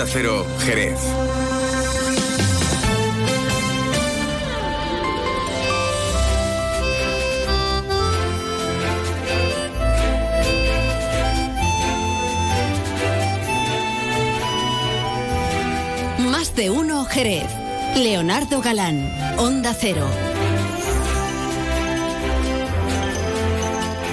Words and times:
Onda 0.00 0.12
Cero, 0.14 0.46
Jerez. 0.60 0.98
Más 16.18 16.56
de 16.56 16.70
uno 16.70 17.04
Jerez. 17.04 17.44
Leonardo 17.94 18.62
Galán, 18.62 19.06
Onda 19.36 19.74
Cero. 19.78 20.08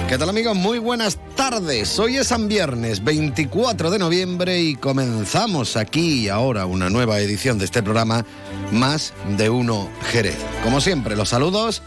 ¿Qué 0.06 0.18
tal 0.18 0.28
amigos? 0.28 0.54
Muy 0.54 0.78
buenas 0.78 1.18
tardes. 1.38 1.96
Hoy 2.00 2.16
es 2.16 2.26
San 2.26 2.48
Viernes 2.48 3.04
24 3.04 3.92
de 3.92 4.00
noviembre 4.00 4.60
y 4.60 4.74
comenzamos 4.74 5.76
aquí 5.76 6.24
y 6.24 6.28
ahora 6.28 6.66
una 6.66 6.90
nueva 6.90 7.20
edición 7.20 7.60
de 7.60 7.64
este 7.64 7.80
programa 7.80 8.26
Más 8.72 9.14
de 9.36 9.48
Uno 9.48 9.88
Jerez. 10.10 10.36
Como 10.64 10.80
siempre, 10.80 11.14
los 11.14 11.28
saludos 11.28 11.80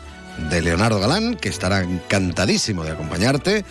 de 0.49 0.61
Leonardo 0.61 1.01
Galán, 1.01 1.35
que 1.35 1.49
estará 1.49 1.81
encantadísimo 1.81 2.85
de 2.85 2.91
acompañarte 2.91 3.65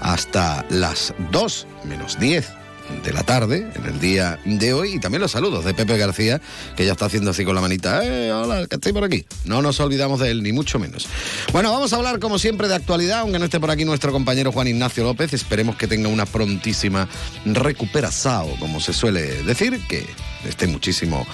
hasta 0.00 0.64
las 0.70 1.12
2 1.30 1.66
menos 1.84 2.18
10 2.18 2.65
de 3.04 3.12
la 3.12 3.22
tarde, 3.22 3.70
en 3.74 3.84
el 3.86 4.00
día 4.00 4.38
de 4.44 4.72
hoy, 4.72 4.94
y 4.94 4.98
también 4.98 5.20
los 5.20 5.32
saludos 5.32 5.64
de 5.64 5.74
Pepe 5.74 5.96
García, 5.96 6.40
que 6.76 6.84
ya 6.84 6.92
está 6.92 7.06
haciendo 7.06 7.30
así 7.30 7.44
con 7.44 7.54
la 7.54 7.60
manita, 7.60 8.04
¡eh, 8.04 8.32
hola, 8.32 8.66
que 8.66 8.76
estoy 8.76 8.92
por 8.92 9.04
aquí! 9.04 9.24
No 9.44 9.62
nos 9.62 9.78
olvidamos 9.80 10.20
de 10.20 10.30
él, 10.30 10.42
ni 10.42 10.52
mucho 10.52 10.78
menos. 10.78 11.06
Bueno, 11.52 11.72
vamos 11.72 11.92
a 11.92 11.96
hablar 11.96 12.18
como 12.18 12.38
siempre 12.38 12.68
de 12.68 12.74
actualidad, 12.74 13.20
aunque 13.20 13.38
no 13.38 13.44
esté 13.44 13.60
por 13.60 13.70
aquí 13.70 13.84
nuestro 13.84 14.12
compañero 14.12 14.52
Juan 14.52 14.68
Ignacio 14.68 15.04
López, 15.04 15.32
esperemos 15.32 15.76
que 15.76 15.86
tenga 15.86 16.08
una 16.08 16.26
prontísima 16.26 17.08
recuperación, 17.44 18.56
como 18.58 18.80
se 18.80 18.92
suele 18.92 19.42
decir, 19.42 19.80
que 19.88 20.06
esté 20.48 20.66
muchísimo 20.66 21.26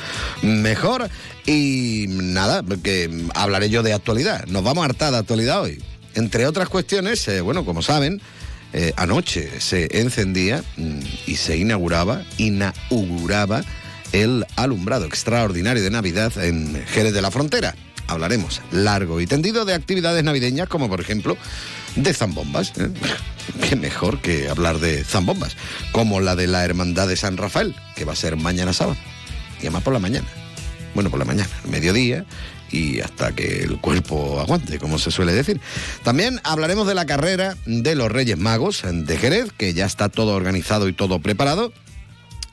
mejor. 0.43 1.09
Y 1.47 2.07
nada, 2.09 2.63
que 2.83 3.11
hablaré 3.35 3.69
yo 3.69 3.83
de 3.83 3.93
actualidad, 3.93 4.47
nos 4.47 4.63
vamos 4.63 4.83
a 4.83 4.87
hartar 4.87 5.13
de 5.13 5.19
actualidad 5.19 5.63
hoy. 5.63 5.83
Entre 6.15 6.47
otras 6.47 6.69
cuestiones, 6.69 7.27
eh, 7.29 7.41
bueno, 7.41 7.65
como 7.65 7.83
saben, 7.83 8.21
eh, 8.73 8.93
anoche 8.97 9.61
se 9.61 10.01
encendía 10.01 10.63
mm, 10.77 11.01
y 11.27 11.37
se 11.37 11.57
inauguraba, 11.57 12.23
inauguraba 12.39 13.63
el 14.13 14.47
alumbrado 14.57 15.05
extraordinario 15.07 15.83
de 15.83 15.91
Navidad 15.91 16.33
en 16.43 16.83
Jerez 16.87 17.13
de 17.13 17.23
la 17.23 17.31
Frontera. 17.31 17.75
Hablaremos 18.09 18.61
largo 18.71 19.21
y 19.21 19.27
tendido 19.27 19.65
de 19.65 19.75
actividades 19.75 20.25
navideñas 20.25 20.69
como 20.69 20.89
por 20.89 21.01
ejemplo 21.01 21.37
de 21.97 22.15
zambombas. 22.15 22.73
¿eh? 22.79 22.91
Qué 23.69 23.77
mejor 23.77 24.21
que 24.21 24.49
hablar 24.49 24.79
de 24.79 25.05
zambombas, 25.05 25.57
como 25.93 26.21
la 26.21 26.37
de 26.37 26.47
la 26.47 26.65
Hermandad 26.65 27.09
de 27.09 27.17
San 27.17 27.37
Rafael, 27.37 27.75
que 27.97 28.05
va 28.05 28.13
a 28.13 28.17
ser 28.17 28.37
mañana 28.37 28.73
sábado, 28.73 28.97
y 29.59 29.63
además 29.63 29.83
por 29.83 29.93
la 29.93 29.99
mañana. 29.99 30.27
Bueno, 30.95 31.11
por 31.11 31.19
la 31.19 31.25
mañana, 31.25 31.51
mediodía, 31.69 32.25
y 32.73 33.01
hasta 33.01 33.33
que 33.33 33.63
el 33.63 33.79
cuerpo 33.79 34.41
aguante, 34.41 34.79
como 34.79 34.99
se 34.99 35.11
suele 35.11 35.33
decir. 35.33 35.61
También 36.03 36.41
hablaremos 36.43 36.87
de 36.89 36.95
la 36.95 37.07
carrera 37.07 37.57
de 37.67 37.95
los 37.95 38.11
Reyes 38.11 38.39
Magos 38.39 38.83
de 38.85 39.17
Jerez, 39.17 39.53
que 39.57 39.75
ya 39.75 39.87
está 39.87 40.09
todo 40.09 40.35
organizado 40.35 40.89
y 40.89 40.93
todo 40.93 41.21
preparado. 41.21 41.73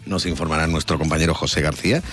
Nos 0.06 0.26
informará 0.26 0.68
nuestro 0.68 1.00
compañero 1.00 1.34
José 1.34 1.62
García 1.62 2.04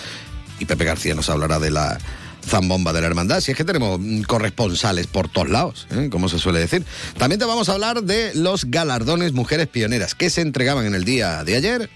y 0.58 0.64
Pepe 0.64 0.84
García 0.84 1.14
nos 1.14 1.28
hablará 1.28 1.58
de 1.58 1.70
la 1.70 1.98
zambomba 2.46 2.92
de 2.92 3.00
la 3.00 3.08
hermandad. 3.08 3.40
Si 3.40 3.50
es 3.50 3.56
que 3.56 3.64
tenemos 3.64 4.00
corresponsales 4.26 5.08
por 5.08 5.28
todos 5.28 5.48
lados, 5.48 5.88
¿eh? 5.90 6.08
como 6.10 6.28
se 6.28 6.38
suele 6.38 6.60
decir. 6.60 6.84
También 7.18 7.40
te 7.40 7.44
vamos 7.44 7.68
a 7.68 7.72
hablar 7.72 8.02
de 8.04 8.32
los 8.34 8.66
galardones 8.66 9.32
Mujeres 9.32 9.66
Pioneras 9.66 10.14
que 10.14 10.30
se 10.30 10.42
entregaban 10.42 10.86
en 10.86 10.94
el 10.94 11.04
día 11.04 11.42
de 11.42 11.56
ayer 11.56 11.90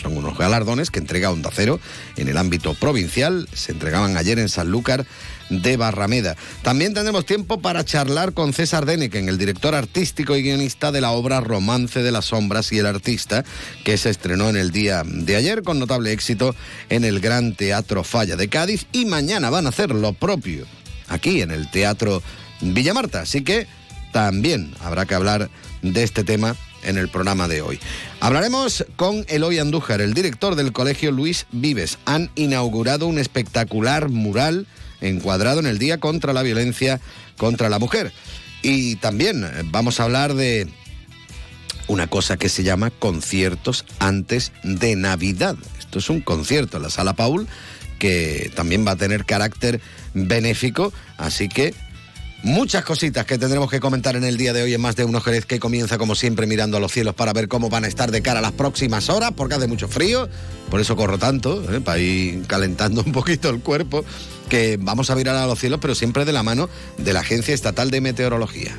son 0.00 0.16
unos 0.16 0.38
galardones 0.38 0.90
que 0.90 0.98
entrega 0.98 1.30
Onda 1.30 1.50
Cero 1.52 1.80
en 2.16 2.28
el 2.28 2.38
ámbito 2.38 2.74
provincial. 2.74 3.48
Se 3.52 3.72
entregaban 3.72 4.16
ayer 4.16 4.38
en 4.38 4.48
Sanlúcar 4.48 5.06
de 5.50 5.76
Barrameda. 5.76 6.36
También 6.62 6.94
tendremos 6.94 7.26
tiempo 7.26 7.60
para 7.60 7.84
charlar 7.84 8.32
con 8.32 8.52
César 8.52 8.86
Deneken, 8.86 9.28
el 9.28 9.38
director 9.38 9.74
artístico 9.74 10.36
y 10.36 10.42
guionista 10.42 10.92
de 10.92 11.00
la 11.00 11.12
obra 11.12 11.40
Romance 11.40 12.02
de 12.02 12.12
las 12.12 12.26
Sombras 12.26 12.72
y 12.72 12.78
el 12.78 12.86
Artista, 12.86 13.44
que 13.84 13.98
se 13.98 14.10
estrenó 14.10 14.48
en 14.48 14.56
el 14.56 14.70
día 14.70 15.02
de 15.04 15.36
ayer 15.36 15.62
con 15.62 15.78
notable 15.78 16.12
éxito 16.12 16.54
en 16.88 17.04
el 17.04 17.20
Gran 17.20 17.54
Teatro 17.54 18.04
Falla 18.04 18.36
de 18.36 18.48
Cádiz 18.48 18.86
y 18.92 19.04
mañana 19.04 19.50
van 19.50 19.66
a 19.66 19.70
hacer 19.70 19.90
lo 19.90 20.12
propio 20.12 20.66
aquí 21.08 21.42
en 21.42 21.50
el 21.50 21.70
Teatro 21.70 22.22
Villamarta. 22.60 23.20
Así 23.20 23.42
que 23.42 23.66
también 24.12 24.74
habrá 24.80 25.06
que 25.06 25.14
hablar 25.14 25.50
de 25.82 26.02
este 26.02 26.24
tema 26.24 26.56
en 26.84 26.98
el 26.98 27.08
programa 27.08 27.48
de 27.48 27.62
hoy. 27.62 27.80
Hablaremos 28.20 28.84
con 28.96 29.24
Eloy 29.28 29.58
Andújar, 29.58 30.00
el 30.00 30.14
director 30.14 30.54
del 30.54 30.72
Colegio 30.72 31.10
Luis 31.10 31.46
Vives. 31.52 31.98
Han 32.04 32.30
inaugurado 32.34 33.06
un 33.06 33.18
espectacular 33.18 34.08
mural 34.08 34.66
encuadrado 35.02 35.60
en 35.60 35.66
el 35.66 35.78
Día 35.78 35.98
contra 36.00 36.32
la 36.32 36.42
Violencia 36.42 37.00
contra 37.36 37.68
la 37.68 37.78
Mujer. 37.78 38.12
Y 38.62 38.96
también 38.96 39.46
vamos 39.66 40.00
a 40.00 40.04
hablar 40.04 40.34
de 40.34 40.68
una 41.88 42.06
cosa 42.06 42.36
que 42.36 42.48
se 42.48 42.62
llama 42.62 42.90
conciertos 42.90 43.84
antes 43.98 44.52
de 44.62 44.96
Navidad. 44.96 45.56
Esto 45.78 45.98
es 45.98 46.08
un 46.08 46.20
concierto 46.20 46.78
en 46.78 46.84
la 46.84 46.90
Sala 46.90 47.14
Paul 47.14 47.48
que 47.98 48.50
también 48.56 48.86
va 48.86 48.92
a 48.92 48.96
tener 48.96 49.24
carácter 49.24 49.80
benéfico, 50.14 50.92
así 51.18 51.48
que 51.48 51.74
Muchas 52.42 52.84
cositas 52.84 53.24
que 53.24 53.38
tendremos 53.38 53.70
que 53.70 53.78
comentar 53.78 54.16
en 54.16 54.24
el 54.24 54.36
día 54.36 54.52
de 54.52 54.64
hoy 54.64 54.74
en 54.74 54.80
más 54.80 54.96
de 54.96 55.04
uno 55.04 55.20
Jerez 55.20 55.46
que 55.46 55.60
comienza 55.60 55.96
como 55.96 56.16
siempre 56.16 56.48
mirando 56.48 56.76
a 56.76 56.80
los 56.80 56.90
cielos 56.90 57.14
para 57.14 57.32
ver 57.32 57.46
cómo 57.46 57.70
van 57.70 57.84
a 57.84 57.86
estar 57.86 58.10
de 58.10 58.20
cara 58.20 58.40
a 58.40 58.42
las 58.42 58.50
próximas 58.50 59.08
horas 59.08 59.30
porque 59.36 59.54
hace 59.54 59.68
mucho 59.68 59.86
frío, 59.86 60.28
por 60.68 60.80
eso 60.80 60.96
corro 60.96 61.18
tanto, 61.18 61.62
¿eh? 61.72 61.80
para 61.80 62.00
ir 62.00 62.44
calentando 62.48 63.02
un 63.06 63.12
poquito 63.12 63.48
el 63.48 63.60
cuerpo, 63.60 64.04
que 64.48 64.76
vamos 64.80 65.08
a 65.10 65.14
mirar 65.14 65.36
a 65.36 65.46
los 65.46 65.60
cielos 65.60 65.78
pero 65.80 65.94
siempre 65.94 66.24
de 66.24 66.32
la 66.32 66.42
mano 66.42 66.68
de 66.98 67.12
la 67.12 67.20
Agencia 67.20 67.54
Estatal 67.54 67.92
de 67.92 68.00
Meteorología. 68.00 68.76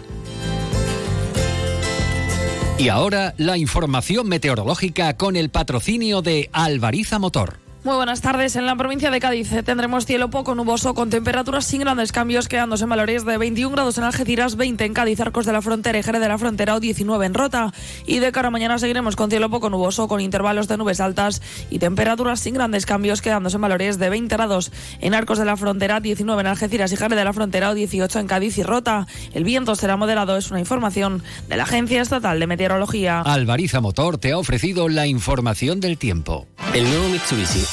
Y 2.78 2.90
ahora 2.90 3.34
la 3.38 3.58
información 3.58 4.28
meteorológica 4.28 5.16
con 5.16 5.38
el 5.38 5.50
patrocinio 5.50 6.22
de 6.22 6.50
Alvariza 6.52 7.18
Motor. 7.18 7.63
Muy 7.84 7.96
buenas 7.96 8.22
tardes. 8.22 8.56
En 8.56 8.66
la 8.66 8.78
provincia 8.78 9.12
de 9.12 9.20
Cádiz 9.20 9.52
tendremos 9.66 10.06
cielo 10.06 10.30
poco 10.30 10.56
nuboso 10.56 10.94
con 10.94 11.10
temperaturas 11.10 11.66
sin 11.66 11.82
grandes 11.82 12.14
cambios, 12.14 12.48
quedándose 12.48 12.86
en 12.86 12.90
valores 12.90 13.26
de 13.26 13.38
21 13.38 13.76
grados 13.76 13.98
en 13.98 14.06
Algeciras, 14.06 14.56
20 14.56 14.86
en 14.86 14.94
Cádiz, 14.94 15.20
Arcos 15.20 15.46
de 15.46 15.52
la 15.52 15.62
Frontera 15.62 16.00
y 16.00 16.04
Jerez 16.04 16.22
de 16.22 16.30
la 16.30 16.38
Frontera 16.38 16.76
o 16.76 16.80
19 16.80 17.26
en 17.26 17.34
Rota. 17.34 17.74
Y 18.06 18.20
de 18.20 18.32
cara 18.32 18.48
a 18.48 18.52
mañana 18.52 18.80
seguiremos 18.80 19.18
con 19.18 19.30
cielo 19.30 19.50
poco 19.50 19.70
nuboso 19.70 20.08
con 20.08 20.22
intervalos 20.22 20.70
de 20.70 20.78
nubes 20.78 21.02
altas 21.02 21.42
y 21.70 21.80
temperaturas 21.80 22.40
sin 22.40 22.54
grandes 22.54 22.86
cambios, 22.86 23.22
quedándose 23.22 23.58
en 23.58 23.62
valores 23.64 24.00
de 24.00 24.10
20 24.10 24.34
grados 24.34 24.72
en 25.02 25.14
Arcos 25.14 25.38
de 25.38 25.44
la 25.44 25.58
Frontera, 25.58 26.00
19 26.00 26.40
en 26.40 26.48
Algeciras 26.48 26.94
y 26.94 26.96
Jerez 26.96 27.18
de 27.18 27.26
la 27.26 27.34
Frontera 27.34 27.72
o 27.72 27.74
18 27.74 28.18
en 28.18 28.28
Cádiz 28.28 28.58
y 28.60 28.64
Rota. 28.64 29.08
El 29.34 29.44
viento 29.44 29.76
será 29.76 29.98
moderado, 29.98 30.38
es 30.38 30.52
una 30.52 30.62
información 30.62 31.22
de 31.50 31.58
la 31.58 31.64
Agencia 31.64 32.02
Estatal 32.02 32.40
de 32.40 32.48
Meteorología. 32.48 33.20
Alvariza 33.20 33.82
Motor 33.82 34.20
te 34.20 34.32
ha 34.32 34.38
ofrecido 34.38 34.88
la 34.88 35.06
información 35.06 35.82
del 35.82 35.98
tiempo. 35.98 36.48
El 36.74 36.86
nuevo 36.86 37.10
Mitsubishi 37.10 37.73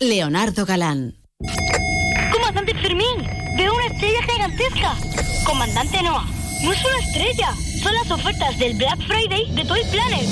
Leonardo 0.00 0.66
Galán. 0.66 1.14
¡Comandante 2.32 2.74
Fermín! 2.74 3.28
¡Veo 3.56 3.72
una 3.72 3.86
estrella 3.86 4.22
gigantesca! 4.22 4.94
¡Comandante 5.46 6.02
Noah! 6.02 6.26
¡No 6.62 6.72
es 6.72 6.84
una 6.84 6.98
estrella! 6.98 7.54
Son 7.80 7.94
las 7.94 8.10
ofertas 8.10 8.58
del 8.58 8.76
Black 8.76 8.98
Friday 9.06 9.50
de 9.54 9.64
Toy 9.64 9.80
Planet. 9.92 10.28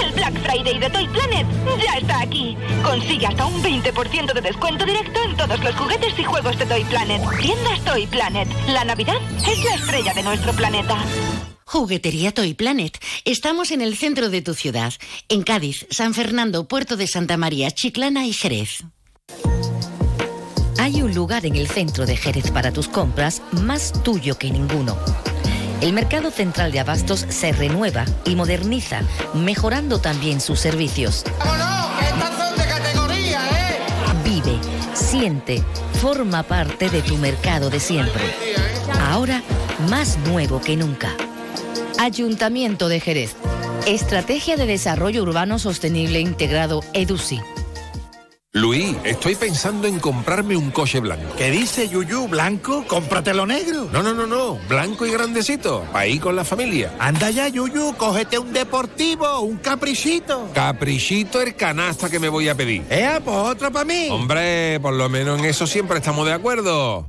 El 0.00 0.12
Black 0.12 0.34
Friday 0.44 0.78
de 0.78 0.88
Toy 0.88 1.08
Planet 1.08 1.46
ya 1.84 1.98
está 1.98 2.20
aquí. 2.20 2.56
Consigue 2.84 3.26
hasta 3.26 3.46
un 3.46 3.60
20% 3.60 4.32
de 4.32 4.40
descuento 4.40 4.84
directo 4.84 5.22
en 5.24 5.36
todos 5.36 5.58
los 5.62 5.74
juguetes 5.74 6.18
y 6.18 6.24
juegos 6.24 6.56
de 6.56 6.66
Toy 6.66 6.84
Planet. 6.84 7.22
Tiendas 7.40 7.80
Toy 7.84 8.06
Planet. 8.06 8.48
La 8.68 8.84
Navidad 8.84 9.20
es 9.48 9.64
la 9.64 9.74
estrella 9.74 10.14
de 10.14 10.22
nuestro 10.22 10.52
planeta. 10.52 10.96
Juguetería 11.66 12.32
Toy 12.32 12.54
Planet. 12.54 12.98
Estamos 13.24 13.70
en 13.70 13.80
el 13.80 13.96
centro 13.96 14.30
de 14.30 14.42
tu 14.42 14.54
ciudad, 14.54 14.92
en 15.28 15.42
Cádiz, 15.42 15.86
San 15.90 16.14
Fernando, 16.14 16.68
Puerto 16.68 16.96
de 16.96 17.06
Santa 17.06 17.36
María, 17.36 17.70
Chiclana 17.70 18.26
y 18.26 18.32
Jerez. 18.32 18.84
Hay 20.78 21.00
un 21.02 21.14
lugar 21.14 21.46
en 21.46 21.56
el 21.56 21.68
centro 21.68 22.04
de 22.04 22.16
Jerez 22.16 22.50
para 22.50 22.72
tus 22.72 22.88
compras 22.88 23.40
más 23.52 23.92
tuyo 24.02 24.36
que 24.36 24.50
ninguno. 24.50 24.98
El 25.80 25.92
mercado 25.92 26.30
central 26.30 26.72
de 26.72 26.80
abastos 26.80 27.26
se 27.28 27.52
renueva 27.52 28.04
y 28.24 28.34
moderniza, 28.36 29.02
mejorando 29.34 30.00
también 30.00 30.40
sus 30.40 30.60
servicios. 30.60 31.24
¡Estas 32.00 32.38
son 32.38 32.56
de 32.56 32.66
categoría, 32.66 33.40
eh! 33.50 33.78
Vive, 34.24 34.58
siente, 34.94 35.62
forma 36.00 36.42
parte 36.42 36.90
de 36.90 37.02
tu 37.02 37.16
mercado 37.16 37.70
de 37.70 37.80
siempre. 37.80 38.22
Ahora 39.00 39.42
más 39.88 40.18
nuevo 40.18 40.60
que 40.60 40.76
nunca. 40.76 41.14
Ayuntamiento 41.98 42.88
de 42.88 43.00
Jerez. 43.00 43.36
Estrategia 43.86 44.56
de 44.56 44.66
Desarrollo 44.66 45.22
Urbano 45.22 45.58
Sostenible 45.58 46.20
Integrado 46.20 46.82
EDUSI. 46.92 47.40
Luis, 48.52 48.96
estoy 49.04 49.34
pensando 49.34 49.88
en 49.88 49.98
comprarme 49.98 50.56
un 50.56 50.70
coche 50.70 51.00
blanco. 51.00 51.34
¿Qué 51.36 51.50
dice 51.50 51.88
Yuyu? 51.88 52.28
¿Blanco? 52.28 52.84
Cómpratelo 52.86 53.46
negro. 53.46 53.88
No, 53.92 54.02
no, 54.02 54.14
no, 54.14 54.26
no. 54.26 54.58
Blanco 54.68 55.04
y 55.06 55.10
grandecito. 55.10 55.84
Ir 56.06 56.20
con 56.20 56.36
la 56.36 56.44
familia. 56.44 56.94
Anda 57.00 57.30
ya, 57.30 57.48
Yuyu. 57.48 57.96
Cógete 57.96 58.38
un 58.38 58.52
deportivo, 58.52 59.40
un 59.40 59.56
caprichito. 59.56 60.50
Caprichito 60.54 61.40
el 61.40 61.56
canasta 61.56 62.08
que 62.08 62.20
me 62.20 62.28
voy 62.28 62.48
a 62.48 62.54
pedir. 62.54 62.84
Eh, 62.90 63.20
pues 63.24 63.36
otro 63.36 63.72
para 63.72 63.84
mí. 63.84 64.08
Hombre, 64.10 64.78
por 64.80 64.94
lo 64.94 65.08
menos 65.08 65.38
en 65.40 65.46
eso 65.46 65.66
siempre 65.66 65.98
estamos 65.98 66.24
de 66.24 66.32
acuerdo. 66.32 67.08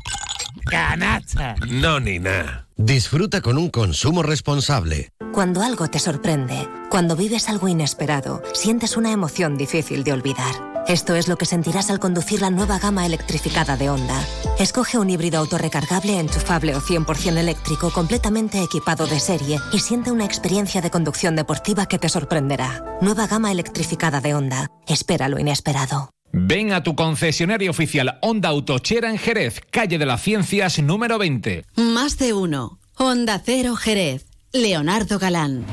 Canasta. 0.66 1.56
No, 1.70 2.00
ni 2.00 2.20
nada. 2.20 2.68
Disfruta 2.78 3.42
con 3.42 3.58
un 3.58 3.70
consumo 3.70 4.22
responsable. 4.24 5.10
Cuando 5.32 5.62
algo 5.62 5.88
te 5.88 6.00
sorprende, 6.00 6.68
cuando 6.90 7.16
vives 7.16 7.50
algo 7.50 7.68
inesperado, 7.68 8.42
sientes 8.54 8.98
una 8.98 9.12
emoción 9.12 9.58
difícil 9.58 10.04
de 10.04 10.14
olvidar. 10.14 10.76
Esto 10.88 11.16
es 11.16 11.28
lo 11.28 11.36
que 11.36 11.46
sentirás 11.46 11.90
al 11.90 12.00
conducir 12.00 12.42
la 12.42 12.52
nueva 12.52 12.78
gama 12.78 13.06
electrificada 13.06 13.76
de 13.76 13.90
Honda. 13.90 14.24
Escoge 14.60 15.00
un 15.00 15.10
híbrido 15.10 15.40
autorrecargable, 15.40 16.20
enchufable 16.20 16.76
o 16.76 16.82
100% 16.82 17.38
eléctrico 17.38 17.92
completamente 17.92 18.62
equipado 18.62 19.08
de 19.08 19.20
serie 19.20 19.60
y 19.72 19.80
siente 19.80 20.12
una 20.12 20.26
experiencia 20.26 20.82
de 20.82 20.92
conducción 20.92 21.36
deportiva 21.36 21.88
que 21.88 21.98
te 21.98 22.08
sorprenderá. 22.08 22.84
Nueva 23.02 23.26
gama 23.26 23.52
electrificada 23.52 24.22
de 24.22 24.36
Honda. 24.36 24.68
Espera 24.86 25.28
lo 25.28 25.40
inesperado. 25.40 26.15
Ven 26.38 26.74
a 26.74 26.84
tu 26.84 26.96
concesionario 26.96 27.72
oficial 27.72 28.20
Honda 28.22 28.50
Autochera 28.50 29.10
en 29.10 29.18
Jerez, 29.18 29.62
calle 29.72 29.98
de 29.98 30.06
las 30.06 30.22
Ciencias 30.22 30.80
número 30.80 31.18
20. 31.18 31.64
Más 31.78 32.18
de 32.18 32.34
uno. 32.34 32.78
Honda 32.98 33.42
Cero 33.44 33.78
Jerez. 33.78 34.26
Leonardo 34.52 35.18
Galán. 35.18 35.66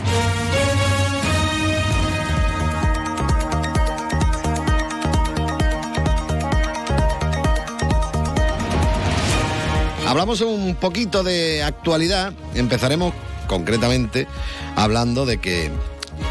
Hablamos 10.06 10.42
un 10.42 10.76
poquito 10.76 11.24
de 11.24 11.64
actualidad. 11.64 12.32
Empezaremos 12.54 13.12
concretamente 13.48 14.28
hablando 14.76 15.26
de 15.26 15.38
que 15.38 15.72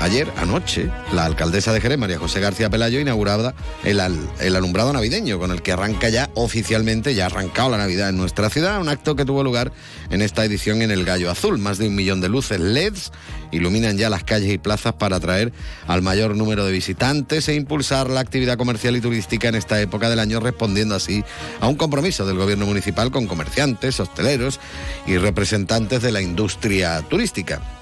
ayer, 0.01 0.31
anoche, 0.37 0.89
la 1.13 1.25
alcaldesa 1.25 1.71
de 1.71 1.79
Jerez, 1.79 1.97
María 1.97 2.17
José 2.17 2.39
García 2.39 2.69
Pelayo, 2.69 2.99
inauguraba 2.99 3.53
el, 3.83 4.01
el, 4.39 4.55
alumbrado 4.55 4.91
navideño, 4.91 5.39
con 5.39 5.51
el 5.51 5.61
que 5.61 5.71
arranca 5.71 6.09
ya 6.09 6.29
oficialmente, 6.33 7.13
ya 7.13 7.23
ha 7.23 7.27
arrancado 7.27 7.69
la 7.69 7.77
Navidad 7.77 8.09
en 8.09 8.17
nuestra 8.17 8.49
ciudad, 8.49 8.81
un 8.81 8.89
acto 8.89 9.15
que 9.15 9.25
tuvo 9.25 9.43
lugar 9.43 9.71
en 10.09 10.21
esta 10.21 10.43
edición 10.43 10.81
en 10.81 10.91
el 10.91 11.05
Gallo 11.05 11.29
Azul. 11.29 11.59
Más 11.59 11.77
de 11.77 11.87
un 11.87 11.95
millón 11.95 12.19
de 12.19 12.29
luces 12.29 12.59
LEDs 12.59 13.11
iluminan 13.51 13.97
ya 13.97 14.09
las 14.09 14.23
calles 14.23 14.51
y 14.51 14.57
plazas 14.57 14.93
para 14.93 15.17
atraer 15.17 15.53
al 15.87 16.01
mayor 16.01 16.35
número 16.35 16.65
de 16.65 16.71
visitantes 16.71 17.47
e 17.47 17.55
impulsar 17.55 18.09
la 18.09 18.21
actividad 18.21 18.57
comercial 18.57 18.95
y 18.95 19.01
turística 19.01 19.49
en 19.49 19.55
esta 19.55 19.79
época 19.81 20.09
del 20.09 20.19
año, 20.19 20.39
respondiendo 20.39 20.95
así 20.95 21.23
a 21.59 21.67
un 21.67 21.75
compromiso 21.75 22.25
del 22.25 22.37
gobierno 22.37 22.65
municipal 22.65 23.11
con 23.11 23.27
comerciantes, 23.27 23.99
hosteleros 23.99 24.59
y 25.05 25.17
representantes 25.17 26.01
de 26.01 26.11
la 26.11 26.21
industria 26.21 27.01
turística. 27.01 27.80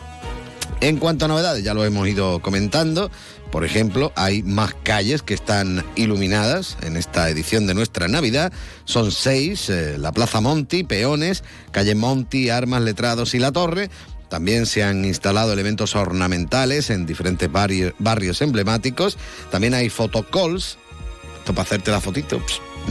En 0.81 0.95
cuanto 0.95 1.25
a 1.25 1.27
novedades, 1.27 1.63
ya 1.63 1.73
lo 1.73 1.83
hemos 1.83 2.07
ido 2.07 2.41
comentando. 2.41 3.11
Por 3.51 3.65
ejemplo, 3.65 4.13
hay 4.15 4.43
más 4.43 4.73
calles 4.83 5.21
que 5.21 5.33
están 5.33 5.83
iluminadas 5.95 6.77
en 6.81 6.95
esta 6.95 7.29
edición 7.29 7.67
de 7.67 7.73
nuestra 7.73 8.07
Navidad. 8.07 8.53
Son 8.85 9.11
seis, 9.11 9.69
eh, 9.69 9.97
la 9.97 10.13
Plaza 10.13 10.39
Monti, 10.39 10.85
Peones, 10.85 11.43
Calle 11.71 11.95
Monti, 11.95 12.49
Armas, 12.49 12.81
Letrados 12.81 13.33
y 13.33 13.39
La 13.39 13.51
Torre. 13.51 13.89
También 14.29 14.67
se 14.67 14.83
han 14.83 15.03
instalado 15.03 15.51
elementos 15.51 15.95
ornamentales 15.95 16.91
en 16.91 17.05
diferentes 17.05 17.51
barrios, 17.51 18.41
emblemáticos. 18.41 19.17
También 19.51 19.73
hay 19.73 19.89
fotocalls, 19.89 20.77
esto 21.39 21.53
para 21.53 21.63
hacerte 21.63 21.91
la 21.91 21.99
fotito. 21.99 22.39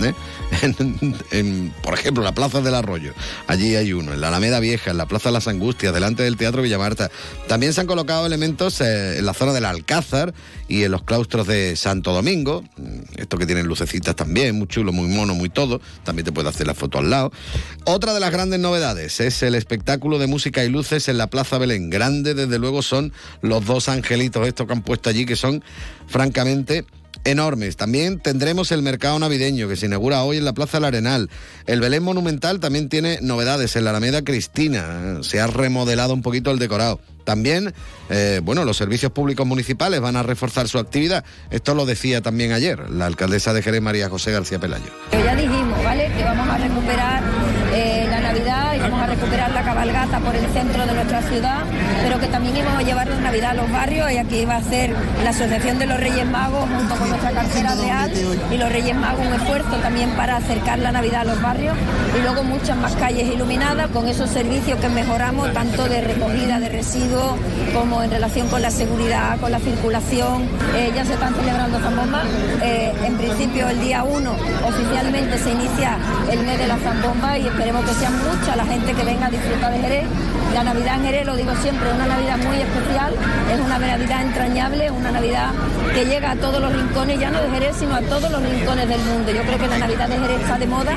¿Eh? 0.02 0.14
En, 1.30 1.72
por 1.82 1.94
ejemplo, 1.94 2.22
la 2.22 2.32
Plaza 2.32 2.60
del 2.60 2.74
Arroyo. 2.74 3.12
Allí 3.46 3.76
hay 3.76 3.92
uno. 3.92 4.12
En 4.12 4.20
la 4.20 4.28
Alameda 4.28 4.60
Vieja, 4.60 4.90
en 4.90 4.98
la 4.98 5.06
Plaza 5.06 5.28
de 5.28 5.34
las 5.34 5.48
Angustias, 5.48 5.92
delante 5.92 6.22
del 6.22 6.36
Teatro 6.36 6.62
Villamarta. 6.62 7.10
También 7.46 7.72
se 7.72 7.80
han 7.80 7.86
colocado 7.86 8.26
elementos 8.26 8.80
eh, 8.80 9.18
en 9.18 9.26
la 9.26 9.34
zona 9.34 9.52
del 9.52 9.64
Alcázar 9.64 10.34
y 10.68 10.84
en 10.84 10.90
los 10.90 11.02
claustros 11.02 11.46
de 11.46 11.76
Santo 11.76 12.12
Domingo. 12.12 12.62
Mm, 12.76 13.20
esto 13.20 13.38
que 13.38 13.46
tienen 13.46 13.66
lucecitas 13.66 14.16
también, 14.16 14.56
muy 14.56 14.68
chulo, 14.68 14.92
muy 14.92 15.08
mono, 15.08 15.34
muy 15.34 15.48
todo. 15.48 15.80
También 16.04 16.24
te 16.24 16.32
puedes 16.32 16.54
hacer 16.54 16.66
la 16.66 16.74
foto 16.74 16.98
al 16.98 17.10
lado. 17.10 17.32
Otra 17.84 18.14
de 18.14 18.20
las 18.20 18.30
grandes 18.30 18.60
novedades 18.60 19.20
es 19.20 19.42
el 19.42 19.54
espectáculo 19.54 20.18
de 20.18 20.26
música 20.26 20.64
y 20.64 20.68
luces 20.68 21.08
en 21.08 21.18
la 21.18 21.28
Plaza 21.28 21.58
Belén. 21.58 21.90
Grande, 21.90 22.34
desde 22.34 22.58
luego, 22.58 22.82
son 22.82 23.12
los 23.42 23.64
dos 23.64 23.88
angelitos 23.88 24.46
estos 24.46 24.66
que 24.66 24.72
han 24.72 24.82
puesto 24.82 25.10
allí, 25.10 25.26
que 25.26 25.36
son 25.36 25.62
francamente 26.06 26.84
enormes. 27.24 27.76
También 27.76 28.18
tendremos 28.18 28.72
el 28.72 28.82
mercado 28.82 29.18
navideño 29.18 29.68
que 29.68 29.76
se 29.76 29.86
inaugura 29.86 30.22
hoy 30.22 30.38
en 30.38 30.44
la 30.44 30.52
Plaza 30.52 30.78
del 30.78 30.86
Arenal. 30.86 31.30
El 31.66 31.80
Belén 31.80 32.02
Monumental 32.02 32.60
también 32.60 32.88
tiene 32.88 33.18
novedades 33.22 33.76
en 33.76 33.84
la 33.84 33.90
Alameda 33.90 34.22
Cristina. 34.22 35.18
Se 35.22 35.40
ha 35.40 35.46
remodelado 35.46 36.14
un 36.14 36.22
poquito 36.22 36.50
el 36.50 36.58
decorado. 36.58 37.00
También, 37.24 37.74
eh, 38.08 38.40
bueno, 38.42 38.64
los 38.64 38.78
servicios 38.78 39.12
públicos 39.12 39.46
municipales 39.46 40.00
van 40.00 40.16
a 40.16 40.22
reforzar 40.22 40.66
su 40.66 40.78
actividad. 40.78 41.24
Esto 41.50 41.74
lo 41.74 41.84
decía 41.84 42.22
también 42.22 42.52
ayer 42.52 42.88
la 42.88 43.04
alcaldesa 43.04 43.52
de 43.52 43.62
Jerez, 43.62 43.82
María 43.82 44.08
José 44.08 44.32
García 44.32 44.58
Pelayo. 44.58 44.86
Ya 45.12 45.36
dijimos, 45.36 45.84
¿vale? 45.84 46.10
Que 46.16 46.24
vamos 46.24 46.48
a 46.48 46.56
recuperar 46.56 47.37
recuperar 49.28 49.50
la 49.52 49.62
cabalgata 49.62 50.20
por 50.20 50.34
el 50.34 50.46
centro 50.52 50.86
de 50.86 50.94
nuestra 50.94 51.20
ciudad, 51.20 51.64
pero 52.02 52.18
que 52.18 52.28
también 52.28 52.56
íbamos 52.56 52.78
a 52.78 52.82
llevar 52.82 53.08
la 53.08 53.20
Navidad 53.20 53.50
a 53.50 53.54
los 53.54 53.70
barrios 53.70 54.10
y 54.10 54.16
aquí 54.16 54.46
va 54.46 54.56
a 54.56 54.62
ser 54.62 54.94
la 55.22 55.30
Asociación 55.30 55.78
de 55.78 55.84
los 55.84 56.00
Reyes 56.00 56.24
Magos 56.24 56.66
junto 56.74 56.94
con 56.96 57.10
nuestra 57.10 57.32
cartera 57.32 57.74
real 57.74 58.10
y 58.50 58.56
los 58.56 58.72
Reyes 58.72 58.96
Magos 58.96 59.26
un 59.26 59.34
esfuerzo 59.34 59.76
también 59.82 60.10
para 60.12 60.36
acercar 60.36 60.78
la 60.78 60.92
Navidad 60.92 61.22
a 61.22 61.24
los 61.24 61.42
barrios 61.42 61.76
y 62.18 62.22
luego 62.22 62.42
muchas 62.42 62.78
más 62.78 62.94
calles 62.94 63.30
iluminadas 63.30 63.88
con 63.88 64.08
esos 64.08 64.30
servicios 64.30 64.80
que 64.80 64.88
mejoramos 64.88 65.52
tanto 65.52 65.84
de 65.84 66.00
recogida 66.00 66.58
de 66.58 66.70
residuos 66.70 67.34
como 67.74 68.02
en 68.02 68.10
relación 68.10 68.48
con 68.48 68.62
la 68.62 68.70
seguridad, 68.70 69.38
con 69.40 69.52
la 69.52 69.58
circulación. 69.58 70.48
Eh, 70.74 70.90
ya 70.94 71.04
se 71.04 71.12
están 71.14 71.34
celebrando 71.34 71.78
zambombas. 71.80 72.24
Eh, 72.62 72.94
en 73.04 73.16
principio 73.18 73.68
el 73.68 73.80
día 73.80 74.04
1 74.04 74.32
oficialmente 74.66 75.38
se 75.38 75.50
inicia 75.50 75.98
el 76.30 76.40
mes 76.46 76.58
de 76.58 76.66
la 76.66 76.78
zambomba 76.78 77.36
y 77.38 77.46
esperemos 77.46 77.84
que 77.84 77.94
sea 77.94 78.10
mucha 78.10 78.56
la 78.56 78.64
gente 78.64 78.94
que 78.94 79.04
venga 79.04 79.17
a 79.22 79.30
disfrutar 79.30 79.72
de 79.72 79.80
Jerez. 79.80 80.06
La 80.54 80.64
Navidad 80.64 80.96
en 80.96 81.04
Jerez, 81.04 81.26
lo 81.26 81.36
digo 81.36 81.54
siempre, 81.62 81.88
es 81.88 81.94
una 81.94 82.06
Navidad 82.06 82.38
muy 82.38 82.56
especial, 82.56 83.14
es 83.52 83.60
una 83.60 83.78
Navidad 83.78 84.22
entrañable, 84.22 84.90
una 84.90 85.10
Navidad 85.10 85.50
que 85.94 86.04
llega 86.04 86.32
a 86.32 86.36
todos 86.36 86.60
los 86.60 86.72
rincones, 86.72 87.20
ya 87.20 87.30
no 87.30 87.42
de 87.42 87.50
Jerez, 87.50 87.76
sino 87.78 87.94
a 87.94 88.00
todos 88.02 88.30
los 88.30 88.42
rincones 88.42 88.88
del 88.88 89.00
mundo. 89.00 89.32
Yo 89.32 89.42
creo 89.42 89.58
que 89.58 89.66
la 89.66 89.78
Navidad 89.78 90.08
de 90.08 90.18
Jerez 90.18 90.40
está 90.40 90.58
de 90.58 90.66
moda. 90.66 90.96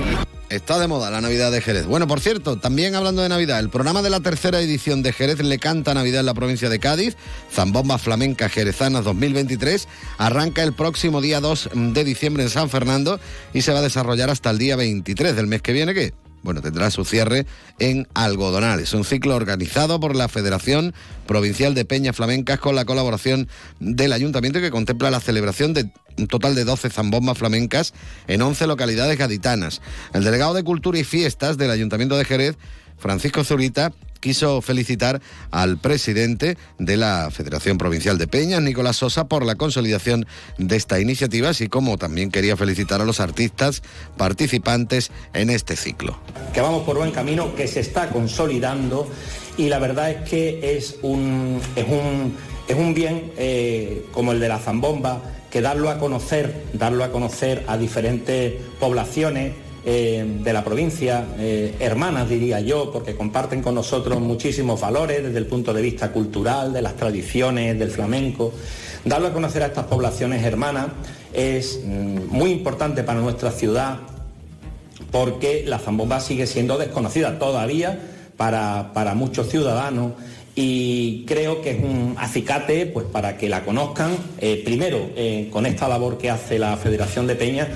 Está 0.50 0.80
de 0.80 0.88
moda 0.88 1.10
la 1.10 1.22
Navidad 1.22 1.50
de 1.50 1.62
Jerez. 1.62 1.86
Bueno, 1.86 2.08
por 2.08 2.20
cierto, 2.20 2.58
también 2.58 2.96
hablando 2.96 3.22
de 3.22 3.30
Navidad, 3.30 3.60
el 3.60 3.70
programa 3.70 4.02
de 4.02 4.10
la 4.10 4.20
tercera 4.20 4.60
edición 4.60 5.02
de 5.02 5.14
Jerez 5.14 5.40
le 5.40 5.60
canta 5.60 5.94
Navidad 5.94 6.20
en 6.20 6.26
la 6.26 6.34
provincia 6.34 6.68
de 6.68 6.78
Cádiz, 6.78 7.16
Zambomba 7.50 7.98
Flamenca 7.98 8.50
Jerezanas 8.50 9.06
2023, 9.06 9.88
arranca 10.18 10.62
el 10.64 10.74
próximo 10.74 11.22
día 11.22 11.40
2 11.40 11.70
de 11.74 12.04
diciembre 12.04 12.44
en 12.44 12.50
San 12.50 12.70
Fernando 12.70 13.18
y 13.54 13.62
se 13.62 13.72
va 13.72 13.80
a 13.80 13.82
desarrollar 13.82 14.30
hasta 14.30 14.50
el 14.50 14.58
día 14.58 14.76
23 14.76 15.38
del 15.38 15.48
mes 15.48 15.62
que 15.62 15.72
viene, 15.72 15.94
que 15.94 16.14
bueno, 16.44 16.62
tendrá 16.62 16.90
su 16.90 17.06
cierre 17.06 17.46
en 17.80 18.08
Algodonales. 18.14 18.94
Un 18.94 19.04
ciclo 19.04 19.36
organizado 19.36 20.00
por 20.00 20.16
la 20.16 20.28
Federación 20.28 20.94
Provincial 21.28 21.74
de 21.74 21.86
Peñas 21.86 22.16
Flamencas 22.16 22.60
con 22.60 22.76
la 22.76 22.86
colaboración 22.86 23.48
del 23.80 24.14
Ayuntamiento 24.14 24.60
que 24.60 24.72
contempla 24.72 25.12
la 25.12 25.20
celebración 25.20 25.74
de 25.74 25.90
un 26.18 26.28
total 26.28 26.56
de 26.56 26.66
12 26.66 26.90
zambombas 26.90 27.38
flamencas 27.38 27.94
en 28.28 28.42
11 28.42 28.68
localidades 28.68 29.18
gaditanas. 29.18 29.82
El 30.14 30.24
delegado 30.24 30.54
de 30.54 30.64
Cultura 30.64 31.00
y 31.00 31.04
Fiestas 31.04 31.58
del 31.58 31.72
Ayuntamiento 31.72 32.18
de 32.18 32.26
Jerez, 32.26 32.58
Francisco 32.98 33.44
Zurita, 33.44 33.94
quiso 34.22 34.62
felicitar 34.62 35.22
al 35.52 35.78
presidente 35.78 36.58
de 36.80 36.96
la 36.96 37.30
Federación 37.32 37.78
Provincial 37.78 38.18
de 38.18 38.28
Peñas, 38.28 38.62
Nicolás 38.62 38.98
Sosa, 38.98 39.28
por 39.28 39.46
la 39.46 39.56
consolidación 39.56 40.26
de 40.58 40.78
esta 40.78 41.02
iniciativa, 41.02 41.50
así 41.50 41.68
como 41.68 41.98
también 41.98 42.32
quería 42.32 42.56
felicitar 42.56 43.02
a 43.02 43.06
los 43.06 43.20
artistas 43.20 43.82
participantes 44.16 45.12
en 45.34 45.50
este 45.50 45.76
ciclo. 45.76 46.18
Que 46.54 46.62
vamos 46.62 46.84
por 46.84 46.98
buen 46.98 47.12
camino, 47.12 47.54
que 47.56 47.68
se 47.68 47.82
está 47.82 48.10
consolidando 48.10 49.10
y 49.58 49.68
la 49.68 49.80
verdad 49.80 50.12
es 50.12 50.30
que 50.30 50.78
es 50.78 50.96
un, 51.02 51.60
es 51.76 51.86
un, 51.88 52.38
es 52.68 52.76
un 52.78 52.94
bien 52.94 53.34
eh, 53.38 54.06
como 54.14 54.32
el 54.32 54.40
de 54.40 54.48
la 54.48 54.60
zambomba, 54.60 55.22
que 55.50 55.62
darlo 55.62 55.90
a 55.90 56.00
conocer, 56.00 56.64
darlo 56.74 57.04
a 57.04 57.12
conocer 57.12 57.66
a 57.68 57.78
diferentes 57.78 58.54
poblaciones, 58.80 59.54
eh, 59.84 60.24
de 60.44 60.54
la 60.54 60.64
provincia, 60.64 61.26
eh, 61.40 61.76
hermanas 61.80 62.30
diría 62.30 62.60
yo, 62.60 62.92
porque 62.92 63.16
comparten 63.16 63.64
con 63.64 63.74
nosotros 63.74 64.20
muchísimos 64.20 64.80
valores 64.80 65.24
desde 65.24 65.40
el 65.40 65.48
punto 65.48 65.74
de 65.74 65.82
vista 65.82 66.12
cultural, 66.12 66.72
de 66.72 66.84
las 66.84 66.96
tradiciones, 66.96 67.78
del 67.80 67.90
flamenco, 67.90 68.54
Darlo 69.04 69.30
a 69.30 69.34
conocer 69.34 69.64
a 69.64 69.66
estas 69.66 69.86
poblaciones 69.86 70.44
hermanas 70.44 70.90
es 71.34 71.82
mm, 71.84 72.28
muy 72.30 72.52
importante 72.52 73.02
para 73.02 73.20
nuestra 73.20 73.50
ciudad 73.50 73.98
porque 75.10 75.64
la 75.66 75.80
zambomba 75.80 76.20
sigue 76.20 76.46
siendo 76.46 76.78
desconocida 76.78 77.40
todavía 77.40 78.00
para, 78.38 78.92
para 78.94 79.16
muchos 79.16 79.50
ciudadanos 79.50 80.12
y 80.54 81.26
creo 81.26 81.64
que 81.64 81.72
es 81.72 81.84
un 81.84 82.16
acicate 82.20 82.86
pues, 82.86 83.08
para 83.08 83.38
que 83.38 83.50
la 83.50 83.66
conozcan, 83.66 84.12
eh, 84.38 84.62
primero 84.64 85.10
con 85.50 85.66
esta 85.66 85.88
labor 85.88 86.20
que 86.20 86.30
hace 86.30 86.60
la 86.60 86.78
Federación 86.78 87.26
de 87.26 87.36
Peñas 87.36 87.70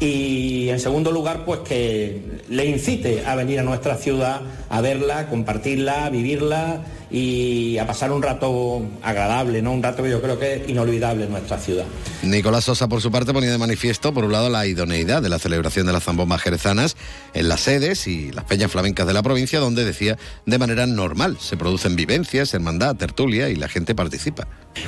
y 0.00 0.70
en 0.70 0.80
segundo 0.80 1.12
lugar 1.12 1.44
pues 1.44 1.60
que 1.60 2.40
le 2.48 2.64
incite 2.64 3.24
a 3.26 3.34
venir 3.36 3.60
a 3.60 3.62
nuestra 3.62 3.96
ciudad 3.96 4.40
a 4.70 4.80
verla, 4.80 5.28
compartirla, 5.28 6.08
vivirla 6.10 6.82
y 7.10 7.76
a 7.78 7.86
pasar 7.88 8.12
un 8.12 8.22
rato 8.22 8.82
agradable, 9.02 9.62
¿no? 9.62 9.72
Un 9.72 9.82
rato 9.82 10.04
que 10.04 10.10
yo 10.10 10.22
creo 10.22 10.38
que 10.38 10.54
es 10.54 10.68
inolvidable 10.68 11.24
en 11.24 11.32
nuestra 11.32 11.58
ciudad. 11.58 11.84
Nicolás 12.22 12.64
Sosa, 12.64 12.88
por 12.88 13.02
su 13.02 13.10
parte, 13.10 13.32
ponía 13.32 13.50
de 13.50 13.58
manifiesto, 13.58 14.14
por 14.14 14.24
un 14.24 14.30
lado, 14.30 14.48
la 14.48 14.64
idoneidad 14.64 15.20
de 15.20 15.28
la 15.28 15.40
celebración 15.40 15.86
de 15.86 15.92
las 15.92 16.04
zambombas 16.04 16.40
jerezanas 16.40 16.96
en 17.34 17.48
las 17.48 17.62
sedes 17.62 18.06
y 18.06 18.30
las 18.30 18.44
peñas 18.44 18.70
flamencas 18.70 19.08
de 19.08 19.12
la 19.12 19.24
provincia, 19.24 19.58
donde 19.58 19.84
decía 19.84 20.18
de 20.46 20.58
manera 20.58 20.86
normal 20.86 21.36
se 21.40 21.56
producen 21.56 21.96
vivencias, 21.96 22.54
hermandad, 22.54 22.94
tertulia 22.94 23.48
y 23.48 23.56
la 23.56 23.68
gente 23.68 23.96
participa. 23.96 24.46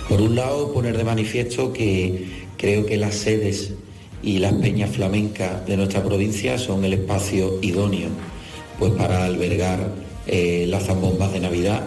Por 0.09 0.23
un 0.23 0.37
lado, 0.37 0.73
poner 0.73 0.97
de 0.97 1.05
manifiesto 1.05 1.73
que 1.73 2.47
creo 2.57 2.87
que 2.87 2.97
las 2.97 3.17
sedes 3.17 3.73
y 4.23 4.39
las 4.39 4.53
peñas 4.55 4.91
flamencas 4.91 5.67
de 5.67 5.77
nuestra 5.77 6.03
provincia 6.03 6.59
son 6.59 6.85
el 6.85 6.95
espacio 6.95 7.59
idóneo 7.63 8.09
pues 8.79 8.93
para 8.93 9.25
albergar 9.25 9.93
eh, 10.27 10.67
las 10.69 10.85
zambombas 10.85 11.33
de 11.33 11.41
Navidad 11.41 11.83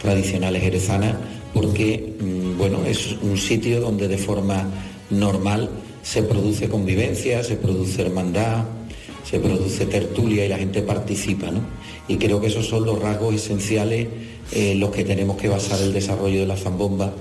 tradicionales 0.00 0.62
jerezanas 0.62 1.16
porque 1.52 2.14
mm, 2.20 2.58
bueno, 2.58 2.84
es 2.86 3.16
un 3.22 3.36
sitio 3.36 3.80
donde 3.80 4.08
de 4.08 4.18
forma 4.18 4.68
normal 5.10 5.68
se 6.02 6.22
produce 6.22 6.68
convivencia, 6.68 7.42
se 7.42 7.56
produce 7.56 8.02
hermandad, 8.02 8.64
se 9.28 9.38
produce 9.38 9.86
tertulia 9.86 10.46
y 10.46 10.48
la 10.48 10.58
gente 10.58 10.82
participa. 10.82 11.50
¿no? 11.50 11.60
Y 12.08 12.16
creo 12.16 12.40
que 12.40 12.46
esos 12.46 12.66
son 12.66 12.84
los 12.84 13.00
rasgos 13.00 13.34
esenciales 13.34 14.08
en 14.52 14.80
los 14.80 14.90
que 14.90 15.04
tenemos 15.04 15.36
que 15.36 15.48
basar 15.48 15.80
el 15.80 15.92
desarrollo 15.92 16.40
de 16.40 16.46
la 16.46 16.56
zambomba 16.56 17.12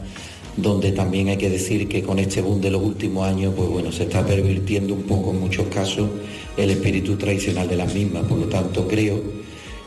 donde 0.61 0.91
también 0.91 1.29
hay 1.29 1.37
que 1.37 1.49
decir 1.49 1.87
que 1.87 2.01
con 2.01 2.19
este 2.19 2.41
boom 2.41 2.61
de 2.61 2.71
los 2.71 2.81
últimos 2.81 3.27
años, 3.27 3.53
pues 3.55 3.69
bueno, 3.69 3.91
se 3.91 4.03
está 4.03 4.25
pervirtiendo 4.25 4.93
un 4.93 5.03
poco 5.03 5.31
en 5.31 5.39
muchos 5.39 5.67
casos 5.67 6.09
el 6.57 6.69
espíritu 6.71 7.15
tradicional 7.15 7.67
de 7.67 7.75
las 7.75 7.93
mismas. 7.93 8.23
Por 8.23 8.37
lo 8.37 8.45
tanto, 8.45 8.87
creo 8.87 9.21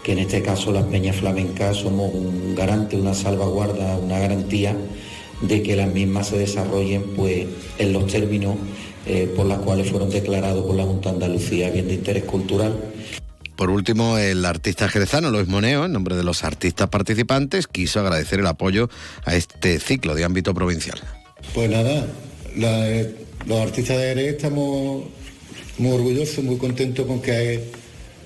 que 0.03 0.13
en 0.13 0.19
este 0.19 0.43
caso 0.43 0.73
las 0.73 0.85
peñas 0.85 1.17
flamencas 1.17 1.77
somos 1.77 2.13
un 2.13 2.55
garante, 2.55 2.97
una 2.97 3.15
salvaguarda, 3.15 3.99
una 3.99 4.19
garantía 4.19 4.77
de 5.43 5.63
que 5.63 5.77
las 5.77 5.93
mismas 5.93 6.29
se 6.29 6.39
desarrollen 6.39 7.03
pues 7.17 7.47
en 7.79 7.93
los 7.93 8.07
términos 8.07 8.57
eh, 9.07 9.33
por 9.35 9.47
los 9.47 9.59
cuales 9.59 9.91
fueron 9.91 10.11
declarados 10.11 10.65
por 10.65 10.77
la 10.77 10.85
Junta 10.85 11.09
de 11.11 11.17
Andalucía 11.17 11.71
bien 11.71 11.89
de 11.89 11.95
interés 11.95 12.25
cultural 12.25 12.92
por 13.57 13.71
último, 13.71 14.19
el 14.19 14.45
artista 14.45 14.89
jerezano 14.89 15.31
Luis 15.31 15.49
Moneo, 15.49 15.85
en 15.85 15.93
nombre 15.93 16.17
de 16.17 16.25
los 16.25 16.45
artistas 16.45 16.89
participantes, 16.89 17.67
quiso 17.67 18.01
agradecer 18.01 18.41
el 18.41 18.47
apoyo 18.47 18.89
a 19.25 19.35
este 19.35 19.79
ciclo 19.79 20.15
de 20.15 20.25
ámbito 20.25 20.55
provincial. 20.55 21.01
Pues 21.55 21.71
nada, 21.71 22.07
eh, 22.57 23.15
los 23.47 23.61
artistas 23.61 23.99
de 23.99 24.05
Jerez 24.05 24.35
estamos 24.35 25.05
muy 25.79 25.93
orgullosos, 25.93 26.45
muy 26.45 26.57
contentos 26.57 27.07
con 27.07 27.21
que 27.21 27.71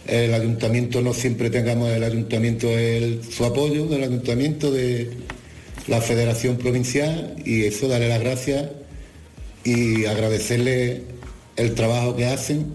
el 0.06 0.34
ayuntamiento 0.34 1.00
no 1.02 1.12
siempre 1.12 1.50
tengamos 1.50 1.90
el 1.90 2.04
ayuntamiento 2.04 2.68
el, 2.68 3.22
su 3.24 3.44
apoyo 3.44 3.86
del 3.86 4.04
ayuntamiento 4.04 4.70
de 4.70 5.10
la 5.88 6.00
federación 6.00 6.56
provincial 6.56 7.36
y 7.44 7.64
eso 7.64 7.88
darle 7.88 8.08
las 8.08 8.20
gracias 8.20 8.70
y 9.64 10.06
agradecerle 10.06 11.02
el 11.56 11.74
trabajo 11.74 12.14
que 12.14 12.26
hacen 12.26 12.74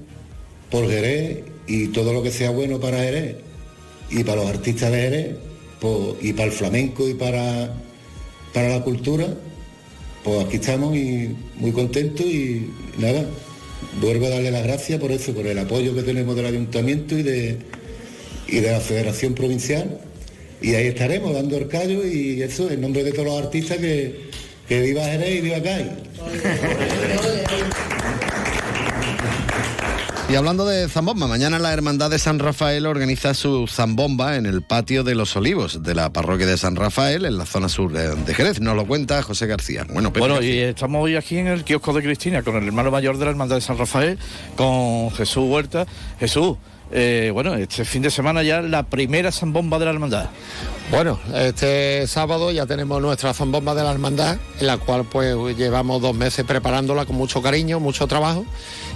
por 0.69 0.89
Jerez 0.89 1.50
y 1.71 1.87
todo 1.87 2.11
lo 2.11 2.21
que 2.21 2.31
sea 2.31 2.49
bueno 2.49 2.81
para 2.81 2.99
Jerez 2.99 3.37
y 4.09 4.25
para 4.25 4.41
los 4.41 4.49
artistas 4.49 4.91
de 4.91 4.97
Jerez 4.97 5.35
pues, 5.79 6.15
y 6.21 6.33
para 6.33 6.47
el 6.47 6.51
flamenco 6.51 7.07
y 7.07 7.13
para, 7.13 7.73
para 8.53 8.67
la 8.67 8.83
cultura, 8.83 9.27
pues 10.21 10.45
aquí 10.45 10.57
estamos 10.57 10.97
y 10.97 11.33
muy 11.55 11.71
contentos 11.71 12.25
y 12.25 12.69
nada, 12.97 13.25
vuelvo 14.01 14.25
a 14.25 14.29
darle 14.31 14.51
las 14.51 14.63
gracias 14.63 14.99
por 14.99 15.13
eso, 15.13 15.33
por 15.33 15.47
el 15.47 15.57
apoyo 15.57 15.95
que 15.95 16.03
tenemos 16.03 16.35
del 16.35 16.47
ayuntamiento 16.47 17.17
y 17.17 17.23
de, 17.23 17.57
y 18.49 18.59
de 18.59 18.69
la 18.69 18.81
Federación 18.81 19.33
Provincial. 19.33 19.97
Y 20.61 20.75
ahí 20.75 20.87
estaremos 20.87 21.33
dando 21.33 21.57
el 21.57 21.69
callo 21.69 22.05
y 22.05 22.41
eso 22.41 22.69
en 22.69 22.81
nombre 22.81 23.05
de 23.05 23.13
todos 23.13 23.25
los 23.25 23.41
artistas 23.41 23.77
que, 23.77 24.29
que 24.67 24.81
viva 24.81 25.05
Jerez 25.05 25.37
y 25.37 25.41
viva 25.41 25.63
CAI. 25.63 25.89
Y 30.31 30.35
hablando 30.37 30.65
de 30.65 30.87
zambomba, 30.87 31.27
mañana 31.27 31.59
la 31.59 31.73
Hermandad 31.73 32.09
de 32.09 32.17
San 32.17 32.39
Rafael 32.39 32.85
organiza 32.85 33.33
su 33.33 33.67
zambomba 33.67 34.37
en 34.37 34.45
el 34.45 34.61
patio 34.61 35.03
de 35.03 35.13
los 35.13 35.35
Olivos 35.35 35.83
de 35.83 35.93
la 35.93 36.13
parroquia 36.13 36.47
de 36.47 36.57
San 36.57 36.77
Rafael, 36.77 37.25
en 37.25 37.37
la 37.37 37.45
zona 37.45 37.67
sur 37.67 37.91
de 37.91 38.33
Jerez. 38.33 38.61
Nos 38.61 38.77
lo 38.77 38.87
cuenta 38.87 39.21
José 39.23 39.45
García. 39.45 39.85
Bueno, 39.91 40.11
bueno 40.11 40.41
y 40.41 40.59
estamos 40.59 41.03
hoy 41.03 41.17
aquí 41.17 41.37
en 41.37 41.47
el 41.47 41.65
kiosco 41.65 41.91
de 41.91 42.01
Cristina 42.01 42.43
con 42.43 42.55
el 42.55 42.65
hermano 42.65 42.91
mayor 42.91 43.17
de 43.17 43.25
la 43.25 43.31
Hermandad 43.31 43.57
de 43.57 43.61
San 43.61 43.77
Rafael, 43.77 44.17
con 44.55 45.11
Jesús 45.11 45.43
Huerta. 45.49 45.85
Jesús, 46.17 46.55
eh, 46.93 47.31
bueno, 47.33 47.53
este 47.55 47.83
fin 47.83 48.01
de 48.01 48.09
semana 48.09 48.41
ya 48.41 48.61
la 48.61 48.83
primera 48.83 49.33
zambomba 49.33 49.79
de 49.79 49.85
la 49.85 49.91
hermandad. 49.91 50.29
Bueno, 50.91 51.19
este 51.35 52.07
sábado 52.07 52.51
ya 52.51 52.65
tenemos 52.65 53.01
nuestra 53.01 53.33
zambomba 53.33 53.75
de 53.75 53.83
la 53.83 53.91
hermandad, 53.91 54.37
en 54.61 54.67
la 54.67 54.77
cual 54.77 55.03
pues 55.03 55.57
llevamos 55.57 56.01
dos 56.01 56.15
meses 56.15 56.45
preparándola 56.45 57.05
con 57.05 57.17
mucho 57.17 57.41
cariño, 57.41 57.81
mucho 57.81 58.07
trabajo. 58.07 58.45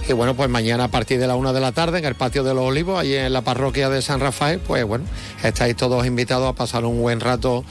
Y 0.08 0.12
bueno, 0.12 0.36
pues 0.36 0.48
mañana 0.48 0.84
a 0.84 0.88
partir 0.88 1.18
de 1.18 1.26
la 1.26 1.34
una 1.34 1.52
de 1.52 1.60
la 1.60 1.72
tarde 1.72 1.98
en 1.98 2.04
el 2.04 2.14
patio 2.14 2.44
de 2.44 2.54
los 2.54 2.62
olivos, 2.62 3.00
allí 3.00 3.16
en 3.16 3.32
la 3.32 3.42
parroquia 3.42 3.88
de 3.88 4.02
San 4.02 4.20
Rafael, 4.20 4.60
pues 4.60 4.84
bueno, 4.84 5.04
estáis 5.42 5.74
todos 5.74 6.06
invitados 6.06 6.48
a 6.48 6.52
pasar 6.52 6.84
un 6.84 7.00
buen 7.00 7.18
rato 7.18 7.64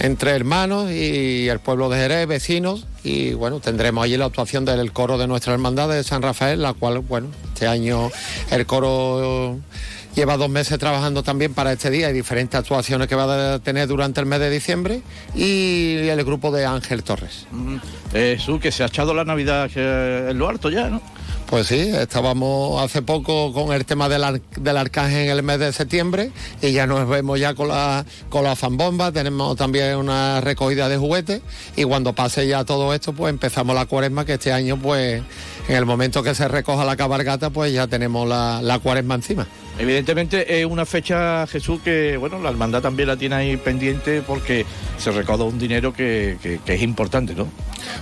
entre 0.00 0.30
hermanos 0.30 0.90
y 0.90 1.46
el 1.46 1.58
pueblo 1.60 1.90
de 1.90 1.98
Jerez, 1.98 2.26
vecinos, 2.26 2.86
y 3.02 3.34
bueno, 3.34 3.60
tendremos 3.60 4.02
allí 4.02 4.16
la 4.16 4.24
actuación 4.24 4.64
del 4.64 4.92
coro 4.92 5.18
de 5.18 5.26
nuestra 5.26 5.52
hermandad 5.52 5.90
de 5.90 6.02
San 6.04 6.22
Rafael, 6.22 6.62
la 6.62 6.72
cual, 6.72 7.00
bueno, 7.00 7.28
este 7.52 7.66
año 7.66 8.10
el 8.50 8.64
coro 8.64 9.58
lleva 10.16 10.38
dos 10.38 10.48
meses 10.48 10.78
trabajando 10.78 11.22
también 11.22 11.52
para 11.52 11.72
este 11.72 11.90
día 11.90 12.08
y 12.08 12.14
diferentes 12.14 12.58
actuaciones 12.58 13.08
que 13.08 13.14
va 13.14 13.54
a 13.54 13.58
tener 13.58 13.88
durante 13.88 14.20
el 14.20 14.26
mes 14.26 14.40
de 14.40 14.48
diciembre 14.48 15.02
y 15.34 16.08
el 16.08 16.24
grupo 16.24 16.50
de 16.50 16.64
Ángel 16.64 17.02
Torres. 17.02 17.46
Jesús, 18.10 18.58
que 18.58 18.72
se 18.72 18.84
ha 18.84 18.86
echado 18.86 19.12
la 19.12 19.24
Navidad 19.24 19.68
en 19.76 20.38
lo 20.38 20.48
alto 20.48 20.70
ya, 20.70 20.88
¿no? 20.88 21.02
Pues 21.54 21.68
sí, 21.68 21.78
estábamos 21.78 22.82
hace 22.82 23.00
poco 23.00 23.52
con 23.52 23.72
el 23.72 23.84
tema 23.84 24.08
del, 24.08 24.42
del 24.56 24.76
arcángel 24.76 25.26
en 25.26 25.30
el 25.30 25.44
mes 25.44 25.60
de 25.60 25.72
septiembre 25.72 26.32
y 26.60 26.72
ya 26.72 26.88
nos 26.88 27.08
vemos 27.08 27.38
ya 27.38 27.54
con 27.54 27.68
la, 27.68 28.04
con 28.28 28.42
la 28.42 28.56
fanbomba, 28.56 29.12
tenemos 29.12 29.54
también 29.54 29.94
una 29.94 30.40
recogida 30.40 30.88
de 30.88 30.96
juguetes 30.96 31.42
y 31.76 31.84
cuando 31.84 32.12
pase 32.12 32.48
ya 32.48 32.64
todo 32.64 32.92
esto 32.92 33.12
pues 33.12 33.32
empezamos 33.32 33.76
la 33.76 33.86
cuaresma 33.86 34.24
que 34.24 34.32
este 34.32 34.52
año 34.52 34.76
pues 34.82 35.22
en 35.68 35.76
el 35.76 35.86
momento 35.86 36.24
que 36.24 36.34
se 36.34 36.48
recoja 36.48 36.84
la 36.84 36.96
cabargata 36.96 37.50
pues 37.50 37.72
ya 37.72 37.86
tenemos 37.86 38.28
la, 38.28 38.60
la 38.60 38.80
cuaresma 38.80 39.14
encima. 39.14 39.46
Evidentemente 39.76 40.60
es 40.60 40.66
una 40.66 40.86
fecha, 40.86 41.46
Jesús, 41.48 41.80
que 41.82 42.16
bueno, 42.16 42.38
la 42.38 42.50
hermandad 42.50 42.80
también 42.80 43.08
la 43.08 43.16
tiene 43.16 43.34
ahí 43.34 43.56
pendiente 43.56 44.22
porque 44.22 44.64
se 44.98 45.10
recauda 45.10 45.44
un 45.44 45.58
dinero 45.58 45.92
que, 45.92 46.36
es 46.64 46.82
importante, 46.82 47.34
¿no? 47.34 47.48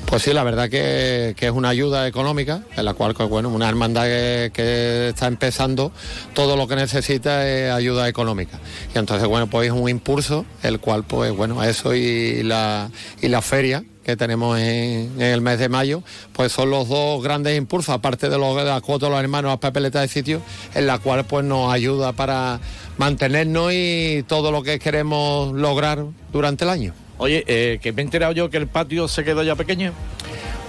Pues 0.05 0.23
sí, 0.23 0.35
la 0.35 0.45
verdad 0.45 0.69
que, 0.69 1.35
es 1.39 1.51
una 1.51 1.71
ayuda 1.71 2.07
económica, 2.07 2.63
en 2.77 2.85
la 2.85 2.93
cual, 2.93 3.15
pues, 3.15 3.29
una 3.47 3.69
hermandad 3.69 4.05
que, 4.05 5.09
está 5.09 5.27
empezando, 5.27 5.93
todo 6.35 6.57
lo 6.57 6.69
que 6.69 6.77
necesita 6.77 7.49
es 7.49 7.73
ayuda 7.73 8.09
económica. 8.09 8.59
Y 8.95 8.99
entonces, 8.99 9.27
bueno, 9.27 9.49
pues 9.49 9.67
es 9.67 9.73
un 9.73 9.89
impulso, 9.89 10.45
el 10.63 10.81
cual, 10.81 11.05
pues 11.05 11.33
bueno, 11.33 11.63
eso 11.63 11.95
y 11.95 12.43
la, 12.43 12.91
y 13.21 13.29
la 13.29 13.43
feria 13.43 13.85
que 14.05 14.17
tenemos 14.17 14.59
en, 14.59 15.21
el 15.21 15.41
mes 15.41 15.59
de 15.59 15.69
mayo, 15.69 16.03
pues 16.33 16.53
son 16.53 16.71
los 16.71 16.89
dos 16.89 17.23
grandes 17.23 17.57
impulsos, 17.57 17.95
aparte 17.95 18.29
de, 18.29 18.39
los, 18.39 18.57
de 18.57 18.65
las 18.65 18.83
cuotas 18.83 19.09
de 19.09 19.15
los 19.15 19.23
hermanos 19.23 19.53
a 19.53 19.61
papeleta 19.61 20.01
de 20.01 20.09
sitio, 20.09 20.43
en 20.75 20.87
la 20.87 20.99
cual 20.99 21.25
pues 21.25 21.45
nos 21.45 21.73
ayuda 21.73 22.13
para 22.13 22.61
mantenernos 22.99 23.73
y 23.73 24.25
todo 24.27 24.51
lo 24.51 24.63
que 24.63 24.79
queremos 24.79 25.53
lograr 25.53 26.05
durante 26.33 26.65
el 26.65 26.71
año. 26.71 26.95
Oye, 27.19 27.45
eh, 27.47 27.79
que 27.81 27.93
me 27.93 28.03
he 28.03 28.05
enterado 28.05 28.33
yo 28.33 28.51
que 28.51 28.57
el 28.57 28.67
patio 28.67 29.07
se 29.07 29.23
quedó 29.23 29.43
ya 29.43 29.55
pequeño. 29.55 29.93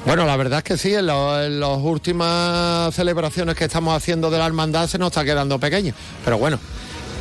Bueno, 0.06 0.26
la 0.26 0.36
verdad 0.36 0.60
es 0.60 0.64
que 0.66 0.78
sí, 0.78 0.94
en, 0.94 1.08
las 1.08 1.78
últimas 1.82 2.94
celebraciones 2.94 3.56
que 3.56 3.64
estamos 3.64 3.96
haciendo 3.96 4.30
de 4.30 4.38
la 4.38 4.46
hermandad 4.46 4.88
se 4.88 4.98
nos 4.98 5.08
está 5.08 5.24
quedando 5.24 5.60
pequeño, 5.60 5.94
pero 6.26 6.38
bueno, 6.38 6.60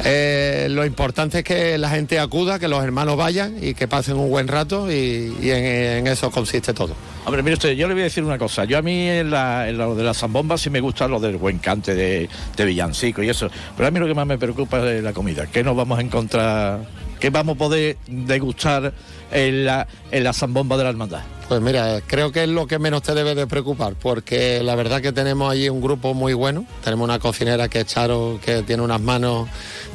eh, 0.05 0.67
lo 0.69 0.85
importante 0.85 1.39
es 1.39 1.45
que 1.45 1.79
la 1.79 1.91
gente 1.91 2.19
acuda, 2.19 2.59
que 2.59 2.67
los 2.67 2.83
hermanos 2.83 3.17
vayan 3.17 3.57
y 3.62 3.75
que 3.75 3.87
pasen 3.87 4.17
un 4.17 4.29
buen 4.31 4.49
rato 4.49 4.91
y, 4.91 5.33
en, 5.43 6.09
eso 6.09 6.33
consiste 6.33 6.75
todo. 6.75 6.97
Hombre, 7.25 7.45
mire 7.45 7.55
usted, 7.55 7.71
yo 7.73 7.87
le 7.87 7.95
voy 7.95 8.01
a 8.01 8.05
decir 8.05 8.25
una 8.25 8.37
cosa. 8.37 8.65
Yo 8.65 8.79
a 8.79 8.83
mí 8.83 9.09
en, 9.09 9.31
lo 9.31 9.95
de 9.95 10.03
la 10.03 10.12
zambomba 10.12 10.59
sí 10.59 10.69
me 10.69 10.81
gusta 10.81 11.07
lo 11.07 11.21
del 11.21 11.37
buen 11.37 11.59
cante 11.59 11.95
de, 11.95 12.29
villancico 12.59 13.23
y 13.23 13.29
eso. 13.29 13.49
Pero 13.77 13.87
a 13.87 13.91
mí 13.93 14.01
lo 14.01 14.09
que 14.09 14.15
más 14.15 14.27
me 14.27 14.39
preocupa 14.39 14.85
es 14.91 15.05
la 15.05 15.12
comida. 15.12 15.47
¿Qué 15.47 15.62
nos 15.62 15.77
vamos 15.77 16.01
a 16.01 16.03
encontrar? 16.03 16.81
¿Qué 17.21 17.31
vamos 17.31 17.55
a 17.55 17.59
poder 17.59 17.97
degustar 18.09 18.93
en 19.31 19.65
la, 19.67 19.87
en 20.11 20.25
la 20.25 20.33
zambomba 20.33 20.77
de 20.77 20.83
la 20.83 20.91
hermandad? 20.91 21.23
Pues 21.49 21.61
mira, 21.61 22.01
creo 22.07 22.33
que 22.33 22.45
es 22.45 22.49
lo 22.49 22.67
que 22.67 22.79
menos 22.79 23.03
te 23.03 23.15
debe 23.15 23.35
de 23.35 23.47
preocupar, 23.47 23.95
porque 23.95 24.63
la 24.63 24.75
verdad 24.75 25.03
que 25.03 25.13
tenemos 25.13 25.51
allí 25.53 25.69
un 25.69 25.81
grupo 25.81 26.15
muy 26.15 26.33
bueno. 26.33 26.65
Tenemos 26.83 27.05
una 27.05 27.19
cocinera 27.19 27.69
que 27.69 27.81
es 27.81 27.87
Charo, 27.87 28.39
que 28.45 28.63
tiene 28.63 28.83
unas 28.83 29.01
manos 29.01 29.49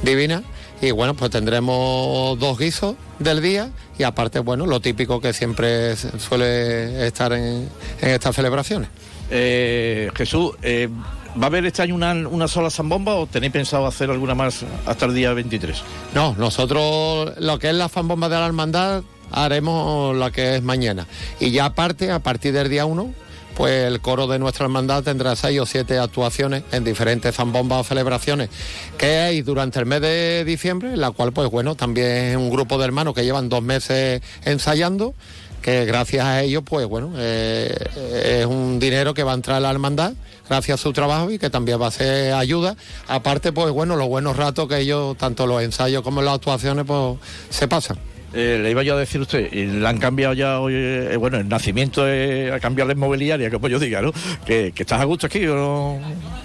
divinas. 0.03 0.43
Y 0.81 0.91
bueno, 0.91 1.15
pues 1.15 1.31
tendremos 1.31 2.37
dos 2.37 2.59
guisos 2.59 2.95
del 3.17 3.41
día 3.41 3.71
y 3.97 4.03
aparte, 4.03 4.39
bueno, 4.39 4.67
lo 4.67 4.79
típico 4.79 5.19
que 5.19 5.33
siempre 5.33 5.95
suele 5.95 7.07
estar 7.07 7.33
en, 7.33 7.67
en 8.01 8.09
estas 8.09 8.35
celebraciones. 8.35 8.89
Eh, 9.29 10.09
Jesús, 10.15 10.51
eh, 10.61 10.87
¿va 11.39 11.43
a 11.43 11.47
haber 11.47 11.65
este 11.65 11.81
año 11.81 11.95
una, 11.95 12.13
una 12.13 12.47
sola 12.47 12.69
zambomba 12.69 13.15
o 13.15 13.25
tenéis 13.27 13.51
pensado 13.51 13.87
hacer 13.87 14.09
alguna 14.09 14.35
más 14.35 14.63
hasta 14.85 15.05
el 15.05 15.15
día 15.15 15.33
23? 15.33 15.81
No, 16.13 16.35
nosotros 16.37 17.33
lo 17.37 17.59
que 17.59 17.69
es 17.69 17.75
la 17.75 17.89
fanbomba 17.89 18.29
de 18.29 18.35
la 18.35 18.45
hermandad 18.45 19.03
haremos 19.31 20.15
la 20.15 20.31
que 20.31 20.55
es 20.55 20.63
mañana. 20.63 21.07
Y 21.39 21.51
ya 21.51 21.65
aparte, 21.65 22.11
a 22.11 22.19
partir 22.19 22.53
del 22.53 22.69
día 22.69 22.85
1, 22.85 23.13
pues 23.57 23.85
el 23.85 24.01
coro 24.01 24.27
de 24.27 24.37
nuestra 24.37 24.65
hermandad 24.65 25.03
tendrá 25.03 25.35
seis 25.35 25.59
o 25.59 25.65
siete 25.65 25.97
actuaciones 25.97 26.63
en 26.71 26.83
diferentes 26.83 27.35
zambombas 27.35 27.81
o 27.81 27.83
celebraciones 27.83 28.49
que 28.99 29.17
hay 29.17 29.41
durante 29.41 29.79
el 29.79 29.87
mes 29.87 30.01
de 30.01 30.45
diciembre, 30.45 30.95
la 30.95 31.09
cual 31.09 31.33
pues 31.33 31.49
bueno, 31.49 31.73
también 31.73 32.07
es 32.07 32.37
un 32.37 32.51
grupo 32.51 32.77
de 32.77 32.85
hermanos 32.85 33.15
que 33.15 33.25
llevan 33.25 33.49
dos 33.49 33.63
meses 33.63 34.21
ensayando 34.45 35.15
que 35.63 35.85
gracias 35.85 36.23
a 36.23 36.43
ellos, 36.43 36.61
pues 36.63 36.85
bueno, 36.87 37.13
eh, 37.17 37.75
es 38.23 38.45
un 38.45 38.79
dinero 38.79 39.15
que 39.15 39.23
va 39.23 39.31
a 39.31 39.35
entrar 39.35 39.57
a 39.57 39.59
la 39.59 39.71
hermandad 39.71 40.13
gracias 40.47 40.79
a 40.79 40.83
su 40.83 40.93
trabajo 40.93 41.31
y 41.31 41.39
que 41.39 41.49
también 41.49 41.81
va 41.81 41.87
a 41.87 41.91
ser 41.91 42.33
ayuda. 42.33 42.77
Aparte, 43.07 43.51
pues 43.51 43.71
bueno, 43.71 43.95
los 43.95 44.07
buenos 44.07 44.37
ratos 44.37 44.67
que 44.67 44.77
ellos, 44.77 45.17
tanto 45.17 45.47
los 45.47 45.61
ensayos 45.61 46.03
como 46.03 46.21
las 46.21 46.35
actuaciones, 46.35 46.85
pues 46.85 47.17
se 47.49 47.67
pasan. 47.67 47.97
Eh, 48.33 48.59
le 48.61 48.71
iba 48.71 48.83
yo 48.83 48.95
a 48.95 48.99
decir 48.99 49.19
a 49.19 49.23
usted, 49.23 49.51
y 49.53 49.65
le 49.67 49.87
han 49.87 49.99
cambiado 49.99 50.33
ya 50.33 50.59
hoy, 50.59 50.73
eh, 50.75 51.15
bueno, 51.17 51.37
el 51.37 51.47
nacimiento 51.47 52.03
eh, 52.05 52.51
ha 52.51 52.59
cambiado 52.59 52.89
la 52.89 52.93
inmobiliaria, 52.93 53.49
como 53.49 53.69
yo 53.69 53.79
diga, 53.79 54.01
¿no? 54.01 54.11
Que, 54.45 54.73
que 54.75 54.83
estás 54.83 54.99
a 54.99 55.05
gusto 55.05 55.27
aquí, 55.27 55.45
¿o 55.47 55.55
no? 55.55 55.99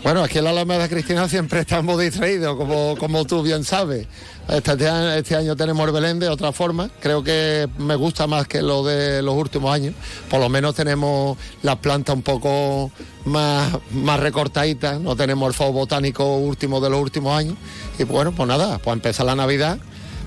Bueno, 0.04 0.22
aquí 0.22 0.38
en 0.38 0.44
la 0.44 0.50
Alameda 0.50 0.88
Cristina 0.88 1.28
siempre 1.28 1.58
estamos 1.60 2.00
distraídos, 2.00 2.56
como, 2.56 2.96
como 2.96 3.24
tú 3.24 3.42
bien 3.42 3.64
sabes. 3.64 4.06
Este, 4.48 4.70
año- 4.72 5.12
este 5.12 5.34
año 5.36 5.56
tenemos 5.56 5.84
el 5.86 5.92
Belén 5.92 6.18
de 6.20 6.28
otra 6.28 6.52
forma, 6.52 6.88
creo 7.00 7.22
que 7.24 7.68
me 7.78 7.96
gusta 7.96 8.28
más 8.28 8.46
que 8.46 8.62
lo 8.62 8.84
de 8.84 9.20
los 9.22 9.34
últimos 9.34 9.74
años. 9.74 9.94
Por 10.30 10.38
lo 10.40 10.48
menos 10.48 10.76
tenemos 10.76 11.36
las 11.62 11.76
plantas 11.78 12.14
un 12.14 12.22
poco 12.22 12.92
más, 13.24 13.76
más 13.92 14.20
recortaditas, 14.20 15.00
no 15.00 15.16
tenemos 15.16 15.48
el 15.48 15.54
fuego 15.54 15.72
botánico 15.72 16.36
último 16.36 16.80
de 16.80 16.90
los 16.90 17.00
últimos 17.00 17.36
años. 17.36 17.54
Y 17.98 18.04
bueno, 18.04 18.30
pues 18.32 18.48
nada, 18.48 18.78
pues 18.78 18.94
empieza 18.94 19.24
la 19.24 19.34
Navidad 19.34 19.78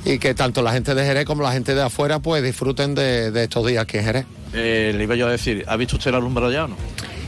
y 0.05 0.19
que 0.19 0.33
tanto 0.35 0.61
la 0.61 0.71
gente 0.71 0.93
de 0.95 1.03
Jerez 1.03 1.25
como 1.25 1.41
la 1.43 1.51
gente 1.51 1.73
de 1.75 1.81
afuera 1.81 2.19
pues 2.19 2.43
disfruten 2.43 2.95
de, 2.95 3.31
de 3.31 3.43
estos 3.43 3.65
días 3.65 3.83
aquí 3.83 3.97
en 3.97 4.03
Jerez. 4.05 4.25
Eh, 4.53 4.93
le 4.95 5.03
iba 5.03 5.15
yo 5.15 5.27
a 5.27 5.31
decir, 5.31 5.65
¿ha 5.67 5.75
visto 5.75 5.97
usted 5.97 6.11
la 6.11 6.17
alumbrado 6.17 6.51
ya 6.51 6.65
o 6.65 6.67
no? 6.69 6.77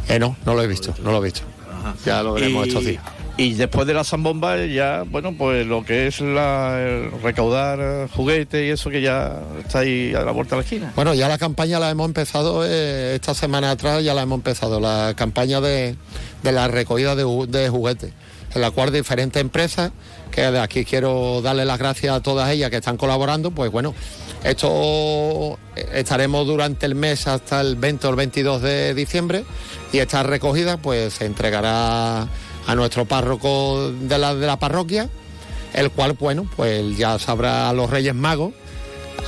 Eh, 0.08 0.20
no, 0.20 0.38
no 0.46 0.54
lo 0.54 0.62
he 0.64 0.68
visto, 0.68 0.94
no 1.04 1.12
lo 1.12 1.18
he 1.18 1.24
visto. 1.26 1.42
Ya 2.06 2.22
lo 2.24 2.34
veremos 2.34 2.66
Y- 2.66 2.70
estos 2.70 2.86
días. 2.86 3.04
Y 3.40 3.54
después 3.54 3.86
de 3.86 3.94
la 3.94 4.04
zambomba 4.04 4.66
ya, 4.66 5.04
bueno, 5.08 5.32
pues 5.38 5.68
lo 5.68 5.86
que 5.86 6.08
es 6.08 6.22
la, 6.22 6.80
el 6.82 7.12
recaudar 7.22 8.10
juguetes 8.10 8.66
y 8.66 8.72
eso 8.72 8.90
que 8.90 9.00
ya 9.00 9.40
está 9.64 9.80
ahí 9.80 10.12
a 10.16 10.22
la 10.24 10.32
vuelta 10.32 10.56
de 10.56 10.62
la 10.62 10.64
esquina. 10.64 10.92
Bueno, 10.96 11.14
ya 11.14 11.28
la 11.28 11.38
campaña 11.38 11.78
la 11.80 11.92
hemos 11.92 12.08
empezado 12.08 12.66
eh, 12.66 13.14
esta 13.14 13.36
semana 13.36 13.70
atrás, 13.70 14.04
ya 14.04 14.16
la 14.16 14.24
hemos 14.24 14.38
empezado, 14.38 14.80
la 14.80 15.14
campaña 15.16 15.62
de, 15.62 15.96
de 16.42 16.52
la 16.52 16.68
recogida 16.68 17.16
de 17.16 17.70
juguetes, 17.70 18.12
en 18.58 18.62
la 18.62 18.72
cual 18.72 18.92
diferentes 18.92 19.40
empresas, 19.40 19.92
que 20.32 20.42
de 20.42 20.60
aquí 20.60 20.84
quiero 20.84 21.42
darle 21.44 21.64
las 21.64 21.78
gracias 21.78 22.16
a 22.16 22.22
todas 22.22 22.50
ellas 22.50 22.72
que 22.72 22.78
están 22.78 22.98
colaborando, 22.98 23.52
pues 23.52 23.72
bueno, 23.72 23.94
esto 24.44 25.60
eh, 25.76 25.90
estaremos 25.94 26.46
durante 26.48 26.88
el 26.88 26.96
mes 26.96 27.28
hasta 27.28 27.62
el 27.62 27.76
20 27.76 28.08
o 28.08 28.10
el 28.10 28.16
22 28.16 28.62
de 28.64 28.94
diciembre 28.96 29.46
y 29.94 30.00
esta 30.00 30.24
recogida 30.24 30.78
pues 30.78 31.14
se 31.14 31.26
entregará 31.26 32.22
a 32.22 32.76
nuestro 32.76 33.06
párroco 33.06 33.92
de 33.92 34.18
la, 34.18 34.34
de 34.34 34.48
la 34.48 34.58
parroquia, 34.58 35.08
el 35.74 35.92
cual, 35.92 36.14
bueno, 36.14 36.50
pues 36.56 36.98
ya 36.98 37.20
sabrá 37.20 37.70
a 37.70 37.74
los 37.74 37.92
Reyes 37.92 38.16
Magos 38.16 38.54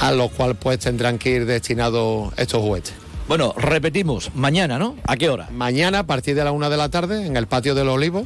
a 0.01 0.11
los 0.11 0.31
cuales 0.31 0.57
pues 0.59 0.79
tendrán 0.79 1.19
que 1.19 1.29
ir 1.29 1.45
destinados 1.45 2.33
estos 2.35 2.61
juguetes. 2.61 2.93
Bueno, 3.27 3.53
repetimos, 3.55 4.31
mañana, 4.33 4.79
¿no? 4.79 4.95
¿A 5.05 5.15
qué 5.17 5.29
hora? 5.29 5.49
Mañana 5.51 5.99
a 5.99 6.03
partir 6.07 6.33
de 6.35 6.43
la 6.43 6.51
una 6.51 6.67
de 6.67 6.77
la 6.77 6.89
tarde 6.89 7.27
en 7.27 7.37
el 7.37 7.45
patio 7.45 7.75
del 7.75 7.89
Olivo 7.89 8.25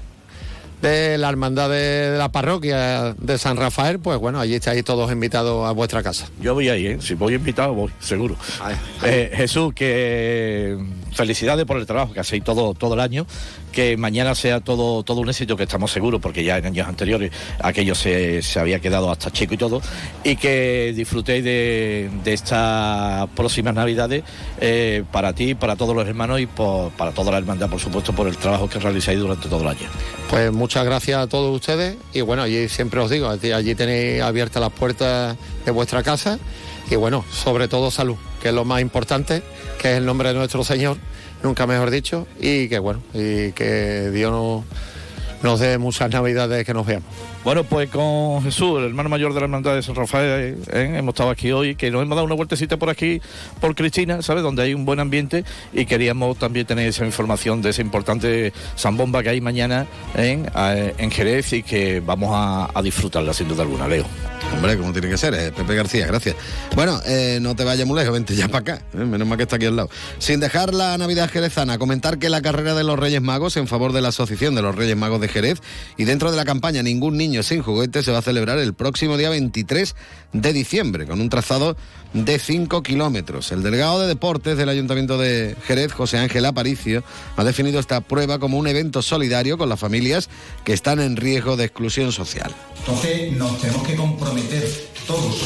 de 0.84 1.18
la 1.18 1.30
hermandad 1.30 1.70
de, 1.70 2.12
de 2.12 2.18
la 2.18 2.30
parroquia 2.30 3.16
de 3.18 3.38
San 3.38 3.58
Rafael, 3.58 4.00
pues 4.00 4.20
bueno, 4.20 4.40
allí 4.40 4.56
estáis 4.56 4.84
todos 4.84 5.12
invitados 5.12 5.66
a 5.68 5.72
vuestra 5.72 6.04
casa. 6.04 6.28
Yo 6.42 6.54
voy 6.54 6.68
ahí, 6.70 6.88
¿eh? 6.88 6.98
Si 7.00 7.14
voy 7.14 7.36
invitado, 7.36 7.74
voy, 7.74 7.92
seguro. 8.00 8.36
Eh, 9.04 9.32
Jesús, 9.34 9.74
que 9.74 10.78
felicidades 11.14 11.66
por 11.66 11.78
el 11.78 11.86
trabajo 11.86 12.14
que 12.14 12.20
hacéis 12.20 12.44
todo, 12.44 12.74
todo 12.74 12.94
el 12.94 13.00
año. 13.00 13.26
Que 13.72 13.98
mañana 13.98 14.36
sea 14.36 14.60
todo, 14.60 15.04
todo 15.04 15.22
un 15.22 15.30
éxito, 15.30 15.58
que 15.58 15.64
estamos 15.64 15.92
seguros, 15.92 16.22
porque 16.22 16.44
ya 16.44 16.58
en 16.58 16.66
años 16.66 16.88
anteriores 16.88 17.32
aquello 17.60 17.96
se, 17.96 18.42
se 18.42 18.60
había 18.60 18.80
quedado 18.80 19.12
hasta 19.12 19.32
chico 19.32 19.54
y 19.54 19.58
todo. 19.58 19.82
Y 20.24 20.36
que 20.36 20.94
disfrutéis 20.96 21.44
de, 21.44 22.10
de 22.24 22.34
estas 22.34 23.30
próximas 23.36 23.74
Navidades 23.74 24.24
eh, 24.60 25.04
para 25.12 25.34
ti, 25.34 25.56
para 25.56 25.76
todos 25.76 25.96
los 25.96 26.08
hermanos 26.08 26.40
y 26.40 26.46
para 26.46 27.12
toda 27.12 27.32
la 27.32 27.38
hermandad, 27.38 27.70
por 27.70 27.80
supuesto, 27.80 28.14
por 28.14 28.28
el 28.28 28.38
trabajo 28.38 28.70
que 28.70 28.80
realizáis 28.80 29.20
durante 29.20 29.50
todo 29.50 29.62
el 29.62 29.68
año. 29.68 29.90
Pues 30.30 30.52
muchas 30.52 30.86
gracias 30.86 31.20
a 31.20 31.28
todos 31.28 31.56
ustedes 31.56 31.98
y 32.14 32.22
bueno, 32.22 32.44
allí 32.44 32.70
siempre 32.70 33.00
os 33.00 33.10
digo, 33.10 33.30
allí 33.30 33.76
tenéis 33.76 34.22
abiertas 34.22 34.62
las 34.62 34.72
puertas 34.72 35.38
de 35.66 35.72
vuestra 35.72 36.04
casa 36.04 36.40
y 36.90 36.96
bueno, 36.96 37.24
sobre 37.32 37.68
todo 37.68 37.92
salud, 37.92 38.18
que 38.44 38.50
es 38.50 38.56
lo 38.56 38.66
más 38.66 38.82
importante, 38.82 39.42
que 39.82 39.94
es 39.94 39.98
el 40.00 40.06
nombre 40.06 40.28
de 40.28 40.36
nuestro 40.36 40.66
Señor, 40.66 40.98
nunca 41.44 41.66
mejor 41.66 41.90
dicho, 41.90 42.28
y 42.42 42.68
que 42.68 42.78
bueno, 42.78 43.02
y 43.14 43.54
que 43.54 44.12
Dios 44.12 44.34
nos, 44.34 44.66
nos 45.42 45.62
dé 45.62 45.78
muchas 45.78 46.12
navidades 46.12 46.66
que 46.66 46.74
nos 46.74 46.86
veamos. 46.86 47.08
Bueno, 47.44 47.66
pues 47.66 47.90
con 47.90 48.42
Jesús, 48.42 48.80
el 48.80 48.86
hermano 48.86 49.10
mayor 49.10 49.34
de 49.34 49.42
la 49.42 49.46
hermandad 49.48 49.76
de 49.76 49.84
San 49.84 49.96
Rafael, 49.96 50.58
¿eh? 50.72 50.96
hemos 50.96 51.14
estado 51.14 51.30
aquí 51.30 51.52
hoy, 51.52 51.76
que 51.76 51.92
nos 51.92 52.02
hemos 52.02 52.16
dado 52.16 52.26
una 52.26 52.36
vueltecita 52.36 52.78
por 52.78 52.90
aquí, 52.90 53.22
por 53.60 53.76
Cristina, 53.76 54.22
¿sabes? 54.22 54.44
Donde 54.44 54.64
hay 54.64 54.74
un 54.74 54.86
buen 54.86 55.02
ambiente 55.02 55.44
y 55.74 55.86
queríamos 55.86 56.38
también 56.38 56.66
tener 56.66 56.88
esa 56.88 57.06
información 57.06 57.62
de 57.62 57.72
esa 57.72 57.82
importante 57.82 58.54
zambomba 58.78 59.22
que 59.24 59.30
hay 59.30 59.42
mañana 59.42 59.88
en, 60.16 60.50
eh, 60.56 60.94
en 60.98 61.12
Jerez 61.12 61.52
y 61.52 61.64
que 61.64 62.00
vamos 62.00 62.30
a, 62.34 62.82
disfrutarla 62.82 63.34
sin 63.34 63.50
duda 63.50 63.64
alguna, 63.64 63.90
Leo. 63.90 64.06
Hombre, 64.54 64.78
como 64.78 64.94
tiene 64.94 65.10
que 65.10 65.18
ser, 65.18 65.34
eh, 65.34 65.52
Pepe 65.52 65.76
García, 65.76 66.06
gracias. 66.08 66.36
Bueno, 66.76 67.00
eh, 67.06 67.40
no 67.42 67.56
te 67.56 67.64
vayas 67.64 67.88
muy 67.88 67.98
lejos, 67.98 68.14
vente 68.14 68.36
ya 68.36 68.48
para 68.48 68.76
acá, 68.76 68.86
menos 68.94 69.28
mal 69.28 69.38
que 69.38 69.44
está 69.44 69.58
aquí 69.58 69.66
al 69.66 69.76
lado. 69.76 69.90
Sin 70.20 70.40
dejar 70.40 70.74
la 70.74 70.98
Navidad 70.98 71.30
jerezana, 71.30 71.78
comentar 71.78 72.20
que 72.20 72.30
la 72.30 72.42
carrera 72.42 72.74
de 72.74 72.84
los 72.86 72.98
Reyes 72.98 73.22
Magos 73.22 73.58
en 73.58 73.68
favor 73.68 73.92
de 73.92 74.02
la 74.02 74.10
Asociación 74.10 74.56
de 74.56 74.62
los 74.62 74.76
Reyes 74.76 74.96
Magos 74.96 75.20
de 75.20 75.28
Jerez 75.28 75.60
y 75.98 76.06
dentro 76.06 76.32
de 76.32 76.38
la 76.38 76.46
campaña 76.46 76.84
Ningún 76.84 77.18
Niño 77.18 77.33
sin 77.42 77.64
Juguete 77.64 78.04
se 78.04 78.12
va 78.12 78.20
a 78.20 78.22
celebrar 78.22 78.60
el 78.60 78.76
próximo 78.76 79.18
día 79.18 79.30
23 79.30 79.96
de 80.34 80.54
diciembre 80.54 81.08
con 81.08 81.20
un 81.20 81.30
trazado 81.30 81.76
de 82.14 82.38
5 82.38 82.84
kilómetros. 82.84 83.52
El 83.52 83.64
delegado 83.64 84.02
de 84.02 84.08
deportes 84.08 84.58
del 84.58 84.70
Ayuntamiento 84.70 85.18
de 85.18 85.56
Jerez, 85.66 85.92
José 85.94 86.20
Ángel 86.20 86.46
Aparicio, 86.46 87.04
ha 87.36 87.44
definido 87.44 87.80
esta 87.80 88.02
prueba 88.02 88.38
como 88.38 88.58
un 88.58 88.68
evento 88.68 89.02
solidario 89.02 89.58
con 89.58 89.70
las 89.70 89.80
familias 89.80 90.30
que 90.64 90.74
están 90.74 91.00
en 91.00 91.16
riesgo 91.16 91.58
de 91.58 91.66
exclusión 91.66 92.12
social. 92.12 92.54
Entonces 92.80 93.32
nos 93.36 93.60
tenemos 93.60 93.88
que 93.88 93.96
comprometer 93.96 94.70
todos, 95.08 95.42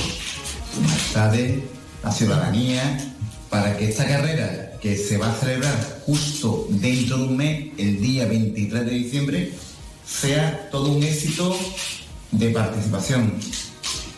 de 1.32 1.64
la 2.04 2.12
ciudadanía, 2.12 3.14
para 3.50 3.78
que 3.78 3.90
esta 3.90 4.06
carrera 4.06 4.74
que 4.82 4.96
se 4.96 5.18
va 5.18 5.32
a 5.32 5.34
celebrar 5.34 6.02
justo 6.06 6.68
dentro 6.70 7.18
de 7.18 7.24
un 7.24 7.38
mes, 7.38 7.70
el 7.78 8.02
día 8.02 8.26
23 8.26 8.86
de 8.86 8.92
diciembre, 8.92 9.52
sea 10.08 10.70
todo 10.72 10.92
un 10.94 11.04
éxito 11.04 11.56
de 12.32 12.50
participación. 12.50 13.34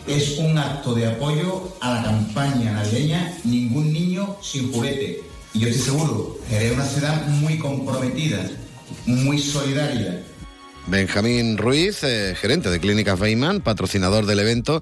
Es 0.08 0.38
un 0.38 0.58
acto 0.58 0.94
de 0.94 1.08
apoyo 1.08 1.76
a 1.82 1.96
la 1.96 2.04
campaña 2.04 2.72
navideña 2.72 3.38
Ningún 3.44 3.92
niño 3.94 4.38
sin 4.42 4.72
juguete. 4.72 5.22
Y 5.54 5.60
yo 5.60 5.68
estoy 5.68 5.84
seguro, 5.84 6.38
Jerez 6.48 6.72
es 6.72 6.74
una 6.74 6.86
ciudad 6.86 7.28
muy 7.28 7.58
comprometida, 7.58 8.50
muy 9.06 9.40
solidaria, 9.40 10.24
Benjamín 10.90 11.58
Ruiz, 11.58 12.04
eh, 12.04 12.36
gerente 12.36 12.70
de 12.72 12.80
Clínicas 12.80 13.20
Feynman, 13.20 13.62
patrocinador 13.62 14.26
del 14.26 14.40
evento, 14.40 14.82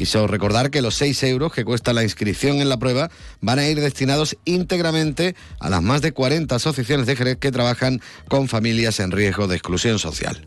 quiso 0.00 0.26
recordar 0.26 0.70
que 0.70 0.80
los 0.80 0.94
6 0.94 1.24
euros 1.24 1.52
que 1.52 1.62
cuesta 1.62 1.92
la 1.92 2.02
inscripción 2.02 2.62
en 2.62 2.70
la 2.70 2.78
prueba 2.78 3.10
van 3.42 3.58
a 3.58 3.68
ir 3.68 3.78
destinados 3.78 4.34
íntegramente 4.46 5.34
a 5.58 5.68
las 5.68 5.82
más 5.82 6.00
de 6.00 6.12
40 6.12 6.54
asociaciones 6.54 7.04
de 7.04 7.16
Jerez 7.16 7.36
que 7.36 7.52
trabajan 7.52 8.00
con 8.26 8.48
familias 8.48 8.98
en 8.98 9.10
riesgo 9.10 9.46
de 9.46 9.56
exclusión 9.56 9.98
social. 9.98 10.40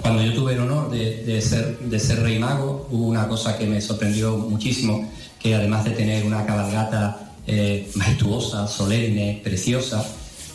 Cuando 0.00 0.22
yo 0.22 0.32
tuve 0.32 0.54
el 0.54 0.60
honor 0.60 0.90
de, 0.90 1.42
ser 1.42 2.22
rey 2.22 2.38
mago, 2.38 2.88
hubo 2.90 3.06
una 3.06 3.28
cosa 3.28 3.58
que 3.58 3.66
me 3.66 3.82
sorprendió 3.82 4.38
muchísimo, 4.38 5.12
que 5.42 5.54
además 5.54 5.84
de 5.84 5.90
tener 5.90 6.24
una 6.24 6.46
cabalgata 6.46 7.34
eh, 7.46 7.90
majestuosa, 7.96 8.66
solemne, 8.66 9.42
preciosa, 9.44 10.06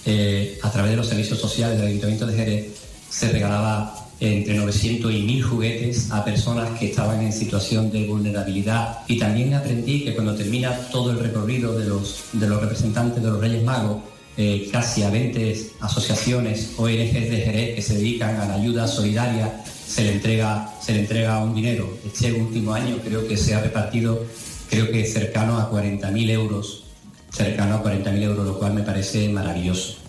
eh, 0.08 0.58
a 0.64 0.72
través 0.72 0.90
de 0.90 0.98
los 0.98 1.08
servicios 1.08 1.40
sociales 1.40 1.78
del 1.78 1.90
Ayuntamiento 1.90 2.26
de 2.26 2.36
Jerez, 2.36 2.66
se 3.12 3.32
regalaba 3.32 3.94
entre 4.22 4.56
900 4.56 5.12
y 5.12 5.24
1000 5.24 5.44
juguetes 5.44 6.12
a 6.12 6.24
personas 6.24 6.80
que 6.80 6.86
estaban 6.88 7.22
en 7.22 7.34
situación 7.34 7.92
de 7.92 8.06
vulnerabilidad. 8.06 9.00
Y 9.08 9.18
también 9.18 9.54
aprendí 9.54 10.06
que 10.06 10.14
cuando 10.14 10.36
termina 10.36 10.76
todo 10.92 11.12
el 11.12 11.20
recorrido 11.20 11.78
de 11.78 11.86
los, 11.88 12.26
de 12.34 12.48
los 12.48 12.62
representantes 12.62 13.22
de 13.22 13.30
los 13.30 13.40
Reyes 13.40 13.64
Magos, 13.64 13.98
eh, 14.38 14.70
casi 14.72 15.04
a 15.04 15.10
20 15.10 15.72
asociaciones 15.82 16.74
ONGs 16.78 17.30
de 17.30 17.42
Jerez 17.44 17.76
que 17.76 17.82
se 17.82 17.96
dedican 17.96 18.40
a 18.40 18.46
la 18.46 18.56
ayuda 18.56 18.88
solidaria, 18.88 19.62
se 19.88 20.04
le 20.04 20.14
entrega, 20.14 20.74
se 20.82 20.94
le 20.94 21.00
entrega 21.02 21.44
un 21.44 21.54
dinero. 21.54 21.98
Este 22.06 22.32
último 22.32 22.74
año 22.74 22.98
creo 23.04 23.28
que 23.28 23.36
se 23.36 23.56
ha 23.56 23.62
repartido, 23.62 24.24
creo 24.70 24.90
que 24.90 25.06
cercano 25.06 25.58
a 25.58 25.70
40.000 25.70 26.30
euros, 26.30 26.86
cercano 27.32 27.76
a 27.76 27.84
40.000 27.84 28.22
euros, 28.22 28.46
lo 28.46 28.60
cual 28.60 28.74
me 28.74 28.84
parece 28.84 29.28
maravilloso. 29.30 30.01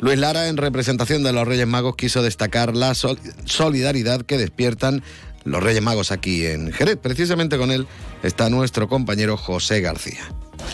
Luis 0.00 0.18
Lara, 0.18 0.48
en 0.48 0.56
representación 0.56 1.24
de 1.24 1.32
los 1.32 1.46
Reyes 1.46 1.66
Magos, 1.66 1.96
quiso 1.96 2.22
destacar 2.22 2.76
la 2.76 2.94
solidaridad 2.94 4.22
que 4.22 4.38
despiertan 4.38 5.02
los 5.44 5.62
Reyes 5.62 5.82
Magos 5.82 6.12
aquí 6.12 6.46
en 6.46 6.72
Jerez. 6.72 6.98
Precisamente 7.02 7.58
con 7.58 7.72
él 7.72 7.86
está 8.22 8.48
nuestro 8.48 8.88
compañero 8.88 9.36
José 9.36 9.80
García. 9.80 10.22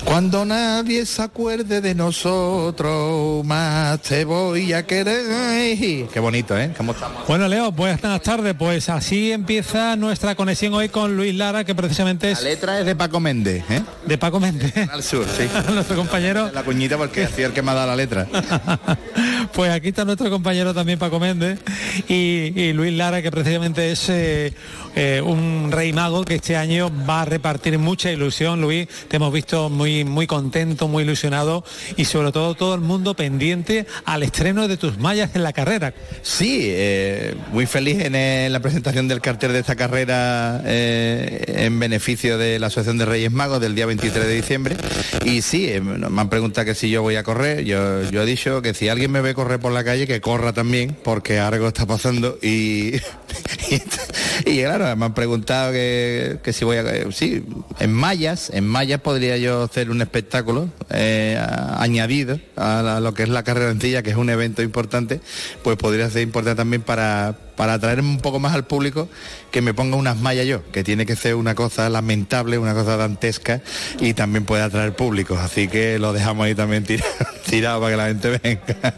Cuando 0.03 0.45
nadie 0.45 1.07
se 1.07 1.23
acuerde 1.23 1.81
de 1.81 1.95
nosotros, 1.95 3.45
más 3.45 4.01
te 4.03 4.25
voy 4.25 4.73
a 4.73 4.85
querer. 4.85 5.79
Qué 5.79 6.21
bonito, 6.21 6.59
¿eh? 6.59 6.73
¿Cómo 6.77 6.93
estamos? 6.93 7.27
Bueno, 7.27 7.49
Leo, 7.49 7.71
buenas 7.73 8.23
tardes. 8.23 8.55
Pues 8.59 8.89
así 8.89 9.33
empieza 9.33 9.97
nuestra 9.97 10.35
conexión 10.35 10.75
hoy 10.75 10.89
con 10.89 11.17
Luis 11.17 11.35
Lara, 11.35 11.65
que 11.65 11.75
precisamente 11.75 12.31
es... 12.31 12.43
La 12.43 12.51
letra 12.51 12.81
es 12.81 12.87
de 12.87 12.97
Paco 12.97 13.21
Méndez, 13.21 13.65
¿eh? 13.71 13.83
De 14.07 14.19
Paco 14.19 14.41
Méndez. 14.41 14.73
Al 14.91 15.03
sur, 15.03 15.27
sí. 15.27 15.49
nuestro 15.73 15.97
compañero. 15.97 16.51
La 16.53 16.63
cuñita 16.63 16.99
porque 16.99 17.25
así 17.25 17.43
el 17.43 17.53
que 17.53 17.63
me 17.63 17.71
ha 17.71 17.75
dado 17.75 17.89
la 17.89 17.97
letra. 17.97 18.27
pues 19.53 19.71
aquí 19.71 19.89
está 19.89 20.05
nuestro 20.05 20.31
compañero 20.31 20.75
también 20.75 20.99
Paco 20.99 21.21
Méndez 21.21 21.59
y, 22.09 22.73
Luis 22.73 22.93
Lara, 22.93 23.23
que 23.23 23.31
precisamente 23.31 23.93
es 23.93 24.09
eh, 24.09 24.53
eh, 24.95 25.21
un 25.25 25.71
rey 25.73 25.93
mago 25.93 26.25
que 26.25 26.37
este 26.37 26.57
año 26.57 26.91
va 27.09 27.23
a 27.23 27.25
repartir 27.25 27.79
mucha 27.79 28.11
ilusión. 28.11 28.61
Luis, 28.61 28.89
te 29.09 29.17
hemos 29.17 29.33
visto 29.33 29.71
muy, 29.71 30.05
muy 30.05 30.27
contento, 30.27 30.89
muy 30.89 31.05
ilusionado 31.05 31.65
y 31.97 32.05
sobre 32.05 32.33
todo 32.33 32.55
todo 32.55 32.75
el 32.75 32.81
mundo 32.81 33.15
pendiente 33.15 33.87
al 34.05 34.23
estreno 34.23 34.69
de 34.69 34.77
tus 34.77 34.99
mallas 34.99 35.35
en 35.35 35.43
la 35.43 35.53
carrera. 35.53 35.95
Sí, 36.23 36.61
eh, 36.63 37.35
muy 37.53 37.67
feliz 37.67 38.05
en 38.05 38.53
la 38.53 38.61
presentación 38.61 39.09
del 39.09 39.21
cartel 39.21 39.53
de 39.53 39.61
esta 39.61 39.77
carrera 39.77 40.63
en 40.65 41.79
beneficio 41.79 42.39
de 42.39 42.59
la 42.59 42.69
Asociación 42.69 42.99
de 42.99 43.05
Reyes 43.05 43.33
Magos 43.33 43.61
del 43.61 43.75
día 43.75 43.87
23 43.87 44.27
de 44.27 44.35
diciembre. 44.35 44.77
Y 45.25 45.43
sí, 45.43 45.71
me 45.81 46.21
han 46.21 46.29
preguntado 46.29 46.65
que 46.65 46.75
si 46.75 46.91
yo 46.91 47.03
voy 47.03 47.17
a 47.17 47.23
correr. 47.23 47.65
Yo, 47.65 48.03
yo 48.11 48.23
he 48.23 48.27
dicho 48.27 48.63
que 48.63 48.75
si 48.75 48.89
alguien 48.89 49.11
me 49.11 49.21
ve 49.21 49.35
correr 49.35 49.61
por 49.61 49.73
la 49.73 49.85
calle, 49.85 50.07
que 50.07 50.21
corra 50.21 50.53
también, 50.53 50.97
porque 51.03 51.39
algo 51.39 51.69
está 51.69 51.87
pasando 51.87 52.39
y, 52.43 52.95
y, 54.47 54.61
claro, 54.63 54.84
me 54.97 55.05
han 55.07 55.15
preguntado 55.15 55.73
que, 55.73 56.41
si 56.53 56.65
voy 56.65 56.77
a... 56.79 57.11
Sí, 57.13 57.45
en 57.79 57.93
mallas, 57.93 58.51
en 58.51 58.67
mallas 58.67 59.01
podría 59.01 59.37
yo 59.37 59.65
hacer 59.65 59.91
un 59.91 60.01
espectáculo 60.03 60.69
eh, 60.91 61.41
añadido 61.77 62.39
a, 62.57 63.01
lo 63.01 63.15
que 63.15 63.25
es 63.25 63.29
la 63.29 63.43
carrera 63.43 63.71
sencilla, 63.71 64.03
que 64.03 64.11
es 64.11 64.17
un 64.17 64.31
evento 64.31 64.63
importante, 64.63 65.21
pues 65.63 65.77
podría 65.77 66.11
ser 66.11 66.23
importante 66.23 66.57
también 66.57 66.83
para, 66.83 67.37
para 67.57 67.75
atraer 67.75 68.01
un 68.01 68.19
poco 68.19 68.41
más 68.41 68.55
al 68.55 68.65
público 68.65 69.09
que 69.51 69.63
me 69.63 69.75
ponga 69.75 69.97
unas 69.97 70.17
mallas 70.17 70.47
yo, 70.47 70.69
que 70.73 70.83
tiene 70.83 71.07
que 71.07 71.17
ser 71.17 71.37
una 71.37 71.55
cosa 71.55 71.89
lamentable, 71.89 72.59
una 72.59 72.75
cosa 72.75 72.97
dantesca 72.97 73.61
y 74.01 74.15
también 74.15 74.45
puede 74.45 74.63
atraer 74.63 74.97
públicos. 74.97 75.39
Así 75.39 75.69
que 75.69 75.99
lo 75.99 76.13
dejamos 76.13 76.47
ahí 76.47 76.55
también 76.55 76.85
tirado, 77.49 77.81
para 77.81 77.93
que 77.93 77.97
la 77.97 78.07
gente 78.09 78.41
venga. 78.43 78.95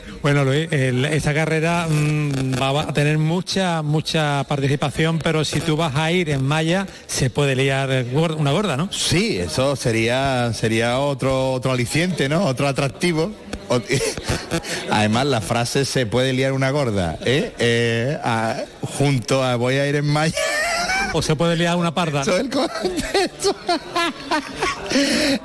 Bueno, 0.22 0.44
Luis, 0.44 0.68
esta 0.72 1.32
carrera 1.32 1.86
mm, 1.88 2.54
va 2.60 2.82
a 2.82 2.92
tener 2.92 3.16
mucha, 3.16 3.82
mucha 3.82 4.42
participación, 4.48 5.20
pero 5.20 5.44
si 5.44 5.60
tú 5.60 5.76
vas 5.76 5.94
a 5.94 6.10
ir 6.10 6.30
en 6.30 6.44
malla, 6.44 6.86
se 7.06 7.30
puede 7.30 7.54
liar 7.54 8.04
una 8.36 8.50
gorda, 8.50 8.76
¿no? 8.76 8.90
Sí, 8.92 9.38
eso 9.38 9.76
sería, 9.76 10.52
sería 10.52 10.98
otro, 10.98 11.52
otro 11.52 11.70
aliciente, 11.70 12.28
¿no? 12.28 12.44
Otro 12.44 12.66
atractivo 12.66 13.32
Además, 14.90 15.26
la 15.26 15.40
frase 15.40 15.84
se 15.84 16.06
puede 16.06 16.32
liar 16.32 16.52
una 16.52 16.70
gorda, 16.70 17.18
¿eh? 17.24 17.52
eh 17.58 17.85
junto 18.82 19.42
a 19.42 19.56
voy 19.56 19.76
a 19.76 19.86
ir 19.86 19.96
en 19.96 20.06
mayo. 20.06 20.34
O 21.12 21.22
se 21.22 21.34
puede 21.36 21.56
liar 21.56 21.76
una 21.76 21.94
parda. 21.94 22.24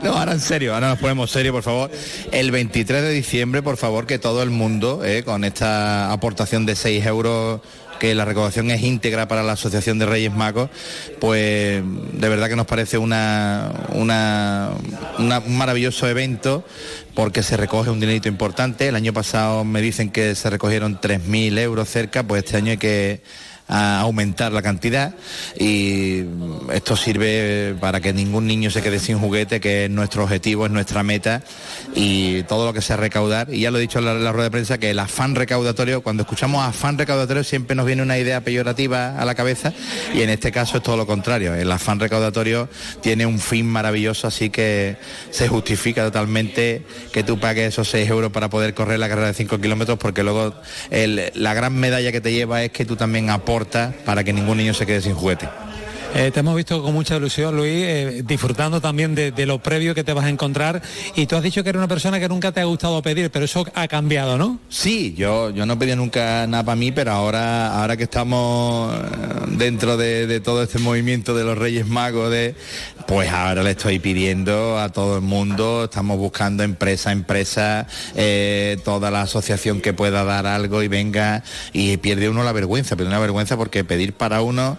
no, 0.04 0.18
ahora 0.18 0.34
en 0.34 0.40
serio, 0.40 0.74
ahora 0.74 0.90
nos 0.90 1.00
ponemos 1.00 1.32
serio, 1.32 1.54
por 1.54 1.64
favor. 1.64 1.92
El 2.32 2.52
23 2.52 3.02
de 3.02 3.12
diciembre, 3.12 3.62
por 3.62 3.78
favor, 3.78 4.06
que 4.06 4.20
todo 4.20 4.44
el 4.44 4.50
mundo, 4.50 5.06
¿eh? 5.06 5.24
con 5.24 5.44
esta 5.46 6.12
aportación 6.12 6.66
de 6.66 6.76
6 6.76 7.06
euros 7.06 7.62
que 8.02 8.16
la 8.16 8.26
recaudación 8.26 8.72
es 8.72 8.82
íntegra 8.82 9.28
para 9.28 9.44
la 9.44 9.52
Asociación 9.52 10.00
de 10.00 10.08
Reyes 10.08 10.34
Magos, 10.34 10.72
pues 11.20 11.84
de 12.14 12.30
verdad 12.30 12.50
que 12.50 12.56
nos 12.56 12.66
parece 12.66 12.98
una, 12.98 13.72
una, 13.90 14.72
un 15.20 15.56
maravilloso 15.56 16.08
evento 16.08 16.66
porque 17.14 17.44
se 17.44 17.58
recoge 17.58 17.92
un 17.92 18.00
dinerito 18.00 18.28
importante. 18.28 18.88
El 18.88 18.96
año 18.96 19.14
pasado 19.14 19.64
me 19.66 19.82
dicen 19.82 20.10
que 20.10 20.34
se 20.34 20.50
recogieron 20.50 21.00
3.000 21.00 21.60
euros 21.60 21.90
cerca, 21.90 22.24
pues 22.24 22.44
este 22.44 22.58
año 22.58 22.72
hay 22.72 22.78
que 22.78 23.22
a 23.72 24.02
aumentar 24.02 24.52
la 24.52 24.62
cantidad 24.62 25.16
y 25.58 26.26
esto 26.74 26.98
sirve 26.98 27.74
para 27.80 28.02
que 28.02 28.12
ningún 28.12 28.46
niño 28.46 28.70
se 28.70 28.82
quede 28.82 29.00
sin 29.00 29.18
juguete, 29.18 29.62
que 29.62 29.86
es 29.86 29.90
nuestro 29.90 30.24
objetivo, 30.24 30.66
es 30.66 30.72
nuestra 30.74 31.04
meta 31.04 31.42
y 31.96 32.44
todo 32.44 32.66
lo 32.66 32.74
que 32.74 32.82
sea 32.82 32.98
recaudar. 32.98 33.48
Y 33.54 33.62
ya 33.62 33.72
lo 33.72 33.78
he 33.78 33.82
dicho 33.82 34.00
en 34.00 34.06
la, 34.06 34.32
rueda 34.34 34.44
de 34.44 34.52
prensa 34.52 34.78
que 34.78 34.90
el 34.90 35.00
afán 35.00 35.36
recaudatorio, 35.36 36.02
cuando 36.02 36.24
escuchamos 36.24 36.66
afán 36.66 36.98
recaudatorio 36.98 37.46
siempre 37.46 37.74
nos 37.76 37.86
viene 37.86 38.02
una 38.02 38.18
idea 38.18 38.42
peyorativa 38.42 39.18
a 39.18 39.24
la 39.24 39.36
cabeza 39.36 39.72
y 40.14 40.22
en 40.22 40.30
este 40.30 40.52
caso 40.52 40.78
es 40.78 40.84
todo 40.84 40.98
lo 40.98 41.08
contrario. 41.08 41.56
El 41.56 41.72
afán 41.72 42.02
recaudatorio 42.02 42.68
tiene 43.02 43.26
un 43.26 43.40
fin 43.40 43.66
maravilloso, 43.66 44.28
así 44.28 44.50
que 44.50 44.98
se 45.30 45.48
justifica 45.48 46.04
totalmente 46.04 46.82
que 47.14 47.24
tú 47.24 47.40
pagues 47.40 47.70
esos 47.70 47.90
6 47.90 48.10
euros 48.10 48.34
para 48.34 48.50
poder 48.50 48.74
correr 48.74 49.00
la 49.00 49.08
carrera 49.08 49.28
de 49.28 49.34
5 49.34 49.62
kilómetros 49.62 49.98
porque 49.98 50.24
luego 50.24 50.54
la 50.90 51.54
gran 51.54 51.74
medalla 51.74 52.12
que 52.12 52.20
te 52.20 52.34
lleva 52.34 52.64
es 52.64 52.72
que 52.72 52.84
tú 52.84 52.98
también 52.98 53.30
aportas 53.30 53.61
para 54.06 54.24
que 54.24 54.34
ningún 54.34 54.58
niño 54.58 54.74
se 54.74 54.86
quede 54.86 55.02
sin 55.02 55.14
juguete. 55.14 55.48
Eh, 56.14 56.30
te 56.30 56.42
hemos 56.42 56.58
visto 56.58 56.84
con 56.84 56.94
mucha 56.94 57.16
ilusión, 57.16 57.56
Luis, 57.56 57.72
eh, 57.74 58.24
disfrutando 58.26 58.82
también 58.82 59.16
de, 59.16 59.46
lo 59.46 59.60
previo 59.60 59.96
que 59.96 60.04
te 60.04 60.12
vas 60.12 60.26
a 60.26 60.30
encontrar. 60.30 60.82
Y 61.16 61.26
tú 61.26 61.38
has 61.38 61.44
dicho 61.44 61.64
que 61.64 61.70
eres 61.70 61.80
una 61.80 61.88
persona 61.88 62.20
que 62.20 62.28
nunca 62.28 62.52
te 62.52 62.60
ha 62.60 62.66
gustado 62.66 63.02
pedir, 63.02 63.32
pero 63.32 63.46
eso 63.46 63.66
ha 63.74 63.88
cambiado, 63.88 64.38
¿no? 64.38 64.60
Sí, 64.68 65.16
yo, 65.18 65.52
yo 65.52 65.66
no 65.66 65.80
pedía 65.80 65.96
nunca 65.96 66.46
nada 66.48 66.66
para 66.66 66.76
mí, 66.76 66.92
pero 66.92 67.12
ahora, 67.14 67.80
ahora 67.80 67.96
que 67.96 68.04
estamos 68.04 68.94
eh, 68.94 69.00
dentro 69.52 69.96
de, 69.96 70.42
todo 70.42 70.64
este 70.64 70.80
movimiento 70.80 71.34
de 71.34 71.46
los 71.46 71.58
Reyes 71.58 71.88
Magos, 71.88 72.30
de, 72.30 72.56
pues 73.08 73.30
ahora 73.30 73.64
le 73.64 73.72
estoy 73.72 74.00
pidiendo 74.00 74.80
a 74.80 74.90
todo 74.90 75.16
el 75.16 75.22
mundo, 75.22 75.86
estamos 75.86 76.18
buscando 76.18 76.64
empresa, 76.64 77.14
empresa, 77.14 77.88
toda 78.84 79.12
la 79.12 79.22
asociación 79.22 79.80
que 79.80 79.94
pueda 79.94 80.24
dar 80.26 80.46
algo 80.46 80.84
y 80.84 80.88
venga 80.88 81.44
y 81.72 81.98
pierde 81.98 82.28
uno 82.28 82.44
la 82.44 82.52
vergüenza, 82.52 82.96
pierde 82.96 83.10
una 83.10 83.20
vergüenza 83.20 83.56
porque 83.56 83.84
pedir 83.84 84.14
para 84.14 84.42
uno 84.42 84.78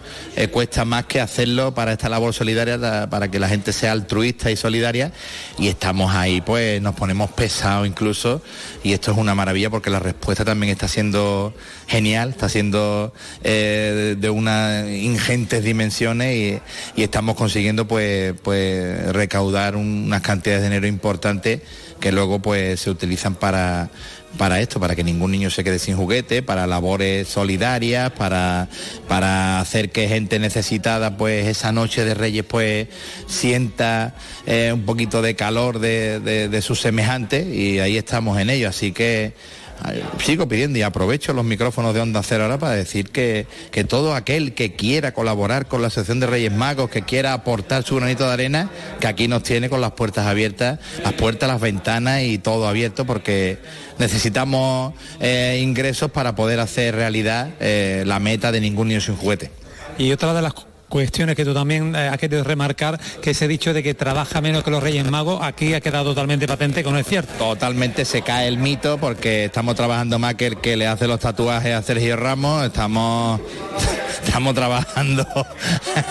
cuesta 0.51 0.85
más 0.85 1.05
que 1.05 1.22
hacerlo 1.23 1.73
para 1.73 1.91
esta 1.93 2.09
labor 2.09 2.33
solidaria, 2.33 3.09
para 3.09 3.29
que 3.29 3.39
la 3.39 3.47
gente 3.47 3.73
sea 3.73 3.91
altruista 3.91 4.51
y 4.51 4.55
solidaria. 4.55 5.11
Y 5.57 5.67
estamos 5.67 6.13
ahí, 6.13 6.41
pues 6.41 6.81
nos 6.81 6.95
ponemos 6.95 7.31
pesados 7.31 7.87
incluso. 7.87 8.41
Y 8.83 8.93
esto 8.93 9.11
es 9.11 9.17
una 9.17 9.35
maravilla 9.35 9.69
porque 9.69 9.89
la 9.89 9.99
respuesta 9.99 10.45
también 10.45 10.71
está 10.71 10.87
siendo 10.87 11.53
genial, 11.87 12.29
está 12.29 12.49
siendo 12.49 13.13
eh, 13.43 14.15
de 14.17 14.29
unas 14.29 14.87
ingentes 14.89 15.63
dimensiones 15.63 16.35
y, 16.35 16.99
y, 16.99 17.03
estamos 17.03 17.35
consiguiendo 17.35 17.87
pues, 17.87 18.33
pues 18.41 19.11
recaudar 19.13 19.75
unas 19.75 20.21
cantidades 20.21 20.61
de 20.61 20.69
dinero 20.69 20.87
importantes 20.87 21.61
que 21.99 22.11
luego 22.11 22.39
pues 22.39 22.81
se 22.81 22.89
utilizan 22.89 23.35
para 23.35 23.89
para 24.37 24.59
esto, 24.61 24.79
para 24.79 24.95
que 24.95 25.03
ningún 25.03 25.31
niño 25.31 25.49
se 25.49 25.63
quede 25.63 25.79
sin 25.79 25.95
juguete, 25.95 26.41
para 26.41 26.67
labores 26.67 27.27
solidarias, 27.27 28.11
para, 28.11 28.67
para 29.07 29.59
hacer 29.59 29.91
que 29.91 30.07
gente 30.07 30.39
necesitada 30.39 31.17
pues 31.17 31.47
esa 31.47 31.71
noche 31.71 32.03
de 32.05 32.13
Reyes 32.13 32.45
pues 32.45 32.87
sienta 33.27 34.15
eh, 34.45 34.71
un 34.73 34.83
poquito 34.83 35.21
de 35.21 35.35
calor 35.35 35.79
de, 35.79 36.19
de 36.19 36.61
sus 36.61 36.81
semejantes 36.81 37.47
y 37.47 37.79
ahí 37.79 37.97
estamos 37.97 38.39
en 38.39 38.49
ello. 38.49 38.69
Así 38.69 38.91
que 38.91 39.33
sigo 40.19 40.47
pidiendo 40.47 40.79
y 40.79 40.81
aprovecho 40.81 41.33
los 41.33 41.45
micrófonos 41.45 41.93
de 41.93 42.01
Onda 42.01 42.23
Cero 42.23 42.43
ahora 42.43 42.57
para 42.57 42.73
decir 42.73 43.09
que, 43.09 43.47
que 43.71 43.83
todo 43.83 44.15
aquel 44.15 44.53
que 44.53 44.75
quiera 44.75 45.13
colaborar 45.13 45.67
con 45.67 45.81
la 45.81 45.87
Asociación 45.87 46.19
de 46.19 46.27
Reyes 46.27 46.51
Magos, 46.51 46.89
que 46.89 47.01
quiera 47.01 47.33
aportar 47.33 47.83
su 47.83 47.95
granito 47.95 48.25
de 48.25 48.33
arena, 48.33 48.69
que 48.99 49.07
aquí 49.07 49.27
nos 49.27 49.43
tiene 49.43 49.69
con 49.69 49.81
las 49.81 49.91
puertas 49.91 50.25
abiertas, 50.27 50.79
las 51.03 51.13
puertas, 51.13 51.49
las 51.49 51.61
ventanas 51.61 52.23
y 52.23 52.37
todo 52.37 52.67
abierto 52.67 53.05
porque 53.05 53.57
necesitamos 53.99 54.93
eh, 55.19 55.59
ingresos 55.61 56.11
para 56.11 56.35
poder 56.35 56.59
hacer 56.59 56.95
realidad 56.95 57.51
eh, 57.59 58.03
la 58.05 58.19
meta 58.19 58.51
de 58.51 58.61
ningún 58.61 58.87
niño 58.87 59.01
sin 59.01 59.15
juguete. 59.15 59.51
Y 59.97 60.11
otra 60.11 60.33
de 60.33 60.41
las 60.41 60.53
cuestiones 60.93 61.35
que 61.35 61.43
tú 61.43 61.55
también 61.55 61.95
eh, 61.95 62.07
has 62.07 62.19
querido 62.19 62.43
remarcar, 62.43 62.99
que 63.19 63.31
ese 63.31 63.47
dicho 63.47 63.73
de 63.73 63.81
que 63.81 63.95
trabaja 63.95 64.41
menos 64.41 64.63
que 64.63 64.69
los 64.69 64.83
Reyes 64.83 65.09
Magos, 65.09 65.39
aquí 65.41 65.73
ha 65.73 65.81
quedado 65.81 66.05
totalmente 66.05 66.45
patente 66.45 66.83
que 66.83 66.91
no 66.91 66.99
es 66.99 67.07
cierto. 67.07 67.33
Totalmente 67.39 68.05
se 68.05 68.21
cae 68.21 68.47
el 68.47 68.59
mito 68.59 68.99
porque 68.99 69.45
estamos 69.45 69.73
trabajando 69.73 70.19
más 70.19 70.35
que 70.35 70.45
el 70.45 70.57
que 70.57 70.77
le 70.77 70.85
hace 70.85 71.07
los 71.07 71.19
tatuajes 71.19 71.73
a 71.73 71.81
Sergio 71.81 72.15
Ramos, 72.15 72.67
estamos 72.67 73.41
estamos 74.23 74.53
trabajando 74.53 75.25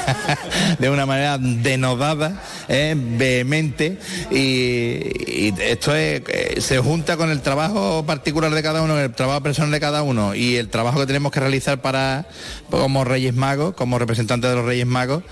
de 0.81 0.91
una 0.91 1.07
manera 1.07 1.39
denodada, 1.39 2.43
eh, 2.69 2.97
vehemente 2.97 3.99
y, 4.31 5.55
esto 5.61 5.95
es, 5.95 6.23
eh, 6.27 6.61
se 6.61 6.79
junta 6.79 7.17
con 7.17 7.31
el 7.31 7.41
trabajo 7.41 8.05
particular 8.05 8.51
de 8.53 8.63
cada 8.63 8.83
uno, 8.83 8.99
el 8.99 9.13
trabajo 9.13 9.43
personal 9.43 9.71
de 9.71 9.81
cada 9.81 10.03
uno 10.03 10.35
y 10.35 10.57
el 10.57 10.69
trabajo 10.69 10.99
que 10.99 11.07
tenemos 11.07 11.31
que 11.31 11.39
realizar 11.41 11.81
para 11.81 12.27
como 12.69 13.05
Reyes 13.05 13.35
Magos, 13.35 13.75
como 13.75 13.99
representantes 13.99 14.51
de 14.51 14.57
los 14.57 14.65
Reyes 14.65 14.72
Magos 14.87 15.23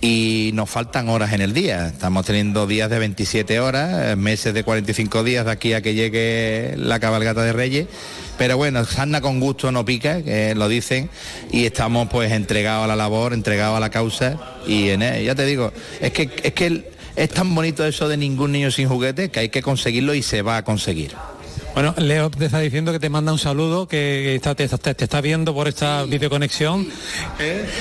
y 0.00 0.50
nos 0.54 0.68
faltan 0.68 1.08
horas 1.08 1.32
en 1.32 1.40
el 1.40 1.52
día. 1.52 1.88
Estamos 1.88 2.26
teniendo 2.26 2.66
días 2.66 2.90
de 2.90 2.98
27 2.98 3.60
horas, 3.60 4.12
eh, 4.12 4.16
meses 4.16 4.54
de 4.54 4.64
45 4.64 5.24
días 5.24 5.44
de 5.44 5.50
aquí 5.50 5.72
a 5.72 5.80
que 5.80 5.94
llegue 5.94 6.74
la 6.76 7.00
cabalgata 7.00 7.42
de 7.42 7.52
Reyes. 7.52 7.86
Pero 8.38 8.56
bueno, 8.56 8.84
sana 8.84 9.20
con 9.20 9.40
gusto 9.40 9.72
no 9.72 9.84
pica, 9.84 10.22
que 10.22 10.54
lo 10.54 10.68
dicen, 10.68 11.08
y 11.50 11.64
estamos 11.64 12.08
pues 12.08 12.32
entregados 12.32 12.84
a 12.84 12.86
la 12.86 12.96
labor, 12.96 13.32
entregados 13.32 13.76
a 13.76 13.80
la 13.80 13.90
causa. 13.90 14.38
Y 14.66 14.90
en, 14.90 15.02
eh, 15.02 15.24
ya 15.24 15.34
te 15.34 15.46
digo, 15.46 15.72
es 16.00 16.12
que 16.12 16.30
es 16.42 16.52
que 16.52 16.90
es 17.16 17.30
tan 17.30 17.54
bonito 17.54 17.86
eso 17.86 18.08
de 18.08 18.16
ningún 18.16 18.52
niño 18.52 18.70
sin 18.70 18.88
juguete 18.88 19.30
que 19.30 19.40
hay 19.40 19.48
que 19.48 19.62
conseguirlo 19.62 20.14
y 20.14 20.22
se 20.22 20.42
va 20.42 20.58
a 20.58 20.64
conseguir. 20.64 21.12
Bueno, 21.76 21.94
Leo 21.98 22.30
te 22.30 22.46
está 22.46 22.58
diciendo 22.60 22.90
que 22.90 22.98
te 22.98 23.10
manda 23.10 23.32
un 23.32 23.38
saludo, 23.38 23.86
que 23.86 24.34
está, 24.34 24.54
te, 24.54 24.66
te- 24.66 24.94
te 24.94 25.04
está 25.04 25.20
viendo 25.20 25.52
por 25.52 25.68
esta 25.68 26.04
videoconexión. 26.04 26.88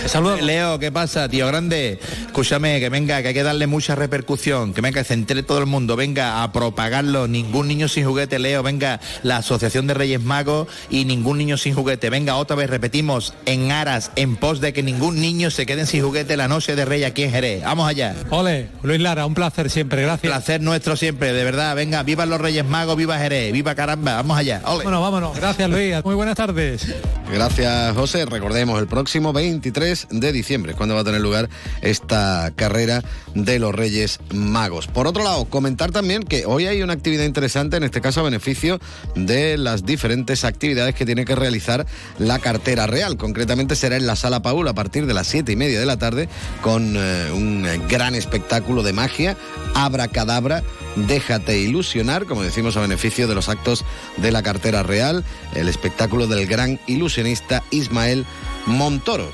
Saludos. 0.06 0.42
Leo, 0.42 0.78
¿qué 0.80 0.92
pasa, 0.92 1.30
tío 1.30 1.48
grande? 1.48 1.98
Escúchame, 2.26 2.82
que 2.82 2.90
venga, 2.90 3.22
que 3.22 3.30
hay 3.30 3.34
que 3.34 3.44
darle 3.44 3.68
mucha 3.68 3.96
repercusión, 3.96 4.74
que 4.74 4.82
venga, 4.82 5.00
que 5.00 5.06
se 5.08 5.14
entere 5.14 5.44
todo 5.44 5.60
el 5.60 5.66
mundo, 5.66 5.96
venga 5.96 6.44
a 6.44 6.52
propagarlo, 6.52 7.30
ningún 7.30 7.70
niño 7.70 7.88
sin 7.88 8.04
juguete, 8.06 8.38
Leo, 8.38 8.64
venga, 8.64 9.00
la 9.24 9.38
Asociación 9.38 9.88
de 9.88 9.94
Reyes 9.94 10.22
Magos 10.22 10.68
y 10.90 11.06
ningún 11.06 11.38
niño 11.38 11.56
sin 11.56 11.74
juguete, 11.74 12.10
venga, 12.10 12.36
otra 12.36 12.58
vez 12.58 12.70
repetimos, 12.70 13.34
en 13.46 13.72
aras, 13.72 14.12
en 14.18 14.36
pos 14.36 14.60
de 14.60 14.74
que 14.74 14.84
ningún 14.84 15.22
niño 15.22 15.50
se 15.52 15.66
quede 15.66 15.86
sin 15.86 16.04
juguete 16.04 16.36
la 16.36 16.50
noche 16.50 16.76
de 16.76 16.84
Reyes 16.84 17.08
aquí 17.12 17.24
en 17.24 17.32
Jerez. 17.32 17.64
Vamos 17.64 17.88
allá. 17.88 18.14
Ole, 18.30 18.68
Luis 18.84 19.00
Lara, 19.00 19.26
un 19.26 19.36
placer 19.36 19.70
siempre, 19.70 20.02
gracias. 20.02 20.30
Placer 20.30 20.60
nuestro 20.60 20.98
siempre, 20.98 21.32
de 21.32 21.46
verdad, 21.46 21.74
venga, 21.78 22.04
viva 22.04 22.26
los 22.26 22.42
Reyes 22.42 22.66
Magos, 22.66 22.98
viva 22.98 23.18
Jerez, 23.18 23.54
viva 23.54 23.74
caramba, 23.86 24.16
vamos 24.16 24.38
allá. 24.38 24.62
Ole. 24.66 24.84
Bueno, 24.84 25.00
vámonos. 25.00 25.38
Gracias, 25.38 25.70
Luis. 25.70 26.04
Muy 26.04 26.16
buenas 26.16 26.36
tardes. 26.36 26.88
Gracias, 27.32 27.96
José. 27.96 28.26
Recordemos, 28.26 28.80
el 28.80 28.88
próximo 28.88 29.32
23 29.32 30.08
de 30.10 30.32
diciembre 30.32 30.72
es 30.72 30.78
cuando 30.78 30.96
va 30.96 31.02
a 31.02 31.04
tener 31.04 31.22
lugar 31.22 31.50
esta 31.82 32.52
carrera 32.56 33.04
de 33.36 33.60
los 33.60 33.76
Reyes 33.76 34.20
Magos. 34.34 34.88
Por 34.88 35.06
otro 35.06 35.24
lado, 35.24 35.46
comentar 35.46 35.92
también 35.92 36.24
que 36.24 36.46
hoy 36.48 36.66
hay 36.66 36.82
una 36.82 36.94
actividad 36.94 37.26
interesante, 37.26 37.78
en 37.78 37.84
este 37.84 38.02
caso 38.02 38.22
a 38.22 38.24
beneficio 38.24 38.80
de 39.16 39.58
las 39.60 39.86
diferentes 39.86 40.46
actividades 40.46 40.96
que 40.96 41.06
tiene 41.06 41.24
que 41.26 41.36
realizar 41.36 41.86
la 42.18 42.40
cartera 42.40 42.88
real. 42.88 43.18
Concretamente 43.18 43.76
será 43.76 43.98
en 43.98 44.08
la 44.08 44.16
Sala 44.16 44.42
Paul 44.42 44.68
a 44.68 44.74
partir 44.74 45.06
de 45.06 45.14
las 45.14 45.28
7 45.28 45.52
y 45.52 45.56
media 45.56 45.80
de 45.80 45.86
la 45.86 45.98
tarde 45.98 46.28
con 46.62 46.96
eh, 46.98 47.32
un 47.32 47.68
gran 47.88 48.16
espectáculo 48.16 48.82
de 48.82 48.94
magia, 48.94 49.38
abracadabra. 49.76 50.64
Déjate 50.96 51.60
ilusionar, 51.60 52.26
como 52.26 52.42
decimos, 52.42 52.78
a 52.78 52.82
beneficio 52.82 53.28
de 53.28 53.36
los 53.36 53.50
actos 53.50 53.75
de 54.18 54.32
la 54.32 54.44
cartera 54.44 54.84
real, 54.84 55.24
el 55.56 55.68
espectáculo 55.68 56.28
del 56.28 56.48
gran 56.48 56.80
ilusionista 56.88 57.64
Ismael 57.72 58.26
Montoro. 58.66 59.32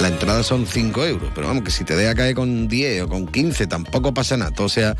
La 0.00 0.08
entrada 0.08 0.42
son 0.42 0.66
5 0.66 1.04
euros, 1.04 1.30
pero 1.34 1.48
vamos, 1.48 1.62
que 1.62 1.70
si 1.70 1.84
te 1.84 1.94
deja 1.94 2.14
caer 2.14 2.34
con 2.34 2.68
10 2.68 3.02
o 3.02 3.08
con 3.08 3.26
15 3.26 3.66
tampoco 3.66 4.14
pasa 4.14 4.36
nada, 4.36 4.52
o 4.58 4.68
sea, 4.68 4.96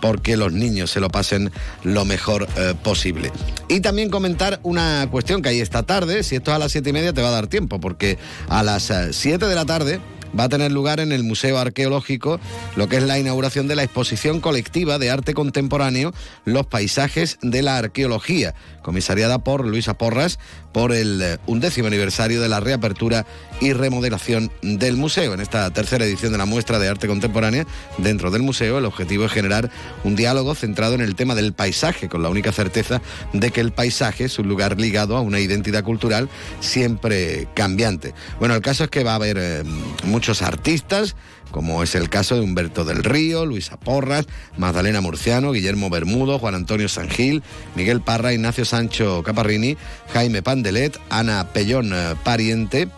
porque 0.00 0.36
los 0.36 0.52
niños 0.52 0.90
se 0.90 1.00
lo 1.00 1.08
pasen 1.08 1.50
lo 1.82 2.04
mejor 2.04 2.46
eh, 2.56 2.74
posible. 2.82 3.32
Y 3.68 3.80
también 3.80 4.10
comentar 4.10 4.60
una 4.62 5.08
cuestión 5.10 5.42
que 5.42 5.48
hay 5.48 5.60
esta 5.60 5.84
tarde, 5.84 6.22
si 6.22 6.36
esto 6.36 6.50
es 6.50 6.56
a 6.56 6.58
las 6.58 6.72
7 6.72 6.90
y 6.90 6.92
media 6.92 7.12
te 7.12 7.22
va 7.22 7.28
a 7.28 7.32
dar 7.32 7.46
tiempo, 7.46 7.80
porque 7.80 8.18
a 8.48 8.62
las 8.62 8.92
7 9.10 9.46
de 9.46 9.54
la 9.54 9.64
tarde 9.64 10.00
va 10.38 10.44
a 10.44 10.48
tener 10.48 10.72
lugar 10.72 11.00
en 11.00 11.12
el 11.12 11.24
Museo 11.24 11.58
Arqueológico 11.58 12.40
lo 12.76 12.88
que 12.88 12.96
es 12.96 13.02
la 13.02 13.18
inauguración 13.18 13.68
de 13.68 13.76
la 13.76 13.82
exposición 13.82 14.40
colectiva 14.40 14.98
de 14.98 15.10
arte 15.10 15.34
contemporáneo 15.34 16.12
Los 16.44 16.66
paisajes 16.66 17.38
de 17.42 17.62
la 17.62 17.78
arqueología, 17.78 18.54
comisariada 18.82 19.38
por 19.38 19.66
Luisa 19.66 19.94
Porras 19.94 20.38
por 20.76 20.92
el 20.92 21.22
eh, 21.22 21.38
undécimo 21.46 21.86
aniversario 21.86 22.38
de 22.42 22.50
la 22.50 22.60
reapertura 22.60 23.24
y 23.62 23.72
remodelación 23.72 24.52
del 24.60 24.98
museo. 24.98 25.32
En 25.32 25.40
esta 25.40 25.70
tercera 25.70 26.04
edición 26.04 26.32
de 26.32 26.38
la 26.38 26.44
muestra 26.44 26.78
de 26.78 26.86
arte 26.86 27.06
contemporánea 27.06 27.66
dentro 27.96 28.30
del 28.30 28.42
museo, 28.42 28.76
el 28.76 28.84
objetivo 28.84 29.24
es 29.24 29.32
generar 29.32 29.70
un 30.04 30.16
diálogo 30.16 30.54
centrado 30.54 30.92
en 30.92 31.00
el 31.00 31.14
tema 31.14 31.34
del 31.34 31.54
paisaje, 31.54 32.10
con 32.10 32.22
la 32.22 32.28
única 32.28 32.52
certeza 32.52 33.00
de 33.32 33.52
que 33.52 33.62
el 33.62 33.72
paisaje 33.72 34.24
es 34.24 34.38
un 34.38 34.48
lugar 34.48 34.78
ligado 34.78 35.16
a 35.16 35.22
una 35.22 35.40
identidad 35.40 35.82
cultural 35.82 36.28
siempre 36.60 37.48
cambiante. 37.54 38.12
Bueno, 38.38 38.54
el 38.54 38.60
caso 38.60 38.84
es 38.84 38.90
que 38.90 39.02
va 39.02 39.12
a 39.12 39.14
haber 39.14 39.38
eh, 39.40 39.62
muchos 40.04 40.42
artistas, 40.42 41.16
como 41.50 41.82
es 41.82 41.94
el 41.94 42.08
caso 42.08 42.34
de 42.34 42.42
Humberto 42.42 42.84
del 42.84 43.04
Río, 43.04 43.46
Luisa 43.46 43.78
Porras, 43.78 44.26
Magdalena 44.56 45.00
Murciano, 45.00 45.52
Guillermo 45.52 45.90
Bermudo, 45.90 46.38
Juan 46.38 46.54
Antonio 46.54 46.88
Sangil, 46.88 47.42
Miguel 47.74 48.00
Parra, 48.00 48.32
Ignacio 48.32 48.64
Sancho 48.64 49.22
Caparrini, 49.22 49.76
Jaime 50.12 50.42
Pandelet, 50.42 50.98
Ana 51.10 51.48
Pellón 51.52 51.92
eh, 51.92 52.14
Pariente, 52.24 52.88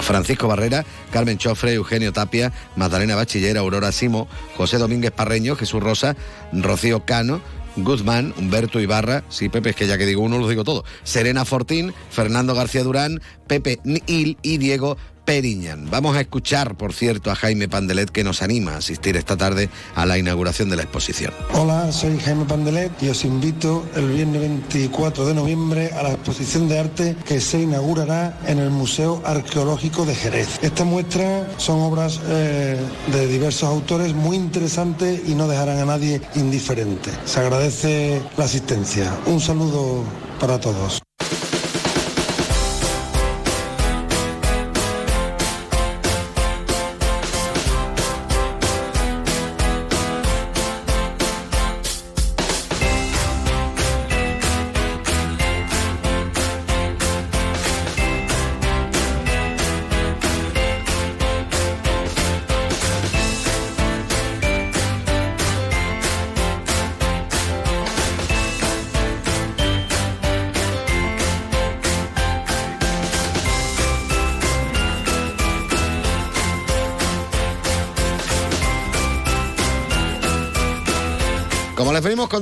Francisco 0.00 0.48
Barrera, 0.48 0.84
Carmen 1.10 1.38
Chofre, 1.38 1.72
Eugenio 1.74 2.12
Tapia, 2.12 2.52
Magdalena 2.76 3.16
Bachiller, 3.16 3.56
Aurora 3.58 3.92
Simo, 3.92 4.28
José 4.56 4.78
Domínguez 4.78 5.12
Parreño, 5.12 5.56
Jesús 5.56 5.82
Rosa, 5.82 6.16
Rocío 6.52 7.04
Cano, 7.04 7.40
Guzmán, 7.76 8.32
Humberto 8.38 8.80
Ibarra, 8.80 9.22
sí, 9.28 9.48
Pepe, 9.48 9.70
es 9.70 9.76
que 9.76 9.86
ya 9.86 9.98
que 9.98 10.06
digo 10.06 10.22
uno, 10.22 10.38
lo 10.38 10.48
digo 10.48 10.64
todo, 10.64 10.84
Serena 11.04 11.44
Fortín, 11.44 11.92
Fernando 12.10 12.54
García 12.54 12.82
Durán, 12.82 13.20
Pepe 13.46 13.80
Nil 13.84 14.38
y 14.42 14.58
Diego 14.58 14.96
Periñan. 15.26 15.90
Vamos 15.90 16.16
a 16.16 16.20
escuchar, 16.20 16.76
por 16.76 16.94
cierto, 16.94 17.30
a 17.30 17.34
Jaime 17.34 17.68
Pandelet 17.68 18.08
que 18.08 18.24
nos 18.24 18.40
anima 18.40 18.72
a 18.72 18.76
asistir 18.78 19.16
esta 19.16 19.36
tarde 19.36 19.68
a 19.94 20.06
la 20.06 20.16
inauguración 20.16 20.70
de 20.70 20.76
la 20.76 20.82
exposición. 20.82 21.34
Hola, 21.52 21.92
soy 21.92 22.18
Jaime 22.18 22.46
Pandelet 22.46 22.92
y 23.02 23.08
os 23.08 23.24
invito 23.24 23.84
el 23.96 24.08
viernes 24.08 24.40
24 24.40 25.26
de 25.26 25.34
noviembre 25.34 25.90
a 25.92 26.04
la 26.04 26.12
exposición 26.12 26.68
de 26.68 26.78
arte 26.78 27.16
que 27.26 27.40
se 27.40 27.60
inaugurará 27.60 28.38
en 28.46 28.60
el 28.60 28.70
Museo 28.70 29.20
Arqueológico 29.26 30.06
de 30.06 30.14
Jerez. 30.14 30.48
Esta 30.62 30.84
muestra 30.84 31.48
son 31.58 31.80
obras 31.80 32.20
eh, 32.28 32.78
de 33.12 33.26
diversos 33.26 33.68
autores 33.68 34.14
muy 34.14 34.36
interesantes 34.36 35.20
y 35.26 35.34
no 35.34 35.48
dejarán 35.48 35.78
a 35.78 35.84
nadie 35.84 36.20
indiferente. 36.36 37.10
Se 37.24 37.40
agradece 37.40 38.22
la 38.36 38.44
asistencia. 38.44 39.12
Un 39.26 39.40
saludo 39.40 40.04
para 40.38 40.60
todos. 40.60 41.05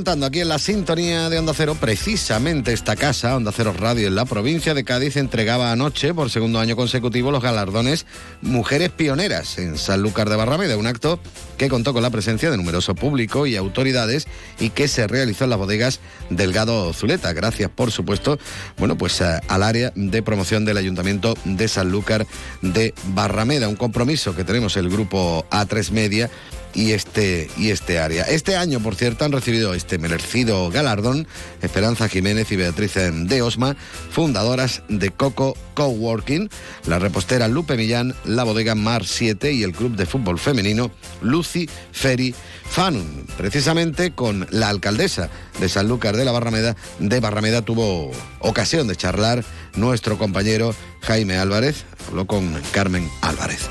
Aquí 0.07 0.41
en 0.41 0.49
la 0.49 0.59
sintonía 0.59 1.31
de 1.31 1.39
Onda 1.39 1.55
Cero, 1.57 1.77
precisamente 1.81 2.73
esta 2.75 2.95
casa, 2.95 3.37
Onda 3.37 3.53
Cero 3.57 3.75
Radio 3.79 4.07
en 4.09 4.15
la 4.15 4.27
provincia 4.27 4.75
de 4.75 4.85
Cádiz, 4.85 5.17
entregaba 5.17 5.73
anoche 5.73 6.13
por 6.13 6.31
segundo 6.31 6.61
año 6.61 6.77
consecutivo 6.77 7.31
los 7.31 7.43
galardones 7.43 8.05
Mujeres 8.43 8.91
Pioneras 8.91 9.57
en 9.59 9.79
Sanlúcar 9.79 10.29
de 10.29 10.37
Barrameda, 10.37 10.77
un 10.77 10.87
acto 10.87 11.19
que 11.57 11.69
contó 11.71 11.95
con 11.95 12.03
la 12.03 12.11
presencia 12.11 12.51
de 12.51 12.57
numeroso 12.59 12.95
público 12.95 13.47
y 13.47 13.57
autoridades 13.57 14.27
y 14.61 14.71
que 14.71 14.89
se 14.89 15.07
realizó 15.07 15.45
en 15.45 15.51
las 15.51 15.59
bodegas 15.59 16.01
Delgado 16.29 16.93
Zuleta, 16.93 17.33
gracias 17.33 17.71
por 17.75 17.91
supuesto, 17.91 18.39
bueno, 18.77 18.97
pues 18.99 19.23
a- 19.23 19.39
al 19.49 19.63
área 19.63 19.91
de 19.95 20.23
promoción 20.23 20.65
del 20.67 20.77
Ayuntamiento 20.77 21.35
de 21.45 21.67
Sanlúcar 21.67 22.27
de 22.61 22.93
Barrameda, 23.15 23.69
un 23.69 23.77
compromiso 23.77 24.37
que 24.37 24.45
tenemos 24.45 24.77
el 24.77 24.91
grupo 24.91 25.47
A3 25.51 25.91
Media 25.93 26.31
y 26.75 26.93
este, 26.93 27.49
y 27.57 27.71
este 27.71 27.99
área. 27.99 28.25
Este 28.25 28.57
año, 28.57 28.81
por 28.81 28.95
cierto, 28.95 29.25
han 29.25 29.33
recibido 29.33 29.75
este 29.75 29.99
merecido 29.99 30.71
galardón 30.71 31.27
Esperanza 31.63 32.09
Jiménez 32.09 32.51
y 32.53 32.57
Beatriz 32.57 32.95
de 32.95 33.43
Osma, 33.43 33.77
fundadoras 34.11 34.83
de 34.89 35.11
Coco 35.11 35.57
Coworking, 35.75 36.51
la 36.87 36.99
repostera 36.99 37.49
Lupe 37.49 37.77
Millán, 37.77 38.15
la 38.25 38.45
bodega 38.45 38.75
Mar 38.75 39.05
7 39.05 39.53
y 39.53 39.63
el 39.63 39.73
club 39.73 39.97
de 39.97 40.07
fútbol 40.07 40.39
femenino 40.39 40.91
Lucy 41.23 41.69
Ferry 41.93 42.35
Fanun. 42.69 43.27
Precisamente 43.37 44.13
con 44.13 44.47
la 44.51 44.69
alcaldesa 44.69 45.31
de 45.61 45.69
Sanlúcar 45.69 46.17
de 46.17 46.25
la 46.25 46.33
Barrameda, 46.33 46.77
de 46.99 47.21
Barrameda 47.21 47.63
tuvo 47.63 48.11
ocasión 48.41 48.89
de 48.89 48.97
charlar 48.97 49.45
nuestro 49.75 50.19
compañero 50.19 50.75
Jaime 51.03 51.37
Álvarez, 51.37 51.85
habló 52.09 52.27
con 52.27 52.61
Carmen 52.73 53.09
Álvarez. 53.21 53.69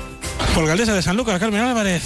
Alcaldesa 0.56 0.94
de 0.94 1.02
San 1.02 1.16
Lucas, 1.16 1.38
Carmen 1.38 1.60
Álvarez. 1.60 2.02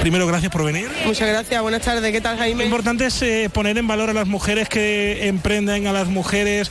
Primero, 0.00 0.26
gracias 0.26 0.50
por 0.50 0.64
venir. 0.64 0.88
Muchas 1.06 1.28
gracias, 1.28 1.62
buenas 1.62 1.82
tardes. 1.82 2.12
¿Qué 2.12 2.20
tal, 2.20 2.36
Jaime? 2.36 2.64
Lo 2.64 2.64
importante 2.64 3.06
es 3.06 3.22
eh, 3.22 3.48
poner 3.52 3.78
en 3.78 3.86
valor 3.86 4.10
a 4.10 4.12
las 4.12 4.26
mujeres 4.26 4.68
que 4.68 5.28
emprenden, 5.28 5.86
a 5.86 5.92
las 5.92 6.08
mujeres 6.08 6.70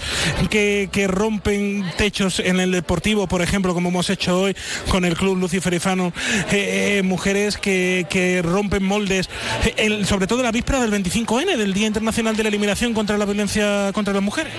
que, 0.50 0.90
que, 0.92 1.08
rompen 1.08 1.86
techos 1.98 2.40
en 2.40 2.60
el 2.60 2.72
deportivo, 2.72 3.28
por 3.28 3.42
ejemplo, 3.42 3.74
como 3.74 3.90
hemos 3.90 4.10
hecho 4.10 4.42
hoy 4.42 4.56
con 4.90 5.06
el 5.06 5.16
Club 5.16 5.38
Lucifer 5.38 5.74
Ifano. 5.74 6.14
Eh, 6.52 6.98
eh, 7.00 7.04
mujeres 7.04 7.58
que, 7.58 8.06
que, 8.10 8.42
rompen 8.42 8.84
moldes, 8.84 9.30
el, 9.78 10.06
sobre 10.06 10.28
todo 10.28 10.44
la 10.44 10.52
víspera 10.52 10.82
del 10.82 10.92
25N, 10.92 11.56
del 11.56 11.74
Día 11.74 11.88
Internacional 11.88 12.36
de 12.36 12.44
la 12.44 12.50
Eliminación 12.50 12.94
contra 12.94 13.18
la 13.18 13.26
Violencia 13.26 13.92
contra 13.94 14.14
las 14.14 14.24
Mujeres. 14.24 14.54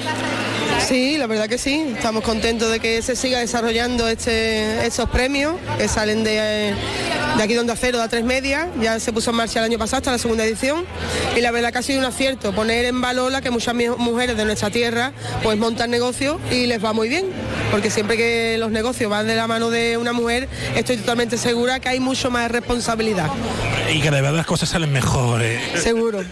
Sí, 0.86 1.16
la 1.16 1.26
verdad 1.26 1.48
que 1.48 1.56
sí. 1.56 1.82
Estamos 1.96 2.22
contentos 2.22 2.70
de 2.70 2.78
que 2.78 3.00
se 3.00 3.16
siga 3.16 3.38
desarrollando 3.38 4.06
este, 4.06 4.86
estos 4.86 5.08
premios 5.08 5.56
que 5.78 5.88
salen 5.88 6.24
de, 6.24 6.33
de 6.42 7.42
aquí 7.42 7.54
donde 7.54 7.72
acero, 7.72 7.98
de 7.98 8.04
a 8.04 8.08
tres 8.08 8.24
media. 8.24 8.68
Ya 8.80 8.98
se 9.00 9.12
puso 9.12 9.30
en 9.30 9.36
marcha 9.36 9.60
el 9.60 9.66
año 9.66 9.78
pasado 9.78 9.98
hasta 9.98 10.12
la 10.12 10.18
segunda 10.18 10.44
edición. 10.44 10.84
Y 11.36 11.40
la 11.40 11.50
verdad 11.50 11.72
que 11.72 11.78
ha 11.78 11.82
sido 11.82 11.98
un 11.98 12.04
acierto 12.04 12.52
poner 12.52 12.84
en 12.84 13.00
valor 13.00 13.32
la 13.32 13.40
que 13.40 13.50
muchas 13.50 13.74
mujeres 13.74 14.36
de 14.36 14.44
nuestra 14.44 14.70
tierra 14.70 15.12
pues 15.42 15.58
montan 15.58 15.90
negocios 15.90 16.38
y 16.50 16.66
les 16.66 16.82
va 16.84 16.92
muy 16.92 17.08
bien. 17.08 17.26
Porque 17.70 17.90
siempre 17.90 18.16
que 18.16 18.56
los 18.58 18.70
negocios 18.70 19.10
van 19.10 19.26
de 19.26 19.36
la 19.36 19.46
mano 19.46 19.70
de 19.70 19.96
una 19.96 20.12
mujer, 20.12 20.48
estoy 20.76 20.96
totalmente 20.96 21.38
segura 21.38 21.80
que 21.80 21.88
hay 21.88 22.00
mucho 22.00 22.30
más 22.30 22.50
responsabilidad. 22.50 23.30
Y 23.92 24.00
que 24.00 24.10
de 24.10 24.20
verdad 24.20 24.36
las 24.36 24.46
cosas 24.46 24.68
salen 24.68 24.92
mejores. 24.92 25.60
Seguro. 25.80 26.24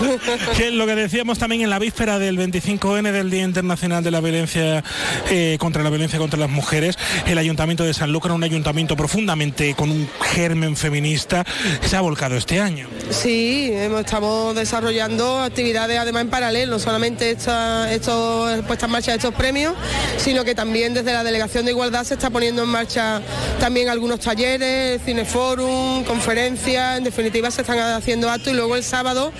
que 0.56 0.70
lo 0.70 0.86
que 0.86 0.94
decíamos 0.94 1.38
también 1.38 1.62
en 1.62 1.70
la 1.70 1.78
víspera 1.78 2.18
del 2.18 2.38
25N 2.38 3.12
del 3.12 3.30
Día 3.30 3.42
Internacional 3.42 4.02
de 4.02 4.10
la 4.10 4.20
Violencia 4.20 4.82
eh, 5.30 5.56
contra 5.58 5.82
la 5.82 5.90
Violencia 5.90 6.18
contra 6.18 6.38
las 6.38 6.50
Mujeres, 6.50 6.98
el 7.26 7.38
Ayuntamiento 7.38 7.84
de 7.84 7.94
Sanlúcar, 7.94 8.32
un 8.32 8.44
ayuntamiento 8.44 8.96
profundamente 8.96 9.45
con 9.76 9.90
un 9.90 10.08
germen 10.20 10.76
feminista, 10.76 11.44
se 11.82 11.96
ha 11.96 12.00
volcado 12.00 12.36
este 12.36 12.60
año. 12.60 12.88
Sí, 13.10 13.70
estamos 13.72 14.54
desarrollando 14.54 15.38
actividades 15.40 15.98
además 15.98 16.22
en 16.22 16.30
paralelo, 16.30 16.72
no 16.72 16.78
solamente 16.78 17.30
esta, 17.30 17.92
estos, 17.92 18.62
puesta 18.64 18.86
en 18.86 18.92
marcha 18.92 19.12
de 19.12 19.18
estos 19.18 19.34
premios, 19.34 19.74
sino 20.18 20.44
que 20.44 20.54
también 20.54 20.94
desde 20.94 21.12
la 21.12 21.22
Delegación 21.22 21.64
de 21.64 21.72
Igualdad 21.72 22.04
se 22.04 22.14
está 22.14 22.30
poniendo 22.30 22.62
en 22.62 22.68
marcha 22.68 23.20
también 23.60 23.88
algunos 23.88 24.20
talleres, 24.20 25.00
cineforum, 25.04 26.04
conferencias, 26.04 26.98
en 26.98 27.04
definitiva 27.04 27.50
se 27.50 27.62
están 27.62 27.78
haciendo 27.78 28.30
actos 28.30 28.52
y 28.52 28.56
luego 28.56 28.76
el 28.76 28.84
sábado 28.84 29.32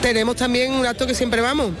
tenemos 0.00 0.36
también 0.36 0.72
un 0.72 0.86
acto 0.86 1.06
que 1.06 1.14
siempre 1.14 1.40
vamos 1.40 1.72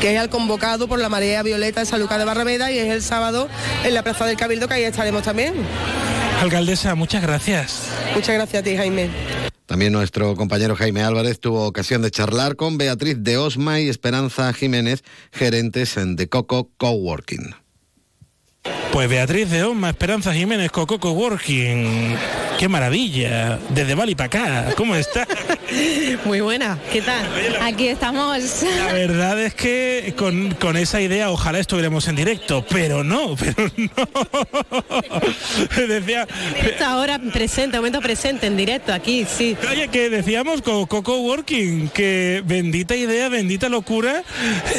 que 0.00 0.14
es 0.14 0.22
el 0.22 0.28
convocado 0.28 0.86
por 0.86 1.00
la 1.00 1.08
Marea 1.08 1.42
Violeta 1.42 1.80
de 1.80 1.86
San 1.86 2.00
Lucas 2.00 2.18
de 2.18 2.24
Barrameda 2.24 2.70
y 2.70 2.78
es 2.78 2.88
el 2.88 3.02
sábado 3.02 3.48
en 3.84 3.94
la 3.94 4.02
Plaza 4.02 4.26
del 4.26 4.36
Cabildo 4.36 4.68
que 4.68 4.74
ahí 4.74 4.84
estaremos 4.84 5.22
también. 5.22 5.54
Alcaldesa, 6.40 6.94
muchas 6.94 7.22
gracias. 7.22 7.82
Muchas 8.14 8.34
gracias 8.34 8.60
a 8.60 8.64
ti, 8.64 8.76
Jaime. 8.76 9.10
También 9.66 9.92
nuestro 9.92 10.34
compañero 10.34 10.76
Jaime 10.76 11.02
Álvarez 11.02 11.40
tuvo 11.40 11.66
ocasión 11.66 12.00
de 12.00 12.10
charlar 12.10 12.56
con 12.56 12.78
Beatriz 12.78 13.16
de 13.20 13.36
Osma 13.36 13.80
y 13.80 13.88
Esperanza 13.88 14.52
Jiménez, 14.52 15.02
gerentes 15.30 15.94
de 15.96 16.28
Coco 16.28 16.70
Coworking. 16.78 17.54
Pues 18.98 19.08
Beatriz 19.08 19.48
de 19.48 19.62
Osma, 19.62 19.90
Esperanza 19.90 20.34
Jiménez, 20.34 20.72
Coco 20.72 20.98
Coworking. 20.98 22.16
¡Qué 22.58 22.66
maravilla! 22.66 23.60
Desde 23.68 23.94
Bali 23.94 24.16
para 24.16 24.26
acá, 24.26 24.74
¿cómo 24.76 24.96
está? 24.96 25.24
Muy 26.24 26.40
buena, 26.40 26.76
¿qué 26.92 27.02
tal? 27.02 27.24
Aquí 27.62 27.86
estamos. 27.86 28.64
La 28.64 28.92
verdad 28.92 29.40
es 29.40 29.54
que 29.54 30.14
con, 30.16 30.50
con, 30.54 30.76
esa 30.76 31.00
idea 31.00 31.30
ojalá 31.30 31.60
estuviéramos 31.60 32.08
en 32.08 32.16
directo, 32.16 32.66
pero 32.68 33.04
no, 33.04 33.36
pero 33.36 33.70
no. 33.76 34.96
Decía... 35.86 36.26
Ahora 36.84 37.20
presente, 37.32 37.76
momento 37.76 38.00
presente, 38.00 38.48
en 38.48 38.56
directo, 38.56 38.92
aquí, 38.92 39.24
sí. 39.24 39.56
Oye, 39.70 39.86
que 39.86 40.10
decíamos 40.10 40.62
con 40.62 40.86
Coco 40.86 41.18
Working, 41.18 41.90
que 41.90 42.42
bendita 42.44 42.96
idea, 42.96 43.28
bendita 43.28 43.68
locura, 43.68 44.24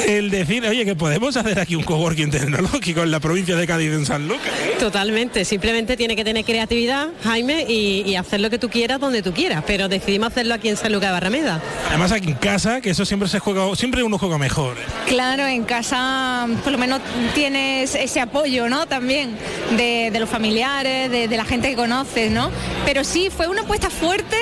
el 0.06 0.30
decir, 0.30 0.66
oye, 0.66 0.84
que 0.84 0.96
podemos 0.96 1.38
hacer 1.38 1.62
aquí 1.62 1.76
un 1.76 1.84
coworking 1.84 2.32
tecnológico 2.32 3.04
en 3.04 3.12
la 3.12 3.22
provincia 3.22 3.56
de 3.56 3.66
Cádiz, 3.66 3.94
en 3.94 4.09
San 4.10 4.28
Lucas. 4.28 4.52
Totalmente, 4.80 5.46
simplemente 5.46 5.96
tiene 5.96 6.16
que 6.16 6.24
tener 6.24 6.44
creatividad, 6.44 7.10
Jaime, 7.24 7.66
y, 7.70 8.02
y, 8.08 8.16
hacer 8.16 8.40
lo 8.40 8.50
que 8.50 8.58
tú 8.58 8.68
quieras 8.68 9.00
donde 9.00 9.22
tú 9.22 9.34
quieras, 9.34 9.64
pero 9.68 9.88
decidimos 9.88 10.30
hacerlo 10.30 10.56
aquí 10.56 10.68
en 10.68 10.78
San 10.78 10.92
Lucas 10.92 11.10
de 11.10 11.14
Barrameda. 11.14 11.62
Además 11.90 12.12
aquí 12.12 12.30
en 12.30 12.34
casa, 12.34 12.82
que 12.82 12.90
eso 12.90 13.06
siempre 13.06 13.30
se 13.30 13.38
juega, 13.38 13.76
siempre 13.76 14.02
uno 14.02 14.18
juega 14.18 14.40
mejor. 14.40 14.78
Claro, 15.06 15.46
en 15.46 15.64
casa 15.64 16.48
por 16.64 16.72
lo 16.72 16.80
menos 16.80 17.02
tienes 17.36 17.94
ese 17.94 18.20
apoyo, 18.20 18.68
¿no? 18.68 18.88
También 18.88 19.38
de, 19.78 20.10
de 20.12 20.20
los 20.20 20.28
familiares, 20.28 21.12
de, 21.12 21.28
de, 21.28 21.38
la 21.38 21.46
gente 21.46 21.70
que 21.70 21.76
conoces, 21.76 22.32
¿no? 22.32 22.50
Pero 22.86 23.04
sí, 23.04 23.30
fue 23.30 23.48
una 23.48 23.62
apuesta 23.62 23.92
fuerte, 23.92 24.38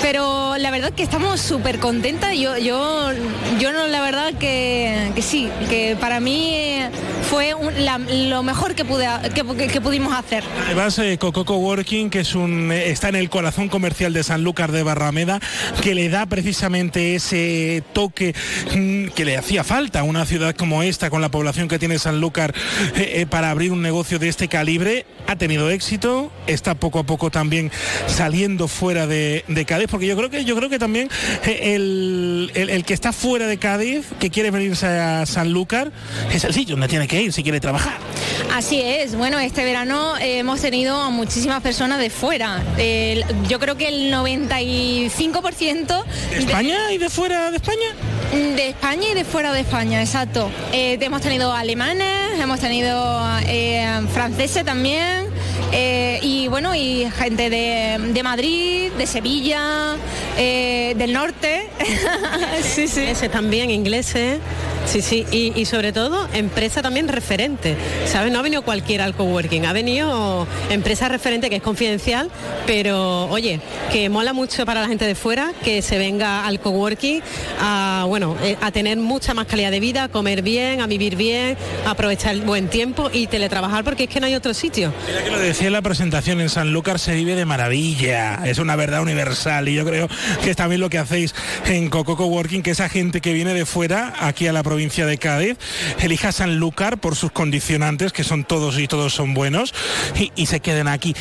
pero 0.00 0.56
la 0.58 0.70
verdad 0.70 0.92
que 0.92 1.02
estamos 1.02 1.40
súper 1.40 1.80
contentas. 1.80 2.36
Yo, 2.36 2.56
yo, 2.56 3.10
yo 3.58 3.72
no, 3.72 3.88
la 3.88 4.00
verdad 4.00 4.32
que, 4.34 5.10
que 5.16 5.22
sí, 5.22 5.48
que 5.68 5.96
para 6.00 6.20
mí 6.20 6.78
fue 7.28 7.54
un, 7.54 7.84
la, 7.84 7.98
lo 7.98 8.42
mejor 8.42 8.74
que, 8.74 8.84
pude, 8.84 8.97
que, 9.34 9.68
que, 9.68 9.80
pudimos 9.80 10.14
hacer. 10.14 10.44
Además, 10.66 10.98
eh, 10.98 11.18
Coco 11.18 11.56
Working, 11.56 12.10
que 12.10 12.20
es 12.20 12.34
un, 12.34 12.72
está 12.72 13.08
en 13.08 13.16
el 13.16 13.30
corazón 13.30 13.68
comercial 13.68 14.12
de 14.12 14.22
Sanlúcar 14.22 14.72
de 14.72 14.82
Barrameda, 14.82 15.40
que 15.82 15.94
le 15.94 16.08
da 16.08 16.26
precisamente 16.26 17.14
ese 17.14 17.82
toque 17.92 18.34
mmm, 18.74 19.08
que 19.08 19.24
le 19.24 19.36
hacía 19.36 19.64
falta 19.64 20.00
a 20.00 20.02
una 20.02 20.26
ciudad 20.26 20.54
como 20.54 20.82
esta, 20.82 21.10
con 21.10 21.20
la 21.20 21.30
población 21.30 21.68
que 21.68 21.78
tiene 21.78 21.98
Sanlúcar, 21.98 22.54
eh, 22.94 23.20
eh, 23.20 23.26
para 23.26 23.50
abrir 23.50 23.72
un 23.72 23.82
negocio 23.82 24.18
de 24.18 24.28
este 24.28 24.48
calibre. 24.48 25.06
Ha 25.28 25.36
tenido 25.36 25.68
éxito, 25.70 26.32
está 26.46 26.74
poco 26.74 26.98
a 27.00 27.04
poco 27.04 27.30
también 27.30 27.70
saliendo 28.06 28.66
fuera 28.66 29.06
de, 29.06 29.44
de 29.46 29.64
Cádiz, 29.66 29.88
porque 29.90 30.06
yo 30.06 30.16
creo 30.16 30.30
que 30.30 30.46
yo 30.46 30.56
creo 30.56 30.70
que 30.70 30.78
también 30.78 31.10
eh, 31.44 31.74
el, 31.74 32.50
el, 32.54 32.70
el, 32.70 32.84
que 32.86 32.94
está 32.94 33.12
fuera 33.12 33.46
de 33.46 33.58
Cádiz, 33.58 34.06
que 34.18 34.30
quiere 34.30 34.50
venirse 34.50 34.86
a 34.86 35.26
Sanlúcar, 35.26 35.92
es 36.32 36.44
el 36.44 36.54
sitio 36.54 36.76
donde 36.76 36.88
tiene 36.88 37.06
que 37.06 37.20
ir 37.20 37.34
si 37.34 37.42
quiere 37.42 37.60
trabajar. 37.60 37.98
Así 38.54 38.80
es, 38.80 39.14
bueno, 39.16 39.38
este 39.38 39.64
verano 39.64 40.16
eh, 40.16 40.38
hemos 40.38 40.62
tenido 40.62 40.98
a 40.98 41.10
muchísimas 41.10 41.60
personas 41.60 42.00
de 42.00 42.08
fuera. 42.08 42.62
Yo 43.48 43.58
creo 43.58 43.76
que 43.76 43.88
el 43.88 44.10
95%... 44.10 46.04
¿De 46.30 46.38
España 46.38 46.90
y 46.90 46.96
de 46.96 47.10
fuera 47.10 47.50
de 47.50 47.58
España? 47.58 47.94
De 48.32 48.70
España 48.70 49.08
y 49.12 49.14
de 49.14 49.24
fuera 49.24 49.52
de 49.52 49.60
España, 49.60 50.00
exacto. 50.00 50.50
Eh, 50.72 50.96
hemos 50.98 51.20
tenido 51.20 51.52
alemanes, 51.52 52.40
hemos 52.40 52.60
tenido 52.60 53.22
franceses 54.14 54.64
también. 54.64 55.17
Eh, 55.72 56.18
y 56.22 56.48
bueno, 56.48 56.74
y 56.74 57.10
gente 57.10 57.50
de, 57.50 57.98
de 58.12 58.22
Madrid, 58.22 58.90
de 58.92 59.06
Sevilla, 59.06 59.96
eh, 60.36 60.94
del 60.96 61.12
norte. 61.12 61.68
sí, 62.62 62.88
sí. 62.88 63.02
Ese 63.02 63.28
también, 63.28 63.70
ingleses. 63.70 64.38
Sí, 64.86 65.02
sí, 65.02 65.26
y, 65.30 65.52
y, 65.54 65.66
sobre 65.66 65.92
todo 65.92 66.26
empresa 66.32 66.80
también 66.80 67.08
referente. 67.08 67.76
¿Sabes? 68.06 68.32
No 68.32 68.38
ha 68.38 68.42
venido 68.42 68.62
cualquiera 68.62 69.04
al 69.04 69.14
coworking, 69.14 69.66
ha 69.66 69.74
venido 69.74 70.46
empresa 70.70 71.08
referente 71.08 71.50
que 71.50 71.56
es 71.56 71.62
confidencial, 71.62 72.30
pero 72.66 73.26
oye, 73.26 73.60
que 73.92 74.08
mola 74.08 74.32
mucho 74.32 74.64
para 74.64 74.80
la 74.80 74.88
gente 74.88 75.04
de 75.04 75.14
fuera 75.14 75.52
que 75.62 75.82
se 75.82 75.98
venga 75.98 76.46
al 76.46 76.58
coworking 76.60 77.20
a, 77.60 78.06
bueno, 78.08 78.36
eh, 78.42 78.56
a 78.62 78.70
tener 78.70 78.96
mucha 78.96 79.34
más 79.34 79.46
calidad 79.46 79.70
de 79.70 79.80
vida, 79.80 80.04
a 80.04 80.08
comer 80.08 80.40
bien, 80.40 80.80
a 80.80 80.86
vivir 80.86 81.16
bien, 81.16 81.58
a 81.84 81.90
aprovechar 81.90 82.34
el 82.34 82.40
buen 82.40 82.68
tiempo 82.68 83.10
y 83.12 83.26
teletrabajar 83.26 83.84
porque 83.84 84.04
es 84.04 84.08
que 84.08 84.20
no 84.20 84.26
hay 84.26 84.36
otro 84.36 84.54
sitio. 84.54 84.92
Mira 85.08 85.24
que 85.24 85.30
lo 85.30 85.38
decía 85.38 85.66
en 85.66 85.72
la 85.74 85.82
presentación, 85.82 86.40
en 86.40 86.48
Sanlúcar 86.48 86.98
se 86.98 87.14
vive 87.14 87.34
de 87.34 87.44
maravilla, 87.44 88.40
es 88.46 88.58
una 88.58 88.76
verdad 88.76 89.02
universal 89.02 89.68
y 89.68 89.74
yo 89.74 89.84
creo 89.84 90.08
que 90.42 90.50
es 90.50 90.56
también 90.56 90.80
lo 90.80 90.88
que 90.88 90.98
hacéis 90.98 91.34
en 91.66 91.90
Coco 91.90 92.16
Coworking, 92.16 92.62
que 92.62 92.70
esa 92.70 92.88
gente 92.88 93.20
que 93.20 93.32
viene 93.32 93.54
de 93.54 93.66
fuera 93.66 94.14
aquí 94.20 94.46
a 94.46 94.52
la 94.52 94.62
provincia 94.62 94.78
provincia 94.78 95.06
de 95.06 95.18
Cádiz, 95.18 95.58
elija 95.98 96.30
Sanlúcar 96.30 97.00
por 97.00 97.16
sus 97.16 97.32
condicionantes, 97.32 98.12
que 98.12 98.22
son 98.22 98.44
todos 98.44 98.78
y 98.78 98.86
todos 98.86 99.12
son 99.12 99.34
buenos, 99.34 99.74
y, 100.16 100.30
y 100.36 100.46
se 100.46 100.60
queden 100.60 100.86
aquí. 100.86 101.16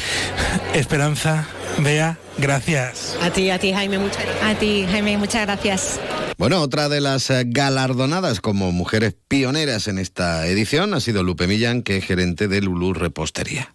Esperanza, 0.76 1.48
Bea, 1.80 2.20
gracias. 2.38 3.18
A 3.24 3.32
ti, 3.32 3.50
a 3.50 3.58
ti, 3.58 3.74
Jaime, 3.74 3.98
muchas 3.98 4.24
gracias. 4.24 4.44
A 4.44 4.60
ti, 4.60 4.86
Jaime, 4.92 5.18
muchas 5.18 5.42
gracias. 5.42 6.00
Bueno, 6.38 6.62
otra 6.62 6.88
de 6.88 7.02
las 7.02 7.32
galardonadas 7.48 8.42
como 8.42 8.72
mujeres 8.72 9.16
pioneras 9.28 9.88
en 9.88 9.98
esta 9.98 10.46
edición 10.46 10.94
ha 10.94 11.00
sido 11.00 11.24
Lupe 11.24 11.48
Millán, 11.48 11.82
que 11.82 11.98
es 11.98 12.06
gerente 12.06 12.48
de 12.48 12.62
Lulú 12.62 12.94
Repostería. 12.94 13.74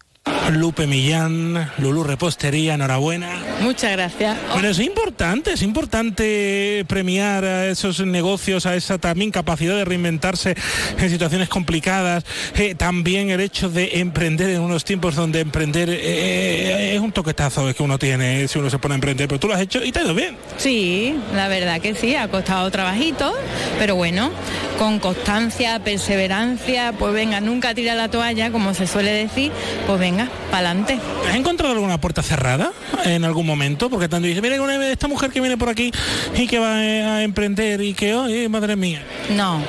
Lupe 0.50 0.86
Millán, 0.86 1.70
Lulú 1.78 2.04
Repostería, 2.04 2.74
enhorabuena. 2.74 3.28
Muchas 3.60 3.92
gracias. 3.92 4.36
Pero 4.54 4.68
es 4.68 4.78
importante, 4.80 5.52
es 5.52 5.62
importante 5.62 6.84
premiar 6.88 7.44
a 7.44 7.66
esos 7.66 8.04
negocios, 8.04 8.66
a 8.66 8.74
esa 8.74 8.98
también 8.98 9.30
capacidad 9.30 9.76
de 9.76 9.84
reinventarse 9.84 10.54
en 10.98 11.10
situaciones 11.10 11.48
complicadas. 11.48 12.24
Eh, 12.56 12.74
también 12.74 13.30
el 13.30 13.40
hecho 13.40 13.70
de 13.70 14.00
emprender 14.00 14.50
en 14.50 14.60
unos 14.60 14.84
tiempos 14.84 15.14
donde 15.14 15.40
emprender 15.40 15.88
eh, 15.90 16.94
es 16.94 17.00
un 17.00 17.12
toquetazo 17.12 17.72
que 17.74 17.82
uno 17.82 17.98
tiene 17.98 18.48
si 18.48 18.58
uno 18.58 18.68
se 18.68 18.78
pone 18.78 18.94
a 18.94 18.96
emprender, 18.96 19.28
pero 19.28 19.38
tú 19.38 19.48
lo 19.48 19.54
has 19.54 19.60
hecho 19.60 19.82
y 19.84 19.92
te 19.92 20.00
ha 20.00 20.02
ido 20.02 20.14
bien. 20.14 20.36
Sí, 20.56 21.16
la 21.34 21.48
verdad 21.48 21.80
que 21.80 21.94
sí, 21.94 22.14
ha 22.14 22.28
costado 22.28 22.70
trabajito, 22.70 23.32
pero 23.78 23.96
bueno, 23.96 24.30
con 24.78 24.98
constancia, 24.98 25.78
perseverancia, 25.80 26.92
pues 26.98 27.12
venga, 27.12 27.40
nunca 27.40 27.74
tira 27.74 27.94
la 27.94 28.08
toalla, 28.08 28.50
como 28.50 28.74
se 28.74 28.86
suele 28.86 29.12
decir, 29.12 29.52
pues 29.86 29.98
venga, 29.98 30.28
para 30.50 30.70
adelante. 30.70 30.98
¿Has 31.28 31.36
encontrado 31.36 31.72
alguna 31.74 32.00
puerta 32.00 32.22
cerrada 32.22 32.72
en 33.04 33.24
algún 33.24 33.46
momento? 33.46 33.88
Porque 33.90 34.08
tanto 34.08 34.26
dice, 34.28 34.42
mira 34.42 34.60
una- 34.60 34.88
esta 34.88 35.08
mujer 35.08 35.30
que 35.30 35.40
viene 35.40 35.56
por 35.56 35.68
aquí 35.68 35.90
y 36.36 36.46
que 36.46 36.58
va 36.58 36.84
eh, 36.84 37.02
a 37.02 37.22
emprender 37.22 37.80
y 37.80 37.94
que, 37.94 38.14
oye, 38.14 38.48
madre 38.48 38.76
mía. 38.76 39.02
No, 39.36 39.60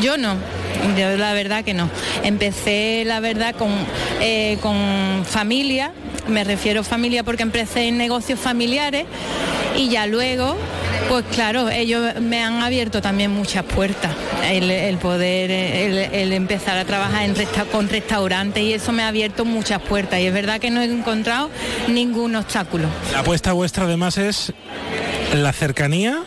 yo 0.00 0.16
no. 0.16 0.36
Yo 0.98 1.16
la 1.16 1.32
verdad 1.32 1.64
que 1.64 1.72
no. 1.72 1.88
Empecé 2.24 3.04
la 3.06 3.20
verdad 3.20 3.54
con, 3.54 3.70
eh, 4.20 4.58
con 4.60 5.24
familia, 5.24 5.92
me 6.28 6.44
refiero 6.44 6.82
familia 6.82 7.22
porque 7.22 7.42
empecé 7.42 7.88
en 7.88 7.98
negocios 7.98 8.38
familiares 8.38 9.06
y 9.76 9.88
ya 9.88 10.06
luego, 10.06 10.56
pues 11.08 11.24
claro, 11.32 11.68
ellos 11.68 12.20
me 12.20 12.42
han 12.42 12.62
abierto 12.62 13.02
también 13.02 13.30
muchas 13.30 13.64
puertas. 13.64 14.12
El, 14.44 14.98
poder, 14.98 15.50
el, 15.50 16.32
empezar 16.32 16.76
a 16.76 16.84
trabajar 16.84 17.24
en 17.24 17.34
con 17.72 17.88
restaurantes 17.88 18.62
y 18.62 18.72
eso 18.72 18.92
me 18.92 19.02
ha 19.02 19.08
abierto 19.08 19.44
muchas 19.44 19.80
puertas 19.80 20.20
y 20.20 20.26
es 20.26 20.34
verdad 20.34 20.60
que 20.60 20.70
no 20.70 20.80
he 20.80 20.84
encontrado 20.84 21.50
ningún 21.88 22.36
obstáculo. 22.36 22.88
La 23.12 23.20
apuesta 23.20 23.52
vuestra 23.52 23.84
además 23.84 24.18
es 24.18 24.52
la 25.34 25.52
cercanía, 25.52 26.22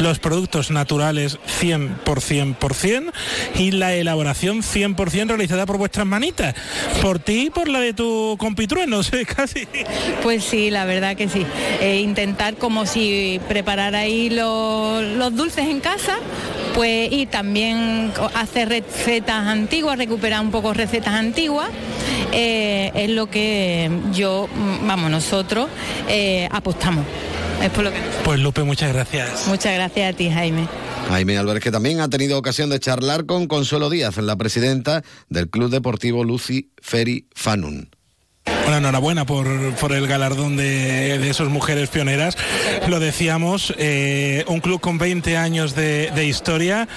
los 0.00 0.18
productos 0.18 0.70
naturales 0.70 1.38
100% 1.60 2.54
por 2.56 2.74
cien 2.74 3.10
y 3.56 3.70
la 3.70 3.94
elaboración 3.94 4.62
100% 4.62 5.28
realizada 5.28 5.66
por 5.66 5.78
vuestras 5.78 6.06
manitas. 6.06 6.54
Por 7.02 7.18
ti 7.18 7.46
y 7.46 7.50
por 7.50 7.68
la 7.68 7.80
de 7.80 7.94
tu 7.94 8.36
compitrueno, 8.38 9.02
sé, 9.02 9.24
casi. 9.24 9.66
Pues 10.22 10.44
sí, 10.44 10.70
la 10.70 10.84
verdad 10.84 11.16
que 11.16 11.28
sí. 11.28 11.44
Eh, 11.80 12.00
intentar 12.00 12.56
como 12.56 12.86
si 12.86 13.40
preparar 13.48 13.94
ahí 13.94 14.30
lo- 14.30 15.00
los 15.02 15.34
dulces 15.36 15.66
en 15.68 15.80
casa, 15.80 16.16
pues 16.74 17.12
y 17.12 17.26
también 17.26 18.12
hacer 18.34 18.68
recetas 18.68 19.46
antiguas, 19.46 19.96
recuperar 19.98 20.40
un 20.40 20.50
poco 20.50 20.72
recetas 20.74 21.14
antiguas. 21.14 21.68
eh, 22.32 22.90
es 22.94 23.10
lo 23.10 23.30
que 23.30 23.90
yo, 24.12 24.48
vamos, 24.82 25.08
nosotros 25.10 25.68
eh, 26.08 26.48
apostamos. 26.50 27.04
Es 27.62 27.70
por 27.70 27.84
lo 27.84 27.92
que 27.92 27.98
Pues 28.24 28.40
Lupe, 28.40 28.62
muchas 28.62 28.92
gracias. 28.92 29.46
Muchas 29.46 29.74
gracias 29.74 30.14
a 30.14 30.16
ti, 30.16 30.30
Jaime. 30.30 30.68
Jaime 31.08 31.36
Álvarez, 31.36 31.62
que 31.62 31.70
también 31.70 32.00
ha 32.00 32.08
tenido 32.08 32.38
ocasión 32.38 32.70
de 32.70 32.80
charlar 32.80 33.26
con 33.26 33.46
Consuelo 33.46 33.90
Díaz, 33.90 34.16
la 34.18 34.36
presidenta 34.36 35.02
del 35.28 35.50
Club 35.50 35.70
Deportivo 35.70 36.24
Lucy 36.24 36.70
Ferry 36.80 37.26
Fanun. 37.34 37.90
Bueno, 38.64 38.78
enhorabuena 38.78 39.26
por, 39.26 39.46
por 39.74 39.92
el 39.92 40.06
galardón 40.06 40.56
de, 40.56 41.18
de 41.18 41.28
esas 41.30 41.48
mujeres 41.48 41.90
pioneras. 41.90 42.36
Lo 42.88 42.98
decíamos, 42.98 43.74
eh, 43.76 44.42
un 44.48 44.60
club 44.60 44.80
con 44.80 44.96
20 44.96 45.36
años 45.36 45.74
de, 45.74 46.10
de 46.14 46.24
historia 46.26 46.88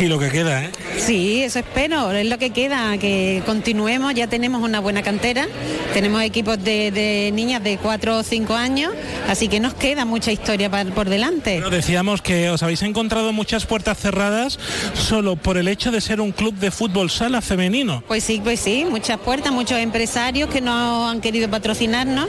y 0.00 0.06
lo 0.06 0.18
que 0.18 0.30
queda, 0.30 0.64
¿eh? 0.64 0.70
Sí, 0.96 1.42
eso 1.42 1.58
espero, 1.58 2.10
es 2.12 2.26
lo 2.26 2.38
que 2.38 2.50
queda, 2.50 2.96
que 2.98 3.42
continuemos, 3.44 4.14
ya 4.14 4.26
tenemos 4.28 4.62
una 4.62 4.80
buena 4.80 5.02
cantera, 5.02 5.46
tenemos 5.92 6.22
equipos 6.22 6.62
de, 6.62 6.90
de 6.90 7.30
niñas 7.34 7.62
de 7.62 7.76
4 7.76 8.16
o 8.18 8.22
5 8.22 8.54
años, 8.54 8.92
así 9.28 9.48
que 9.48 9.60
nos 9.60 9.74
queda 9.74 10.04
mucha 10.06 10.32
historia 10.32 10.70
pa- 10.70 10.84
por 10.86 11.08
delante. 11.08 11.54
Bueno, 11.60 11.70
decíamos 11.70 12.22
que 12.22 12.48
os 12.50 12.62
habéis 12.62 12.82
encontrado 12.82 13.32
muchas 13.32 13.66
puertas 13.66 13.98
cerradas 13.98 14.58
solo 14.94 15.36
por 15.36 15.58
el 15.58 15.68
hecho 15.68 15.90
de 15.90 16.00
ser 16.00 16.20
un 16.20 16.32
club 16.32 16.54
de 16.54 16.70
fútbol 16.70 17.10
sala 17.10 17.42
femenino. 17.42 18.02
Pues 18.08 18.24
sí, 18.24 18.40
pues 18.42 18.58
sí, 18.60 18.84
muchas 18.88 19.18
puertas, 19.18 19.52
muchos 19.52 19.78
empresarios 19.78 20.48
que 20.50 20.60
han 20.78 21.20
querido 21.20 21.48
patrocinarnos 21.50 22.26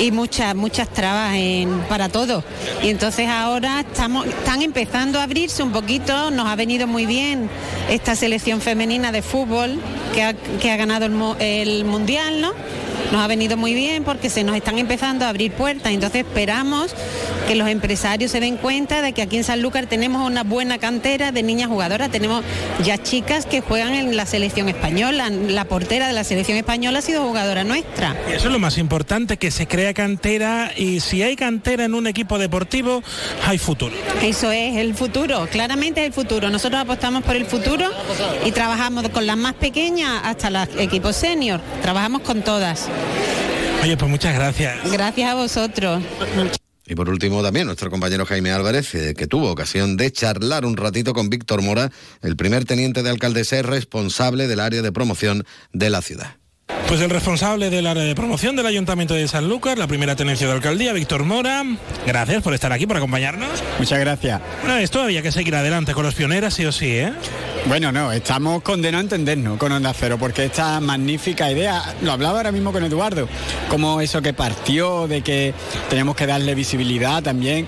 y 0.00 0.12
muchas, 0.12 0.54
muchas 0.54 0.88
trabas 0.88 1.34
en- 1.34 1.80
para 1.88 2.08
todo. 2.08 2.44
Y 2.82 2.88
entonces 2.88 3.28
ahora 3.28 3.80
estamos, 3.80 4.26
están 4.26 4.62
empezando 4.62 5.18
a 5.18 5.24
abrirse 5.24 5.62
un 5.62 5.72
poquito, 5.72 6.30
nos 6.30 6.46
ha 6.46 6.54
venido 6.56 6.86
muy 6.86 7.04
bien 7.06 7.48
esta 7.90 8.14
selección 8.14 8.60
femenina 8.60 9.10
de 9.12 9.22
fútbol 9.22 9.80
que 10.14 10.22
ha, 10.22 10.34
que 10.34 10.70
ha 10.70 10.76
ganado 10.76 11.06
el, 11.06 11.36
el 11.40 11.84
mundial, 11.84 12.40
¿no? 12.40 12.52
Nos 13.12 13.22
ha 13.22 13.26
venido 13.26 13.56
muy 13.56 13.74
bien 13.74 14.04
porque 14.04 14.28
se 14.28 14.44
nos 14.44 14.54
están 14.54 14.78
empezando 14.78 15.24
a 15.24 15.30
abrir 15.30 15.52
puertas, 15.52 15.92
entonces 15.92 16.26
esperamos 16.26 16.94
que 17.46 17.54
los 17.54 17.68
empresarios 17.68 18.30
se 18.30 18.40
den 18.40 18.58
cuenta 18.58 19.00
de 19.00 19.12
que 19.14 19.22
aquí 19.22 19.38
en 19.38 19.44
Sanlúcar 19.44 19.86
tenemos 19.86 20.26
una 20.26 20.42
buena 20.42 20.76
cantera 20.78 21.32
de 21.32 21.42
niñas 21.42 21.68
jugadoras, 21.68 22.10
tenemos 22.10 22.44
ya 22.84 22.98
chicas 23.02 23.46
que 23.46 23.62
juegan 23.62 23.94
en 23.94 24.14
la 24.16 24.26
selección 24.26 24.68
española, 24.68 25.30
la 25.30 25.64
portera 25.64 26.06
de 26.06 26.12
la 26.12 26.22
selección 26.24 26.58
española 26.58 26.98
ha 26.98 27.02
sido 27.02 27.24
jugadora 27.24 27.64
nuestra. 27.64 28.14
Y 28.28 28.34
eso 28.34 28.48
es 28.48 28.52
lo 28.52 28.58
más 28.58 28.76
importante, 28.76 29.38
que 29.38 29.50
se 29.50 29.66
crea 29.66 29.94
cantera 29.94 30.72
y 30.76 31.00
si 31.00 31.22
hay 31.22 31.36
cantera 31.36 31.84
en 31.84 31.94
un 31.94 32.06
equipo 32.06 32.38
deportivo, 32.38 33.02
hay 33.46 33.56
futuro. 33.56 33.94
Eso 34.22 34.52
es 34.52 34.76
el 34.76 34.94
futuro, 34.94 35.48
claramente 35.50 36.02
es 36.02 36.08
el 36.08 36.12
futuro. 36.12 36.50
Nosotros 36.50 36.82
apostamos 36.82 37.22
por 37.22 37.36
el 37.36 37.46
futuro 37.46 37.90
y 38.44 38.52
trabajamos 38.52 39.08
con 39.08 39.26
las 39.26 39.38
más 39.38 39.54
pequeñas 39.54 40.20
hasta 40.24 40.50
los 40.50 40.68
equipos 40.78 41.16
senior, 41.16 41.60
trabajamos 41.80 42.20
con 42.20 42.42
todas. 42.42 42.88
Oye, 43.82 43.96
pues 43.96 44.10
muchas 44.10 44.34
gracias. 44.34 44.90
Gracias 44.90 45.30
a 45.30 45.34
vosotros. 45.34 46.02
Y 46.86 46.94
por 46.94 47.10
último 47.10 47.42
también 47.42 47.66
nuestro 47.66 47.90
compañero 47.90 48.24
Jaime 48.24 48.50
Álvarez, 48.50 48.94
eh, 48.94 49.14
que 49.14 49.26
tuvo 49.26 49.50
ocasión 49.50 49.98
de 49.98 50.10
charlar 50.10 50.64
un 50.64 50.76
ratito 50.76 51.12
con 51.12 51.28
Víctor 51.28 51.60
Mora, 51.60 51.92
el 52.22 52.34
primer 52.34 52.64
teniente 52.64 53.02
de 53.02 53.10
alcaldesa 53.10 53.60
responsable 53.60 54.48
del 54.48 54.60
área 54.60 54.80
de 54.80 54.90
promoción 54.90 55.44
de 55.72 55.90
la 55.90 56.00
ciudad. 56.00 56.37
Pues 56.88 57.02
el 57.02 57.10
responsable 57.10 57.68
del 57.68 57.86
área 57.86 58.02
de 58.02 58.14
promoción 58.14 58.56
del 58.56 58.64
Ayuntamiento 58.64 59.14
de 59.14 59.28
Sanlúcar, 59.28 59.76
la 59.76 59.86
primera 59.86 60.16
tenencia 60.16 60.46
de 60.46 60.54
alcaldía, 60.54 60.92
Víctor 60.92 61.24
Mora. 61.24 61.62
Gracias 62.06 62.42
por 62.42 62.54
estar 62.54 62.72
aquí, 62.72 62.86
por 62.86 62.96
acompañarnos. 62.96 63.62
Muchas 63.78 63.98
gracias. 64.00 64.40
Bueno, 64.62 64.78
esto 64.78 65.02
había 65.02 65.20
que 65.20 65.30
seguir 65.30 65.54
adelante 65.54 65.92
con 65.92 66.04
los 66.04 66.14
pioneras, 66.14 66.54
sí 66.54 66.64
o 66.64 66.72
sí, 66.72 66.90
¿eh? 66.90 67.12
Bueno, 67.66 67.92
no, 67.92 68.12
estamos 68.12 68.62
condenados 68.62 69.02
a 69.02 69.04
entendernos 69.04 69.58
con 69.58 69.72
Onda 69.72 69.92
Cero, 69.92 70.16
porque 70.18 70.46
esta 70.46 70.80
magnífica 70.80 71.50
idea, 71.50 71.82
lo 72.00 72.12
hablaba 72.12 72.38
ahora 72.38 72.52
mismo 72.52 72.72
con 72.72 72.82
Eduardo, 72.84 73.28
como 73.68 74.00
eso 74.00 74.22
que 74.22 74.32
partió, 74.32 75.06
de 75.06 75.20
que 75.20 75.52
tenemos 75.90 76.16
que 76.16 76.26
darle 76.26 76.54
visibilidad 76.54 77.22
también 77.22 77.66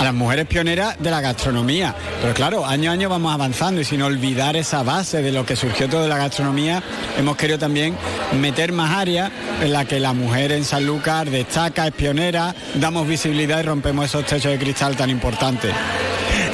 a 0.00 0.04
las 0.04 0.14
mujeres 0.14 0.46
pioneras 0.46 0.96
de 0.98 1.10
la 1.10 1.20
gastronomía. 1.20 1.94
Pero 2.22 2.32
claro, 2.32 2.64
año 2.64 2.90
a 2.90 2.94
año 2.94 3.10
vamos 3.10 3.34
avanzando 3.34 3.80
y 3.80 3.84
sin 3.84 4.00
olvidar 4.00 4.56
esa 4.56 4.82
base 4.82 5.20
de 5.20 5.32
lo 5.32 5.44
que 5.44 5.56
surgió 5.56 5.88
todo 5.88 6.02
de 6.02 6.08
la 6.08 6.16
gastronomía, 6.16 6.82
hemos 7.18 7.36
querido 7.36 7.58
también 7.58 7.94
meter 8.42 8.72
más 8.72 8.90
áreas 8.90 9.30
en 9.62 9.72
la 9.72 9.84
que 9.84 10.00
la 10.00 10.12
mujer 10.12 10.50
en 10.50 10.64
Sanlúcar 10.64 11.30
destaca, 11.30 11.86
es 11.86 11.92
pionera, 11.94 12.52
damos 12.74 13.06
visibilidad 13.06 13.60
y 13.60 13.62
rompemos 13.62 14.06
esos 14.06 14.26
techos 14.26 14.50
de 14.50 14.58
cristal 14.58 14.96
tan 14.96 15.10
importantes. 15.10 15.72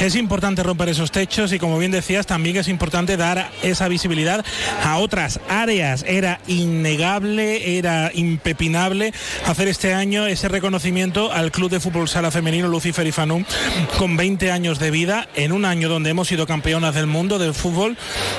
Es 0.00 0.14
importante 0.14 0.62
romper 0.62 0.88
esos 0.90 1.10
techos 1.10 1.52
y 1.52 1.58
como 1.58 1.78
bien 1.78 1.90
decías, 1.90 2.26
también 2.26 2.56
es 2.56 2.68
importante 2.68 3.16
dar 3.16 3.50
esa 3.62 3.88
visibilidad 3.88 4.44
a 4.84 4.98
otras 4.98 5.40
áreas. 5.48 6.04
Era 6.06 6.40
innegable, 6.46 7.78
era 7.78 8.10
impepinable 8.14 9.12
hacer 9.46 9.68
este 9.68 9.94
año 9.94 10.26
ese 10.26 10.48
reconocimiento 10.48 11.32
al 11.32 11.50
Club 11.50 11.70
de 11.70 11.80
Fútbol 11.80 12.08
Sala 12.08 12.30
Femenino 12.30 12.68
Lucifer 12.68 13.06
y 13.06 13.12
Fanum 13.12 13.44
con 13.98 14.16
20 14.16 14.52
años 14.52 14.78
de 14.78 14.90
vida, 14.90 15.28
en 15.34 15.52
un 15.52 15.64
año 15.64 15.88
donde 15.88 16.10
hemos 16.10 16.28
sido 16.28 16.46
campeonas 16.46 16.94
del 16.94 17.06
mundo 17.06 17.38
del 17.38 17.54
fútbol 17.54 17.96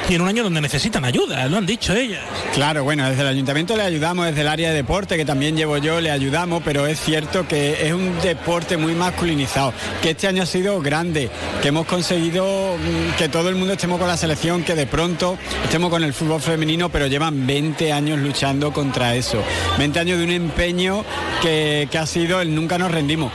y 0.07 0.15
en 0.15 0.21
un 0.21 0.27
año 0.27 0.43
donde 0.43 0.61
necesitan 0.61 1.05
ayuda, 1.05 1.47
lo 1.47 1.57
han 1.57 1.65
dicho 1.65 1.93
ellas. 1.93 2.23
Claro, 2.53 2.83
bueno, 2.83 3.09
desde 3.09 3.21
el 3.21 3.27
ayuntamiento 3.27 3.75
le 3.75 3.83
ayudamos, 3.83 4.27
desde 4.27 4.41
el 4.41 4.47
área 4.47 4.69
de 4.69 4.75
deporte, 4.75 5.17
que 5.17 5.25
también 5.25 5.55
llevo 5.55 5.77
yo, 5.77 6.01
le 6.01 6.11
ayudamos, 6.11 6.61
pero 6.63 6.87
es 6.87 6.99
cierto 6.99 7.47
que 7.47 7.87
es 7.87 7.93
un 7.93 8.19
deporte 8.21 8.77
muy 8.77 8.93
masculinizado, 8.93 9.73
que 10.01 10.11
este 10.11 10.27
año 10.27 10.43
ha 10.43 10.45
sido 10.45 10.79
grande, 10.81 11.28
que 11.61 11.69
hemos 11.69 11.85
conseguido 11.85 12.45
mm, 12.77 13.17
que 13.17 13.29
todo 13.29 13.49
el 13.49 13.55
mundo 13.55 13.73
estemos 13.73 13.99
con 13.99 14.07
la 14.07 14.17
selección, 14.17 14.63
que 14.63 14.75
de 14.75 14.87
pronto 14.87 15.37
estemos 15.63 15.89
con 15.89 16.03
el 16.03 16.13
fútbol 16.13 16.41
femenino, 16.41 16.89
pero 16.89 17.07
llevan 17.07 17.45
20 17.45 17.91
años 17.91 18.19
luchando 18.19 18.71
contra 18.71 19.15
eso. 19.15 19.43
20 19.77 19.99
años 19.99 20.17
de 20.19 20.23
un 20.23 20.31
empeño 20.31 21.03
que, 21.41 21.87
ha 21.99 22.05
sido 22.05 22.39
el 22.41 22.55
nunca 22.55 22.77
nos 22.77 22.91
rendimos. 22.91 23.31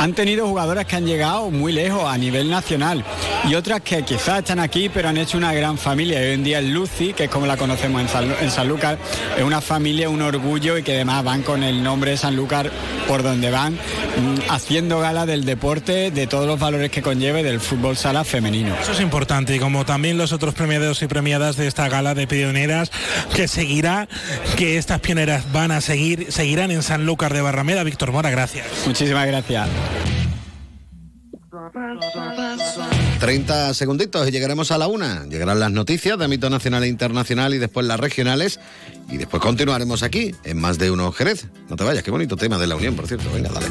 han 0.00 0.14
tenido 0.14 0.46
jugadoras 0.46 0.86
que 0.86 0.96
han 0.96 1.06
llegado 1.06 1.50
muy 1.50 1.72
lejos 1.72 2.04
a 2.04 2.18
nivel 2.18 2.50
nacional 2.50 3.04
y 3.48 3.54
otras 3.54 3.82
que 3.82 4.02
quizás 4.02 4.38
están 4.38 4.58
aquí 4.58 4.88
pero 4.88 5.08
han 5.08 5.16
hecho 5.16 5.38
una 5.38 5.52
gran 5.52 5.78
familia. 5.78 6.18
hoy 6.20 6.32
en 6.32 6.42
día 6.42 6.58
el 6.58 6.72
Lucy, 6.72 7.12
que 7.12 7.24
es 7.24 7.30
como 7.30 7.46
la 7.46 7.56
conocemos 7.56 8.00
en 8.00 8.08
San, 8.08 8.34
en 8.40 8.50
Sanlúcar, 8.50 8.98
es 9.36 9.42
una 9.42 9.60
familia, 9.60 10.08
un 10.08 10.22
orgullo 10.22 10.78
y 10.78 10.82
que 10.82 10.94
además 10.94 11.24
van 11.24 11.42
con 11.42 11.62
el 11.62 11.82
nombre 11.82 12.12
de 12.12 12.16
Sanlúcar 12.16 12.70
por 13.06 13.22
donde 13.22 13.50
van, 13.50 13.74
mm, 13.74 14.50
haciendo 14.50 15.00
gala 15.00 15.26
del 15.26 15.44
deporte, 15.44 16.10
de 16.10 16.26
todos 16.26 16.46
los 16.46 16.58
valores 16.58 16.90
que 16.90 17.02
del 17.30 17.60
fútbol 17.60 17.96
sala 17.96 18.24
femenino. 18.24 18.74
Eso 18.82 18.92
es 18.92 19.00
importante 19.00 19.54
y 19.54 19.58
como 19.60 19.84
también 19.86 20.18
los 20.18 20.32
otros 20.32 20.52
premiados 20.52 21.00
y 21.02 21.06
premiadas 21.06 21.56
de 21.56 21.68
esta 21.68 21.88
gala 21.88 22.14
de 22.14 22.26
pioneras 22.26 22.90
que 23.34 23.46
seguirá, 23.46 24.08
que 24.56 24.78
estas 24.78 25.00
pioneras 25.00 25.52
van 25.52 25.70
a 25.70 25.80
seguir, 25.80 26.32
seguirán 26.32 26.72
en 26.72 26.82
Sanlúcar 26.82 27.32
de 27.32 27.40
Barrameda. 27.40 27.84
Víctor 27.84 28.10
Mora, 28.10 28.30
gracias. 28.30 28.66
Muchísimas 28.84 29.26
gracias. 29.28 29.68
30 33.20 33.74
segunditos 33.74 34.28
y 34.28 34.32
llegaremos 34.32 34.72
a 34.72 34.78
la 34.78 34.88
una. 34.88 35.24
Llegarán 35.26 35.60
las 35.60 35.70
noticias 35.70 36.18
de 36.18 36.24
ámbito 36.24 36.50
nacional 36.50 36.82
e 36.82 36.88
internacional 36.88 37.54
y 37.54 37.58
después 37.58 37.86
las 37.86 38.00
regionales. 38.00 38.58
Y 39.08 39.18
después 39.18 39.40
continuaremos 39.40 40.02
aquí, 40.02 40.34
en 40.44 40.58
más 40.60 40.78
de 40.78 40.90
uno 40.90 41.12
Jerez. 41.12 41.46
No 41.68 41.76
te 41.76 41.84
vayas, 41.84 42.02
qué 42.02 42.10
bonito 42.10 42.36
tema 42.36 42.58
de 42.58 42.66
la 42.66 42.76
Unión, 42.76 42.96
por 42.96 43.06
cierto. 43.06 43.30
Venga, 43.32 43.50
dale. 43.50 43.66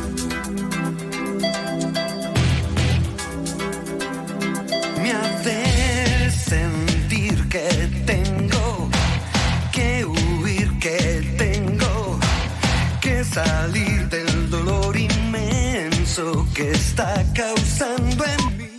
Que 16.60 16.72
está 16.72 17.24
causando 17.34 18.26
en 18.26 18.58
mí. 18.58 18.78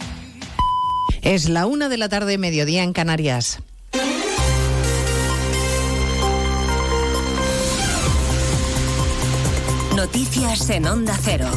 Es 1.23 1.49
la 1.49 1.65
una 1.65 1.89
de 1.89 1.97
la 1.97 2.11
tarde, 2.11 2.37
mediodía 2.37 2.83
en 2.83 2.93
Canarias. 2.93 3.61
Noticias 9.97 10.69
en 10.69 10.87
Onda 10.87 11.19
Cero. 11.23 11.49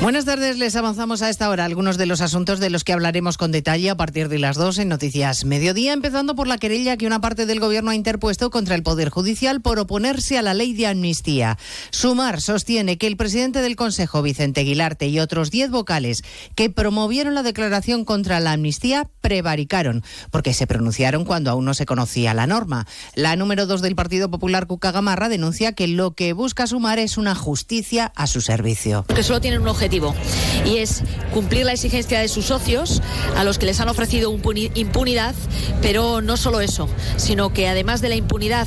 Buenas 0.00 0.24
tardes, 0.24 0.58
les 0.58 0.76
avanzamos 0.76 1.22
a 1.22 1.28
esta 1.28 1.50
hora 1.50 1.64
algunos 1.64 1.98
de 1.98 2.06
los 2.06 2.20
asuntos 2.20 2.60
de 2.60 2.70
los 2.70 2.84
que 2.84 2.92
hablaremos 2.92 3.36
con 3.36 3.50
detalle 3.50 3.90
a 3.90 3.96
partir 3.96 4.28
de 4.28 4.38
las 4.38 4.56
dos 4.56 4.78
en 4.78 4.88
Noticias 4.88 5.44
Mediodía, 5.44 5.92
empezando 5.92 6.36
por 6.36 6.46
la 6.46 6.56
querella 6.56 6.96
que 6.96 7.08
una 7.08 7.20
parte 7.20 7.46
del 7.46 7.58
Gobierno 7.58 7.90
ha 7.90 7.96
interpuesto 7.96 8.48
contra 8.50 8.76
el 8.76 8.84
Poder 8.84 9.10
Judicial 9.10 9.60
por 9.60 9.80
oponerse 9.80 10.38
a 10.38 10.42
la 10.42 10.54
ley 10.54 10.72
de 10.72 10.86
amnistía. 10.86 11.58
Sumar 11.90 12.40
sostiene 12.40 12.96
que 12.96 13.08
el 13.08 13.16
presidente 13.16 13.60
del 13.60 13.74
Consejo, 13.74 14.22
Vicente 14.22 14.60
Aguilarte, 14.60 15.08
y 15.08 15.18
otros 15.18 15.50
diez 15.50 15.68
vocales 15.68 16.22
que 16.54 16.70
promovieron 16.70 17.34
la 17.34 17.42
declaración 17.42 18.04
contra 18.04 18.38
la 18.38 18.52
amnistía 18.52 19.10
prevaricaron, 19.20 20.04
porque 20.30 20.54
se 20.54 20.68
pronunciaron 20.68 21.24
cuando 21.24 21.50
aún 21.50 21.64
no 21.64 21.74
se 21.74 21.86
conocía 21.86 22.34
la 22.34 22.46
norma. 22.46 22.86
La 23.16 23.34
número 23.34 23.66
dos 23.66 23.82
del 23.82 23.96
Partido 23.96 24.30
Popular, 24.30 24.68
Cuca 24.68 24.92
Gamarra, 24.92 25.28
denuncia 25.28 25.72
que 25.72 25.88
lo 25.88 26.12
que 26.12 26.34
busca 26.34 26.68
Sumar 26.68 27.00
es 27.00 27.18
una 27.18 27.34
justicia 27.34 28.12
a 28.14 28.28
su 28.28 28.40
servicio. 28.40 29.04
que 29.12 29.24
solo 29.24 29.40
tienen 29.40 29.62
un 29.62 29.68
objetivo 29.68 29.87
y 30.64 30.78
es 30.78 31.02
cumplir 31.32 31.64
la 31.66 31.72
exigencia 31.72 32.20
de 32.20 32.28
sus 32.28 32.46
socios 32.46 33.02
a 33.36 33.44
los 33.44 33.58
que 33.58 33.66
les 33.66 33.80
han 33.80 33.88
ofrecido 33.88 34.32
impuni- 34.32 34.70
impunidad, 34.74 35.34
pero 35.82 36.20
no 36.20 36.36
solo 36.36 36.60
eso, 36.60 36.88
sino 37.16 37.52
que 37.52 37.68
además 37.68 38.00
de 38.00 38.08
la 38.10 38.16
impunidad 38.16 38.66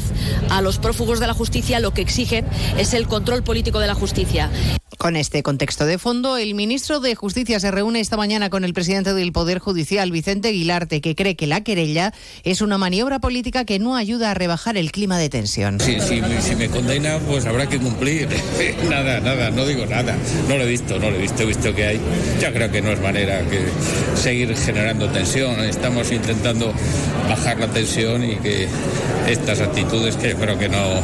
a 0.50 0.62
los 0.62 0.78
prófugos 0.80 1.20
de 1.20 1.28
la 1.28 1.34
justicia, 1.34 1.80
lo 1.80 1.94
que 1.94 2.02
exigen 2.02 2.46
es 2.78 2.94
el 2.94 3.08
control 3.08 3.44
político 3.44 3.80
de 3.80 3.88
la 3.88 3.94
justicia. 3.94 4.50
Con 4.98 5.16
este 5.16 5.42
contexto 5.42 5.86
de 5.86 5.98
fondo, 5.98 6.38
el 6.38 6.54
ministro 6.54 7.00
de 7.00 7.16
Justicia 7.16 7.60
se 7.60 7.72
reúne 7.72 8.00
esta 8.02 8.18
mañana 8.18 8.50
con 8.52 8.64
el 8.64 8.74
presidente 8.74 9.16
del 9.16 9.32
Poder 9.32 9.58
Judicial, 9.58 10.12
Vicente 10.12 10.50
Aguilarte, 10.50 11.02
que 11.02 11.16
cree 11.16 11.36
que 11.36 11.48
la 11.48 11.62
querella 11.64 12.14
es 12.44 12.62
una 12.62 12.78
maniobra 12.78 13.18
política 13.20 13.66
que 13.66 13.80
no 13.80 13.96
ayuda 13.96 14.30
a 14.30 14.34
rebajar 14.36 14.78
el 14.78 14.92
clima 14.92 15.18
de 15.18 15.30
tensión. 15.30 15.80
Si, 15.80 16.00
si, 16.02 16.22
si 16.42 16.56
me 16.56 16.70
condena, 16.70 17.18
pues 17.28 17.46
habrá 17.48 17.68
que 17.68 17.80
cumplir. 17.80 18.28
nada, 18.90 19.20
nada, 19.22 19.50
no 19.50 19.66
digo 19.66 19.86
nada. 19.88 20.16
No 20.48 20.58
lo 20.58 20.64
he 20.66 20.68
visto, 20.70 21.00
no 21.00 21.10
he 21.16 21.20
visto, 21.20 21.45
visto 21.45 21.74
que 21.74 21.86
hay. 21.86 22.01
Ya 22.39 22.51
creo 22.51 22.72
que 22.72 22.82
no 22.82 22.91
es 22.91 23.01
manera 23.01 23.41
que 23.49 23.59
seguir 24.16 24.55
generando 24.55 25.09
tensión. 25.09 25.59
Estamos 25.62 26.12
intentando 26.12 26.74
bajar 27.30 27.59
la 27.59 27.68
tensión 27.68 28.24
y 28.24 28.36
que 28.38 28.68
estas 29.28 29.62
actitudes 29.62 30.16
que 30.16 30.36
creo 30.36 30.57
que 30.57 30.70
no, 30.70 31.01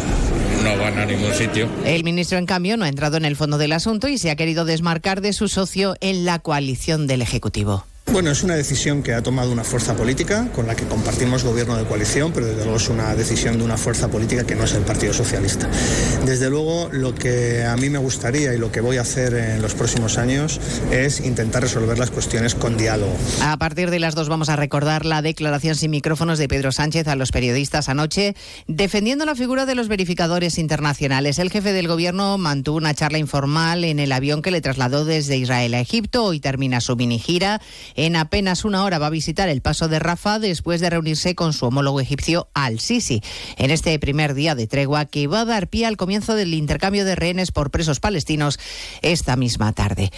no 0.64 0.78
van 0.78 0.98
a 1.00 1.06
ningún 1.06 1.34
sitio. 1.34 1.70
El 1.86 2.04
ministro, 2.04 2.38
en 2.38 2.46
cambio, 2.46 2.78
no 2.78 2.86
ha 2.86 2.90
entrado 2.90 3.18
en 3.18 3.26
el 3.26 3.36
fondo 3.36 3.58
del 3.58 3.74
asunto 3.74 4.08
y 4.08 4.18
se 4.18 4.32
ha 4.32 4.36
querido 4.36 4.66
desmarcar 4.66 5.22
de 5.22 5.34
su 5.34 5.48
socio 5.48 5.96
en 6.02 6.26
la 6.26 6.40
coalición 6.40 7.08
del 7.08 7.22
Ejecutivo. 7.22 7.86
Bueno, 8.12 8.32
es 8.32 8.42
una 8.42 8.56
decisión 8.56 9.04
que 9.04 9.14
ha 9.14 9.22
tomado 9.22 9.52
una 9.52 9.64
fuerza 9.64 9.96
política 9.96 10.50
con 10.56 10.66
la 10.66 10.76
que 10.76 10.86
compartimos 10.86 11.44
gobierno 11.44 11.76
de 11.76 11.84
coalición, 11.84 12.32
pero 12.32 12.48
desde 12.48 12.64
luego 12.64 12.78
es 12.78 12.90
una 12.90 13.14
decisión 13.16 13.58
de 13.58 13.64
una 13.64 13.78
fuerza 13.78 14.08
política 14.08 14.44
que 14.44 14.56
no 14.56 14.64
es 14.64 14.74
el 14.74 14.84
Partido 14.84 15.14
Socialista. 15.14 15.70
Desde 16.26 16.50
luego, 16.50 16.90
lo 16.92 17.14
que 17.14 17.64
a 17.64 17.76
mí 17.76 17.90
me 17.90 18.00
gustaría 18.00 18.54
y 18.54 18.58
lo 18.58 18.72
que 18.72 18.82
voy 18.82 18.98
a 18.98 19.02
hacer 19.02 19.34
en 19.36 19.62
los 19.62 19.76
próximos 19.76 20.18
años 20.18 20.60
es 20.90 21.20
intentar 21.20 21.62
resolver 21.62 22.00
las 22.00 22.10
cuestiones 22.10 22.56
con 22.56 22.78
diálogo. 22.78 23.16
A 23.44 23.58
partir 23.58 23.92
de 23.92 24.00
las 24.00 24.16
dos 24.16 24.30
vamos 24.30 24.50
a 24.50 24.56
recordar 24.56 25.06
la 25.06 25.22
declaración 25.22 25.76
sin 25.76 25.92
micrófonos 25.92 26.40
de 26.40 26.48
Pedro 26.48 26.72
Sánchez 26.72 27.08
a 27.10 27.16
los 27.16 27.32
periodistas 27.32 27.90
anoche, 27.90 28.36
defendiendo 28.68 29.26
la 29.26 29.36
figura 29.36 29.66
de 29.66 29.76
los 29.76 29.90
verificadores 29.90 30.58
internacionales. 30.58 31.40
El 31.40 31.52
jefe 31.52 31.74
del 31.74 31.88
gobierno 31.88 32.38
mantuvo 32.38 32.78
una 32.78 32.94
charla 32.94 33.20
informal 33.20 33.84
en 33.84 34.00
el 34.00 34.12
avión 34.12 34.42
que 34.42 34.52
le 34.52 34.62
trasladó 34.62 35.06
desde 35.06 35.38
Israel 35.38 35.74
a 35.74 35.82
Egipto. 35.82 36.24
Hoy 36.24 36.40
termina 36.40 36.82
su 36.82 36.96
mini 36.96 37.20
gira. 37.20 37.62
En 37.98 38.16
apenas 38.16 38.64
una 38.64 38.84
hora 38.84 39.00
va 39.00 39.08
a 39.08 39.10
visitar 39.10 39.50
el 39.50 39.62
paso 39.62 39.88
de 39.88 39.98
Rafa 39.98 40.38
después 40.38 40.82
de 40.82 40.92
reunirse 40.92 41.34
con 41.34 41.52
su 41.52 41.66
homólogo 41.66 42.00
egipcio 42.00 42.48
Al-Sisi. 42.54 43.24
En 43.58 43.72
este 43.72 43.98
primer 43.98 44.36
día 44.36 44.54
de 44.54 44.68
tregua 44.68 45.06
que 45.06 45.26
va 45.26 45.42
a 45.42 45.46
dar 45.46 45.68
pie 45.68 45.88
al 45.88 45.98
comienzo 45.98 46.36
del 46.36 46.54
intercambio 46.54 47.06
de 47.06 47.16
rehenes 47.16 47.52
por 47.52 47.72
presos 47.72 48.00
palestinos 48.00 48.60
esta 49.02 49.36
misma 49.36 49.74
tarde. 49.74 50.12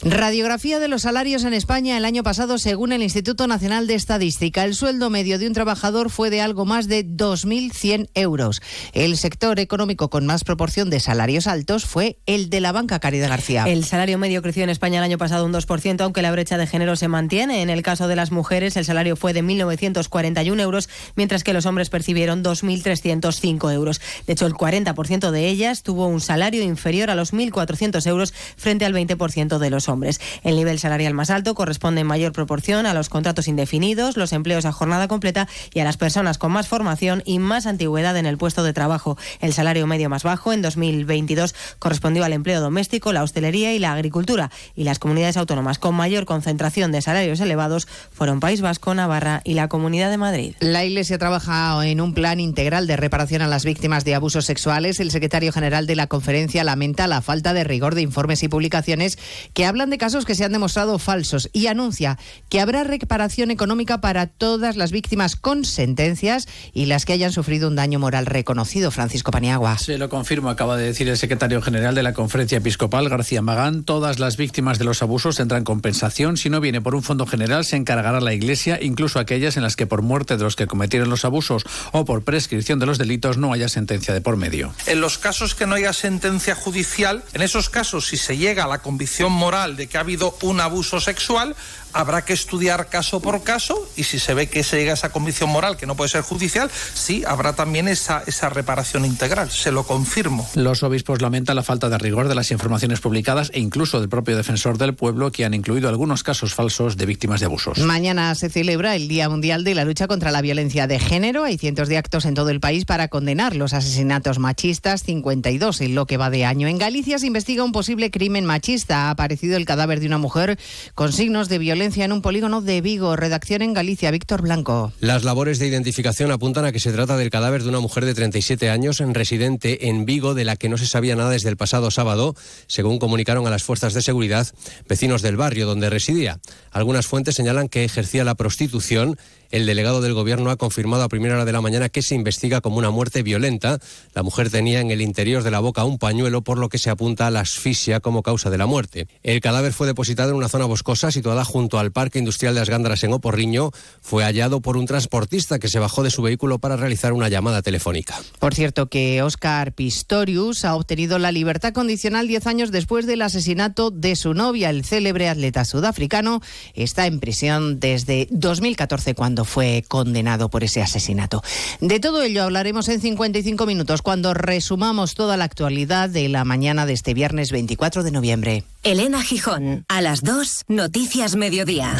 Radiografía 0.00 0.78
de 0.78 0.88
los 0.88 1.02
salarios 1.02 1.44
en 1.44 1.52
España 1.52 1.98
el 1.98 2.06
año 2.06 2.22
pasado 2.22 2.56
según 2.56 2.92
el 2.92 3.02
Instituto 3.02 3.46
Nacional 3.46 3.86
de 3.86 3.96
Estadística. 3.96 4.64
El 4.64 4.74
sueldo 4.74 5.10
medio 5.10 5.38
de 5.38 5.46
un 5.46 5.52
trabajador 5.52 6.08
fue 6.08 6.30
de 6.30 6.40
algo 6.40 6.64
más 6.64 6.88
de 6.88 7.06
2.100 7.06 8.08
euros. 8.14 8.62
El 8.94 9.18
sector 9.18 9.60
económico 9.60 10.08
con 10.08 10.24
más 10.24 10.42
proporción 10.42 10.88
de 10.88 11.00
salarios 11.00 11.46
altos 11.46 11.84
fue 11.84 12.16
el 12.24 12.48
de 12.48 12.62
la 12.62 12.72
banca 12.72 12.98
Caridad 12.98 13.28
García. 13.28 13.64
El 13.66 13.84
salario 13.84 14.16
medio 14.16 14.40
creció 14.40 14.64
en 14.64 14.70
España 14.70 15.00
el 15.00 15.04
año 15.04 15.18
pasado 15.18 15.44
un 15.44 15.52
2%, 15.52 16.00
aunque 16.00 16.22
la 16.22 16.32
brecha 16.32 16.56
de 16.56 16.66
género 16.66 16.96
se 16.96 17.08
mantiene. 17.08 17.25
En 17.32 17.70
el 17.70 17.82
caso 17.82 18.06
de 18.06 18.14
las 18.14 18.30
mujeres, 18.30 18.76
el 18.76 18.84
salario 18.84 19.16
fue 19.16 19.32
de 19.32 19.42
1.941 19.42 20.60
euros, 20.60 20.88
mientras 21.16 21.42
que 21.42 21.52
los 21.52 21.66
hombres 21.66 21.90
percibieron 21.90 22.44
2.305 22.44 23.72
euros. 23.72 24.00
De 24.28 24.32
hecho, 24.32 24.46
el 24.46 24.54
40% 24.54 25.30
de 25.32 25.48
ellas 25.48 25.82
tuvo 25.82 26.06
un 26.06 26.20
salario 26.20 26.62
inferior 26.62 27.10
a 27.10 27.16
los 27.16 27.32
1.400 27.32 28.06
euros 28.06 28.32
frente 28.56 28.84
al 28.84 28.94
20% 28.94 29.58
de 29.58 29.70
los 29.70 29.88
hombres. 29.88 30.20
El 30.44 30.54
nivel 30.54 30.78
salarial 30.78 31.14
más 31.14 31.30
alto 31.30 31.56
corresponde 31.56 32.02
en 32.02 32.06
mayor 32.06 32.32
proporción 32.32 32.86
a 32.86 32.94
los 32.94 33.08
contratos 33.08 33.48
indefinidos, 33.48 34.16
los 34.16 34.32
empleos 34.32 34.64
a 34.64 34.72
jornada 34.72 35.08
completa 35.08 35.48
y 35.74 35.80
a 35.80 35.84
las 35.84 35.96
personas 35.96 36.38
con 36.38 36.52
más 36.52 36.68
formación 36.68 37.24
y 37.26 37.40
más 37.40 37.66
antigüedad 37.66 38.16
en 38.16 38.26
el 38.26 38.38
puesto 38.38 38.62
de 38.62 38.72
trabajo. 38.72 39.18
El 39.40 39.52
salario 39.52 39.88
medio 39.88 40.08
más 40.08 40.22
bajo 40.22 40.52
en 40.52 40.62
2022 40.62 41.56
correspondió 41.80 42.24
al 42.24 42.32
empleo 42.32 42.60
doméstico, 42.60 43.12
la 43.12 43.24
hostelería 43.24 43.74
y 43.74 43.80
la 43.80 43.92
agricultura. 43.92 44.52
Y 44.76 44.84
las 44.84 45.00
comunidades 45.00 45.36
autónomas 45.36 45.80
con 45.80 45.96
mayor 45.96 46.24
concentración 46.24 46.92
de 46.92 47.02
salarios 47.02 47.15
elevados 47.24 47.86
fueron 48.12 48.40
País 48.40 48.60
Vasco, 48.60 48.94
Navarra 48.94 49.40
y 49.44 49.54
la 49.54 49.68
Comunidad 49.68 50.10
de 50.10 50.18
Madrid. 50.18 50.54
La 50.60 50.84
Iglesia 50.84 51.18
trabaja 51.18 51.86
en 51.86 52.00
un 52.00 52.14
plan 52.14 52.40
integral 52.40 52.86
de 52.86 52.96
reparación 52.96 53.42
a 53.42 53.48
las 53.48 53.64
víctimas 53.64 54.04
de 54.04 54.14
abusos 54.14 54.44
sexuales. 54.44 55.00
El 55.00 55.10
secretario 55.10 55.52
general 55.52 55.86
de 55.86 55.96
la 55.96 56.06
conferencia 56.06 56.64
lamenta 56.64 57.06
la 57.06 57.22
falta 57.22 57.52
de 57.52 57.64
rigor 57.64 57.94
de 57.94 58.02
informes 58.02 58.42
y 58.42 58.48
publicaciones 58.48 59.18
que 59.54 59.66
hablan 59.66 59.90
de 59.90 59.98
casos 59.98 60.24
que 60.24 60.34
se 60.34 60.44
han 60.44 60.52
demostrado 60.52 60.98
falsos 60.98 61.48
y 61.52 61.66
anuncia 61.68 62.18
que 62.48 62.60
habrá 62.60 62.84
reparación 62.84 63.50
económica 63.50 64.00
para 64.00 64.26
todas 64.26 64.76
las 64.76 64.92
víctimas 64.92 65.36
con 65.36 65.64
sentencias 65.64 66.48
y 66.72 66.86
las 66.86 67.04
que 67.04 67.12
hayan 67.12 67.32
sufrido 67.32 67.68
un 67.68 67.76
daño 67.76 67.98
moral 67.98 68.26
reconocido. 68.26 68.90
Francisco 68.90 69.30
Paniagua. 69.30 69.78
Se 69.78 69.98
lo 69.98 70.08
confirmo, 70.08 70.50
acaba 70.50 70.76
de 70.76 70.84
decir 70.84 71.08
el 71.08 71.16
secretario 71.16 71.62
general 71.62 71.94
de 71.94 72.02
la 72.02 72.12
Conferencia 72.12 72.58
Episcopal, 72.58 73.08
García 73.08 73.42
Magán. 73.42 73.84
Todas 73.84 74.18
las 74.18 74.36
víctimas 74.36 74.78
de 74.78 74.84
los 74.84 75.02
abusos 75.02 75.36
tendrán 75.36 75.64
compensación. 75.64 76.36
Si 76.36 76.50
no 76.50 76.60
viene 76.60 76.80
por 76.80 76.94
un 76.96 77.02
fondo 77.02 77.26
general, 77.26 77.64
se 77.64 77.76
encargará 77.76 78.20
la 78.20 78.34
Iglesia, 78.34 78.78
incluso 78.80 79.18
aquellas 79.18 79.56
en 79.56 79.62
las 79.62 79.76
que 79.76 79.86
por 79.86 80.02
muerte 80.02 80.36
de 80.36 80.44
los 80.44 80.56
que 80.56 80.66
cometieron 80.66 81.10
los 81.10 81.24
abusos 81.24 81.64
o 81.92 82.04
por 82.04 82.22
prescripción 82.22 82.78
de 82.78 82.86
los 82.86 82.98
delitos 82.98 83.36
no 83.36 83.52
haya 83.52 83.68
sentencia 83.68 84.12
de 84.12 84.20
por 84.20 84.36
medio. 84.36 84.74
En 84.86 85.00
los 85.00 85.18
casos 85.18 85.54
que 85.54 85.66
no 85.66 85.74
haya 85.74 85.92
sentencia 85.92 86.54
judicial, 86.54 87.22
en 87.34 87.42
esos 87.42 87.70
casos, 87.70 88.06
si 88.06 88.16
se 88.16 88.36
llega 88.36 88.64
a 88.64 88.68
la 88.68 88.78
convicción 88.78 89.32
moral 89.32 89.76
de 89.76 89.86
que 89.86 89.98
ha 89.98 90.00
habido 90.00 90.36
un 90.42 90.60
abuso 90.60 91.00
sexual, 91.00 91.54
habrá 91.92 92.24
que 92.24 92.32
estudiar 92.32 92.88
caso 92.88 93.20
por 93.20 93.42
caso 93.42 93.88
y 93.96 94.04
si 94.04 94.18
se 94.18 94.34
ve 94.34 94.48
que 94.48 94.62
se 94.62 94.76
llega 94.76 94.92
a 94.92 94.94
esa 94.94 95.10
convicción 95.10 95.50
moral 95.50 95.76
que 95.76 95.86
no 95.86 95.94
puede 95.96 96.10
ser 96.10 96.22
judicial, 96.22 96.70
sí, 96.94 97.24
habrá 97.26 97.54
también 97.54 97.88
esa, 97.88 98.22
esa 98.26 98.48
reparación 98.48 99.04
integral, 99.04 99.50
se 99.50 99.72
lo 99.72 99.84
confirmo. 99.84 100.48
Los 100.54 100.82
obispos 100.82 101.22
lamentan 101.22 101.56
la 101.56 101.62
falta 101.62 101.88
de 101.88 101.98
rigor 101.98 102.28
de 102.28 102.34
las 102.34 102.50
informaciones 102.50 103.00
publicadas 103.00 103.50
e 103.54 103.60
incluso 103.60 104.00
del 104.00 104.08
propio 104.08 104.36
defensor 104.36 104.78
del 104.78 104.94
pueblo 104.94 105.32
que 105.32 105.44
han 105.44 105.54
incluido 105.54 105.88
algunos 105.88 106.22
casos 106.22 106.54
falsos 106.54 106.96
de 106.96 107.06
víctimas 107.06 107.40
de 107.40 107.46
abusos. 107.46 107.78
Mañana 107.78 108.34
se 108.34 108.50
celebra 108.50 108.96
el 108.96 109.08
Día 109.08 109.28
Mundial 109.28 109.64
de 109.64 109.74
la 109.74 109.84
Lucha 109.84 110.06
contra 110.06 110.30
la 110.30 110.42
Violencia 110.42 110.86
de 110.86 110.98
Género. 110.98 111.44
Hay 111.44 111.58
cientos 111.58 111.88
de 111.88 111.98
actos 111.98 112.24
en 112.24 112.34
todo 112.34 112.50
el 112.50 112.60
país 112.60 112.84
para 112.84 113.08
condenar 113.08 113.56
los 113.56 113.72
asesinatos 113.72 114.38
machistas, 114.38 115.02
52 115.02 115.80
en 115.80 115.94
lo 115.94 116.06
que 116.06 116.16
va 116.16 116.30
de 116.30 116.44
año. 116.44 116.68
En 116.68 116.78
Galicia 116.78 117.18
se 117.18 117.26
investiga 117.26 117.64
un 117.64 117.72
posible 117.72 118.10
crimen 118.10 118.44
machista. 118.44 119.06
Ha 119.06 119.10
aparecido 119.10 119.56
el 119.56 119.64
cadáver 119.64 120.00
de 120.00 120.06
una 120.06 120.18
mujer 120.18 120.58
con 120.94 121.12
signos 121.12 121.48
de 121.48 121.58
violencia 121.58 121.75
en 121.76 122.12
un 122.12 122.22
polígono 122.22 122.62
de 122.62 122.80
Vigo. 122.80 123.16
Redacción 123.16 123.60
en 123.60 123.74
Galicia, 123.74 124.10
Víctor 124.10 124.40
Blanco. 124.40 124.94
Las 124.98 125.24
labores 125.24 125.58
de 125.58 125.66
identificación 125.66 126.32
apuntan 126.32 126.64
a 126.64 126.72
que 126.72 126.80
se 126.80 126.90
trata 126.90 127.18
del 127.18 127.28
cadáver 127.28 127.62
de 127.62 127.68
una 127.68 127.80
mujer 127.80 128.06
de 128.06 128.14
37 128.14 128.70
años, 128.70 129.00
residente 129.00 129.88
en 129.88 130.06
Vigo, 130.06 130.32
de 130.32 130.44
la 130.44 130.56
que 130.56 130.70
no 130.70 130.78
se 130.78 130.86
sabía 130.86 131.16
nada 131.16 131.28
desde 131.28 131.50
el 131.50 131.58
pasado 131.58 131.90
sábado, 131.90 132.34
según 132.66 132.98
comunicaron 132.98 133.46
a 133.46 133.50
las 133.50 133.62
fuerzas 133.62 133.92
de 133.92 134.00
seguridad 134.00 134.46
vecinos 134.88 135.20
del 135.20 135.36
barrio 135.36 135.66
donde 135.66 135.90
residía. 135.90 136.40
Algunas 136.70 137.06
fuentes 137.06 137.34
señalan 137.34 137.68
que 137.68 137.84
ejercía 137.84 138.24
la 138.24 138.36
prostitución 138.36 139.18
el 139.50 139.66
delegado 139.66 140.00
del 140.00 140.14
gobierno 140.14 140.50
ha 140.50 140.56
confirmado 140.56 141.02
a 141.02 141.08
primera 141.08 141.34
hora 141.34 141.44
de 141.44 141.52
la 141.52 141.60
mañana 141.60 141.88
que 141.88 142.02
se 142.02 142.14
investiga 142.14 142.60
como 142.60 142.78
una 142.78 142.90
muerte 142.90 143.22
violenta. 143.22 143.78
La 144.14 144.22
mujer 144.22 144.50
tenía 144.50 144.80
en 144.80 144.90
el 144.90 145.00
interior 145.00 145.42
de 145.42 145.50
la 145.50 145.60
boca 145.60 145.84
un 145.84 145.98
pañuelo, 145.98 146.42
por 146.42 146.58
lo 146.58 146.68
que 146.68 146.78
se 146.78 146.90
apunta 146.90 147.26
a 147.26 147.30
la 147.30 147.40
asfixia 147.40 148.00
como 148.00 148.22
causa 148.22 148.50
de 148.50 148.58
la 148.58 148.66
muerte. 148.66 149.06
El 149.22 149.40
cadáver 149.40 149.72
fue 149.72 149.86
depositado 149.86 150.30
en 150.30 150.36
una 150.36 150.48
zona 150.48 150.64
boscosa 150.64 151.10
situada 151.10 151.44
junto 151.44 151.78
al 151.78 151.92
Parque 151.92 152.18
Industrial 152.18 152.54
de 152.54 152.60
las 152.60 152.70
Gándaras 152.70 153.04
en 153.04 153.12
Oporriño. 153.12 153.70
Fue 154.00 154.24
hallado 154.24 154.60
por 154.60 154.76
un 154.76 154.86
transportista 154.86 155.58
que 155.58 155.68
se 155.68 155.78
bajó 155.78 156.02
de 156.02 156.10
su 156.10 156.22
vehículo 156.22 156.58
para 156.58 156.76
realizar 156.76 157.12
una 157.12 157.28
llamada 157.28 157.62
telefónica. 157.62 158.16
Por 158.38 158.54
cierto, 158.54 158.88
que 158.88 159.22
Oscar 159.22 159.72
Pistorius 159.72 160.64
ha 160.64 160.74
obtenido 160.74 161.18
la 161.18 161.32
libertad 161.32 161.72
condicional 161.72 162.28
10 162.28 162.46
años 162.46 162.72
después 162.72 163.06
del 163.06 163.22
asesinato 163.22 163.90
de 163.90 164.16
su 164.16 164.34
novia. 164.34 164.70
El 164.70 164.84
célebre 164.84 165.28
atleta 165.28 165.64
sudafricano 165.64 166.40
está 166.74 167.06
en 167.06 167.20
prisión 167.20 167.80
desde 167.80 168.28
2014 168.30 169.14
cuando 169.14 169.35
fue 169.44 169.84
condenado 169.86 170.48
por 170.48 170.64
ese 170.64 170.82
asesinato. 170.82 171.42
De 171.80 172.00
todo 172.00 172.22
ello 172.22 172.42
hablaremos 172.42 172.88
en 172.88 173.00
55 173.00 173.66
minutos 173.66 174.02
cuando 174.02 174.34
resumamos 174.34 175.14
toda 175.14 175.36
la 175.36 175.44
actualidad 175.44 176.08
de 176.08 176.28
la 176.28 176.44
mañana 176.44 176.86
de 176.86 176.92
este 176.92 177.14
viernes 177.14 177.52
24 177.52 178.02
de 178.02 178.10
noviembre. 178.10 178.64
Elena 178.82 179.22
Gijón, 179.22 179.84
a 179.88 180.00
las 180.00 180.22
2, 180.22 180.64
Noticias 180.68 181.36
Mediodía. 181.36 181.96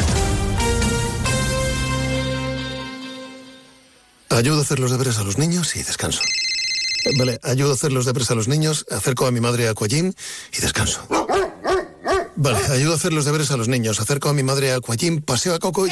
Ayudo 4.29 4.59
a 4.59 4.61
hacer 4.61 4.79
los 4.79 4.91
deberes 4.91 5.17
a 5.17 5.23
los 5.23 5.37
niños 5.37 5.75
y 5.75 5.83
descanso. 5.83 6.21
Vale, 7.17 7.39
ayudo 7.43 7.71
a 7.71 7.75
hacer 7.75 7.91
los 7.91 8.05
deberes 8.05 8.29
a 8.31 8.35
los 8.35 8.47
niños, 8.47 8.85
acerco 8.91 9.25
a 9.25 9.31
mi 9.31 9.39
madre 9.39 9.67
a 9.67 9.71
Aquagym 9.71 10.13
y 10.55 10.61
descanso. 10.61 11.07
Vale, 12.35 12.57
ayudo 12.71 12.93
a 12.93 12.95
hacer 12.95 13.13
los 13.13 13.25
deberes 13.25 13.51
a 13.51 13.57
los 13.57 13.67
niños, 13.67 13.99
acerco 13.99 14.29
a 14.29 14.33
mi 14.33 14.43
madre 14.43 14.71
a 14.71 14.77
Aquagym, 14.77 15.21
paseo 15.21 15.55
a 15.55 15.59
Coco 15.59 15.87
y... 15.87 15.91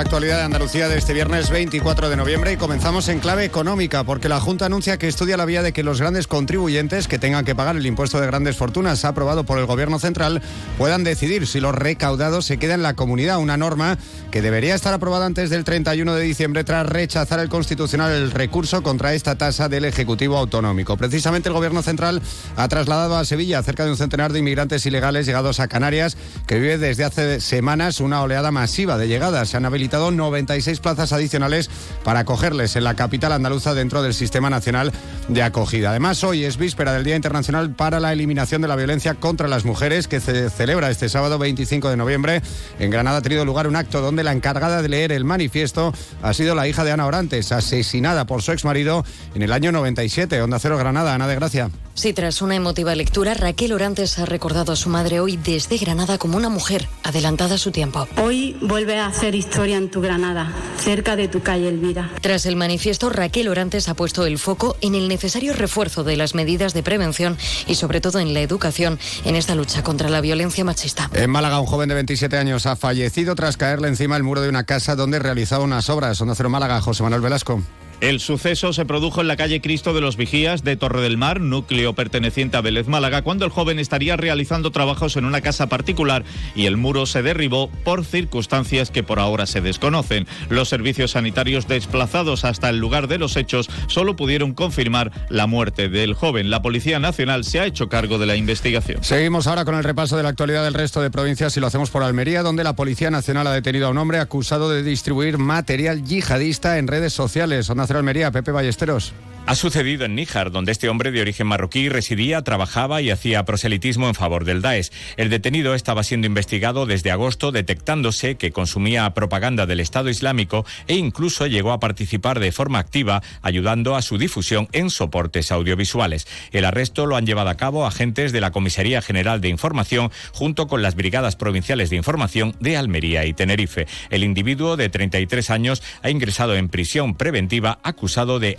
La 0.00 0.04
actualidad 0.04 0.38
de 0.38 0.44
Andalucía 0.44 0.88
de 0.88 0.96
este 0.96 1.12
viernes 1.12 1.50
24 1.50 2.08
de 2.08 2.16
noviembre 2.16 2.52
y 2.54 2.56
comenzamos 2.56 3.10
en 3.10 3.20
clave 3.20 3.44
económica 3.44 4.02
porque 4.02 4.30
la 4.30 4.40
Junta 4.40 4.64
anuncia 4.64 4.96
que 4.96 5.06
estudia 5.06 5.36
la 5.36 5.44
vía 5.44 5.62
de 5.62 5.74
que 5.74 5.82
los 5.82 6.00
grandes 6.00 6.26
contribuyentes 6.26 7.06
que 7.06 7.18
tengan 7.18 7.44
que 7.44 7.54
pagar 7.54 7.76
el 7.76 7.84
impuesto 7.84 8.18
de 8.18 8.26
grandes 8.26 8.56
fortunas 8.56 9.04
aprobado 9.04 9.44
por 9.44 9.58
el 9.58 9.66
Gobierno 9.66 9.98
central 9.98 10.40
puedan 10.78 11.04
decidir 11.04 11.46
si 11.46 11.60
los 11.60 11.74
recaudados 11.74 12.46
se 12.46 12.56
quedan 12.56 12.80
en 12.80 12.84
la 12.84 12.94
comunidad, 12.94 13.40
una 13.40 13.58
norma 13.58 13.98
que 14.30 14.40
debería 14.40 14.74
estar 14.74 14.94
aprobada 14.94 15.26
antes 15.26 15.50
del 15.50 15.64
31 15.64 16.14
de 16.14 16.22
diciembre 16.22 16.64
tras 16.64 16.86
rechazar 16.86 17.38
el 17.38 17.50
Constitucional 17.50 18.10
el 18.10 18.30
recurso 18.30 18.82
contra 18.82 19.12
esta 19.12 19.36
tasa 19.36 19.68
del 19.68 19.84
Ejecutivo 19.84 20.38
Autonómico. 20.38 20.96
Precisamente 20.96 21.50
el 21.50 21.54
Gobierno 21.54 21.82
central 21.82 22.22
ha 22.56 22.68
trasladado 22.68 23.18
a 23.18 23.26
Sevilla 23.26 23.62
cerca 23.62 23.84
de 23.84 23.90
un 23.90 23.98
centenar 23.98 24.32
de 24.32 24.38
inmigrantes 24.38 24.86
ilegales 24.86 25.26
llegados 25.26 25.60
a 25.60 25.68
Canarias 25.68 26.16
que 26.46 26.58
vive 26.58 26.78
desde 26.78 27.04
hace 27.04 27.42
semanas 27.42 28.00
una 28.00 28.22
oleada 28.22 28.50
masiva 28.50 28.96
de 28.96 29.06
llegadas. 29.06 29.50
Se 29.50 29.58
han 29.58 29.66
habilitado 29.66 29.89
96 29.90 30.78
plazas 30.80 31.12
adicionales 31.12 31.68
para 32.04 32.20
acogerles 32.20 32.76
en 32.76 32.84
la 32.84 32.94
capital 32.94 33.32
andaluza 33.32 33.74
dentro 33.74 34.02
del 34.02 34.14
Sistema 34.14 34.50
Nacional 34.50 34.92
de 35.28 35.42
Acogida. 35.42 35.90
Además, 35.90 36.22
hoy 36.22 36.44
es 36.44 36.56
víspera 36.56 36.92
del 36.92 37.04
Día 37.04 37.16
Internacional 37.16 37.74
para 37.74 37.98
la 38.00 38.12
Eliminación 38.12 38.62
de 38.62 38.68
la 38.68 38.76
Violencia 38.76 39.14
contra 39.14 39.48
las 39.48 39.64
Mujeres, 39.64 40.06
que 40.08 40.20
se 40.20 40.48
celebra 40.50 40.90
este 40.90 41.08
sábado 41.08 41.38
25 41.38 41.90
de 41.90 41.96
noviembre. 41.96 42.42
En 42.78 42.90
Granada 42.90 43.18
ha 43.18 43.22
tenido 43.22 43.44
lugar 43.44 43.66
un 43.66 43.76
acto 43.76 44.00
donde 44.00 44.24
la 44.24 44.32
encargada 44.32 44.82
de 44.82 44.88
leer 44.88 45.12
el 45.12 45.24
manifiesto 45.24 45.92
ha 46.22 46.32
sido 46.34 46.54
la 46.54 46.68
hija 46.68 46.84
de 46.84 46.92
Ana 46.92 47.06
Orantes, 47.06 47.52
asesinada 47.52 48.26
por 48.26 48.42
su 48.42 48.52
exmarido 48.52 49.04
en 49.34 49.42
el 49.42 49.52
año 49.52 49.72
97. 49.72 50.40
Onda 50.42 50.58
Cero 50.58 50.78
Granada, 50.78 51.14
Ana 51.14 51.26
de 51.26 51.34
Gracia. 51.34 51.70
Sí, 52.00 52.14
tras 52.14 52.40
una 52.40 52.54
emotiva 52.54 52.94
lectura, 52.94 53.34
Raquel 53.34 53.74
Orantes 53.74 54.18
ha 54.18 54.24
recordado 54.24 54.72
a 54.72 54.76
su 54.76 54.88
madre 54.88 55.20
hoy 55.20 55.36
desde 55.36 55.76
Granada 55.76 56.16
como 56.16 56.38
una 56.38 56.48
mujer 56.48 56.88
adelantada 57.02 57.56
a 57.56 57.58
su 57.58 57.72
tiempo. 57.72 58.08
Hoy 58.16 58.56
vuelve 58.62 58.98
a 58.98 59.04
hacer 59.04 59.34
historia 59.34 59.76
en 59.76 59.90
tu 59.90 60.00
Granada, 60.00 60.50
cerca 60.78 61.14
de 61.14 61.28
tu 61.28 61.42
calle 61.42 61.68
Elvira. 61.68 62.10
Tras 62.22 62.46
el 62.46 62.56
manifiesto, 62.56 63.10
Raquel 63.10 63.48
Orantes 63.48 63.90
ha 63.90 63.94
puesto 63.94 64.24
el 64.24 64.38
foco 64.38 64.78
en 64.80 64.94
el 64.94 65.08
necesario 65.08 65.52
refuerzo 65.52 66.02
de 66.02 66.16
las 66.16 66.34
medidas 66.34 66.72
de 66.72 66.82
prevención 66.82 67.36
y 67.66 67.74
sobre 67.74 68.00
todo 68.00 68.18
en 68.18 68.32
la 68.32 68.40
educación 68.40 68.98
en 69.26 69.36
esta 69.36 69.54
lucha 69.54 69.82
contra 69.82 70.08
la 70.08 70.22
violencia 70.22 70.64
machista. 70.64 71.10
En 71.12 71.28
Málaga, 71.28 71.60
un 71.60 71.66
joven 71.66 71.90
de 71.90 71.96
27 71.96 72.34
años 72.38 72.64
ha 72.64 72.76
fallecido 72.76 73.34
tras 73.34 73.58
caerle 73.58 73.88
encima 73.88 74.16
el 74.16 74.22
muro 74.22 74.40
de 74.40 74.48
una 74.48 74.64
casa 74.64 74.96
donde 74.96 75.18
realizaba 75.18 75.64
unas 75.64 75.90
obras. 75.90 76.18
Onda 76.22 76.34
Cero 76.34 76.48
Málaga, 76.48 76.80
José 76.80 77.02
Manuel 77.02 77.20
Velasco. 77.20 77.62
El 78.00 78.18
suceso 78.18 78.72
se 78.72 78.86
produjo 78.86 79.20
en 79.20 79.28
la 79.28 79.36
calle 79.36 79.60
Cristo 79.60 79.92
de 79.92 80.00
los 80.00 80.16
Vigías 80.16 80.64
de 80.64 80.74
Torre 80.74 81.02
del 81.02 81.18
Mar, 81.18 81.42
núcleo 81.42 81.92
perteneciente 81.92 82.56
a 82.56 82.62
Vélez 82.62 82.88
Málaga, 82.88 83.20
cuando 83.20 83.44
el 83.44 83.50
joven 83.50 83.78
estaría 83.78 84.16
realizando 84.16 84.70
trabajos 84.70 85.18
en 85.18 85.26
una 85.26 85.42
casa 85.42 85.68
particular 85.68 86.24
y 86.54 86.64
el 86.64 86.78
muro 86.78 87.04
se 87.04 87.22
derribó 87.22 87.68
por 87.84 88.06
circunstancias 88.06 88.90
que 88.90 89.02
por 89.02 89.18
ahora 89.18 89.44
se 89.44 89.60
desconocen. 89.60 90.26
Los 90.48 90.70
servicios 90.70 91.10
sanitarios 91.10 91.68
desplazados 91.68 92.46
hasta 92.46 92.70
el 92.70 92.78
lugar 92.78 93.06
de 93.06 93.18
los 93.18 93.36
hechos 93.36 93.68
solo 93.86 94.16
pudieron 94.16 94.54
confirmar 94.54 95.12
la 95.28 95.46
muerte 95.46 95.90
del 95.90 96.14
joven. 96.14 96.48
La 96.48 96.62
Policía 96.62 97.00
Nacional 97.00 97.44
se 97.44 97.60
ha 97.60 97.66
hecho 97.66 97.90
cargo 97.90 98.16
de 98.16 98.24
la 98.24 98.34
investigación. 98.34 99.04
Seguimos 99.04 99.46
ahora 99.46 99.66
con 99.66 99.74
el 99.74 99.84
repaso 99.84 100.16
de 100.16 100.22
la 100.22 100.30
actualidad 100.30 100.64
del 100.64 100.72
resto 100.72 101.02
de 101.02 101.10
provincias 101.10 101.54
y 101.58 101.60
lo 101.60 101.66
hacemos 101.66 101.90
por 101.90 102.02
Almería, 102.02 102.42
donde 102.42 102.64
la 102.64 102.76
Policía 102.76 103.10
Nacional 103.10 103.46
ha 103.46 103.52
detenido 103.52 103.88
a 103.88 103.90
un 103.90 103.98
hombre 103.98 104.20
acusado 104.20 104.70
de 104.70 104.82
distribuir 104.82 105.36
material 105.36 106.02
yihadista 106.02 106.78
en 106.78 106.88
redes 106.88 107.12
sociales. 107.12 107.68
Cero 107.90 107.98
Almería, 107.98 108.30
Pepe 108.30 108.52
Ballesteros. 108.52 109.12
Ha 109.46 109.56
sucedido 109.56 110.04
en 110.04 110.14
Níjar, 110.14 110.52
donde 110.52 110.70
este 110.70 110.88
hombre 110.88 111.10
de 111.10 111.20
origen 111.20 111.48
marroquí 111.48 111.88
residía, 111.88 112.42
trabajaba 112.42 113.02
y 113.02 113.10
hacía 113.10 113.44
proselitismo 113.44 114.06
en 114.06 114.14
favor 114.14 114.44
del 114.44 114.62
Daesh. 114.62 114.90
El 115.16 115.28
detenido 115.28 115.74
estaba 115.74 116.04
siendo 116.04 116.28
investigado 116.28 116.86
desde 116.86 117.10
agosto, 117.10 117.50
detectándose 117.50 118.36
que 118.36 118.52
consumía 118.52 119.12
propaganda 119.12 119.66
del 119.66 119.80
Estado 119.80 120.08
Islámico 120.08 120.64
e 120.86 120.94
incluso 120.94 121.48
llegó 121.48 121.72
a 121.72 121.80
participar 121.80 122.38
de 122.38 122.52
forma 122.52 122.78
activa, 122.78 123.22
ayudando 123.42 123.96
a 123.96 124.02
su 124.02 124.18
difusión 124.18 124.68
en 124.70 124.88
soportes 124.88 125.50
audiovisuales. 125.50 126.28
El 126.52 126.64
arresto 126.64 127.06
lo 127.06 127.16
han 127.16 127.26
llevado 127.26 127.48
a 127.50 127.56
cabo 127.56 127.86
agentes 127.86 128.30
de 128.30 128.40
la 128.40 128.52
Comisaría 128.52 129.02
General 129.02 129.40
de 129.40 129.48
Información 129.48 130.12
junto 130.32 130.68
con 130.68 130.80
las 130.80 130.94
Brigadas 130.94 131.34
Provinciales 131.34 131.90
de 131.90 131.96
Información 131.96 132.54
de 132.60 132.76
Almería 132.76 133.24
y 133.24 133.32
Tenerife. 133.32 133.88
El 134.10 134.22
individuo 134.22 134.76
de 134.76 134.90
33 134.90 135.50
años 135.50 135.82
ha 136.02 136.10
ingresado 136.10 136.54
en 136.54 136.68
prisión 136.68 137.16
preventiva 137.16 137.80
acusado 137.82 138.38
de 138.38 138.58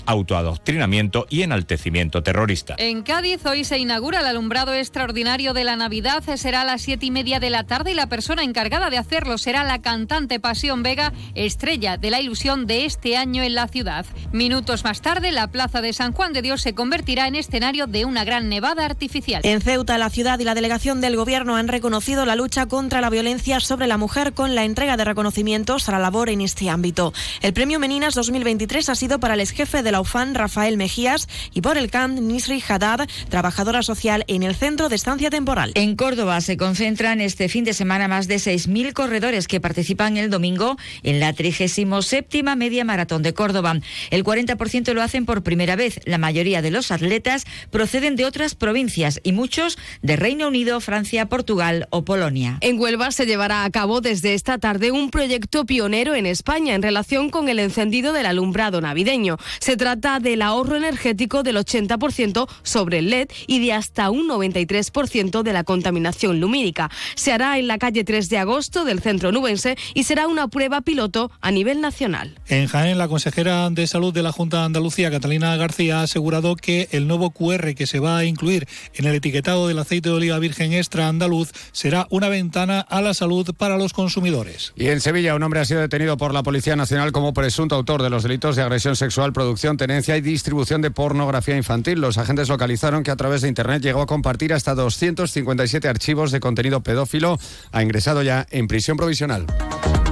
autoadoctrinamiento 0.72 1.28
y 1.30 1.42
enaltecimiento 1.44 2.24
terrorista. 2.24 2.76
En 2.78 3.04
Cádiz 3.04 3.46
hoy 3.46 3.64
se 3.64 3.78
inaugura 3.78 4.20
el 4.20 4.26
alumbrado 4.26 4.74
extraordinario 4.74 5.54
de 5.54 5.64
la 5.64 5.76
Navidad. 5.76 6.24
Será 6.36 6.62
a 6.62 6.66
las 6.66 6.82
siete 6.82 7.06
y 7.06 7.12
media 7.12 7.40
de 7.40 7.50
la 7.50 7.66
tarde 7.66 7.92
y 7.92 7.94
la 7.94 8.08
persona 8.08 8.44
encargada 8.44 8.90
de 8.90 8.98
hacerlo 8.98 9.38
será 9.38 9.64
la 9.64 9.82
cantante 9.82 10.40
Pasión 10.40 10.84
Vega, 10.84 11.14
estrella 11.36 11.98
de 11.98 12.10
la 12.10 12.22
ilusión 12.22 12.68
de 12.68 12.86
este 12.86 13.18
año 13.18 13.44
en 13.44 13.56
la 13.56 13.68
ciudad. 13.68 14.06
Minutos 14.32 14.84
más 14.84 15.02
tarde, 15.02 15.32
la 15.32 15.48
plaza 15.48 15.82
de 15.82 15.94
San 15.94 16.14
Juan 16.14 16.34
de 16.34 16.42
Dios 16.42 16.62
se 16.62 16.74
convertirá 16.74 17.28
en 17.28 17.36
escenario 17.36 17.88
de 17.88 18.06
una 18.06 18.24
gran 18.24 18.50
nevada 18.50 18.86
artificial. 18.86 19.42
En 19.44 19.62
Ceuta, 19.62 19.98
la 19.98 20.10
ciudad 20.10 20.40
y 20.40 20.44
la 20.44 20.56
delegación 20.56 21.02
del 21.02 21.16
gobierno 21.16 21.56
han 21.56 21.68
reconocido 21.68 22.26
la 22.26 22.36
lucha 22.36 22.68
contra 22.68 23.02
la 23.02 23.10
violencia 23.10 23.60
sobre 23.60 23.88
la 23.88 23.98
mujer 23.98 24.34
con 24.34 24.56
la 24.56 24.64
entrega 24.64 24.98
de 24.98 25.06
reconocimientos 25.06 25.90
a 25.90 25.92
la 25.94 26.00
labor 26.00 26.30
en 26.30 26.42
este 26.42 26.70
ámbito. 26.70 27.14
El 27.42 27.54
premio 27.54 27.80
Meninas 27.80 28.16
2023 28.16 28.90
ha 28.90 28.96
sido 28.96 29.20
para 29.20 29.34
el 29.34 29.42
exjefe 29.42 29.84
de 29.84 29.92
la 29.92 30.02
UFAN, 30.02 30.36
Rafael 30.36 30.61
Mejías, 30.78 31.28
y 31.54 31.62
por 31.62 31.78
el 31.78 31.90
CAN, 31.90 32.28
Nisri 32.28 32.64
Haddad, 32.68 33.08
trabajadora 33.30 33.82
social 33.84 34.24
en 34.28 34.44
el 34.44 34.56
centro 34.56 34.90
de 34.90 34.96
estancia 34.96 35.30
temporal. 35.30 35.72
En 35.76 35.96
Córdoba 35.96 36.40
se 36.42 36.58
concentran 36.58 37.22
este 37.22 37.50
fin 37.50 37.64
de 37.64 37.74
semana 37.74 38.08
más 38.08 38.28
de 38.28 38.36
6.000 38.36 38.94
corredores 38.94 39.48
que 39.48 39.60
participan 39.60 40.18
el 40.18 40.30
domingo 40.30 40.78
en 41.04 41.20
la 41.20 41.34
37 41.34 42.44
Media 42.56 42.86
Maratón 42.86 43.24
de 43.24 43.34
Córdoba. 43.34 43.80
El 44.10 44.24
40% 44.24 44.94
lo 44.94 45.02
hacen 45.02 45.26
por 45.26 45.44
primera 45.44 45.76
vez. 45.76 46.00
La 46.06 46.18
mayoría 46.18 46.62
de 46.62 46.72
los 46.72 46.92
atletas 46.92 47.46
proceden 47.70 48.16
de 48.16 48.26
otras 48.26 48.56
provincias 48.56 49.20
y 49.24 49.32
muchos 49.32 49.78
de 50.02 50.16
Reino 50.16 50.48
Unido, 50.48 50.80
Francia, 50.80 51.28
Portugal 51.28 51.88
o 51.90 52.04
Polonia. 52.04 52.58
En 52.62 52.80
Huelva 52.80 53.12
se 53.12 53.26
llevará 53.26 53.64
a 53.64 53.70
cabo 53.70 54.02
desde 54.02 54.34
esta 54.34 54.58
tarde 54.58 54.92
un 54.92 55.10
proyecto 55.10 55.66
pionero 55.66 56.16
en 56.16 56.26
España 56.26 56.76
en 56.76 56.82
relación 56.82 57.30
con 57.30 57.50
el 57.50 57.60
encendido 57.60 58.14
del 58.14 58.26
alumbrado 58.26 58.82
navideño. 58.82 59.38
Se 59.60 59.78
trata 59.78 60.20
del 60.20 60.42
ahorro 60.52 60.76
energético 60.76 61.44
del 61.44 61.58
80% 61.58 62.48
sobre 62.64 63.00
el 63.00 63.10
LED 63.10 63.30
y 63.48 63.66
de 63.66 63.74
hasta 63.74 64.10
un 64.10 64.28
93% 64.28 65.44
de 65.44 65.54
la 65.54 65.64
contaminación 65.64 66.40
lumínica. 66.40 66.90
Se 67.16 67.32
hará 67.32 67.58
en 67.58 67.68
la 67.68 67.78
calle 67.78 68.04
3 68.04 68.30
de 68.30 68.38
agosto 68.38 68.86
del 68.86 69.02
centro 69.02 69.32
nubense 69.32 69.78
y 69.94 70.04
será 70.04 70.28
una 70.28 70.48
prueba 70.48 70.82
piloto 70.82 71.32
a 71.42 71.52
nivel 71.52 71.82
nacional. 71.82 72.38
En 72.48 72.68
Jaén, 72.68 72.98
la 72.98 73.08
consejera 73.08 73.70
de 73.70 73.88
Salud 73.88 74.14
de 74.14 74.24
la 74.24 74.32
Junta 74.32 74.58
de 74.58 74.66
Andalucía, 74.66 75.10
Catalina 75.10 75.56
García, 75.56 76.00
ha 76.00 76.04
asegurado 76.04 76.56
que 76.56 76.90
el 76.92 77.08
nuevo 77.08 77.32
QR 77.32 77.74
que 77.74 77.88
se 77.88 78.00
va 78.00 78.18
a 78.18 78.26
incluir 78.26 78.68
en 78.94 79.06
el 79.06 79.16
etiquetado 79.16 79.68
del 79.68 79.80
aceite 79.80 80.10
de 80.10 80.16
oliva 80.16 80.40
virgen 80.40 80.74
extra 80.74 81.08
andaluz 81.08 81.52
será 81.72 82.08
una 82.10 82.30
ventana 82.30 82.82
a 82.82 83.02
la 83.02 83.14
salud 83.14 83.54
para 83.58 83.78
los 83.78 83.94
consumidores. 83.94 84.74
Y 84.76 84.88
en 84.88 85.00
Sevilla, 85.00 85.36
un 85.36 85.44
hombre 85.44 85.62
ha 85.62 85.66
sido 85.66 85.80
detenido 85.80 86.18
por 86.18 86.34
la 86.34 86.44
Policía 86.44 86.76
Nacional 86.76 87.12
como 87.12 87.34
presunto 87.34 87.76
autor 87.76 88.04
de 88.04 88.10
los 88.10 88.24
delitos 88.24 88.56
de 88.56 88.64
agresión 88.64 88.96
sexual, 88.96 89.34
producción, 89.34 89.78
tenencia 89.78 90.18
y 90.18 90.22
distribución 90.42 90.82
de 90.82 90.90
pornografía 90.90 91.56
infantil. 91.56 92.02
Los 92.02 92.18
agentes 92.18 92.50
localizaron 92.50 93.04
que 93.04 93.12
a 93.12 93.16
través 93.16 93.42
de 93.42 93.48
Internet 93.48 93.84
llegó 93.84 94.02
a 94.02 94.08
compartir 94.08 94.54
hasta 94.54 94.74
257 94.74 95.88
archivos 95.88 96.32
de 96.32 96.40
contenido 96.40 96.82
pedófilo. 96.82 97.38
Ha 97.72 97.84
ingresado 97.84 98.24
ya 98.24 98.48
en 98.50 98.68
prisión 98.68 98.98
provisional. 98.98 99.46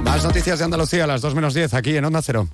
Más 0.04 0.22
noticias 0.22 0.60
de 0.60 0.66
Andalucía 0.66 1.02
a 1.02 1.06
las 1.08 1.20
2 1.20 1.34
menos 1.34 1.52
10 1.52 1.74
aquí 1.74 1.96
en 1.96 2.04
Onda 2.04 2.22
Cero. 2.22 2.48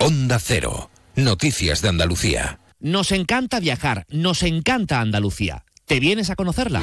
Onda 0.00 0.38
Cero. 0.38 0.90
Noticias 1.16 1.80
de 1.80 1.88
Andalucía. 1.88 2.60
Nos 2.78 3.12
encanta 3.12 3.58
viajar, 3.58 4.04
nos 4.10 4.42
encanta 4.42 5.00
Andalucía. 5.00 5.64
¿Te 5.86 5.98
vienes 5.98 6.28
a 6.28 6.36
conocerla? 6.36 6.82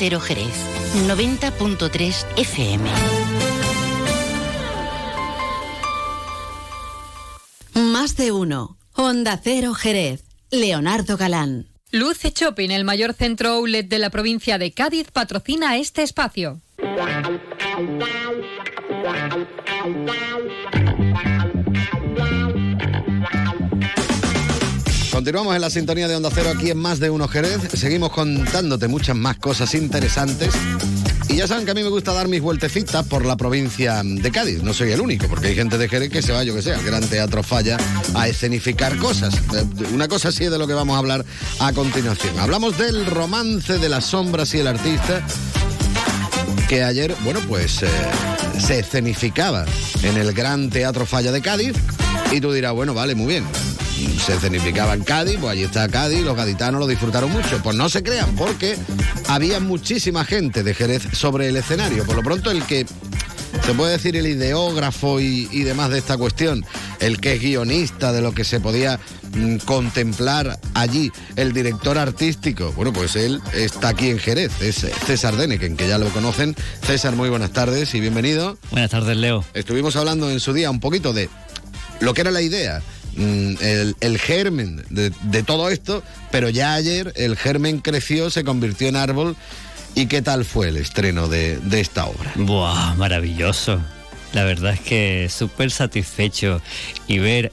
Cero 0.00 0.18
Jerez, 0.18 0.54
90.3 1.08 2.24
FM. 2.38 2.90
Más 7.74 8.16
de 8.16 8.32
uno. 8.32 8.78
Onda 8.94 9.38
Cero 9.44 9.74
Jerez. 9.74 10.24
Leonardo 10.50 11.18
Galán. 11.18 11.66
Luce 11.90 12.32
Shopping, 12.34 12.70
el 12.70 12.84
mayor 12.84 13.12
centro 13.12 13.50
outlet 13.50 13.88
de 13.90 13.98
la 13.98 14.08
provincia 14.08 14.56
de 14.56 14.72
Cádiz, 14.72 15.10
patrocina 15.12 15.76
este 15.76 16.02
espacio. 16.02 16.62
Continuamos 25.20 25.54
en 25.54 25.60
la 25.60 25.68
sintonía 25.68 26.08
de 26.08 26.16
Onda 26.16 26.30
Cero 26.32 26.48
aquí 26.56 26.70
en 26.70 26.78
Más 26.78 26.98
de 26.98 27.10
Uno 27.10 27.28
Jerez. 27.28 27.60
Seguimos 27.74 28.10
contándote 28.10 28.88
muchas 28.88 29.14
más 29.14 29.36
cosas 29.36 29.74
interesantes. 29.74 30.48
Y 31.28 31.36
ya 31.36 31.46
saben 31.46 31.66
que 31.66 31.72
a 31.72 31.74
mí 31.74 31.82
me 31.82 31.90
gusta 31.90 32.14
dar 32.14 32.26
mis 32.26 32.40
vueltecitas 32.40 33.06
por 33.06 33.26
la 33.26 33.36
provincia 33.36 34.00
de 34.02 34.30
Cádiz. 34.30 34.62
No 34.62 34.72
soy 34.72 34.92
el 34.92 35.00
único, 35.02 35.28
porque 35.28 35.48
hay 35.48 35.54
gente 35.54 35.76
de 35.76 35.90
Jerez 35.90 36.08
que 36.08 36.22
se 36.22 36.32
va, 36.32 36.42
yo 36.42 36.54
que 36.54 36.62
sé, 36.62 36.72
al 36.72 36.82
Gran 36.82 37.06
Teatro 37.06 37.42
Falla 37.42 37.76
a 38.14 38.28
escenificar 38.28 38.96
cosas. 38.96 39.34
Eh, 39.54 39.66
Una 39.92 40.08
cosa 40.08 40.28
así 40.28 40.44
es 40.44 40.50
de 40.50 40.56
lo 40.56 40.66
que 40.66 40.72
vamos 40.72 40.96
a 40.96 41.00
hablar 41.00 41.22
a 41.58 41.70
continuación. 41.74 42.38
Hablamos 42.38 42.78
del 42.78 43.04
romance 43.04 43.76
de 43.76 43.90
las 43.90 44.06
sombras 44.06 44.54
y 44.54 44.60
el 44.60 44.68
artista 44.68 45.20
que 46.66 46.82
ayer, 46.82 47.14
bueno, 47.24 47.40
pues 47.46 47.82
eh, 47.82 47.88
se 48.58 48.78
escenificaba 48.78 49.66
en 50.02 50.16
el 50.16 50.32
Gran 50.32 50.70
Teatro 50.70 51.04
Falla 51.04 51.30
de 51.30 51.42
Cádiz. 51.42 51.74
Y 52.32 52.40
tú 52.40 52.52
dirás, 52.52 52.72
bueno, 52.72 52.94
vale, 52.94 53.14
muy 53.14 53.26
bien. 53.26 53.44
Se 54.06 54.34
escenificaba 54.34 54.94
en 54.94 55.04
Cádiz, 55.04 55.38
pues 55.40 55.52
allí 55.52 55.62
está 55.62 55.88
Cádiz, 55.88 56.22
los 56.22 56.36
gaditanos 56.36 56.80
lo 56.80 56.86
disfrutaron 56.86 57.30
mucho. 57.30 57.60
Pues 57.62 57.76
no 57.76 57.88
se 57.88 58.02
crean, 58.02 58.34
porque 58.36 58.76
había 59.28 59.60
muchísima 59.60 60.24
gente 60.24 60.62
de 60.62 60.74
Jerez 60.74 61.02
sobre 61.12 61.48
el 61.48 61.56
escenario. 61.56 62.04
Por 62.04 62.16
lo 62.16 62.22
pronto, 62.22 62.50
el 62.50 62.64
que 62.64 62.86
se 63.64 63.74
puede 63.74 63.92
decir 63.92 64.16
el 64.16 64.26
ideógrafo 64.26 65.20
y, 65.20 65.48
y 65.52 65.62
demás 65.62 65.90
de 65.90 65.98
esta 65.98 66.16
cuestión, 66.16 66.64
el 67.00 67.20
que 67.20 67.34
es 67.34 67.40
guionista 67.40 68.12
de 68.12 68.20
lo 68.20 68.32
que 68.32 68.44
se 68.44 68.60
podía 68.60 68.98
mm, 69.34 69.56
contemplar 69.58 70.58
allí, 70.74 71.10
el 71.36 71.52
director 71.52 71.98
artístico. 71.98 72.72
Bueno, 72.72 72.92
pues 72.92 73.16
él 73.16 73.40
está 73.52 73.88
aquí 73.88 74.10
en 74.10 74.18
Jerez, 74.18 74.52
es 74.60 74.86
César 75.06 75.36
Deneken, 75.36 75.76
que 75.76 75.88
ya 75.88 75.98
lo 75.98 76.08
conocen. 76.10 76.54
César, 76.82 77.16
muy 77.16 77.28
buenas 77.28 77.52
tardes 77.52 77.94
y 77.94 78.00
bienvenido. 78.00 78.58
Buenas 78.70 78.90
tardes, 78.90 79.16
Leo. 79.16 79.44
Estuvimos 79.54 79.96
hablando 79.96 80.30
en 80.30 80.40
su 80.40 80.52
día 80.52 80.70
un 80.70 80.80
poquito 80.80 81.12
de 81.12 81.28
lo 82.00 82.14
que 82.14 82.22
era 82.22 82.30
la 82.30 82.42
idea, 82.42 82.82
el, 83.20 83.96
el 84.00 84.18
germen 84.18 84.84
de, 84.90 85.42
todo 85.42 85.68
esto, 85.68 86.02
pero 86.30 86.48
ya 86.48 86.74
ayer 86.74 87.12
el 87.16 87.36
germen 87.36 87.78
creció, 87.80 88.30
se 88.30 88.44
convirtió 88.44 88.88
en 88.88 88.96
árbol. 88.96 89.36
¿Y 89.94 90.06
qué 90.06 90.22
tal 90.22 90.44
fue 90.44 90.68
el 90.68 90.76
estreno 90.76 91.28
de, 91.28 91.58
de 91.58 91.80
esta 91.80 92.06
obra? 92.06 92.32
Buah, 92.36 92.94
maravilloso. 92.94 93.80
La 94.32 94.44
verdad 94.44 94.74
es 94.74 94.80
que 94.80 95.28
súper 95.28 95.72
satisfecho 95.72 96.62
y 97.08 97.18
ver 97.18 97.52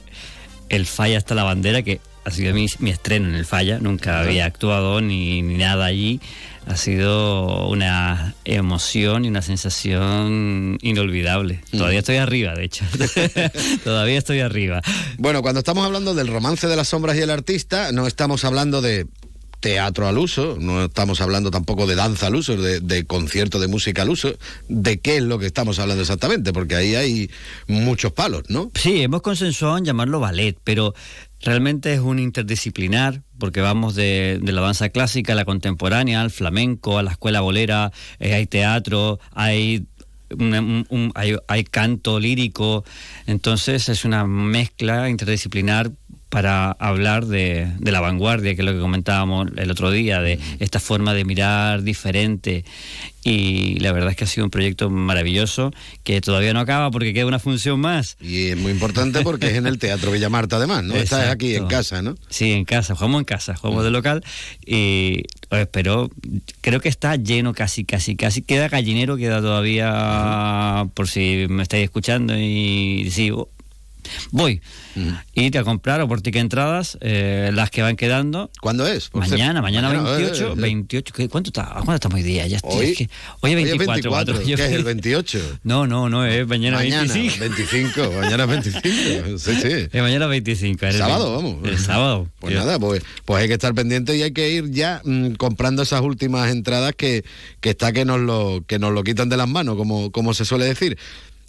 el 0.68 0.86
Falla 0.86 1.18
hasta 1.18 1.34
la 1.34 1.42
bandera, 1.42 1.82
que 1.82 2.00
ha 2.28 2.30
sido 2.30 2.54
mi, 2.54 2.66
mi 2.78 2.90
estreno 2.90 3.28
en 3.28 3.34
el 3.34 3.46
Falla, 3.46 3.78
nunca 3.80 4.20
había 4.20 4.44
actuado 4.44 5.00
ni, 5.00 5.42
ni 5.42 5.56
nada 5.56 5.86
allí. 5.86 6.20
Ha 6.66 6.76
sido 6.76 7.68
una 7.68 8.34
emoción 8.44 9.24
y 9.24 9.28
una 9.28 9.40
sensación 9.40 10.76
inolvidable. 10.82 11.62
Todavía 11.70 12.00
estoy 12.00 12.16
arriba, 12.16 12.54
de 12.54 12.64
hecho. 12.64 12.84
Todavía 13.84 14.18
estoy 14.18 14.40
arriba. 14.40 14.82
Bueno, 15.16 15.40
cuando 15.40 15.60
estamos 15.60 15.86
hablando 15.86 16.14
del 16.14 16.28
romance 16.28 16.66
de 16.66 16.76
las 16.76 16.88
sombras 16.88 17.16
y 17.16 17.20
el 17.20 17.30
artista, 17.30 17.90
no 17.92 18.06
estamos 18.06 18.44
hablando 18.44 18.82
de 18.82 19.06
teatro 19.60 20.06
al 20.06 20.18
uso, 20.18 20.56
no 20.60 20.84
estamos 20.84 21.20
hablando 21.20 21.50
tampoco 21.50 21.86
de 21.86 21.94
danza 21.94 22.28
al 22.28 22.36
uso, 22.36 22.56
de, 22.56 22.80
de, 22.80 23.04
concierto 23.04 23.58
de 23.58 23.66
música 23.66 24.02
al 24.02 24.10
uso, 24.10 24.36
de 24.68 25.00
qué 25.00 25.16
es 25.16 25.22
lo 25.22 25.38
que 25.38 25.46
estamos 25.46 25.78
hablando 25.78 26.02
exactamente, 26.02 26.52
porque 26.52 26.76
ahí 26.76 26.94
hay 26.94 27.30
muchos 27.66 28.12
palos, 28.12 28.44
¿no? 28.48 28.70
Sí, 28.74 29.02
hemos 29.02 29.22
consensuado 29.22 29.78
en 29.78 29.84
llamarlo 29.84 30.20
ballet, 30.20 30.56
pero 30.62 30.94
realmente 31.40 31.94
es 31.94 32.00
un 32.00 32.18
interdisciplinar, 32.18 33.22
porque 33.38 33.60
vamos 33.60 33.94
de, 33.94 34.40
la 34.42 34.60
danza 34.60 34.88
clásica 34.88 35.32
a 35.32 35.36
la 35.36 35.44
contemporánea, 35.44 36.20
al 36.20 36.30
flamenco, 36.30 36.98
a 36.98 37.02
la 37.02 37.12
escuela 37.12 37.40
bolera, 37.40 37.92
eh, 38.18 38.34
hay 38.34 38.46
teatro, 38.46 39.20
hay 39.34 39.86
un, 40.30 41.12
hay, 41.14 41.64
canto 41.64 42.20
lírico, 42.20 42.84
entonces 43.26 43.88
es 43.88 44.04
una 44.04 44.26
mezcla 44.26 45.08
interdisciplinar 45.08 45.92
para 46.28 46.72
hablar 46.72 47.26
de, 47.26 47.72
de, 47.78 47.92
la 47.92 48.00
vanguardia, 48.00 48.54
que 48.54 48.60
es 48.60 48.66
lo 48.66 48.72
que 48.72 48.80
comentábamos 48.80 49.48
el 49.56 49.70
otro 49.70 49.90
día, 49.90 50.20
de 50.20 50.38
esta 50.58 50.78
forma 50.78 51.14
de 51.14 51.24
mirar 51.24 51.82
diferente. 51.82 52.64
Y 53.24 53.78
la 53.80 53.92
verdad 53.92 54.10
es 54.10 54.16
que 54.16 54.24
ha 54.24 54.26
sido 54.26 54.44
un 54.44 54.50
proyecto 54.50 54.90
maravilloso 54.90 55.72
que 56.04 56.20
todavía 56.20 56.52
no 56.54 56.60
acaba 56.60 56.90
porque 56.90 57.12
queda 57.12 57.26
una 57.26 57.38
función 57.38 57.80
más. 57.80 58.16
Y 58.20 58.48
es 58.48 58.56
muy 58.56 58.72
importante 58.72 59.22
porque 59.22 59.48
es 59.48 59.54
en 59.54 59.66
el 59.66 59.78
Teatro 59.78 60.12
Villa 60.12 60.28
Marta 60.28 60.56
además, 60.56 60.84
¿no? 60.84 60.94
Exacto. 60.94 61.16
Estás 61.16 61.34
aquí 61.34 61.54
en 61.54 61.66
casa, 61.66 62.00
¿no? 62.00 62.14
Sí, 62.28 62.52
en 62.52 62.64
casa, 62.64 62.94
jugamos 62.94 63.20
en 63.20 63.24
casa, 63.24 63.56
jugamos 63.56 63.84
de 63.84 63.90
local 63.90 64.24
y 64.64 65.24
pues, 65.48 65.66
pero 65.70 66.10
creo 66.60 66.80
que 66.80 66.88
está 66.88 67.16
lleno 67.16 67.54
casi, 67.54 67.84
casi, 67.84 68.16
casi. 68.16 68.42
Queda 68.42 68.68
gallinero, 68.68 69.16
queda 69.16 69.40
todavía, 69.40 69.90
uh 69.90 70.86
-huh. 70.86 70.90
por 70.92 71.08
si 71.08 71.46
me 71.48 71.62
estáis 71.62 71.84
escuchando 71.84 72.38
y 72.38 73.10
sí, 73.10 73.30
voy. 74.30 74.60
Mm. 74.94 75.10
Irte 75.34 75.58
a 75.58 75.64
comprar 75.64 76.00
o 76.00 76.08
por 76.08 76.20
ticket 76.20 76.42
entradas, 76.42 76.98
eh, 77.00 77.50
las 77.52 77.70
que 77.70 77.82
van 77.82 77.96
quedando. 77.96 78.50
¿Cuándo 78.60 78.86
es? 78.86 79.10
Mañana, 79.12 79.62
mañana, 79.62 79.88
mañana 79.88 80.10
28, 80.10 80.48
eh, 80.48 80.52
eh, 80.52 80.54
28. 80.56 81.14
¿Cuánto 81.30 81.50
está? 81.50 81.70
¿Cuándo 81.74 81.94
estamos 81.94 82.16
hoy 82.16 82.22
día? 82.22 82.46
Ya 82.46 82.56
estoy, 82.56 82.76
hoy, 82.76 82.90
es 82.90 82.98
que, 82.98 83.10
hoy 83.40 83.50
es 83.52 83.56
24. 83.56 84.12
Hoy 84.12 84.18
es 84.28 84.34
24 84.34 84.44
¿Qué 84.44 84.52
es 84.54 84.72
el 84.72 84.84
28? 84.84 85.58
No, 85.64 85.86
no, 85.86 86.08
no, 86.08 86.24
es 86.26 86.46
mañana, 86.46 86.78
mañana 86.78 87.12
25. 87.12 87.40
25, 87.40 88.12
mañana 88.20 88.46
25. 88.46 89.38
Sí, 89.38 89.54
sí. 89.60 89.88
Es 89.98 90.02
mañana 90.02 90.26
25. 90.26 90.86
El 90.86 90.92
sábado, 90.92 91.34
vamos. 91.34 91.56
El 91.64 91.78
sábado. 91.78 92.28
Pues 92.40 92.52
Dios. 92.52 92.64
nada, 92.64 92.78
pues, 92.78 93.02
pues 93.24 93.42
hay 93.42 93.48
que 93.48 93.54
estar 93.54 93.74
pendiente 93.74 94.16
y 94.16 94.22
hay 94.22 94.32
que 94.32 94.50
ir 94.50 94.70
ya 94.70 95.00
mmm, 95.04 95.32
comprando 95.32 95.82
esas 95.82 96.00
últimas 96.02 96.50
entradas 96.50 96.94
que, 96.96 97.24
que 97.60 97.70
está 97.70 97.92
que 97.92 98.04
nos 98.04 98.20
lo, 98.20 98.62
que 98.66 98.78
nos 98.78 98.92
lo 98.92 99.02
quitan 99.02 99.28
de 99.28 99.36
las 99.36 99.48
manos, 99.48 99.76
como, 99.76 100.10
como 100.12 100.34
se 100.34 100.44
suele 100.44 100.64
decir. 100.64 100.98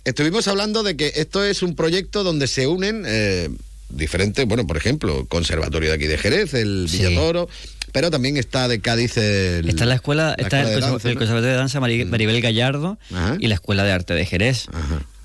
Estuvimos 0.10 0.48
hablando 0.48 0.82
de 0.82 0.98
que 0.98 1.14
esto 1.18 1.44
es 1.44 1.62
un 1.62 1.76
proyecto 1.76 2.24
donde 2.24 2.48
se 2.48 2.66
unen 2.66 3.04
eh, 3.06 3.48
diferentes, 3.90 4.44
bueno, 4.48 4.66
por 4.66 4.76
ejemplo, 4.76 5.28
Conservatorio 5.28 5.90
de 5.90 5.96
aquí 5.96 6.08
de 6.08 6.18
Jerez, 6.18 6.56
el 6.56 6.88
sí. 6.90 6.98
Villatoro, 6.98 7.48
pero 7.92 8.10
también 8.10 8.36
está 8.36 8.68
de 8.68 8.80
Cádiz 8.80 9.18
el, 9.18 9.70
Está 9.70 9.86
la 9.86 9.94
escuela, 9.94 10.36
la 10.36 10.44
está 10.44 10.62
escuela 10.62 10.74
el, 10.74 10.82
danza, 10.82 11.10
el, 11.10 11.16
Conservatorio 11.16 11.52
de 11.52 11.58
Danza 11.58 11.80
Maribel, 11.80 12.08
Maribel 12.08 12.42
Gallardo 12.42 12.98
Ajá. 13.14 13.38
y 13.40 13.46
la 13.50 13.54
Escuela 13.54 13.84
de 13.84 13.92
Arte 13.92 14.16
de 14.16 14.26
Jerez. 14.26 14.66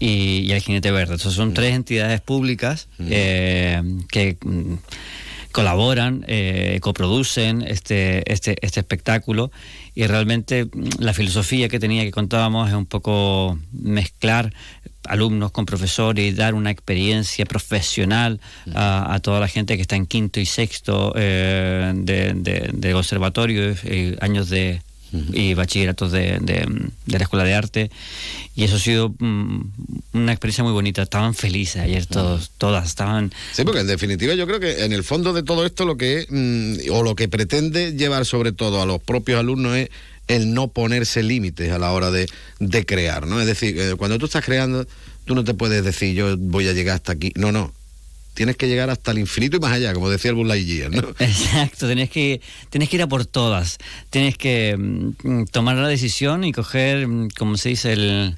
Y, 0.01 0.41
y, 0.41 0.53
el 0.53 0.61
Jinete 0.61 0.91
Verde. 0.91 1.15
Entonces 1.15 1.33
son 1.33 1.55
tres 1.55 1.75
entidades 1.75 2.21
públicas 2.21 2.89
eh, 2.99 3.81
que 4.11 4.37
mm, 4.45 4.75
colaboran, 5.51 6.27
eh, 6.29 6.79
coproducen 6.83 7.63
este, 7.63 8.31
este, 8.31 8.57
este 8.61 8.81
espectáculo 8.81 9.51
y 9.95 10.07
realmente 10.07 10.69
la 10.99 11.15
filosofía 11.15 11.69
que 11.69 11.79
tenía 11.79 12.03
que 12.03 12.11
contábamos 12.11 12.69
es 12.69 12.75
un 12.75 12.87
poco 12.87 13.59
mezclar 13.73 14.53
alumnos 15.05 15.53
con 15.53 15.67
profesores 15.67 16.25
y 16.25 16.35
dar 16.35 16.55
una 16.55 16.71
experiencia 16.71 17.45
profesional 17.45 18.41
a, 18.75 19.15
a 19.15 19.21
toda 19.21 19.39
la 19.39 19.49
gente 19.49 19.77
que 19.77 19.83
está 19.83 19.97
en 19.97 20.07
quinto 20.07 20.41
y 20.41 20.47
sexto 20.47 21.13
eh, 21.17 21.93
de, 21.95 22.33
de, 22.35 22.93
eh, 23.85 24.17
años 24.21 24.49
de, 24.49 24.81
y 25.33 25.55
bachilleratos 25.55 26.13
de, 26.13 26.39
de, 26.41 26.67
de, 27.07 27.19
la 27.19 27.25
Escuela 27.25 27.45
de 27.45 27.55
Arte. 27.55 27.91
Y 28.55 28.65
eso 28.65 28.77
ha 28.77 28.79
sido 28.79 29.15
mm, 29.19 29.61
una 30.13 30.33
experiencia 30.33 30.65
muy 30.65 30.73
bonita. 30.73 31.03
Estaban 31.03 31.35
felices 31.35 31.83
ayer 31.83 32.07
todos, 32.07 32.51
todas 32.59 32.87
estaban... 32.87 33.33
Sí, 33.53 33.65
porque 33.65 33.81
en 33.81 33.87
definitiva 33.87 34.35
yo 34.35 34.47
creo 34.47 34.61
que 34.61 34.85
en 34.85 34.93
el 34.93 35.05
fondo 35.05 35.33
de 35.33 35.43
todo 35.43 35.65
esto 35.67 35.85
lo 35.85 35.97
que 35.97 36.27
mm, 36.29 36.93
o 36.93 37.03
lo 37.03 37.15
que 37.15 37.29
pretende 37.29 37.93
llevar 37.93 38.27
sobre 38.27 38.53
todo 38.53 38.83
a 38.83 38.87
los 38.87 39.03
propios 39.03 39.41
alumnos 39.41 39.77
es 39.77 39.91
el 40.27 40.55
no 40.55 40.69
ponerse 40.69 41.23
límites 41.23 41.71
a 41.73 41.79
la 41.79 41.93
hora 41.93 42.11
de, 42.11 42.27
de 42.59 42.87
crear, 42.87 43.27
¿no? 43.27 43.41
Es 43.41 43.47
decir, 43.47 43.79
eh, 43.79 43.95
cuando 43.97 44.19
tú 44.19 44.27
estás 44.27 44.45
creando, 44.45 44.87
tú 45.25 45.35
no 45.35 45.45
te 45.45 45.55
puedes 45.55 45.85
decir 45.85 46.15
yo 46.15 46.37
voy 46.39 46.69
a 46.69 46.73
llegar 46.73 46.97
hasta 46.97 47.13
aquí. 47.13 47.33
No, 47.37 47.53
no, 47.53 47.73
tienes 48.35 48.57
que 48.57 48.69
llegar 48.69 48.91
hasta 48.91 49.13
el 49.13 49.19
infinito 49.19 49.57
y 49.57 49.61
más 49.61 49.73
allá, 49.73 49.95
como 49.95 50.11
decía 50.11 50.31
el 50.31 50.35
Buzz 50.35 50.49
Lightyear, 50.49 50.91
¿no? 50.91 51.09
Exacto, 51.19 51.87
tienes 51.87 52.11
que, 52.11 52.41
tienes 52.71 52.89
que 52.89 52.97
ir 52.97 53.03
a 53.03 53.07
por 53.07 53.25
todas, 53.25 53.79
tienes 54.11 54.37
que 54.37 54.77
mm, 54.77 55.45
tomar 55.51 55.77
la 55.77 55.89
decisión 55.89 56.45
y 56.45 56.53
coger, 56.53 57.07
mm, 57.07 57.29
como 57.39 57.57
se 57.57 57.71
dice, 57.71 57.93
el, 57.93 58.37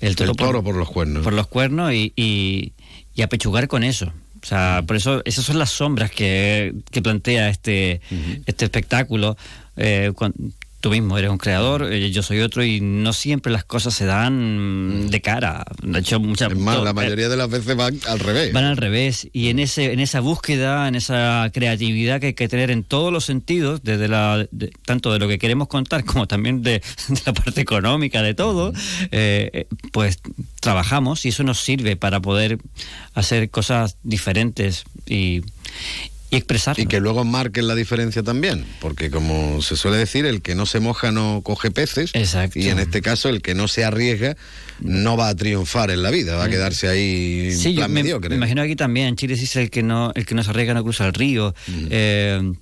el 0.00 0.16
toro, 0.16 0.30
el 0.30 0.36
toro 0.36 0.62
por, 0.62 0.72
por, 0.72 0.76
los 0.76 0.90
cuernos. 0.90 1.24
Por 1.24 1.32
los 1.32 1.46
cuernos 1.46 1.92
y, 1.92 2.12
y, 2.14 2.72
y 3.14 3.22
apechugar 3.22 3.66
con 3.66 3.82
eso. 3.82 4.12
O 4.40 4.46
sea, 4.46 4.84
por 4.86 4.96
eso 4.96 5.20
esas 5.24 5.44
son 5.44 5.58
las 5.58 5.70
sombras 5.70 6.10
que, 6.10 6.72
que 6.92 7.02
plantea 7.02 7.48
este, 7.48 8.00
uh 8.10 8.14
-huh. 8.14 8.42
este 8.46 8.64
espectáculo. 8.66 9.36
Eh, 9.76 10.12
cuando, 10.14 10.36
tú 10.80 10.90
mismo 10.90 11.18
eres 11.18 11.30
un 11.30 11.38
creador, 11.38 11.92
eh, 11.92 12.10
yo 12.10 12.22
soy 12.22 12.40
otro 12.40 12.64
y 12.64 12.80
no 12.80 13.12
siempre 13.12 13.52
las 13.52 13.64
cosas 13.64 13.94
se 13.94 14.04
dan 14.04 15.08
de 15.10 15.20
cara. 15.20 15.64
De 15.82 15.98
hecho, 15.98 16.20
muchas 16.20 16.52
es 16.52 16.58
más, 16.58 16.82
la 16.82 16.92
mayoría 16.92 17.28
de 17.28 17.36
las 17.36 17.50
veces 17.50 17.76
van 17.76 17.98
al 18.06 18.20
revés. 18.20 18.52
Van 18.52 18.64
al 18.64 18.76
revés 18.76 19.28
y 19.32 19.48
en 19.48 19.58
ese 19.58 19.92
en 19.92 20.00
esa 20.00 20.20
búsqueda, 20.20 20.86
en 20.86 20.94
esa 20.94 21.50
creatividad 21.52 22.20
que 22.20 22.28
hay 22.28 22.34
que 22.34 22.48
tener 22.48 22.70
en 22.70 22.84
todos 22.84 23.12
los 23.12 23.24
sentidos, 23.24 23.82
desde 23.82 24.08
la 24.08 24.46
de, 24.50 24.70
tanto 24.84 25.12
de 25.12 25.18
lo 25.18 25.26
que 25.26 25.38
queremos 25.38 25.68
contar 25.68 26.04
como 26.04 26.28
también 26.28 26.62
de, 26.62 26.82
de 27.08 27.20
la 27.26 27.32
parte 27.32 27.60
económica 27.60 28.22
de 28.22 28.34
todo, 28.34 28.72
eh, 29.10 29.66
pues 29.92 30.18
trabajamos 30.60 31.24
y 31.24 31.30
eso 31.30 31.42
nos 31.42 31.60
sirve 31.60 31.96
para 31.96 32.20
poder 32.20 32.58
hacer 33.14 33.50
cosas 33.50 33.96
diferentes 34.02 34.84
y 35.06 35.42
y 36.30 36.36
expresarlo. 36.36 36.82
Y 36.82 36.86
que 36.86 37.00
luego 37.00 37.24
marquen 37.24 37.66
la 37.68 37.74
diferencia 37.74 38.22
también, 38.22 38.64
porque 38.80 39.10
como 39.10 39.62
se 39.62 39.76
suele 39.76 39.96
decir, 39.96 40.26
el 40.26 40.42
que 40.42 40.54
no 40.54 40.66
se 40.66 40.80
moja 40.80 41.10
no 41.10 41.40
coge 41.42 41.70
peces. 41.70 42.10
Exacto. 42.14 42.58
Y 42.58 42.68
en 42.68 42.78
este 42.78 43.00
caso, 43.00 43.28
el 43.28 43.40
que 43.40 43.54
no 43.54 43.68
se 43.68 43.84
arriesga 43.84 44.36
no 44.80 45.16
va 45.16 45.28
a 45.28 45.34
triunfar 45.34 45.90
en 45.90 46.02
la 46.02 46.10
vida, 46.10 46.36
va 46.36 46.44
a 46.44 46.48
quedarse 46.50 46.88
ahí 46.88 47.52
sí, 47.52 47.72
plan 47.72 47.88
yo 47.88 47.94
me, 47.94 48.02
mediocre. 48.02 48.30
Me 48.30 48.36
imagino 48.36 48.62
aquí 48.62 48.76
también, 48.76 49.08
en 49.08 49.16
Chile 49.16 49.36
sí 49.36 49.44
es 49.44 49.56
el 49.56 49.70
que 49.70 49.82
no, 49.82 50.12
el 50.14 50.26
que 50.26 50.34
no 50.34 50.42
se 50.42 50.50
arriesga 50.50 50.74
no 50.74 50.82
cruza 50.82 51.06
el 51.06 51.14
río. 51.14 51.54
Mm. 51.66 51.86
Eh, 51.90 52.52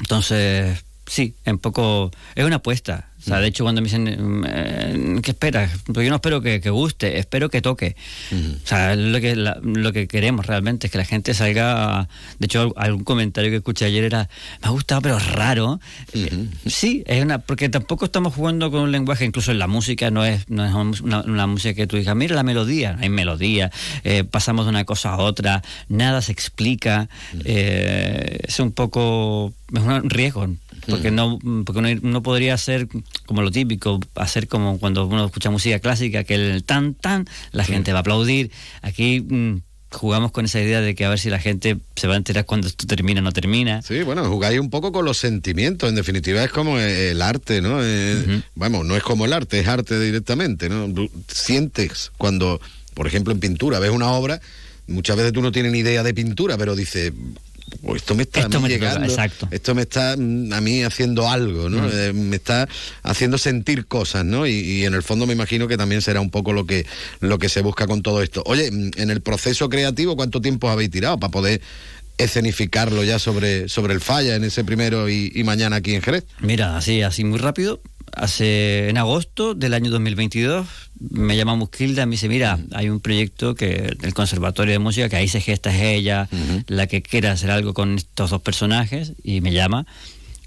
entonces, 0.00 0.84
sí, 1.08 1.34
en 1.44 1.58
poco. 1.58 2.10
Es 2.34 2.44
una 2.44 2.56
apuesta. 2.56 3.08
O 3.18 3.20
sea, 3.20 3.40
de 3.40 3.48
hecho, 3.48 3.64
cuando 3.64 3.80
me 3.80 3.86
dicen, 3.86 4.44
eh, 4.46 5.20
¿qué 5.22 5.32
esperas? 5.32 5.72
Porque 5.86 6.04
yo 6.04 6.10
no 6.10 6.16
espero 6.16 6.40
que, 6.40 6.60
que 6.60 6.70
guste, 6.70 7.18
espero 7.18 7.50
que 7.50 7.60
toque. 7.60 7.96
Uh 8.30 8.34
-huh. 8.36 8.56
O 8.62 8.66
sea, 8.66 8.94
lo 8.94 9.20
que, 9.20 9.34
la, 9.34 9.58
lo 9.60 9.92
que 9.92 10.06
queremos 10.06 10.46
realmente 10.46 10.86
es 10.86 10.92
que 10.92 10.98
la 10.98 11.04
gente 11.04 11.34
salga. 11.34 12.08
De 12.38 12.46
hecho, 12.46 12.72
algún 12.76 13.02
comentario 13.02 13.50
que 13.50 13.56
escuché 13.56 13.86
ayer 13.86 14.04
era, 14.04 14.28
me 14.62 14.68
ha 14.68 14.70
gustado, 14.70 15.02
pero 15.02 15.18
raro. 15.18 15.80
Uh 16.14 16.18
-huh. 16.18 16.48
Sí, 16.66 17.02
es 17.06 17.24
una. 17.24 17.40
Porque 17.40 17.68
tampoco 17.68 18.04
estamos 18.04 18.34
jugando 18.34 18.70
con 18.70 18.82
un 18.82 18.92
lenguaje, 18.92 19.24
incluso 19.24 19.50
en 19.50 19.58
la 19.58 19.66
música, 19.66 20.12
no 20.12 20.24
es, 20.24 20.48
no 20.48 20.64
es 20.64 21.00
una, 21.00 21.22
una 21.22 21.46
música 21.48 21.74
que 21.74 21.88
tú 21.88 21.96
digas, 21.96 22.14
mira 22.14 22.36
la 22.36 22.44
melodía, 22.44 22.96
hay 23.00 23.08
melodía, 23.08 23.72
eh, 24.04 24.22
pasamos 24.22 24.64
de 24.66 24.70
una 24.70 24.84
cosa 24.84 25.10
a 25.14 25.18
otra, 25.18 25.62
nada 25.88 26.22
se 26.22 26.30
explica. 26.30 27.08
Uh 27.34 27.36
-huh. 27.36 27.42
eh, 27.46 28.38
es 28.46 28.60
un 28.60 28.70
poco. 28.70 29.52
Es 29.74 29.82
un 29.82 30.08
riesgo 30.08 30.46
porque 30.88 31.10
no 31.10 31.38
porque 31.64 31.78
uno, 31.78 31.88
uno, 32.02 32.22
podría 32.22 32.56
ser 32.56 32.88
como 33.26 33.42
lo 33.42 33.50
típico, 33.50 34.00
hacer 34.14 34.48
como 34.48 34.78
cuando 34.78 35.06
uno 35.06 35.26
escucha 35.26 35.50
música 35.50 35.78
clásica, 35.78 36.24
que 36.24 36.34
el 36.34 36.64
tan 36.64 36.94
tan, 36.94 37.26
la 37.52 37.64
gente 37.64 37.92
va 37.92 37.98
a 37.98 38.00
aplaudir. 38.00 38.50
Aquí 38.82 39.20
mm, 39.20 39.58
jugamos 39.90 40.32
con 40.32 40.44
esa 40.44 40.60
idea 40.60 40.80
de 40.80 40.94
que 40.94 41.04
a 41.04 41.08
ver 41.08 41.18
si 41.18 41.30
la 41.30 41.38
gente 41.38 41.78
se 41.96 42.06
va 42.06 42.14
a 42.14 42.16
enterar 42.16 42.44
cuando 42.44 42.66
esto 42.66 42.86
termina 42.86 43.20
o 43.20 43.24
no 43.24 43.32
termina. 43.32 43.82
Sí, 43.82 44.02
bueno, 44.02 44.28
jugáis 44.28 44.60
un 44.60 44.70
poco 44.70 44.92
con 44.92 45.04
los 45.04 45.18
sentimientos, 45.18 45.88
en 45.88 45.94
definitiva 45.94 46.42
es 46.44 46.50
como 46.50 46.78
el 46.78 47.20
arte, 47.22 47.60
¿no? 47.60 47.78
Eh, 47.82 48.42
Vamos, 48.54 48.84
no 48.84 48.96
es 48.96 49.02
como 49.02 49.24
el 49.24 49.32
arte, 49.32 49.60
es 49.60 49.68
arte 49.68 49.98
directamente, 49.98 50.68
¿no? 50.68 50.88
sientes 51.28 52.12
cuando, 52.18 52.60
por 52.94 53.06
ejemplo, 53.06 53.32
en 53.32 53.40
pintura, 53.40 53.78
ves 53.78 53.90
una 53.90 54.12
obra, 54.12 54.40
muchas 54.86 55.16
veces 55.16 55.32
tú 55.32 55.40
no 55.40 55.52
tienes 55.52 55.72
ni 55.72 55.78
idea 55.78 56.02
de 56.02 56.12
pintura, 56.12 56.58
pero 56.58 56.76
dices, 56.76 57.12
esto 57.94 58.14
me 58.14 58.22
está 58.22 58.48
llegando, 58.48 59.14
esto 59.50 59.74
me 59.74 59.82
está 59.82 60.16
mm, 60.16 60.52
a 60.52 60.60
mí 60.60 60.82
haciendo 60.82 61.28
algo, 61.28 61.68
¿no? 61.68 61.82
Mm. 61.82 61.90
Eh, 61.92 62.12
me 62.12 62.36
está 62.36 62.68
haciendo 63.02 63.38
sentir 63.38 63.86
cosas, 63.86 64.24
¿no? 64.24 64.46
Y, 64.46 64.84
en 64.84 64.94
el 64.94 65.02
fondo 65.02 65.26
me 65.26 65.32
imagino 65.32 65.68
que 65.68 65.76
también 65.76 66.02
será 66.02 66.20
un 66.20 66.30
poco 66.30 66.52
lo 66.52 66.66
que 66.66 66.86
lo 67.20 67.38
que 67.38 67.48
se 67.48 67.62
busca 67.62 67.86
con 67.86 68.02
todo 68.02 68.22
esto. 68.22 68.42
Oye, 68.46 68.70
mm, 68.70 68.90
en 68.96 69.10
el 69.10 69.20
proceso 69.20 69.68
creativo, 69.68 70.16
¿cuánto 70.16 70.40
tiempo 70.40 70.68
habéis 70.68 70.90
tirado 70.90 71.18
para 71.18 71.30
poder 71.30 71.60
escenificarlo 72.16 73.04
ya 73.04 73.18
sobre, 73.18 73.68
sobre 73.68 73.94
el 73.94 74.00
falla 74.00 74.34
en 74.34 74.44
ese 74.44 74.64
primero 74.64 75.08
y, 75.08 75.30
y 75.34 75.44
mañana 75.44 75.76
aquí 75.76 75.94
en 75.94 76.02
Jerez? 76.02 76.24
Mira, 76.40 76.76
así, 76.76 77.02
así 77.02 77.24
muy 77.24 77.38
rápido, 77.38 77.80
hace 78.14 78.88
en 78.88 78.98
agosto 78.98 79.54
del 79.54 79.74
año 79.74 79.90
2022 79.90 80.66
me 81.00 81.36
llama 81.36 81.54
Musquilda 81.54 82.02
y 82.02 82.06
me 82.06 82.12
dice, 82.12 82.28
mira, 82.28 82.58
hay 82.72 82.88
un 82.88 83.00
proyecto 83.00 83.54
que 83.54 83.94
del 83.98 84.14
Conservatorio 84.14 84.72
de 84.72 84.78
Música 84.78 85.08
que 85.08 85.16
ahí 85.16 85.28
se 85.28 85.40
gesta 85.40 85.74
es 85.74 85.82
ella, 85.82 86.28
la 86.66 86.86
que 86.86 87.02
quiera 87.02 87.32
hacer 87.32 87.50
algo 87.50 87.74
con 87.74 87.96
estos 87.96 88.30
dos 88.30 88.42
personajes 88.42 89.12
y 89.22 89.40
me 89.40 89.52
llama. 89.52 89.86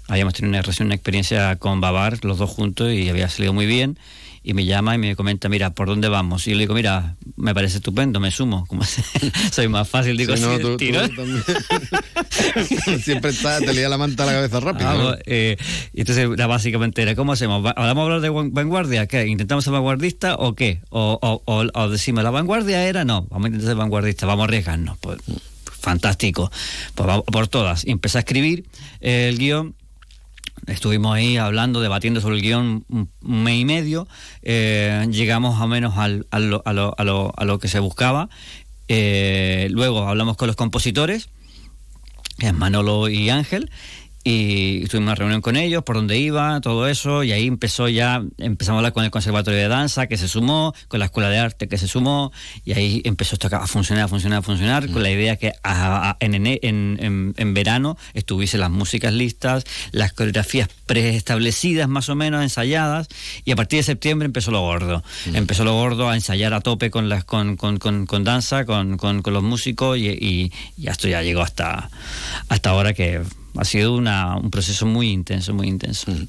Habíamos 0.08 0.34
tenido 0.34 0.58
una, 0.58 0.84
una 0.84 0.94
experiencia 0.94 1.56
con 1.56 1.80
Babar, 1.80 2.24
los 2.24 2.38
dos 2.38 2.50
juntos, 2.50 2.92
y 2.92 3.08
había 3.08 3.28
salido 3.28 3.52
muy 3.52 3.66
bien 3.66 3.98
y 4.44 4.54
me 4.54 4.64
llama 4.64 4.94
y 4.94 4.98
me 4.98 5.14
comenta, 5.14 5.48
mira, 5.48 5.70
¿por 5.70 5.86
dónde 5.86 6.08
vamos? 6.08 6.46
Y 6.46 6.50
yo 6.50 6.56
le 6.56 6.62
digo, 6.62 6.74
mira, 6.74 7.16
me 7.36 7.54
parece 7.54 7.76
estupendo, 7.76 8.18
me 8.18 8.30
sumo. 8.30 8.66
Como 8.66 8.82
soy 9.52 9.68
más 9.68 9.88
fácil, 9.88 10.16
digo, 10.16 10.36
sí, 10.36 10.42
no, 10.42 10.58
tú, 10.58 10.76
Siempre 13.02 13.30
está, 13.30 13.60
te 13.60 13.72
lía 13.72 13.88
la 13.88 13.98
manta 13.98 14.24
a 14.24 14.26
la 14.26 14.32
cabeza 14.32 14.60
rápido. 14.60 15.16
Eh, 15.26 15.56
y 15.92 16.00
entonces, 16.00 16.28
básicamente 16.36 17.02
era, 17.02 17.14
¿cómo 17.14 17.32
hacemos? 17.32 17.62
¿Vamos 17.62 17.76
a 17.76 18.02
hablar 18.02 18.20
de 18.20 18.30
vanguardia? 18.30 19.06
¿Qué? 19.06 19.26
¿Intentamos 19.26 19.64
ser 19.64 19.72
vanguardista 19.72 20.34
o 20.34 20.54
qué? 20.54 20.80
O, 20.90 21.18
o, 21.22 21.66
o, 21.72 21.88
decimos, 21.88 22.24
¿la 22.24 22.30
vanguardia 22.30 22.84
era? 22.84 23.04
No, 23.04 23.26
vamos 23.30 23.44
a 23.44 23.48
intentar 23.48 23.68
ser 23.68 23.76
vanguardista, 23.76 24.26
vamos 24.26 24.42
a 24.42 24.46
arriesgarnos. 24.46 24.98
Pues, 24.98 25.18
fantástico. 25.64 26.50
Pues 26.94 27.06
vamos 27.06 27.24
por 27.26 27.48
todas. 27.48 27.86
Y 27.86 27.90
empecé 27.90 28.18
a 28.18 28.20
escribir 28.20 28.66
el 29.00 29.38
guion 29.38 29.74
Estuvimos 30.66 31.14
ahí 31.14 31.36
hablando, 31.36 31.80
debatiendo 31.80 32.20
sobre 32.20 32.36
el 32.36 32.42
guion 32.42 32.84
un, 32.88 33.10
mes 33.20 33.58
y 33.58 33.64
medio, 33.64 34.06
eh, 34.42 35.06
llegamos 35.10 35.60
a 35.60 35.66
menos 35.66 35.98
al, 35.98 36.26
a, 36.30 36.38
lo, 36.38 36.62
a, 36.64 36.72
lo, 36.72 36.94
a, 36.96 37.44
lo, 37.44 37.58
que 37.58 37.68
se 37.68 37.80
buscaba. 37.80 38.28
Eh, 38.86 39.68
luego 39.70 40.06
hablamos 40.06 40.36
con 40.36 40.46
los 40.46 40.56
compositores, 40.56 41.28
Manolo 42.54 43.08
y 43.08 43.30
Ángel, 43.30 43.70
y 44.24 44.86
tuvimos 44.86 45.08
una 45.08 45.14
reunión 45.16 45.40
con 45.40 45.56
ellos, 45.56 45.82
por 45.82 45.96
dónde 45.96 46.18
iba, 46.18 46.60
todo 46.60 46.86
eso, 46.86 47.24
y 47.24 47.32
ahí 47.32 47.46
empezó 47.46 47.88
ya, 47.88 48.22
empezamos 48.38 48.76
a 48.76 48.80
hablar 48.80 48.92
con 48.92 49.04
el 49.04 49.10
Conservatorio 49.10 49.58
de 49.58 49.68
Danza, 49.68 50.06
que 50.06 50.16
se 50.16 50.28
sumó, 50.28 50.74
con 50.88 51.00
la 51.00 51.06
Escuela 51.06 51.28
de 51.28 51.38
Arte, 51.38 51.66
que 51.66 51.76
se 51.76 51.88
sumó, 51.88 52.32
y 52.64 52.72
ahí 52.72 53.02
empezó 53.04 53.34
esto 53.34 53.48
a 53.50 53.66
funcionar, 53.66 54.04
a 54.04 54.08
funcionar, 54.08 54.38
a 54.38 54.42
funcionar, 54.42 54.90
con 54.90 55.02
la 55.02 55.08
mm. 55.08 55.12
idea 55.12 55.36
que 55.36 55.52
en, 56.20 57.34
en, 57.36 57.54
verano 57.54 57.96
estuviesen 58.14 58.60
las 58.60 58.70
músicas 58.70 59.12
listas, 59.12 59.64
las 59.90 60.12
coreografías 60.12 60.68
preestablecidas 60.86 61.88
más 61.88 62.08
o 62.08 62.14
menos, 62.14 62.42
ensayadas, 62.42 63.08
y 63.44 63.50
a 63.50 63.56
partir 63.56 63.80
de 63.80 63.82
septiembre 63.82 64.26
empezó 64.26 64.52
lo 64.52 64.60
gordo. 64.60 65.02
Mm. 65.26 65.36
Empezó 65.36 65.64
lo 65.64 65.74
gordo 65.74 66.08
a 66.08 66.14
ensayar 66.14 66.54
a 66.54 66.60
tope 66.60 66.90
con 66.90 67.08
las 67.08 67.24
con, 67.24 67.56
con, 67.56 67.78
con, 67.78 68.24
danza, 68.24 68.64
con, 68.64 68.98
los 69.24 69.42
músicos, 69.42 69.98
y, 69.98 70.08
y, 70.08 70.52
y 70.76 70.86
esto 70.86 71.08
ya 71.08 71.22
llegó 71.22 71.42
hasta, 71.42 71.90
hasta 72.48 72.70
ahora 72.70 72.94
que 72.94 73.20
ha 73.56 73.64
sido 73.64 73.94
una, 73.94 74.36
un 74.36 74.50
proceso 74.50 74.86
muy 74.86 75.10
intenso, 75.10 75.54
muy 75.54 75.68
intenso. 75.68 76.10
Mm. 76.10 76.26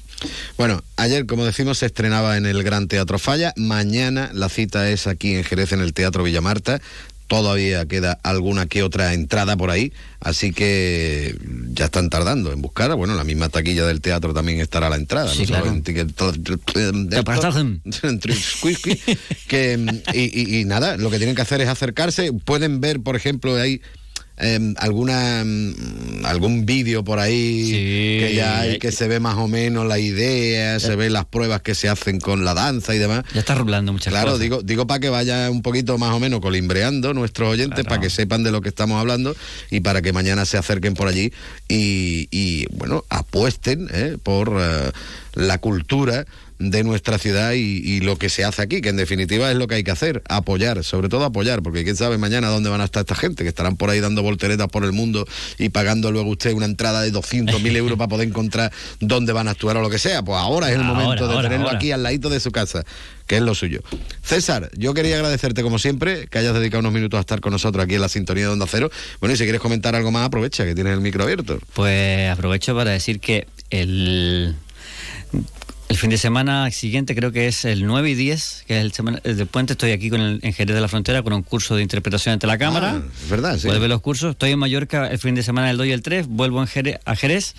Bueno, 0.58 0.82
ayer, 0.96 1.26
como 1.26 1.44
decimos, 1.44 1.78
se 1.78 1.86
estrenaba 1.86 2.36
en 2.36 2.46
el 2.46 2.62
Gran 2.62 2.88
Teatro 2.88 3.18
Falla. 3.18 3.52
Mañana 3.56 4.30
la 4.32 4.48
cita 4.48 4.90
es 4.90 5.06
aquí 5.06 5.34
en 5.34 5.44
Jerez, 5.44 5.72
en 5.72 5.80
el 5.80 5.94
Teatro 5.94 6.24
Villamarta. 6.24 6.80
Todavía 7.26 7.86
queda 7.86 8.18
alguna 8.22 8.66
que 8.66 8.82
otra 8.82 9.14
entrada 9.14 9.56
por 9.56 9.70
ahí, 9.70 9.94
así 10.20 10.52
que 10.52 11.34
ya 11.70 11.86
están 11.86 12.10
tardando 12.10 12.52
en 12.52 12.60
buscar. 12.60 12.94
Bueno, 12.96 13.14
la 13.14 13.24
misma 13.24 13.48
taquilla 13.48 13.86
del 13.86 14.02
teatro 14.02 14.34
también 14.34 14.60
estará 14.60 14.88
a 14.88 14.90
la 14.90 14.96
entrada. 14.96 15.32
Sí, 15.32 15.46
claro. 15.46 15.74
que, 19.48 20.02
y, 20.12 20.60
y 20.60 20.64
nada, 20.66 20.98
lo 20.98 21.10
que 21.10 21.16
tienen 21.16 21.34
que 21.34 21.40
hacer 21.40 21.62
es 21.62 21.68
acercarse. 21.68 22.30
Pueden 22.44 22.82
ver, 22.82 23.00
por 23.00 23.16
ejemplo, 23.16 23.56
ahí 23.56 23.80
Em, 24.36 24.74
alguna 24.78 25.44
mm, 25.44 26.24
algún 26.24 26.66
vídeo 26.66 27.04
por 27.04 27.20
ahí 27.20 27.70
que 28.18 28.34
ya 28.34 28.60
hay 28.60 28.80
que 28.80 28.90
se 28.90 29.06
ve 29.06 29.20
más 29.20 29.36
o 29.36 29.46
menos 29.46 29.86
la 29.86 30.00
idea, 30.00 30.80
se 30.80 30.96
ve 30.96 31.08
las 31.08 31.24
pruebas 31.24 31.62
que 31.62 31.76
se 31.76 31.88
hacen 31.88 32.18
con 32.18 32.44
la 32.44 32.52
danza 32.52 32.96
y 32.96 32.98
demás. 32.98 33.22
Ya 33.32 33.40
está 33.40 33.54
rublando 33.54 33.92
muchas 33.92 34.12
claro, 34.12 34.32
cosas. 34.32 34.40
digo, 34.40 34.62
digo 34.62 34.88
para 34.88 34.98
que 34.98 35.08
vaya 35.08 35.48
un 35.50 35.62
poquito 35.62 35.98
más 35.98 36.12
o 36.12 36.18
menos 36.18 36.40
colimbreando 36.40 37.14
nuestros 37.14 37.48
oyentes, 37.48 37.84
para 37.84 38.00
que 38.00 38.10
sepan 38.10 38.42
de 38.42 38.50
lo 38.50 38.60
que 38.60 38.70
estamos 38.70 38.98
hablando 38.98 39.36
y 39.70 39.80
para 39.80 40.02
que 40.02 40.12
mañana 40.12 40.44
se 40.46 40.58
acerquen 40.58 40.94
por 40.94 41.06
allí 41.06 41.32
y, 41.68 42.66
bueno, 42.72 43.04
apuesten 43.10 43.88
¿eh? 43.92 44.16
por 44.20 44.56
eh, 44.58 44.90
la 45.34 45.58
cultura 45.58 46.26
de 46.58 46.84
nuestra 46.84 47.18
ciudad 47.18 47.52
y, 47.52 48.00
lo 48.00 48.16
que 48.16 48.28
se 48.28 48.44
hace 48.44 48.62
aquí, 48.62 48.80
que 48.80 48.90
en 48.90 48.96
definitiva 48.96 49.50
es 49.50 49.56
lo 49.56 49.66
que 49.66 49.76
hay 49.76 49.84
que 49.84 49.90
hacer, 49.90 50.22
apoyar, 50.28 50.84
sobre 50.84 51.08
todo 51.08 51.24
apoyar, 51.24 51.62
porque 51.62 51.84
quién 51.84 51.96
sabe 51.96 52.18
mañana 52.18 52.48
dónde 52.48 52.70
van 52.70 52.80
a 52.80 52.84
estar 52.84 53.00
esta 53.00 53.14
gente, 53.14 53.42
que 53.42 53.48
estarán 53.48 53.76
por 53.76 53.90
ahí 53.90 54.00
dando 54.00 54.22
volteretas 54.22 54.68
por 54.68 54.84
el 54.84 54.92
mundo 54.92 55.26
y 55.58 55.70
pagando 55.70 56.10
luego 56.12 56.30
usted 56.30 56.52
una 56.52 56.66
entrada 56.66 57.02
de 57.02 57.12
200.000 57.12 57.76
euros 57.76 57.98
para 57.98 58.08
poder 58.08 58.28
encontrar 58.28 58.72
dónde 59.00 59.32
van 59.32 59.48
a 59.48 59.52
actuar 59.52 59.76
o 59.76 59.82
lo 59.82 59.90
que 59.90 59.98
sea. 59.98 60.22
Pues 60.22 60.38
ahora 60.38 60.70
es 60.70 60.76
el 60.76 60.84
momento 60.84 61.28
de 61.28 61.42
tenerlo 61.42 61.70
aquí 61.70 61.92
al 61.92 62.02
ladito 62.02 62.28
de 62.28 62.40
su 62.40 62.52
casa, 62.52 62.84
que 63.26 63.36
es 63.36 63.42
lo 63.42 63.54
suyo. 63.54 63.80
César, 64.22 64.70
yo 64.76 64.94
quería 64.94 65.16
agradecerte 65.16 65.62
como 65.62 65.78
siempre 65.78 66.26
que 66.26 66.38
hayas 66.38 66.54
dedicado 66.54 66.80
unos 66.80 66.92
minutos 66.92 67.18
a 67.18 67.20
estar 67.20 67.40
con 67.40 67.52
nosotros 67.52 67.84
aquí 67.84 67.94
en 67.94 68.00
la 68.00 68.08
sintonía 68.08 68.44
de 68.44 68.50
Onda 68.50 68.66
Cero. 68.68 68.90
Bueno, 69.20 69.34
y 69.34 69.38
si 69.38 69.44
quieres 69.44 69.60
comentar 69.60 69.94
algo 69.94 70.10
más, 70.10 70.26
aprovecha 70.26 70.64
que 70.64 70.74
tienes 70.74 70.92
el 70.92 71.00
micro 71.00 71.24
abierto. 71.24 71.58
Pues 71.74 72.30
aprovecho 72.30 72.74
para 72.74 72.90
decir 72.90 73.20
que 73.20 73.46
el 73.70 74.54
el 75.88 75.96
fin 75.98 76.10
de 76.10 76.18
semana 76.18 76.70
siguiente 76.70 77.14
creo 77.14 77.30
que 77.30 77.46
es 77.46 77.64
el 77.64 77.86
9 77.86 78.10
y 78.10 78.14
10, 78.14 78.64
que 78.66 78.78
es 78.78 78.84
el, 78.84 78.92
semana, 78.92 79.20
el 79.22 79.46
puente. 79.46 79.74
Estoy 79.74 79.92
aquí 79.92 80.08
con 80.08 80.20
el, 80.20 80.40
en 80.42 80.52
Jerez 80.52 80.74
de 80.74 80.80
la 80.80 80.88
Frontera 80.88 81.22
con 81.22 81.32
un 81.32 81.42
curso 81.42 81.76
de 81.76 81.82
interpretación 81.82 82.32
ante 82.32 82.46
la 82.46 82.58
cámara. 82.58 83.02
Ah, 83.02 83.02
es 83.22 83.28
verdad, 83.28 83.58
sí. 83.58 83.68
Ver 83.68 83.80
los 83.88 84.00
cursos. 84.00 84.30
Estoy 84.32 84.52
en 84.52 84.58
Mallorca 84.58 85.08
el 85.08 85.18
fin 85.18 85.34
de 85.34 85.42
semana 85.42 85.68
del 85.68 85.76
2 85.76 85.86
y 85.86 85.92
el 85.92 86.02
3. 86.02 86.26
Vuelvo 86.28 86.60
en 86.60 86.66
Jerez, 86.68 87.00
a 87.04 87.14
Jerez. 87.16 87.54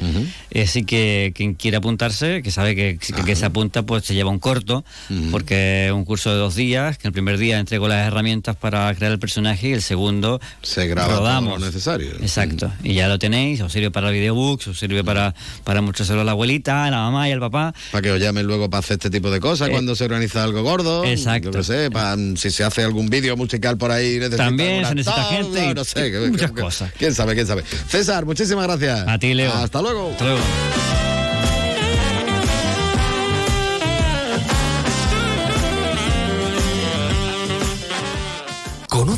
así 0.59 0.85
que 0.85 1.33
quien 1.35 1.53
quiera 1.53 1.77
apuntarse, 1.77 2.41
que 2.41 2.51
sabe 2.51 2.75
que, 2.75 2.97
que, 2.97 3.35
se 3.35 3.45
apunta, 3.45 3.83
pues 3.83 4.05
se 4.05 4.15
lleva 4.15 4.31
un 4.31 4.39
corto, 4.39 4.83
porque 5.31 5.87
es 5.87 5.91
un 5.91 6.03
curso 6.03 6.31
de 6.31 6.37
dos 6.37 6.55
días, 6.55 6.97
que 6.97 7.07
el 7.07 7.13
primer 7.13 7.37
día 7.37 7.59
entrego 7.59 7.87
las 7.87 8.07
herramientas 8.07 8.55
para 8.55 8.93
crear 8.95 9.11
el 9.11 9.19
personaje 9.19 9.69
y 9.69 9.73
el 9.73 9.81
segundo 9.81 10.41
se 10.61 10.87
graba 10.87 11.15
rodamos. 11.15 11.59
lo 11.59 11.65
necesario. 11.67 12.11
Exacto. 12.21 12.71
Y 12.83 12.95
ya 12.95 13.07
lo 13.07 13.19
tenéis, 13.19 13.61
os 13.61 13.71
sirve 13.71 13.91
para 13.91 14.09
videobooks, 14.09 14.67
os 14.67 14.79
sirve 14.79 15.03
para, 15.03 15.35
para 15.63 15.81
mostrárselo 15.81 16.21
a 16.21 16.23
la 16.23 16.31
abuelita, 16.31 16.85
a 16.85 16.91
la 16.91 16.97
mamá 16.97 17.29
y 17.29 17.31
al 17.31 17.39
papá. 17.39 17.73
Para 17.91 18.01
que 18.01 18.14
os 18.15 18.21
llamen 18.21 18.45
luego 18.45 18.69
para 18.69 18.79
hacer 18.79 18.95
este 18.95 19.09
tipo 19.09 19.29
de 19.29 19.39
cosas, 19.39 19.69
eh, 19.69 19.71
cuando 19.71 19.95
se 19.95 20.03
organiza 20.05 20.43
algo 20.43 20.63
gordo. 20.63 21.03
Exacto. 21.05 21.51
Yo 21.51 21.63
sé, 21.63 21.89
si 22.35 22.51
se 22.51 22.63
hace 22.63 22.83
algún 22.83 23.07
vídeo 23.09 23.37
musical 23.37 23.77
por 23.77 23.91
ahí, 23.91 24.19
También 24.35 24.85
se 24.85 24.95
necesita 24.95 25.23
gente. 25.25 25.73
no 25.73 25.83
sé, 25.83 26.29
muchas 26.29 26.51
cosas. 26.51 26.91
¿Quién 26.97 27.13
sabe, 27.13 27.35
quién 27.35 27.47
sabe? 27.47 27.63
César, 27.87 28.25
muchísimas 28.25 28.65
gracias. 28.67 29.07
A 29.07 29.17
ti, 29.19 29.33
Leo. 29.33 29.53
Hasta 29.53 29.81
luego. 29.81 30.11
Hasta 30.11 30.25
luego. 30.25 31.04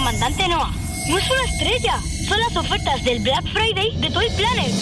¡Comandante 0.00 0.48
Noah! 0.48 0.72
¡No 1.10 1.18
es 1.18 1.30
una 1.30 1.44
estrella! 1.44 2.00
Son 2.26 2.40
las 2.40 2.56
ofertas 2.56 3.04
del 3.04 3.20
Black 3.20 3.44
Friday 3.52 3.94
de 3.98 4.08
Toy 4.08 4.28
Planet. 4.34 4.72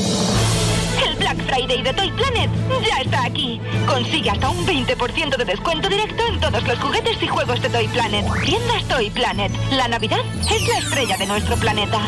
El 1.04 1.16
Black 1.16 1.36
Friday 1.44 1.82
de 1.82 1.92
Toy 1.92 2.12
Planet 2.12 2.48
ya 2.88 3.00
está 3.00 3.24
aquí. 3.24 3.60
Consigue 3.84 4.30
hasta 4.30 4.48
un 4.48 4.64
20% 4.64 5.36
de 5.36 5.44
descuento 5.44 5.88
directo 5.88 6.24
en 6.24 6.38
todos 6.38 6.62
los 6.62 6.78
juguetes 6.78 7.20
y 7.20 7.26
juegos 7.26 7.60
de 7.60 7.68
Toy 7.68 7.88
Planet. 7.88 8.26
Tiendas 8.44 8.86
Toy 8.86 9.10
Planet. 9.10 9.50
La 9.72 9.88
Navidad 9.88 10.20
es 10.52 10.68
la 10.68 10.78
estrella 10.78 11.16
de 11.16 11.26
nuestro 11.26 11.56
planeta. 11.56 12.00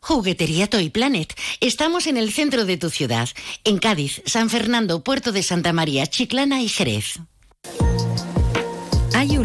Juguetería 0.00 0.66
Toy 0.68 0.90
Planet. 0.90 1.32
Estamos 1.60 2.08
en 2.08 2.16
el 2.16 2.32
centro 2.32 2.64
de 2.64 2.76
tu 2.76 2.90
ciudad, 2.90 3.28
en 3.62 3.78
Cádiz, 3.78 4.22
San 4.26 4.50
Fernando, 4.50 5.04
Puerto 5.04 5.30
de 5.30 5.44
Santa 5.44 5.72
María, 5.72 6.08
Chiclana 6.08 6.60
y 6.62 6.68
Jerez. 6.68 7.20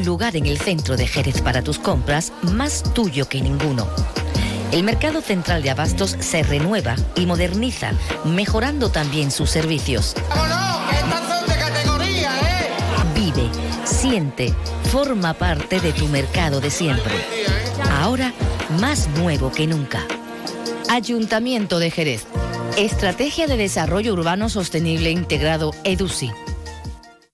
Un 0.05 0.09
lugar 0.11 0.35
en 0.35 0.45
el 0.45 0.59
centro 0.59 0.95
de 0.97 1.07
Jerez 1.07 1.41
para 1.41 1.63
tus 1.63 1.79
compras 1.79 2.31
más 2.43 2.83
tuyo 2.93 3.27
que 3.27 3.41
ninguno. 3.41 3.87
El 4.71 4.83
mercado 4.83 5.19
central 5.19 5.63
de 5.63 5.71
abastos 5.71 6.15
se 6.19 6.43
renueva 6.43 6.95
y 7.15 7.25
moderniza, 7.25 7.91
mejorando 8.23 8.91
también 8.91 9.31
sus 9.31 9.49
servicios. 9.49 10.13
Vive, 13.15 13.49
siente, 13.83 14.53
forma 14.91 15.33
parte 15.33 15.79
de 15.79 15.91
tu 15.91 16.07
mercado 16.07 16.61
de 16.61 16.69
siempre. 16.69 17.15
Ahora 17.99 18.31
más 18.79 19.07
nuevo 19.17 19.51
que 19.51 19.65
nunca. 19.65 20.05
Ayuntamiento 20.87 21.79
de 21.79 21.89
Jerez. 21.89 22.27
Estrategia 22.77 23.47
de 23.47 23.57
Desarrollo 23.57 24.13
Urbano 24.13 24.49
Sostenible 24.49 25.09
Integrado 25.09 25.71
EDUSI. 25.83 26.31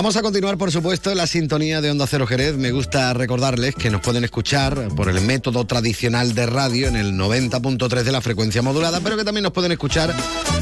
Vamos 0.00 0.16
a 0.16 0.22
continuar, 0.22 0.56
por 0.56 0.72
supuesto, 0.72 1.10
en 1.10 1.18
la 1.18 1.26
sintonía 1.26 1.82
de 1.82 1.90
Onda 1.90 2.06
Cero 2.06 2.26
Jerez. 2.26 2.56
Me 2.56 2.70
gusta 2.70 3.12
recordarles 3.12 3.74
que 3.74 3.90
nos 3.90 4.00
pueden 4.00 4.24
escuchar 4.24 4.88
por 4.96 5.10
el 5.10 5.20
método 5.20 5.66
tradicional 5.66 6.34
de 6.34 6.46
radio 6.46 6.88
en 6.88 6.96
el 6.96 7.12
90.3 7.12 8.02
de 8.02 8.10
la 8.10 8.22
frecuencia 8.22 8.62
modulada, 8.62 9.00
pero 9.00 9.18
que 9.18 9.24
también 9.24 9.42
nos 9.42 9.52
pueden 9.52 9.72
escuchar 9.72 10.14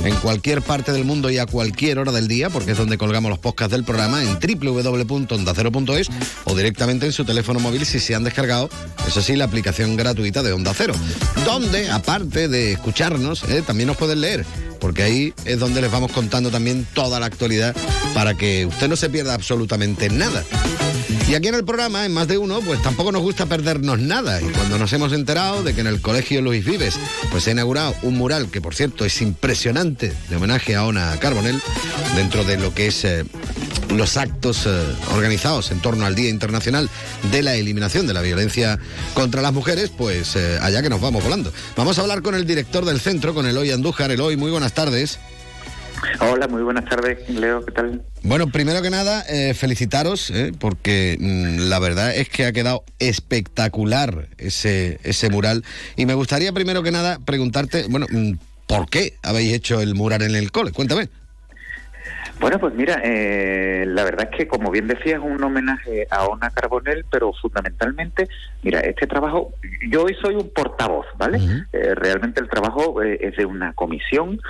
en 0.03 0.17
cualquier 0.17 0.61
parte 0.61 0.91
del 0.91 1.05
mundo 1.05 1.31
y 1.31 1.39
a 1.39 1.47
cualquier 1.47 2.01
hora 2.01 2.11
del 2.11 2.27
día, 2.27 2.51
porque 2.51 2.73
es 2.73 2.79
donde 2.79 2.99
colgamos 2.99 3.31
los 3.31 3.39
podcasts 3.39 3.71
del 3.71 3.85
programa 3.85 4.25
en 4.25 4.41
www.ondacero.es 4.41 6.09
o 6.43 6.57
directamente 6.57 7.07
en 7.07 7.13
su 7.13 7.25
teléfono 7.25 7.61
móvil 7.61 7.87
si 7.87 8.01
se 8.01 8.17
han 8.17 8.25
descargado, 8.25 8.69
eso 9.07 9.23
sí, 9.23 9.37
la 9.37 9.45
aplicación 9.45 9.95
gratuita 9.95 10.43
de 10.43 10.53
Onda 10.53 10.75
Cero, 10.75 10.95
donde, 11.45 11.89
aparte 11.89 12.49
de 12.49 12.73
escucharnos, 12.73 13.45
eh, 13.45 13.63
también 13.65 13.87
nos 13.87 13.97
pueden 13.97 14.21
leer 14.21 14.45
porque 14.81 15.03
ahí 15.03 15.35
es 15.45 15.59
donde 15.59 15.81
les 15.81 15.91
vamos 15.91 16.13
contando 16.13 16.51
también 16.51 16.87
toda 16.95 17.21
la 17.21 17.27
actualidad 17.27 17.75
para 18.15 18.35
que 18.35 18.67
usted 18.67 18.89
no 18.89 18.97
se 18.97 19.11
pierda 19.11 19.35
absolutamente 19.35 20.09
nada. 20.11 20.45
Y 21.29 21.35
aquí 21.35 21.49
en 21.49 21.57
el 21.57 21.65
programa, 21.65 22.07
en 22.07 22.15
más 22.15 22.27
de 22.27 22.39
uno, 22.39 22.61
pues 22.63 22.81
tampoco 22.83 23.13
nos 23.13 23.21
gusta 23.21 23.45
perdernos 23.45 23.99
nada. 23.99 24.41
Y 24.41 24.47
cuando 24.47 24.79
nos 24.79 24.91
hemos 24.95 25.13
enterado 25.13 25.63
de 25.63 25.75
que 25.75 25.83
en 25.83 25.87
el 25.87 26.01
Colegio 26.01 26.41
Luis 26.41 26.65
Vives, 26.65 26.95
pues 27.31 27.45
se 27.45 27.51
ha 27.51 27.53
inaugurado 27.53 27.95
un 28.03 28.17
mural 28.17 28.51
que, 28.51 28.63
por 28.63 28.75
cierto, 28.75 29.05
es 29.05 29.21
impresionante, 29.21 30.15
de 30.31 30.37
homenaje 30.37 30.75
a 30.75 30.87
Ona 30.87 31.15
Carbonell, 31.21 31.61
dentro 32.17 32.45
de 32.45 32.57
lo 32.57 32.73
que 32.73 32.87
es 32.87 33.05
eh, 33.05 33.25
los 33.91 34.17
actos 34.17 34.67
eh, 34.67 34.71
organizados 35.15 35.71
en 35.71 35.81
torno 35.81 36.07
al 36.07 36.15
Día 36.15 36.29
Internacional 36.29 36.89
de 37.31 37.43
la 37.43 37.55
Eliminación 37.55 38.07
de 38.07 38.15
la 38.15 38.23
Violencia 38.23 38.79
contra 39.15 39.43
las 39.43 39.53
Mujeres, 39.53 39.91
pues 39.97 40.37
eh, 40.37 40.59
allá 40.61 40.83
que 40.83 40.91
nos 40.91 41.01
vamos 41.01 41.23
volando. 41.23 41.53
Vamos 41.77 41.99
a 41.99 42.03
hablar 42.03 42.23
con 42.23 42.35
el 42.35 42.47
director 42.47 42.85
del 42.85 43.01
centro, 43.01 43.35
con 43.35 43.47
Eloy 43.47 43.71
Andújar. 43.71 44.11
Eloy, 44.11 44.37
muy 44.37 44.51
buenas 44.51 44.75
tardes. 44.75 45.19
Hola, 46.21 46.47
muy 46.49 46.63
buenas 46.63 46.85
tardes, 46.85 47.29
Leo, 47.29 47.65
¿qué 47.65 47.73
tal? 47.73 48.03
Bueno, 48.23 48.49
primero 48.49 48.83
que 48.83 48.91
nada, 48.91 49.25
eh, 49.29 49.55
felicitaros, 49.55 50.31
eh, 50.31 50.53
porque 50.59 51.17
mm, 51.19 51.69
la 51.69 51.79
verdad 51.79 52.15
es 52.15 52.29
que 52.29 52.47
ha 52.47 52.53
quedado 52.53 52.85
espectacular 52.99 54.29
ese, 54.39 55.01
ese 55.03 55.29
mural. 55.29 55.65
Y 55.97 56.07
me 56.07 56.15
gustaría 56.15 56.53
primero 56.53 56.83
que 56.83 56.93
nada 56.93 57.19
preguntarte, 57.25 57.87
bueno, 57.89 58.07
mm, 58.11 58.33
¿por 58.67 58.89
qué 58.89 59.15
habéis 59.23 59.53
hecho 59.53 59.81
el 59.81 59.95
mural 59.95 60.23
en 60.23 60.35
el 60.35 60.53
cole? 60.53 60.73
Cuéntame. 60.73 61.09
Bueno, 62.41 62.61
pues 62.61 62.73
mira, 62.75 63.01
eh, 63.03 63.85
la 63.87 64.05
verdad 64.05 64.29
es 64.31 64.37
que, 64.37 64.47
como 64.47 64.71
bien 64.71 64.87
decías, 64.87 65.19
es 65.19 65.25
un 65.25 65.43
homenaje 65.43 66.07
a 66.09 66.27
Ona 66.27 66.51
Carbonell, 66.51 67.05
pero 67.11 67.33
fundamentalmente, 67.33 68.29
mira, 68.63 68.79
este 68.81 69.09
trabajo, 69.09 69.55
yo 69.89 70.05
hoy 70.05 70.17
soy 70.23 70.37
un 70.37 70.49
portavoz, 70.51 71.07
¿vale? 71.17 71.41
Eh, 71.73 71.95
realmente 71.97 72.41
el 72.41 72.49
trabajo 72.49 73.03
eh, 73.03 73.19
es 73.21 73.37
de 73.37 73.45
una 73.45 73.73
comisión 73.73 74.41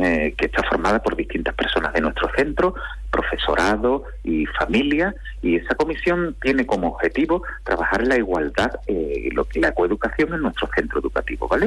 eh, 0.00 0.34
que 0.38 0.46
está 0.46 0.62
formada 0.62 1.02
por 1.02 1.16
distintas 1.16 1.54
personas 1.54 1.92
de 1.92 2.00
nuestro 2.00 2.30
centro, 2.34 2.74
profesorado 3.14 4.02
y 4.24 4.44
familia, 4.46 5.14
y 5.40 5.54
esa 5.56 5.76
comisión 5.76 6.34
tiene 6.42 6.66
como 6.66 6.88
objetivo 6.88 7.44
trabajar 7.62 8.04
la 8.04 8.16
igualdad 8.16 8.72
y 8.88 9.30
lo, 9.30 9.46
la 9.54 9.70
coeducación 9.72 10.34
en 10.34 10.40
nuestro 10.42 10.68
centro 10.74 10.98
educativo, 10.98 11.46
¿vale? 11.46 11.66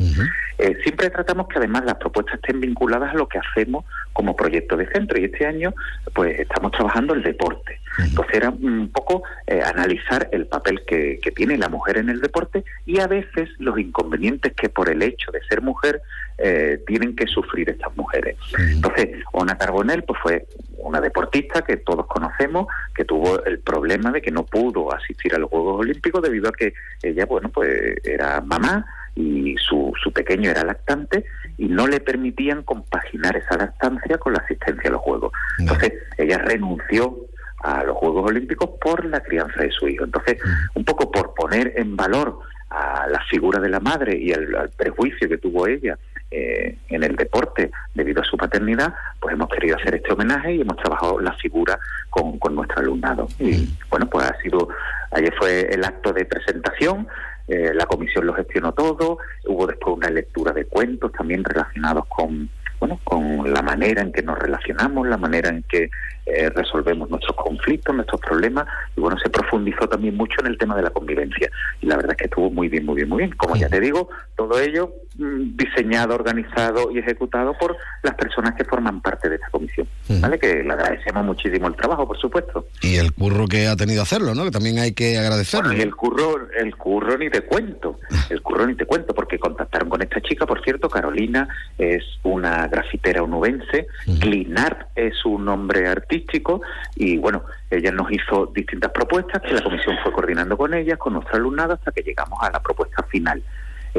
Eh, 0.57 0.75
siempre 0.83 1.09
tratamos 1.09 1.47
que 1.47 1.59
además 1.59 1.85
las 1.85 1.95
propuestas 1.95 2.35
estén 2.35 2.59
vinculadas 2.59 3.13
a 3.13 3.17
lo 3.17 3.29
que 3.29 3.39
hacemos 3.39 3.85
como 4.11 4.35
proyecto 4.35 4.75
de 4.75 4.87
centro, 4.87 5.17
y 5.17 5.25
este 5.25 5.45
año 5.45 5.73
pues 6.13 6.37
estamos 6.37 6.73
trabajando 6.73 7.13
el 7.13 7.23
deporte. 7.23 7.79
Entonces 7.99 8.35
era 8.35 8.49
un 8.49 8.89
poco 8.89 9.23
eh, 9.47 9.61
analizar 9.63 10.29
el 10.31 10.47
papel 10.47 10.81
que, 10.85 11.19
que 11.21 11.31
tiene 11.31 11.57
la 11.57 11.69
mujer 11.69 11.97
en 11.97 12.09
el 12.09 12.19
deporte 12.19 12.63
y 12.85 12.99
a 12.99 13.07
veces 13.07 13.49
los 13.57 13.79
inconvenientes 13.79 14.53
que 14.53 14.69
por 14.69 14.89
el 14.89 15.01
hecho 15.01 15.31
de 15.31 15.39
ser 15.49 15.61
mujer 15.61 16.01
eh, 16.38 16.83
tienen 16.85 17.15
que 17.15 17.25
sufrir 17.25 17.69
estas 17.69 17.95
mujeres. 17.97 18.38
Entonces, 18.57 19.09
Ona 19.31 19.57
Carbonell 19.57 20.03
pues 20.03 20.19
fue 20.21 20.45
una 20.77 21.01
deportista 21.01 21.63
que 21.63 21.77
todos 21.77 22.05
conocemos, 22.05 22.67
que 22.93 23.05
tuvo 23.05 23.43
el 23.45 23.59
problema 23.59 24.11
de 24.11 24.21
que 24.21 24.31
no 24.31 24.45
pudo 24.45 24.93
asistir 24.93 25.33
a 25.33 25.39
los 25.39 25.49
Juegos 25.49 25.79
Olímpicos 25.79 26.21
debido 26.21 26.49
a 26.49 26.51
que 26.51 26.73
ella, 27.01 27.25
bueno, 27.25 27.49
pues 27.49 27.97
era 28.03 28.39
mamá 28.41 28.85
y 29.15 29.55
su, 29.57 29.91
su 30.01 30.11
pequeño 30.11 30.51
era 30.51 30.63
lactante 30.63 31.25
y 31.57 31.67
no 31.67 31.88
le 31.88 31.99
permitían 31.99 32.61
compaginar 32.61 33.35
esa 33.35 33.57
lactancia 33.57 34.19
con 34.19 34.33
la 34.33 34.39
asistencia 34.39 34.89
a 34.89 34.93
los 34.93 35.01
Juegos. 35.01 35.33
Entonces, 35.57 35.93
ella 36.17 36.38
renunció 36.38 37.17
a 37.63 37.83
los 37.83 37.97
Juegos 37.97 38.29
Olímpicos 38.29 38.69
por 38.79 39.03
la 39.05 39.21
crianza 39.21 39.61
de 39.61 39.71
su 39.71 39.88
hijo. 39.88 40.03
Entonces, 40.03 40.38
un 40.75 40.85
poco 40.85 41.11
por 41.11 41.33
poner 41.33 41.73
en 41.77 41.95
valor 41.95 42.39
a 42.69 43.07
la 43.07 43.21
figura 43.29 43.59
de 43.59 43.69
la 43.69 43.79
madre 43.79 44.17
y 44.17 44.31
al, 44.31 44.53
al 44.55 44.69
prejuicio 44.69 45.27
que 45.27 45.38
tuvo 45.38 45.67
ella 45.67 45.97
eh, 46.32 46.78
en 46.89 47.03
el 47.03 47.15
deporte 47.15 47.71
debido 47.93 48.21
a 48.21 48.25
su 48.25 48.38
paternidad, 48.38 48.93
pues 49.19 49.34
hemos 49.34 49.49
querido 49.49 49.78
hacer 49.78 49.95
este 49.95 50.11
homenaje 50.11 50.55
y 50.55 50.61
hemos 50.61 50.78
trabajado 50.78 51.19
la 51.19 51.34
figura 51.34 51.80
con, 52.09 52.38
con 52.39 52.55
nuestro 52.55 52.80
alumnado. 52.80 53.28
Y 53.39 53.69
bueno, 53.89 54.07
pues 54.09 54.30
ha 54.30 54.38
sido, 54.41 54.67
ayer 55.11 55.34
fue 55.38 55.61
el 55.71 55.84
acto 55.86 56.11
de 56.11 56.25
presentación, 56.25 57.07
eh, 57.47 57.71
la 57.73 57.86
comisión 57.86 58.25
lo 58.25 58.34
gestionó 58.34 58.73
todo, 58.73 59.19
hubo 59.45 59.67
después 59.67 59.95
una 59.95 60.09
lectura 60.09 60.51
de 60.51 60.65
cuentos 60.65 61.13
también 61.13 61.43
relacionados 61.43 62.05
con 62.07 62.49
bueno, 62.80 62.99
con 63.03 63.51
la 63.51 63.61
manera 63.61 64.01
en 64.01 64.11
que 64.11 64.21
nos 64.21 64.38
relacionamos, 64.38 65.07
la 65.07 65.17
manera 65.17 65.49
en 65.49 65.63
que 65.63 65.89
eh, 66.25 66.49
resolvemos 66.49 67.09
nuestros 67.09 67.36
conflictos, 67.36 67.95
nuestros 67.95 68.21
problemas, 68.21 68.67
y 68.95 69.01
bueno, 69.01 69.17
se 69.17 69.30
profundizó 69.30 69.88
también 69.89 70.15
mucho 70.15 70.39
en 70.41 70.47
el 70.47 70.57
tema 70.57 70.75
de 70.75 70.84
la 70.84 70.91
convivencia. 70.91 71.49
Y 71.82 71.88
la 71.88 71.95
verdad 71.95 72.11
es 72.11 72.17
que 72.17 72.25
estuvo 72.25 72.51
muy 72.51 72.69
bien, 72.69 72.86
muy 72.86 72.97
bien, 72.97 73.09
muy 73.09 73.19
bien. 73.19 73.32
Como 73.32 73.55
ya 73.55 73.69
te 73.69 73.80
digo, 73.80 74.09
todo 74.36 74.59
ello 74.59 74.93
diseñado, 75.18 76.13
organizado 76.13 76.91
y 76.91 76.99
ejecutado 76.99 77.55
por 77.57 77.76
las 78.03 78.13
personas 78.15 78.53
que 78.55 78.63
forman 78.63 79.01
parte 79.01 79.30
de 79.30 79.36
esta 79.36 79.49
comisión, 79.49 79.88
¿vale? 80.22 80.38
Que 80.38 80.63
le 80.63 80.72
agradecemos 80.72 81.26
muchísimo 81.26 81.68
el 81.68 81.76
trabajo, 81.76 82.07
por 82.07 82.20
supuesto. 82.20 82.68
Y 82.82 82.97
el 82.97 83.13
curro 83.13 83.47
que 83.47 83.68
ha 83.68 83.76
tenido 83.76 84.03
hacerlo, 84.03 84.36
¿no? 84.36 84.45
Que 84.45 84.51
también 84.51 84.78
hay 84.78 84.93
que 84.93 85.18
agradecerlo. 85.18 85.70
Bueno, 85.70 85.80
y 85.80 85.84
el 85.84 85.95
curro, 85.95 86.47
el 86.55 86.76
curro 86.76 87.18
ni 87.18 87.30
te 87.30 87.41
cuento, 87.41 87.99
el 88.30 88.41
curro 88.41 88.68
ni 88.68 88.76
te 88.76 88.86
cuento, 88.86 89.15
porque 89.15 89.39
contactaron 89.39 89.89
con 89.89 90.01
esta 90.01 90.22
chica, 90.22 90.45
por 90.45 90.63
cierto, 90.63 90.88
Carolina 90.88 91.47
es 91.78 92.03
una 92.24 92.68
grafitera 92.68 93.24
unubense, 93.24 93.88
Clinart 94.20 94.89
es 94.95 95.26
un 95.26 95.45
nombre 95.45 95.88
artístico 95.88 96.61
y 96.95 97.18
bueno, 97.18 97.43
ella 97.72 97.91
nos 97.91 98.11
hizo 98.11 98.51
distintas 98.53 98.91
propuestas 98.91 99.41
que 99.41 99.53
la 99.53 99.63
comisión 99.63 99.95
fue 100.03 100.11
coordinando 100.11 100.55
con 100.57 100.74
ellas, 100.74 100.97
con 100.99 101.13
nuestro 101.13 101.38
alumnado, 101.38 101.74
hasta 101.74 101.91
que 101.91 102.01
llegamos 102.01 102.39
a 102.41 102.51
la 102.51 102.61
propuesta 102.61 103.03
final. 103.03 103.41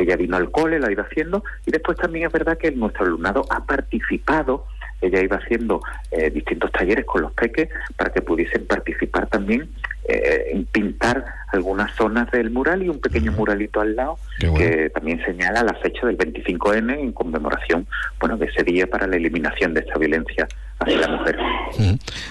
Ella 0.01 0.17
vino 0.17 0.37
al 0.37 0.51
cole, 0.51 0.81
la 0.81 0.91
ido 0.91 1.03
haciendo, 1.03 1.45
y 1.67 1.71
después 1.71 1.99
también 1.99 2.27
es 2.27 2.33
verdad 2.33 2.59
que 2.59 2.71
nuestro 2.71 3.05
alumnado 3.05 3.45
ha 3.51 3.65
participado 3.65 4.67
ella 5.01 5.23
iba 5.23 5.37
haciendo 5.37 5.81
eh, 6.11 6.31
distintos 6.31 6.73
talleres 6.73 7.05
con 7.05 7.23
los 7.23 7.33
peques 7.33 7.69
para 7.97 8.13
que 8.13 8.21
pudiesen 8.21 8.67
participar 8.67 9.29
también 9.29 9.69
eh, 10.09 10.51
en 10.53 10.65
pintar 10.65 11.25
algunas 11.53 11.95
zonas 11.95 12.31
del 12.31 12.51
mural 12.51 12.83
y 12.83 12.89
un 12.89 13.01
pequeño 13.01 13.33
muralito 13.33 13.81
al 13.81 13.95
lado 13.95 14.19
que 14.39 14.91
también 14.91 15.25
señala 15.25 15.63
la 15.63 15.75
fecha 15.75 16.07
del 16.07 16.19
25N 16.19 16.99
en 16.99 17.13
conmemoración 17.13 17.87
bueno 18.19 18.37
de 18.37 18.47
ese 18.47 18.65
día 18.65 18.87
para 18.87 19.07
la 19.07 19.17
eliminación 19.17 19.73
de 19.73 19.81
esta 19.81 19.99
violencia 19.99 20.49
hacia 20.81 20.99
la 20.99 21.09
mujer. 21.09 21.37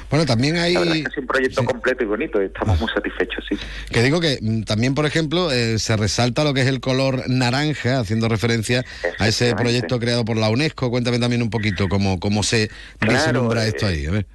Bueno, 0.10 0.26
también 0.26 0.58
hay... 0.58 0.76
es 0.76 1.18
un 1.18 1.28
proyecto 1.28 1.64
completo 1.66 2.04
y 2.04 2.08
bonito, 2.08 2.42
y 2.42 2.46
estamos 2.46 2.80
muy 2.80 2.90
satisfechos, 2.90 3.46
sí. 3.48 3.58
Que 3.92 4.02
digo 4.02 4.20
que 4.20 4.40
mm, 4.42 4.64
también, 4.64 4.96
por 4.96 5.06
ejemplo, 5.06 5.52
eh, 5.52 5.80
se 5.80 5.96
resalta 5.98 6.44
lo 6.44 6.54
que 6.54 6.62
es 6.62 6.68
el 6.68 6.80
color 6.80 7.30
naranja, 7.30 8.00
haciendo 8.00 8.30
referencia 8.30 8.84
a 9.20 9.28
ese 9.28 9.56
proyecto 9.56 10.00
creado 10.00 10.26
por 10.26 10.38
la 10.38 10.50
UNESCO. 10.50 10.90
Cuéntame 10.90 11.20
también 11.20 11.42
un 11.42 11.50
poquito 11.50 11.88
cómo, 11.88 12.20
cómo 12.20 12.44
se 12.44 12.70
vislumbra 13.02 13.66
eh, 13.66 13.70
esto 13.70 13.88
ahí. 13.88 14.06
A 14.06 14.12
ver. 14.12 14.26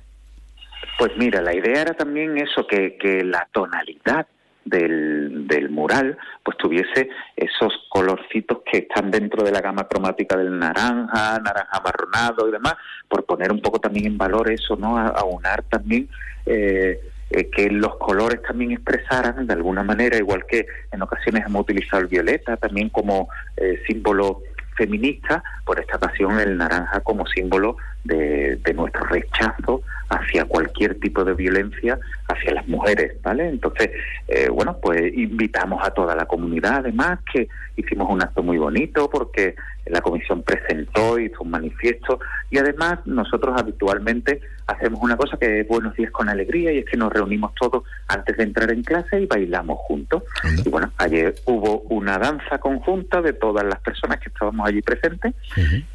Pues 0.98 1.12
mira, 1.16 1.40
la 1.40 1.54
idea 1.54 1.82
era 1.82 1.94
también 1.94 2.36
eso, 2.38 2.66
que, 2.66 2.96
que 2.96 3.24
la 3.24 3.48
tonalidad 3.52 4.26
del, 4.64 5.46
del, 5.48 5.70
mural 5.70 6.16
pues 6.42 6.56
tuviese 6.56 7.08
esos 7.36 7.72
colorcitos 7.88 8.58
que 8.70 8.78
están 8.78 9.10
dentro 9.10 9.42
de 9.42 9.50
la 9.50 9.60
gama 9.60 9.88
cromática 9.88 10.36
del 10.36 10.58
naranja, 10.58 11.38
naranja 11.38 11.68
amarronado 11.72 12.48
y 12.48 12.52
demás, 12.52 12.74
por 13.08 13.24
poner 13.24 13.52
un 13.52 13.60
poco 13.60 13.78
también 13.78 14.06
en 14.06 14.18
valor 14.18 14.50
eso, 14.50 14.76
¿no? 14.76 14.96
A, 14.96 15.08
aunar 15.08 15.62
también 15.64 16.08
eh, 16.46 17.00
eh, 17.30 17.50
que 17.50 17.70
los 17.70 17.96
colores 17.96 18.42
también 18.42 18.72
expresaran 18.72 19.46
de 19.46 19.52
alguna 19.54 19.82
manera, 19.82 20.16
igual 20.18 20.44
que 20.46 20.66
en 20.90 21.02
ocasiones 21.02 21.44
hemos 21.46 21.62
utilizado 21.62 22.02
el 22.02 22.08
violeta 22.08 22.56
también 22.56 22.88
como 22.90 23.28
eh, 23.56 23.82
símbolo 23.86 24.42
feminista, 24.76 25.42
por 25.64 25.78
esta 25.80 25.96
ocasión 25.96 26.40
el 26.40 26.56
naranja 26.56 27.00
como 27.00 27.26
símbolo 27.26 27.76
de, 28.04 28.56
de 28.56 28.74
nuestro 28.74 29.04
rechazo 29.04 29.82
hacia 30.12 30.44
cualquier 30.44 30.98
tipo 31.00 31.24
de 31.24 31.34
violencia 31.34 31.98
hacia 32.28 32.54
las 32.54 32.68
mujeres, 32.68 33.14
¿vale? 33.22 33.48
Entonces, 33.48 33.90
eh, 34.28 34.48
bueno, 34.48 34.76
pues 34.80 35.12
invitamos 35.14 35.80
a 35.84 35.90
toda 35.90 36.14
la 36.14 36.26
comunidad, 36.26 36.76
además, 36.76 37.20
que 37.32 37.48
hicimos 37.76 38.10
un 38.10 38.22
acto 38.22 38.42
muy 38.42 38.58
bonito 38.58 39.08
porque 39.10 39.54
la 39.86 40.00
comisión 40.00 40.42
presentó, 40.42 41.18
hizo 41.18 41.42
un 41.42 41.50
manifiesto 41.50 42.20
y 42.50 42.58
además 42.58 43.00
nosotros 43.06 43.58
habitualmente 43.58 44.40
hacemos 44.66 45.00
una 45.02 45.16
cosa 45.16 45.36
que 45.38 45.60
es 45.60 45.68
buenos 45.68 45.94
días 45.96 46.12
con 46.12 46.28
alegría 46.28 46.72
y 46.72 46.78
es 46.78 46.84
que 46.84 46.96
nos 46.96 47.12
reunimos 47.12 47.52
todos 47.54 47.82
antes 48.08 48.36
de 48.36 48.44
entrar 48.44 48.70
en 48.70 48.82
clase 48.82 49.20
y 49.20 49.26
bailamos 49.26 49.78
juntos. 49.80 50.22
Y 50.64 50.68
bueno, 50.68 50.92
ayer 50.98 51.34
hubo 51.46 51.80
una 51.88 52.18
danza 52.18 52.58
conjunta 52.58 53.20
de 53.22 53.32
todas 53.32 53.64
las 53.64 53.80
personas 53.80 54.20
que 54.20 54.28
estábamos 54.28 54.68
allí 54.68 54.82
presentes, 54.82 55.34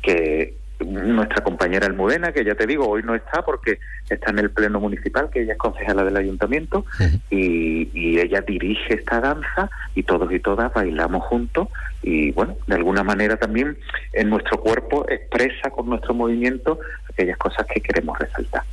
que 0.02 0.58
nuestra 0.86 1.44
compañera 1.44 1.88
Almudena, 1.88 2.32
que 2.32 2.46
ya 2.46 2.56
te 2.56 2.68
digo, 2.68 2.88
hoy 2.88 3.04
no 3.04 3.16
está 3.16 3.44
porque 3.44 3.80
está 4.10 4.32
en 4.32 4.40
el 4.40 4.52
Pleno 4.52 4.80
Municipal, 4.80 5.30
que 5.30 5.42
ella 5.42 5.54
es 5.54 5.58
concejala 5.58 6.04
del 6.04 6.18
Ayuntamiento, 6.18 6.86
y, 7.30 7.90
y, 7.94 8.20
ella 8.20 8.42
dirige 8.42 8.96
esta 8.96 9.20
danza 9.20 9.70
y 9.96 10.04
todos 10.04 10.32
y 10.32 10.40
todas 10.40 10.74
bailamos 10.74 11.24
juntos 11.24 11.68
y 12.04 12.32
bueno, 12.32 12.56
de 12.68 12.76
alguna 12.76 13.04
manera 13.04 13.38
también 13.38 13.78
en 14.14 14.30
nuestro 14.30 14.60
cuerpo 14.60 15.06
expresa 15.10 15.70
con 15.72 15.90
nuestro 15.90 16.14
movimiento 16.14 16.80
aquellas 17.18 17.38
cosas 17.38 17.66
que 17.74 17.82
queremos 17.82 18.18
resaltar. 18.20 18.64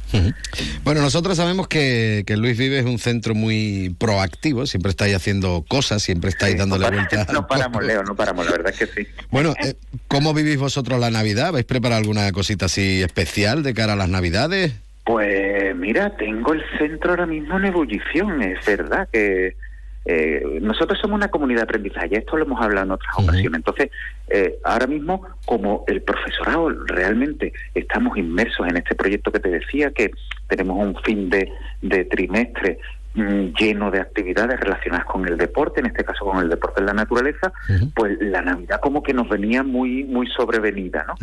Bueno, 0.84 1.00
nosotros 1.00 1.36
sabemos 1.36 1.66
que, 1.66 2.24
que, 2.26 2.36
Luis 2.36 2.56
Vive 2.56 2.78
es 2.78 2.84
un 2.84 2.98
centro 2.98 3.34
muy 3.34 3.96
proactivo, 3.98 4.66
siempre 4.66 4.90
estáis 4.90 5.14
haciendo 5.16 5.64
cosas, 5.66 6.02
siempre 6.02 6.30
estáis 6.30 6.58
dándole 6.58 6.90
no 6.90 6.92
vuelta. 6.92 7.26
No 7.32 7.46
paramos, 7.46 7.84
Leo, 7.84 8.02
no 8.02 8.14
paramos, 8.14 8.46
la 8.46 8.52
verdad 8.52 8.72
es 8.72 8.78
que 8.78 8.86
sí. 8.86 9.08
Bueno, 9.30 9.54
eh, 9.62 9.74
¿cómo 10.08 10.34
vivís 10.34 10.58
vosotros 10.58 11.00
la 11.00 11.10
Navidad? 11.10 11.52
¿Vais 11.52 11.64
a 11.64 11.66
preparar 11.66 11.98
alguna 11.98 12.30
cosita 12.32 12.66
así 12.66 13.02
especial 13.02 13.62
de 13.62 13.74
cara 13.74 13.94
a 13.94 13.96
las 13.96 14.08
Navidades? 14.08 14.74
Pues 15.04 15.74
mira, 15.76 16.16
tengo 16.16 16.52
el 16.52 16.62
centro 16.78 17.10
ahora 17.10 17.26
mismo 17.26 17.58
en 17.58 17.66
ebullición, 17.66 18.42
es 18.42 18.64
verdad 18.64 19.08
que 19.12 19.56
eh, 20.04 20.58
nosotros 20.60 20.98
somos 21.00 21.16
una 21.16 21.28
comunidad 21.28 21.60
de 21.60 21.64
aprendizaje, 21.64 22.18
esto 22.18 22.36
lo 22.36 22.44
hemos 22.44 22.60
hablado 22.60 22.86
en 22.86 22.92
otras 22.92 23.14
ocasiones. 23.16 23.54
Entonces, 23.54 23.90
eh, 24.28 24.58
ahora 24.64 24.86
mismo, 24.86 25.26
como 25.46 25.84
el 25.86 26.02
profesorado 26.02 26.68
realmente 26.86 27.52
estamos 27.74 28.16
inmersos 28.18 28.68
en 28.68 28.76
este 28.76 28.94
proyecto 28.94 29.32
que 29.32 29.40
te 29.40 29.48
decía, 29.48 29.92
que 29.92 30.10
tenemos 30.48 30.76
un 30.76 30.94
fin 31.02 31.30
de, 31.30 31.50
de 31.80 32.04
trimestre 32.04 32.78
mm, 33.14 33.54
lleno 33.58 33.90
de 33.90 34.00
actividades 34.00 34.60
relacionadas 34.60 35.06
con 35.06 35.26
el 35.26 35.38
deporte, 35.38 35.80
en 35.80 35.86
este 35.86 36.04
caso 36.04 36.26
con 36.26 36.38
el 36.38 36.50
deporte 36.50 36.80
en 36.80 36.86
la 36.86 36.94
naturaleza, 36.94 37.52
pues 37.94 38.18
la 38.20 38.42
Navidad 38.42 38.80
como 38.82 39.02
que 39.02 39.14
nos 39.14 39.28
venía 39.30 39.62
muy 39.62 40.04
muy 40.04 40.26
sobrevenida, 40.26 41.06
¿no? 41.08 41.14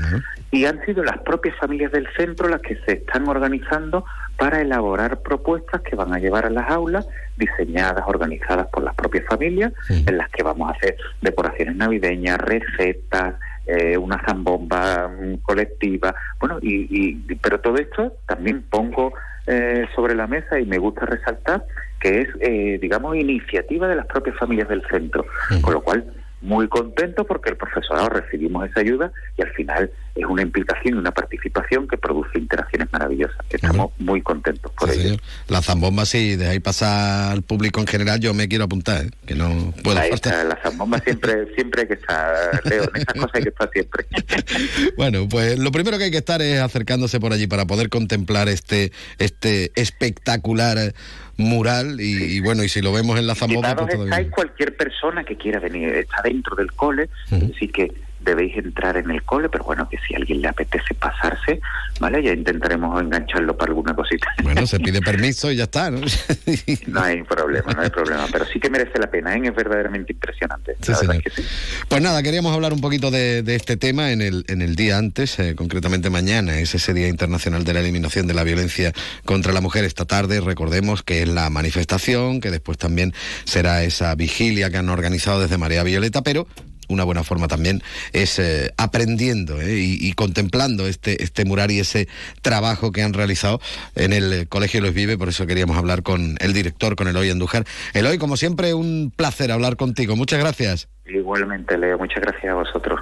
Y 0.49 0.65
han 0.65 0.83
sido 0.85 1.03
las 1.03 1.19
propias 1.19 1.55
familias 1.57 1.91
del 1.91 2.07
centro 2.17 2.49
las 2.49 2.61
que 2.61 2.77
se 2.85 2.93
están 2.93 3.27
organizando 3.27 4.05
para 4.37 4.61
elaborar 4.61 5.21
propuestas 5.21 5.81
que 5.81 5.95
van 5.95 6.13
a 6.13 6.19
llevar 6.19 6.45
a 6.45 6.49
las 6.49 6.69
aulas, 6.69 7.07
diseñadas, 7.37 8.03
organizadas 8.07 8.67
por 8.67 8.83
las 8.83 8.95
propias 8.95 9.25
familias, 9.25 9.73
en 9.89 10.17
las 10.17 10.29
que 10.29 10.43
vamos 10.43 10.69
a 10.69 10.73
hacer 10.73 10.97
decoraciones 11.21 11.75
navideñas, 11.75 12.37
recetas, 12.39 13.35
eh, 13.67 13.97
una 13.97 14.21
zambomba 14.25 15.07
mm, 15.07 15.35
colectiva, 15.43 16.15
bueno, 16.39 16.57
y, 16.61 16.87
y, 16.89 17.35
pero 17.35 17.59
todo 17.59 17.75
esto 17.75 18.17
también 18.25 18.63
pongo 18.63 19.13
eh, 19.47 19.85
sobre 19.95 20.15
la 20.15 20.27
mesa 20.27 20.59
y 20.59 20.65
me 20.65 20.77
gusta 20.77 21.05
resaltar 21.05 21.65
que 21.99 22.21
es, 22.21 22.29
eh, 22.39 22.79
digamos, 22.81 23.15
iniciativa 23.15 23.87
de 23.87 23.95
las 23.95 24.07
propias 24.07 24.35
familias 24.37 24.67
del 24.69 24.83
centro, 24.89 25.25
con 25.61 25.73
lo 25.73 25.81
cual 25.81 26.03
muy 26.41 26.67
contento 26.67 27.25
porque 27.25 27.51
el 27.51 27.57
profesorado 27.57 28.09
recibimos 28.09 28.69
esa 28.69 28.79
ayuda 28.79 29.11
y 29.37 29.41
al 29.43 29.51
final 29.53 29.91
es 30.15 30.25
una 30.25 30.41
implicación 30.41 30.95
y 30.95 30.97
una 30.97 31.11
participación 31.11 31.87
que 31.87 31.97
produce 31.97 32.37
interacciones 32.37 32.91
maravillosas. 32.91 33.37
Estamos 33.49 33.91
muy 33.99 34.21
contentos 34.21 34.71
por 34.73 34.89
ello. 34.89 35.17
La 35.47 35.61
zambomba, 35.61 36.05
si 36.05 36.35
dejáis 36.35 36.61
pasar 36.61 37.31
al 37.31 37.43
público 37.43 37.79
en 37.79 37.87
general, 37.87 38.19
yo 38.19 38.33
me 38.33 38.47
quiero 38.47 38.65
apuntar, 38.65 39.05
¿eh? 39.05 39.09
que 39.25 39.35
no 39.35 39.73
puedo 39.83 39.99
Ahí 39.99 40.09
está, 40.11 40.43
la 40.43 40.57
zambomba 40.61 40.99
siempre, 40.99 41.53
siempre 41.55 41.83
hay 41.83 41.87
que 41.87 41.93
estar, 41.93 42.61
Leo, 42.65 42.83
en 42.83 43.01
esas 43.01 43.13
cosas 43.13 43.31
hay 43.33 43.43
que 43.43 43.49
estar 43.49 43.69
siempre. 43.71 44.05
bueno, 44.97 45.29
pues 45.29 45.57
lo 45.59 45.71
primero 45.71 45.97
que 45.97 46.05
hay 46.05 46.11
que 46.11 46.17
estar 46.17 46.41
es 46.41 46.59
acercándose 46.59 47.19
por 47.19 47.33
allí 47.33 47.47
para 47.47 47.65
poder 47.65 47.89
contemplar 47.89 48.49
este, 48.49 48.91
este 49.19 49.71
espectacular 49.75 50.93
mural 51.41 51.99
y, 51.99 52.35
y, 52.35 52.39
bueno, 52.39 52.63
y 52.63 52.69
si 52.69 52.81
lo 52.81 52.91
vemos 52.93 53.17
en 53.19 53.27
la 53.27 53.35
zambomba... 53.35 53.75
Pues 53.75 53.93
estáis 53.95 54.29
cualquier 54.29 54.75
persona 54.75 55.23
que 55.23 55.35
quiera 55.37 55.59
venir, 55.59 55.89
está 55.89 56.21
dentro 56.23 56.55
del 56.55 56.71
cole, 56.71 57.09
uh 57.31 57.35
-huh. 57.35 57.71
que 57.71 57.91
debéis 58.23 58.55
entrar 58.57 58.97
en 58.97 59.09
el 59.11 59.23
cole, 59.23 59.49
pero 59.49 59.63
bueno, 59.63 59.87
que 59.89 59.97
si 60.07 60.13
a 60.13 60.17
alguien 60.17 60.41
le 60.41 60.47
apetece 60.47 60.93
pasarse, 60.93 61.59
¿vale? 61.99 62.23
Ya 62.23 62.33
intentaremos 62.33 63.01
engancharlo 63.01 63.57
para 63.57 63.71
alguna 63.71 63.95
cosita. 63.95 64.27
Bueno, 64.43 64.65
se 64.67 64.79
pide 64.79 65.01
permiso 65.01 65.51
y 65.51 65.57
ya 65.57 65.63
está, 65.63 65.89
¿no? 65.89 66.01
no 66.87 67.01
hay 67.01 67.23
problema, 67.23 67.73
no 67.73 67.81
hay 67.81 67.89
problema, 67.89 68.27
pero 68.31 68.45
sí 68.45 68.59
que 68.59 68.69
merece 68.69 68.99
la 68.99 69.09
pena, 69.09 69.35
¿eh? 69.35 69.41
es 69.43 69.55
verdaderamente 69.55 70.13
impresionante. 70.13 70.75
Sí, 70.81 70.93
señor. 70.93 71.21
Sí. 71.35 71.43
Pues 71.87 72.01
nada, 72.01 72.21
queríamos 72.23 72.53
hablar 72.53 72.73
un 72.73 72.81
poquito 72.81 73.11
de, 73.11 73.43
de, 73.43 73.55
este 73.55 73.77
tema 73.77 74.11
en 74.11 74.21
el, 74.21 74.45
en 74.47 74.61
el 74.61 74.75
día 74.75 74.97
antes, 74.97 75.39
eh, 75.39 75.55
concretamente 75.55 76.09
mañana, 76.09 76.59
es 76.59 76.75
ese 76.75 76.93
Día 76.93 77.07
Internacional 77.07 77.63
de 77.63 77.73
la 77.73 77.79
Eliminación 77.79 78.27
de 78.27 78.33
la 78.33 78.43
Violencia 78.43 78.93
contra 79.25 79.53
la 79.53 79.61
Mujer. 79.61 79.85
Esta 79.85 80.05
tarde, 80.05 80.41
recordemos 80.41 81.03
que 81.03 81.21
es 81.23 81.27
la 81.27 81.49
manifestación, 81.49 82.41
que 82.41 82.51
después 82.51 82.77
también 82.77 83.13
será 83.45 83.83
esa 83.83 84.13
vigilia 84.15 84.69
que 84.69 84.77
han 84.77 84.89
organizado 84.89 85.41
desde 85.41 85.57
María 85.57 85.83
Violeta, 85.83 86.21
pero 86.21 86.47
una 86.91 87.03
buena 87.03 87.23
forma 87.23 87.47
también 87.47 87.81
es 88.13 88.39
eh, 88.39 88.71
aprendiendo 88.77 89.59
eh, 89.61 89.77
y, 89.77 90.11
contemplando 90.13 90.87
este, 90.87 91.23
este 91.23 91.45
mural 91.45 91.71
y 91.71 91.79
ese 91.79 92.07
trabajo 92.41 92.91
que 92.91 93.03
han 93.03 93.13
realizado 93.13 93.59
en 93.95 94.13
el 94.13 94.47
Colegio 94.47 94.81
Los 94.81 94.93
Vive. 94.93 95.17
Por 95.17 95.29
eso 95.29 95.45
queríamos 95.45 95.77
hablar 95.77 96.03
con 96.03 96.37
el 96.39 96.53
director, 96.53 96.95
con 96.95 97.07
Eloy 97.07 97.29
Andújar. 97.29 97.65
Eloy, 97.93 98.17
como 98.17 98.37
siempre, 98.37 98.73
un 98.73 99.11
placer 99.15 99.51
hablar 99.51 99.75
contigo. 99.75 100.15
Muchas 100.15 100.39
gracias. 100.39 100.89
Igualmente, 101.05 101.77
Leo. 101.77 101.97
Muchas 101.97 102.21
gracias 102.21 102.51
a 102.51 102.55
vosotros. 102.55 103.01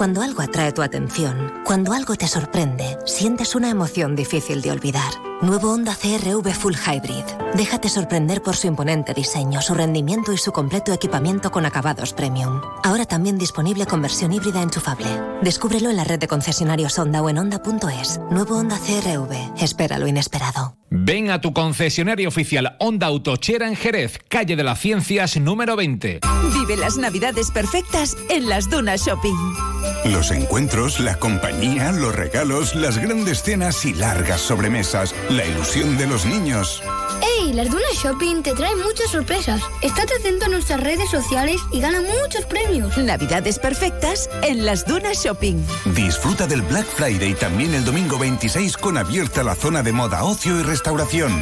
Cuando 0.00 0.22
algo 0.22 0.40
atrae 0.40 0.72
tu 0.72 0.80
atención, 0.80 1.60
cuando 1.62 1.92
algo 1.92 2.16
te 2.16 2.26
sorprende, 2.26 2.96
sientes 3.04 3.54
una 3.54 3.68
emoción 3.68 4.16
difícil 4.16 4.62
de 4.62 4.70
olvidar. 4.70 5.12
Nuevo 5.42 5.72
Honda 5.72 5.94
CRV 5.94 6.54
Full 6.54 6.74
Hybrid. 6.74 7.24
Déjate 7.54 7.90
sorprender 7.90 8.40
por 8.40 8.56
su 8.56 8.66
imponente 8.66 9.12
diseño, 9.12 9.60
su 9.60 9.74
rendimiento 9.74 10.32
y 10.32 10.38
su 10.38 10.52
completo 10.52 10.94
equipamiento 10.94 11.50
con 11.50 11.66
acabados 11.66 12.14
premium. 12.14 12.62
Ahora 12.82 13.04
también 13.04 13.36
disponible 13.36 13.84
con 13.84 14.00
versión 14.00 14.32
híbrida 14.32 14.62
enchufable. 14.62 15.06
Descúbrelo 15.42 15.90
en 15.90 15.96
la 15.96 16.04
red 16.04 16.18
de 16.18 16.28
concesionarios 16.28 16.98
Honda 16.98 17.20
o 17.20 17.28
en 17.28 17.36
Honda.es. 17.36 18.20
Nuevo 18.30 18.56
Honda 18.56 18.78
CRV. 18.78 19.62
Espera 19.62 19.98
lo 19.98 20.06
inesperado. 20.06 20.76
Ven 20.88 21.30
a 21.30 21.40
tu 21.40 21.52
concesionario 21.52 22.28
oficial 22.28 22.76
Honda 22.80 23.06
Autochera 23.06 23.68
en 23.68 23.76
Jerez, 23.76 24.18
calle 24.28 24.56
de 24.56 24.64
las 24.64 24.80
Ciencias 24.80 25.36
número 25.36 25.76
20. 25.76 26.20
Vive 26.52 26.76
las 26.76 26.96
navidades 26.96 27.50
perfectas 27.50 28.16
en 28.28 28.48
las 28.48 28.68
Dunas 28.68 29.06
Shopping. 29.06 29.36
Los 30.04 30.30
encuentros, 30.30 31.00
la 31.00 31.16
compañía, 31.16 31.92
los 31.92 32.14
regalos, 32.14 32.74
las 32.74 32.98
grandes 32.98 33.42
cenas 33.42 33.84
y 33.84 33.94
largas 33.94 34.40
sobremesas, 34.40 35.14
la 35.28 35.44
ilusión 35.44 35.98
de 35.98 36.06
los 36.06 36.24
niños. 36.26 36.82
¡Ey! 37.38 37.52
Las 37.52 37.68
Dunas 37.68 37.92
Shopping 38.02 38.42
te 38.42 38.54
traen 38.54 38.78
muchas 38.78 39.10
sorpresas. 39.10 39.60
Estate 39.82 40.14
atento 40.18 40.46
a 40.46 40.48
nuestras 40.48 40.80
redes 40.80 41.10
sociales 41.10 41.60
y 41.72 41.80
gana 41.80 42.00
muchos 42.00 42.44
premios. 42.46 42.96
Navidades 42.96 43.58
perfectas 43.58 44.30
en 44.42 44.64
las 44.64 44.86
Dunas 44.86 45.22
Shopping. 45.22 45.56
Disfruta 45.94 46.46
del 46.46 46.62
Black 46.62 46.86
Friday 46.86 47.34
también 47.34 47.74
el 47.74 47.84
domingo 47.84 48.18
26 48.18 48.76
con 48.76 48.96
abierta 48.96 49.42
la 49.42 49.54
zona 49.54 49.82
de 49.82 49.92
moda, 49.92 50.24
ocio 50.24 50.58
y 50.58 50.62
restauración. 50.62 51.32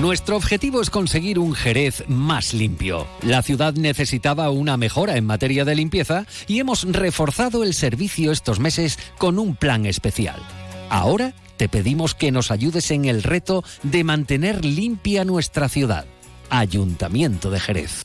Nuestro 0.00 0.36
objetivo 0.36 0.80
es 0.80 0.90
conseguir 0.90 1.40
un 1.40 1.54
Jerez 1.54 2.04
más 2.06 2.54
limpio. 2.54 3.08
La 3.22 3.42
ciudad 3.42 3.74
necesitaba 3.74 4.48
una 4.50 4.76
mejora 4.76 5.16
en 5.16 5.26
materia 5.26 5.64
de 5.64 5.74
limpieza 5.74 6.24
y 6.46 6.60
hemos 6.60 6.84
reforzado 6.84 7.64
el 7.64 7.74
servicio 7.74 8.30
estos 8.30 8.60
meses 8.60 8.96
con 9.18 9.40
un 9.40 9.56
plan 9.56 9.86
especial. 9.86 10.40
Ahora 10.88 11.34
te 11.56 11.68
pedimos 11.68 12.14
que 12.14 12.30
nos 12.30 12.52
ayudes 12.52 12.92
en 12.92 13.06
el 13.06 13.24
reto 13.24 13.64
de 13.82 14.04
mantener 14.04 14.64
limpia 14.64 15.24
nuestra 15.24 15.68
ciudad. 15.68 16.06
Ayuntamiento 16.48 17.50
de 17.50 17.58
Jerez. 17.58 18.02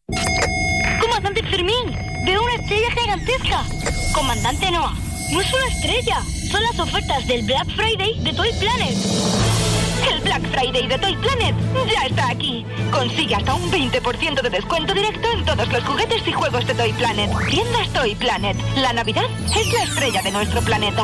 ¡Comandante 1.00 1.44
Fermín! 1.44 1.96
¡Veo 2.26 2.42
una 2.42 2.56
estrella 2.56 2.92
gigantesca! 2.92 3.64
¡Comandante 4.16 4.72
Noah! 4.72 4.96
¡No 5.32 5.42
es 5.42 5.54
una 5.54 5.68
estrella! 5.68 6.24
Son 6.50 6.64
las 6.64 6.80
ofertas 6.80 7.28
del 7.28 7.46
Black 7.46 7.68
Friday 7.76 8.20
de 8.24 8.34
Toy 8.34 8.50
Planet. 8.60 9.53
El 10.14 10.22
Black 10.22 10.44
Friday 10.52 10.88
de 10.88 11.00
Toy 11.00 11.16
Planet 11.16 11.56
ya 11.92 12.06
está 12.06 12.30
aquí. 12.30 12.64
Consigue 12.92 13.34
hasta 13.34 13.56
un 13.56 13.72
20% 13.72 14.42
de 14.44 14.50
descuento 14.50 14.94
directo 14.94 15.28
en 15.32 15.44
todos 15.44 15.68
los 15.72 15.84
juguetes 15.84 16.28
y 16.28 16.32
juegos 16.32 16.68
de 16.68 16.76
Toy 16.76 16.94
Planet. 16.94 17.32
Tiendas 17.50 17.92
Toy 17.94 18.14
Planet. 18.14 18.56
La 18.76 18.94
Navidad 18.94 19.26
es 19.58 19.74
la 19.74 19.84
estrella 19.84 20.22
de 20.22 20.32
nuestro 20.32 20.62
planeta. 20.62 21.04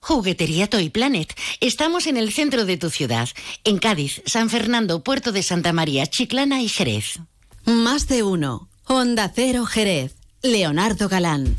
Juguetería 0.00 0.68
Toy 0.68 0.88
Planet. 0.88 1.34
Estamos 1.60 2.06
en 2.06 2.16
el 2.16 2.32
centro 2.32 2.64
de 2.64 2.78
tu 2.78 2.88
ciudad, 2.88 3.28
en 3.64 3.78
Cádiz, 3.78 4.22
San 4.24 4.48
Fernando, 4.48 5.04
Puerto 5.04 5.32
de 5.32 5.42
Santa 5.42 5.74
María, 5.74 6.06
Chiclana 6.06 6.62
y 6.62 6.68
Jerez. 6.68 7.20
Más 7.66 8.08
de 8.08 8.22
uno. 8.22 8.68
Honda 8.86 9.30
Cero 9.34 9.66
Jerez. 9.66 10.14
Leonardo 10.42 11.10
Galán. 11.10 11.56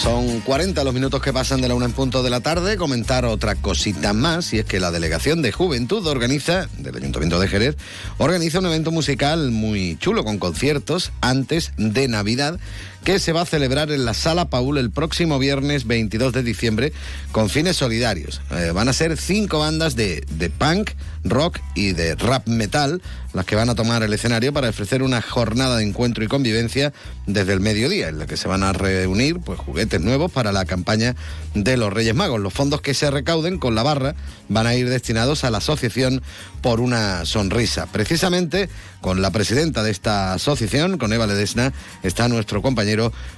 Son 0.00 0.40
40 0.40 0.84
los 0.84 0.94
minutos 0.94 1.20
que 1.20 1.32
pasan 1.32 1.60
de 1.60 1.66
la 1.66 1.74
una 1.74 1.86
en 1.86 1.92
punto 1.92 2.22
de 2.22 2.30
la 2.30 2.40
tarde. 2.40 2.76
Comentar 2.76 3.24
otra 3.24 3.56
cosita 3.56 4.12
más, 4.12 4.52
y 4.52 4.60
es 4.60 4.64
que 4.64 4.78
la 4.78 4.92
Delegación 4.92 5.42
de 5.42 5.50
Juventud 5.50 6.06
organiza, 6.06 6.68
del 6.78 6.96
Ayuntamiento 6.96 7.40
de 7.40 7.48
Jerez, 7.48 7.76
organiza 8.16 8.60
un 8.60 8.66
evento 8.66 8.92
musical 8.92 9.50
muy 9.50 9.96
chulo 9.96 10.24
con 10.24 10.38
conciertos 10.38 11.10
antes 11.20 11.72
de 11.78 12.06
Navidad 12.06 12.60
que 13.04 13.18
se 13.18 13.32
va 13.32 13.42
a 13.42 13.46
celebrar 13.46 13.90
en 13.90 14.04
la 14.04 14.14
Sala 14.14 14.50
Paul 14.50 14.78
el 14.78 14.90
próximo 14.90 15.38
viernes 15.38 15.86
22 15.86 16.32
de 16.32 16.42
diciembre 16.42 16.92
con 17.32 17.48
fines 17.50 17.76
solidarios. 17.76 18.40
Eh, 18.50 18.72
van 18.74 18.88
a 18.88 18.92
ser 18.92 19.16
cinco 19.16 19.60
bandas 19.60 19.96
de, 19.96 20.24
de 20.30 20.50
punk, 20.50 20.90
rock 21.24 21.58
y 21.74 21.92
de 21.92 22.14
rap 22.14 22.46
metal 22.48 23.00
las 23.32 23.44
que 23.44 23.56
van 23.56 23.68
a 23.68 23.74
tomar 23.74 24.02
el 24.02 24.12
escenario 24.12 24.52
para 24.52 24.70
ofrecer 24.70 25.02
una 25.02 25.20
jornada 25.20 25.76
de 25.76 25.84
encuentro 25.84 26.24
y 26.24 26.28
convivencia 26.28 26.92
desde 27.26 27.52
el 27.52 27.60
mediodía, 27.60 28.08
en 28.08 28.18
la 28.18 28.26
que 28.26 28.36
se 28.36 28.48
van 28.48 28.62
a 28.62 28.72
reunir 28.72 29.38
pues, 29.40 29.58
juguetes 29.58 30.00
nuevos 30.00 30.32
para 30.32 30.50
la 30.50 30.64
campaña 30.64 31.14
de 31.54 31.76
los 31.76 31.92
Reyes 31.92 32.14
Magos. 32.14 32.40
Los 32.40 32.54
fondos 32.54 32.80
que 32.80 32.94
se 32.94 33.10
recauden 33.10 33.58
con 33.58 33.74
la 33.74 33.82
barra 33.82 34.14
van 34.48 34.66
a 34.66 34.74
ir 34.74 34.88
destinados 34.88 35.44
a 35.44 35.50
la 35.50 35.58
Asociación 35.58 36.22
por 36.62 36.80
una 36.80 37.24
Sonrisa. 37.26 37.86
Precisamente 37.86 38.68
con 39.00 39.22
la 39.22 39.30
presidenta 39.30 39.82
de 39.82 39.90
esta 39.90 40.32
asociación, 40.32 40.98
con 40.98 41.12
Eva 41.12 41.26
Ledesna, 41.26 41.72
está 42.02 42.28
nuestro 42.28 42.62
compañero 42.62 42.87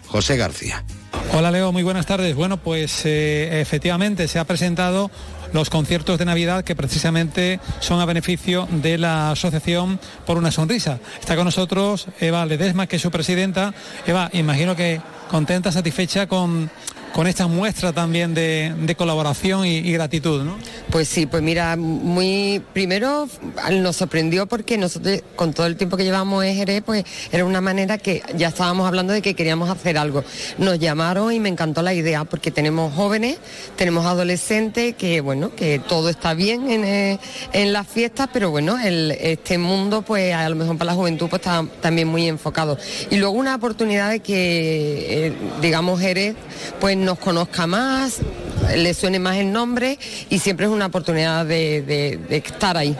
José 0.07 0.37
García. 0.37 0.85
Hola 1.33 1.51
Leo, 1.51 1.73
muy 1.73 1.83
buenas 1.83 2.07
tardes. 2.07 2.35
Bueno, 2.35 2.57
pues 2.57 3.03
eh, 3.05 3.61
efectivamente 3.61 4.27
se 4.29 4.39
ha 4.39 4.45
presentado 4.45 5.11
los 5.53 5.71
conciertos 5.71 6.19
de 6.19 6.25
Navidad 6.25 6.65
que 6.65 6.77
precisamente 6.77 7.61
son 7.81 8.01
a 8.01 8.05
beneficio 8.05 8.69
de 8.71 8.99
la 8.99 9.31
Asociación 9.33 10.01
por 10.27 10.37
una 10.39 10.51
Sonrisa. 10.51 10.99
Está 11.21 11.37
con 11.37 11.45
nosotros 11.45 12.07
Eva 12.21 12.47
Ledesma, 12.47 12.87
que 12.87 12.97
es 12.97 13.03
su 13.03 13.11
presidenta. 13.11 13.75
Eva, 14.07 14.31
imagino 14.33 14.77
que 14.77 15.01
contenta, 15.31 15.73
satisfecha 15.73 16.27
con, 16.27 16.71
con 17.13 17.27
esta 17.27 17.47
muestra 17.47 17.93
también 17.93 18.35
de, 18.35 18.95
colaboración 18.97 19.67
y, 19.67 19.79
y, 19.79 19.93
gratitud, 19.93 20.43
¿no? 20.43 20.57
Pues 20.91 21.09
sí, 21.09 21.27
pues 21.27 21.43
mira, 21.43 21.77
muy 21.77 22.63
primero 22.73 23.29
nos 23.73 23.97
sorprendió 23.97 24.47
porque 24.47 24.77
nosotros 24.77 25.23
con 25.37 25.53
todo 25.53 25.67
el 25.67 25.77
tiempo 25.77 25.97
que 25.97 26.05
llevamos 26.05 26.45
en 26.45 26.57
Jerez, 26.57 26.83
pues 26.85 27.05
era 27.33 27.45
una 27.45 27.61
manera 27.61 27.99
que 27.99 28.23
ya 28.37 28.49
estábamos 28.49 28.87
hablando 28.87 29.13
de 29.13 29.23
que 29.23 29.35
queríamos 29.35 29.71
hacer 29.71 29.97
algo. 29.97 30.25
Nos 30.59 30.79
llamaron 30.79 31.33
y 31.33 31.41
me 31.41 31.49
encantó 31.49 31.83
la 31.83 31.95
idea 31.95 32.25
porque 32.25 32.51
tenemos 32.51 32.95
jóvenes, 32.95 33.39
tenemos 33.77 34.07
adolescentes, 34.07 34.95
que 34.97 35.21
bueno, 35.21 35.55
que 35.55 35.79
todo 35.79 36.09
está 36.09 36.35
bien 36.35 36.71
en, 36.71 36.85
eh, 36.85 37.19
en 37.53 37.73
las 37.73 37.87
fiestas, 37.87 38.29
pero 38.33 38.51
bueno, 38.51 38.79
el, 38.79 39.13
este 39.13 39.59
mundo 39.59 40.03
pues 40.03 40.35
a 40.35 40.49
lo 40.49 40.57
mejor 40.57 40.77
para 40.79 40.93
la 40.93 40.97
juventud 40.97 41.29
pues 41.29 41.41
está 41.41 41.65
también 41.81 42.09
muy 42.09 42.29
enfocado. 42.29 42.79
Y 43.11 43.17
luego 43.17 43.35
una 43.35 43.55
oportunidad 43.55 44.11
de 44.11 44.21
que, 44.21 45.27
eh, 45.27 45.33
digamos, 45.61 46.01
Jerez, 46.01 46.37
pues 46.81 46.97
nos 47.01 47.19
conozca 47.19 47.67
más, 47.67 48.19
le 48.77 48.95
suene 48.95 49.19
más 49.19 49.37
el 49.37 49.53
nombre 49.53 49.99
y 50.29 50.39
siempre 50.39 50.67
es 50.67 50.73
una 50.73 50.87
oportunidad 50.87 51.45
de, 51.47 51.83
de, 51.83 52.19
de 52.29 52.37
estar 52.37 52.77
ahí. 52.77 52.97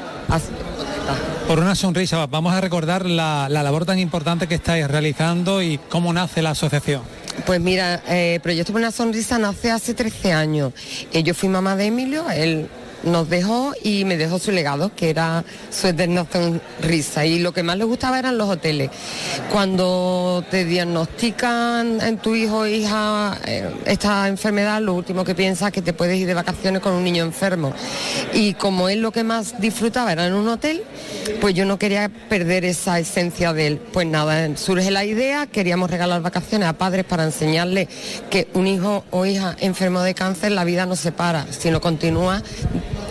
Por 1.47 1.59
una 1.59 1.75
sonrisa, 1.75 2.25
vamos 2.27 2.53
a 2.53 2.61
recordar 2.61 3.07
la, 3.07 3.49
la, 3.49 3.63
labor 3.63 3.85
tan 3.85 3.99
importante 3.99 4.47
que 4.47 4.55
estáis 4.55 4.87
realizando 4.87 5.63
y 5.63 5.79
cómo 5.89 6.13
nace 6.13 6.43
la 6.43 6.51
asociación. 6.51 7.03
Pues 7.47 7.61
mira, 7.61 8.03
eh, 8.09 8.39
Proyecto 8.43 8.73
por 8.73 8.81
una 8.81 8.93
Sonrisa 8.93 9.39
nace 9.39 9.71
hace 9.71 9.95
13 9.95 10.33
años. 10.33 10.73
Eh, 11.13 11.23
yo 11.23 11.35
fui 11.35 11.49
mamá 11.49 11.75
de 11.75 11.87
Emilio, 11.87 12.31
él 12.31 12.69
nos 13.03 13.29
dejó 13.29 13.73
y 13.83 14.05
me 14.05 14.17
dejó 14.17 14.39
su 14.39 14.51
legado, 14.51 14.95
que 14.95 15.11
era 15.11 15.45
su 15.71 15.89
eterna 15.89 16.27
sonrisa. 16.31 17.25
Y 17.27 17.39
lo 17.39 17.53
que 17.53 17.63
más 17.63 17.77
le 17.77 17.85
gustaba 17.85 18.19
eran 18.19 18.39
los 18.39 18.49
hoteles. 18.49 18.91
Cuando 19.51 20.45
te 20.51 20.65
diagnostican 20.65 22.01
en 22.01 22.19
tu 22.19 22.35
hijo 22.35 22.59
o 22.59 22.67
hija 22.67 23.39
eh, 23.47 23.71
esta 23.87 24.29
enfermedad, 24.29 24.81
lo 24.81 24.95
último 24.95 25.25
que 25.25 25.35
piensas 25.35 25.69
es 25.69 25.75
que 25.75 25.83
te 25.83 25.93
puedes 25.93 26.19
ir 26.19 26.27
de 26.27 26.35
vacaciones 26.35 26.83
con 26.83 26.93
un 26.93 27.05
niño 27.05 27.25
enfermo. 27.25 27.73
Y 28.33 28.55
como 28.55 28.89
él 28.89 29.01
lo 29.01 29.13
que 29.13 29.25
más 29.25 29.61
disfrutaba 29.61 30.13
era 30.13 30.27
en 30.27 30.35
un 30.35 30.49
hotel, 30.49 30.83
pues 31.41 31.55
yo 31.55 31.65
no 31.65 31.79
quería 31.79 32.09
perder 32.29 32.65
esa 32.65 32.99
esencia 32.99 33.53
de 33.53 33.67
él. 33.67 33.81
Pues 33.93 34.07
nada, 34.07 34.57
surge 34.57 34.91
la 34.91 35.05
idea, 35.05 35.47
queríamos 35.47 35.91
regalar 35.91 36.23
vacaciones 36.23 36.69
a 36.69 36.75
padres 36.75 37.05
para 37.05 37.25
enseñarles 37.25 37.89
que 38.31 38.49
un 38.55 38.67
hijo 38.67 39.05
o 39.11 39.27
hija 39.27 39.57
enfermo 39.61 40.03
de 40.03 40.15
cáncer, 40.15 40.53
la 40.53 40.65
vida 40.65 40.87
no 40.87 40.97
se 40.97 41.13
para, 41.13 41.47
sino 41.53 41.81
continúa 41.81 42.43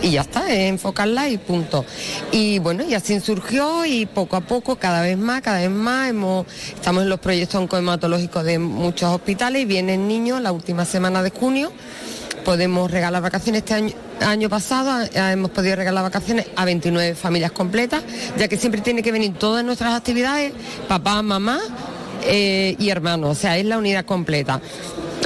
y 0.02 0.12
ya 0.12 0.22
está, 0.22 0.50
es 0.50 0.70
enfocarla 0.70 1.28
y 1.28 1.38
punto. 1.38 1.84
Y 2.32 2.58
bueno, 2.58 2.84
y 2.84 2.94
así 2.94 3.18
surgió 3.20 3.84
y 3.84 4.06
poco 4.06 4.36
a 4.36 4.40
poco, 4.40 4.76
cada 4.76 5.02
vez 5.02 5.18
más, 5.18 5.42
cada 5.42 5.58
vez 5.58 5.70
más, 5.70 6.10
hemos, 6.10 6.46
estamos 6.74 7.02
en 7.02 7.08
los 7.08 7.20
proyectos 7.20 7.56
oncohematológicos 7.56 8.44
de 8.44 8.58
muchos 8.58 9.12
hospitales 9.12 9.62
y 9.62 9.64
vienen 9.64 10.08
niños 10.08 10.40
la 10.40 10.52
última 10.52 10.84
semana 10.84 11.22
de 11.22 11.30
junio 11.30 11.72
podemos 12.40 12.90
regalar 12.90 13.22
vacaciones 13.22 13.60
este 13.60 13.74
año, 13.74 13.92
año 14.20 14.48
pasado, 14.48 15.02
eh, 15.02 15.32
hemos 15.32 15.50
podido 15.50 15.76
regalar 15.76 16.02
vacaciones 16.02 16.46
a 16.56 16.64
29 16.64 17.14
familias 17.14 17.52
completas, 17.52 18.02
ya 18.36 18.48
que 18.48 18.56
siempre 18.56 18.80
tiene 18.80 19.02
que 19.02 19.12
venir 19.12 19.34
todas 19.34 19.64
nuestras 19.64 19.94
actividades, 19.94 20.52
papá, 20.88 21.22
mamá 21.22 21.60
eh, 22.24 22.76
y 22.78 22.88
hermanos, 22.90 23.30
o 23.30 23.40
sea, 23.40 23.56
es 23.58 23.64
la 23.66 23.78
unidad 23.78 24.04
completa. 24.04 24.60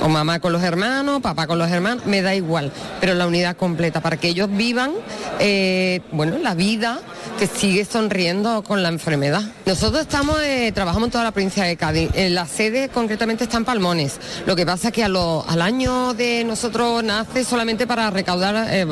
O 0.03 0.09
mamá 0.09 0.39
con 0.41 0.53
los 0.53 0.63
hermanos, 0.63 1.23
papá 1.23 1.47
con 1.47 1.59
los 1.59 1.71
hermanos, 1.71 2.05
me 2.05 2.21
da 2.21 2.35
igual, 2.35 2.71
pero 3.01 3.15
la 3.15 3.27
unidad 3.27 3.57
completa 3.57 4.03
para 4.03 4.17
que 4.19 4.29
ellos 4.29 4.49
vivan, 4.51 4.93
eh, 5.39 6.01
bueno, 6.13 6.37
la 6.39 6.55
vida 6.55 7.01
que 7.39 7.47
sigue 7.47 7.85
sonriendo 7.87 8.63
con 8.63 8.83
la 8.83 8.91
enfermedad. 8.91 9.43
Nosotros 9.65 10.03
estamos, 10.03 10.41
eh, 10.43 10.73
trabajamos 10.75 11.07
en 11.07 11.11
toda 11.13 11.25
la 11.25 11.31
provincia 11.33 11.65
de 11.65 11.77
Cádiz. 11.77 12.11
Eh, 12.15 12.29
la 12.29 12.47
sede 12.47 12.91
concretamente 12.91 13.45
está 13.45 13.57
en 13.57 13.65
Palmones. 13.65 14.19
Lo 14.47 14.55
que 14.57 14.67
pasa 14.67 14.89
es 14.89 14.95
que 14.95 15.05
a 15.05 15.09
lo- 15.09 15.45
al 15.49 15.63
año 15.63 16.13
de 16.13 16.45
nosotros 16.45 17.03
nace 17.03 17.45
solamente 17.45 17.87
para 17.87 18.11
recaudar, 18.11 18.67
eh, 18.71 18.87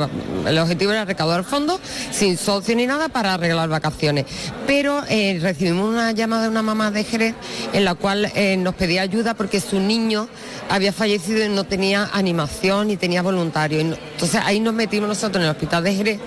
el 0.47 0.57
objetivo 0.57 0.93
era 0.93 1.05
recaudar 1.05 1.43
fondos, 1.43 1.79
sin 2.11 2.37
socio 2.37 2.75
ni 2.75 2.87
nada, 2.87 3.09
para 3.09 3.35
arreglar 3.35 3.69
vacaciones. 3.69 4.25
Pero 4.65 5.01
recibimos 5.01 5.89
una 5.89 6.11
llamada 6.11 6.43
de 6.43 6.49
una 6.49 6.61
mamá 6.63 6.89
de 6.91 7.03
Jerez 7.03 7.35
en 7.73 7.85
la 7.85 7.93
cual 7.93 8.31
nos 8.59 8.73
pedía 8.75 9.01
ayuda 9.03 9.33
porque 9.35 9.59
su 9.61 9.79
niño 9.79 10.27
había 10.69 10.92
fallecido 10.93 11.43
y 11.45 11.49
no 11.49 11.63
tenía 11.65 12.09
animación 12.13 12.87
ni 12.87 12.97
tenía 12.97 13.21
voluntario. 13.21 13.79
Y 13.81 13.83
no- 13.83 13.97
Entonces 14.13 14.41
ahí 14.43 14.59
nos 14.59 14.73
metimos 14.73 15.09
nosotros 15.09 15.37
en 15.37 15.43
el 15.43 15.49
hospital 15.49 15.83
de 15.83 15.95
Jerez 15.95 16.19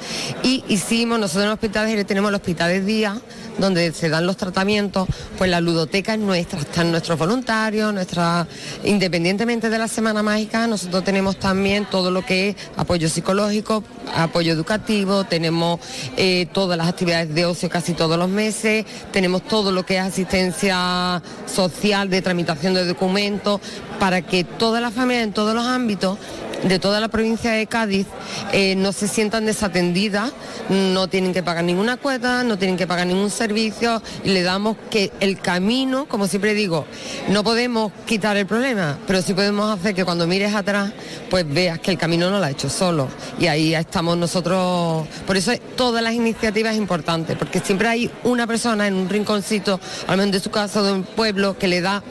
y 0.42 0.64
hicimos, 0.68 1.18
nosotros 1.18 1.44
en 1.44 1.48
el 1.48 1.54
hospital 1.54 1.84
de 1.86 1.90
Jerez 1.92 2.06
tenemos 2.06 2.28
el 2.28 2.34
hospital 2.34 2.68
de 2.70 2.80
día 2.82 3.20
donde 3.58 3.90
se 3.92 4.10
dan 4.10 4.26
los 4.26 4.36
tratamientos, 4.36 5.08
pues 5.38 5.50
la 5.50 5.62
ludoteca 5.62 6.12
es 6.12 6.20
nuestra, 6.20 6.60
están 6.60 6.90
nuestros 6.90 7.18
voluntarios, 7.18 7.92
nuestra, 7.94 8.46
independientemente 8.84 9.70
de 9.70 9.78
la 9.78 9.88
Semana 9.88 10.22
Mágica, 10.22 10.66
nosotros 10.66 11.02
tenemos 11.04 11.38
también 11.38 11.86
todo 11.86 12.10
lo 12.10 12.22
que 12.24 12.50
es 12.50 12.56
apoyo 12.76 13.08
psicológico, 13.08 13.82
apoyo 14.14 14.52
educativo, 14.52 15.24
tenemos 15.24 15.80
eh, 16.18 16.46
todas 16.52 16.76
las 16.76 16.86
actividades 16.88 17.34
de 17.34 17.46
ocio 17.46 17.70
casi 17.70 17.94
todos 17.94 18.18
los 18.18 18.28
meses, 18.28 18.84
tenemos 19.10 19.42
todo 19.48 19.72
lo 19.72 19.86
que 19.86 19.96
es 19.96 20.02
asistencia 20.02 21.22
social 21.46 22.10
de 22.10 22.20
tramitación 22.20 22.74
de 22.74 22.84
documentos, 22.84 23.60
para 23.98 24.20
que 24.20 24.44
todas 24.58 24.82
las 24.82 24.94
familias 24.94 25.24
en 25.24 25.32
todos 25.32 25.54
los 25.54 25.64
ámbitos 25.64 26.18
de 26.64 26.78
toda 26.78 27.00
la 27.00 27.08
provincia 27.08 27.52
de 27.52 27.66
Cádiz 27.66 28.06
eh, 28.52 28.74
no 28.76 28.92
se 28.92 29.08
sientan 29.08 29.46
desatendidas, 29.46 30.32
no 30.68 31.08
tienen 31.08 31.32
que 31.32 31.42
pagar 31.42 31.64
ninguna 31.64 31.96
cuota, 31.96 32.42
no 32.42 32.58
tienen 32.58 32.76
que 32.76 32.86
pagar 32.86 33.06
ningún 33.06 33.30
servicio 33.30 34.02
y 34.24 34.30
le 34.30 34.42
damos 34.42 34.76
que 34.90 35.12
el 35.20 35.38
camino, 35.38 36.06
como 36.06 36.26
siempre 36.26 36.54
digo, 36.54 36.86
no 37.28 37.44
podemos 37.44 37.92
quitar 38.06 38.36
el 38.36 38.46
problema, 38.46 38.98
pero 39.06 39.22
sí 39.22 39.34
podemos 39.34 39.78
hacer 39.78 39.94
que 39.94 40.04
cuando 40.04 40.26
mires 40.26 40.54
atrás, 40.54 40.92
pues 41.30 41.46
veas 41.48 41.78
que 41.78 41.90
el 41.90 41.98
camino 41.98 42.30
no 42.30 42.38
lo 42.38 42.44
ha 42.44 42.50
hecho 42.50 42.68
solo. 42.68 43.08
Y 43.38 43.46
ahí 43.46 43.74
estamos 43.74 44.16
nosotros, 44.16 45.06
por 45.26 45.36
eso 45.36 45.52
todas 45.76 46.02
las 46.02 46.14
iniciativas 46.14 46.72
es 46.72 46.78
importante, 46.78 47.36
porque 47.36 47.60
siempre 47.60 47.88
hay 47.88 48.10
una 48.24 48.46
persona 48.46 48.86
en 48.86 48.94
un 48.94 49.08
rinconcito, 49.08 49.78
al 50.06 50.16
menos 50.16 50.32
de 50.32 50.40
su 50.40 50.50
casa 50.50 50.82
de 50.82 50.92
un 50.92 51.04
pueblo, 51.04 51.58
que 51.58 51.68
le 51.68 51.80
da 51.80 52.02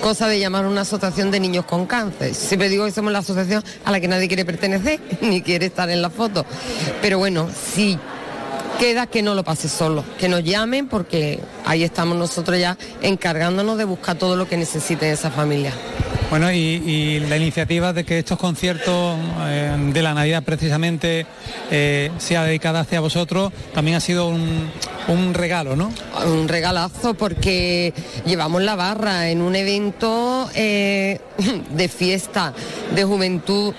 cosa 0.00 0.26
de 0.26 0.38
llamar 0.38 0.66
una 0.66 0.80
asociación 0.80 1.30
de 1.30 1.40
niños 1.40 1.64
con 1.64 1.86
cáncer. 1.86 2.34
Siempre 2.34 2.68
digo 2.68 2.84
que 2.84 2.92
somos 2.92 3.12
la 3.12 3.20
asociación 3.20 3.62
a 3.84 3.90
la 3.90 4.00
que 4.00 4.08
nadie 4.08 4.26
quiere 4.28 4.44
pertenecer, 4.44 5.00
ni 5.20 5.42
quiere 5.42 5.66
estar 5.66 5.88
en 5.90 6.02
la 6.02 6.10
foto. 6.10 6.44
Pero 7.00 7.18
bueno, 7.18 7.48
si 7.74 7.98
queda 8.78 9.06
que 9.06 9.22
no 9.22 9.34
lo 9.34 9.44
pase 9.44 9.68
solo, 9.68 10.04
que 10.18 10.28
nos 10.28 10.42
llamen 10.42 10.88
porque 10.88 11.40
ahí 11.66 11.84
estamos 11.84 12.16
nosotros 12.16 12.58
ya 12.58 12.78
encargándonos 13.02 13.76
de 13.78 13.84
buscar 13.84 14.16
todo 14.16 14.36
lo 14.36 14.48
que 14.48 14.56
necesite 14.56 15.10
esa 15.10 15.30
familia. 15.30 15.72
Bueno, 16.30 16.52
y, 16.52 17.18
la 17.28 17.36
iniciativa 17.36 17.92
de 17.92 18.04
que 18.04 18.20
estos 18.20 18.38
conciertos 18.38 19.18
eh, 19.46 19.76
de 19.92 20.00
la 20.00 20.14
Navidad 20.14 20.44
precisamente 20.44 21.26
eh, 21.72 22.12
sea 22.18 22.44
dedicada 22.44 22.80
hacia 22.80 23.00
vosotros 23.00 23.52
también 23.74 23.96
ha 23.96 24.00
sido 24.00 24.28
un, 24.28 24.70
un 25.08 25.34
regalo, 25.34 25.74
¿no? 25.74 25.90
Un 26.24 26.46
regalazo 26.46 27.14
porque 27.14 27.92
llevamos 28.24 28.62
la 28.62 28.76
barra 28.76 29.28
en 29.28 29.42
un 29.42 29.56
evento 29.56 30.48
eh, 30.54 31.20
de 31.70 31.88
fiesta, 31.88 32.54
de 32.94 33.02
juventud, 33.02 33.74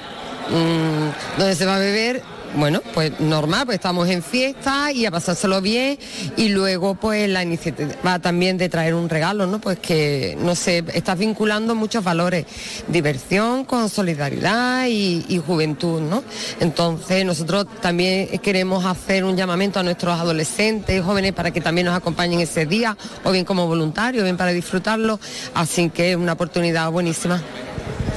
mm, 0.49 1.39
donde 1.39 1.55
se 1.55 1.65
va 1.65 1.77
a 1.77 1.79
beber. 1.79 2.21
Bueno, 2.55 2.81
pues 2.93 3.17
normal, 3.21 3.65
pues 3.65 3.75
estamos 3.75 4.09
en 4.09 4.21
fiesta 4.21 4.91
y 4.91 5.05
a 5.05 5.11
pasárselo 5.11 5.61
bien 5.61 5.97
y 6.35 6.49
luego 6.49 6.95
pues 6.95 7.29
la 7.29 7.43
iniciativa 7.43 8.19
también 8.19 8.57
de 8.57 8.67
traer 8.67 8.93
un 8.93 9.07
regalo, 9.07 9.47
¿no? 9.47 9.59
Pues 9.59 9.79
que, 9.79 10.37
no 10.41 10.53
sé, 10.55 10.83
estás 10.93 11.17
vinculando 11.17 11.75
muchos 11.75 12.03
valores, 12.03 12.45
diversión 12.89 13.63
con 13.63 13.89
solidaridad 13.89 14.87
y, 14.87 15.41
juventud, 15.45 16.01
¿no? 16.01 16.23
Entonces 16.59 17.25
nosotros 17.25 17.67
también 17.81 18.27
queremos 18.39 18.85
hacer 18.85 19.23
un 19.23 19.37
llamamiento 19.37 19.79
a 19.79 19.83
nuestros 19.83 20.19
adolescentes 20.19 20.99
y 20.99 21.01
jóvenes 21.01 21.31
para 21.31 21.51
que 21.51 21.61
también 21.61 21.85
nos 21.85 21.95
acompañen 21.95 22.41
ese 22.41 22.65
día, 22.65 22.97
o 23.23 23.31
bien 23.31 23.45
como 23.45 23.65
voluntarios, 23.65 24.21
o 24.21 24.25
bien 24.25 24.37
para 24.37 24.51
disfrutarlo, 24.51 25.19
así 25.53 25.89
que 25.89 26.11
es 26.11 26.17
una 26.17 26.33
oportunidad 26.33 26.91
buenísima. 26.91 27.41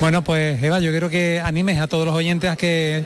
Bueno, 0.00 0.22
pues 0.22 0.60
Eva, 0.62 0.80
yo 0.80 0.90
quiero 0.90 1.08
que 1.08 1.40
animes 1.40 1.80
a 1.80 1.86
todos 1.86 2.04
los 2.04 2.14
oyentes 2.14 2.50
a 2.50 2.56
que 2.56 3.04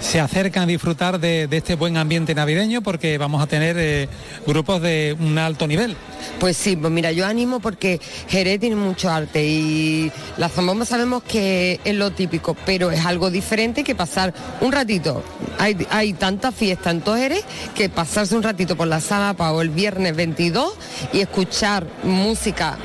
se 0.00 0.20
acercan 0.20 0.64
a 0.64 0.66
disfrutar 0.66 1.18
de, 1.20 1.48
este 1.50 1.74
buen 1.74 1.96
ambiente 1.96 2.34
navideño 2.34 2.82
porque 2.82 3.18
vamos 3.18 3.42
a 3.42 3.46
tener 3.46 3.76
eh, 3.78 4.08
grupos 4.46 4.82
de 4.82 5.16
un 5.18 5.38
alto 5.38 5.66
nivel. 5.66 5.96
Pues 6.38 6.56
sí, 6.56 6.76
pues 6.76 6.92
mira, 6.92 7.12
yo 7.12 7.26
animo 7.26 7.60
porque 7.60 8.00
Jerez 8.28 8.60
tiene 8.60 8.76
mucho 8.76 9.10
arte 9.10 9.44
y 9.44 10.12
la 10.36 10.48
zambomba 10.48 10.84
sabemos 10.84 11.22
que 11.22 11.80
es 11.84 11.94
lo 11.94 12.12
típico, 12.12 12.56
pero 12.66 12.90
es 12.90 13.04
algo 13.04 13.30
diferente 13.30 13.84
que 13.84 13.94
pasar 13.94 14.32
un 14.60 14.72
ratito. 14.72 15.22
Hay, 15.58 15.86
hay 15.90 16.12
tanta 16.12 16.52
fiesta 16.52 16.90
en 16.90 17.00
todo 17.00 17.16
Jerez 17.16 17.44
que 17.74 17.88
pasarse 17.88 18.36
un 18.36 18.42
ratito 18.42 18.76
por 18.76 18.86
la 18.86 19.00
sala 19.00 19.34
o 19.38 19.60
el 19.60 19.70
viernes 19.70 20.14
22 20.14 20.74
y 21.12 21.20
escuchar 21.20 21.86
música 22.04 22.78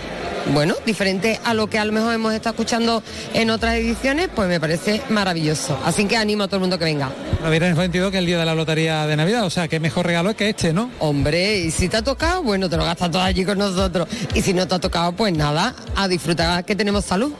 bueno, 0.51 0.75
diferente 0.85 1.39
a 1.43 1.53
lo 1.53 1.67
que 1.67 1.79
a 1.79 1.85
lo 1.85 1.91
mejor 1.91 2.13
hemos 2.13 2.33
estado 2.33 2.53
escuchando 2.53 3.03
en 3.33 3.49
otras 3.49 3.75
ediciones, 3.75 4.29
pues 4.33 4.47
me 4.47 4.59
parece 4.59 5.01
maravilloso. 5.09 5.79
Así 5.85 6.05
que 6.05 6.17
animo 6.17 6.43
a 6.43 6.47
todo 6.47 6.57
el 6.57 6.61
mundo 6.61 6.77
que 6.77 6.85
venga. 6.85 7.11
La 7.41 7.49
viernes 7.49 7.75
22 7.75 8.11
que 8.11 8.17
es 8.17 8.19
el 8.19 8.25
día 8.25 8.37
de 8.37 8.45
la 8.45 8.55
lotería 8.55 9.05
de 9.07 9.15
Navidad, 9.15 9.45
o 9.45 9.49
sea, 9.49 9.67
qué 9.67 9.79
mejor 9.79 10.05
regalo 10.05 10.29
es 10.29 10.35
que 10.35 10.49
este, 10.49 10.73
¿no? 10.73 10.89
Hombre, 10.99 11.57
y 11.57 11.71
si 11.71 11.89
te 11.89 11.97
ha 11.97 12.01
tocado, 12.01 12.43
bueno, 12.43 12.69
te 12.69 12.77
lo 12.77 12.85
gastas 12.85 13.11
todo 13.11 13.21
allí 13.21 13.45
con 13.45 13.57
nosotros. 13.57 14.07
Y 14.33 14.41
si 14.41 14.53
no 14.53 14.67
te 14.67 14.75
ha 14.75 14.79
tocado, 14.79 15.13
pues 15.13 15.33
nada, 15.35 15.75
a 15.95 16.07
disfrutar 16.07 16.65
que 16.65 16.75
tenemos 16.75 17.05
salud. 17.05 17.33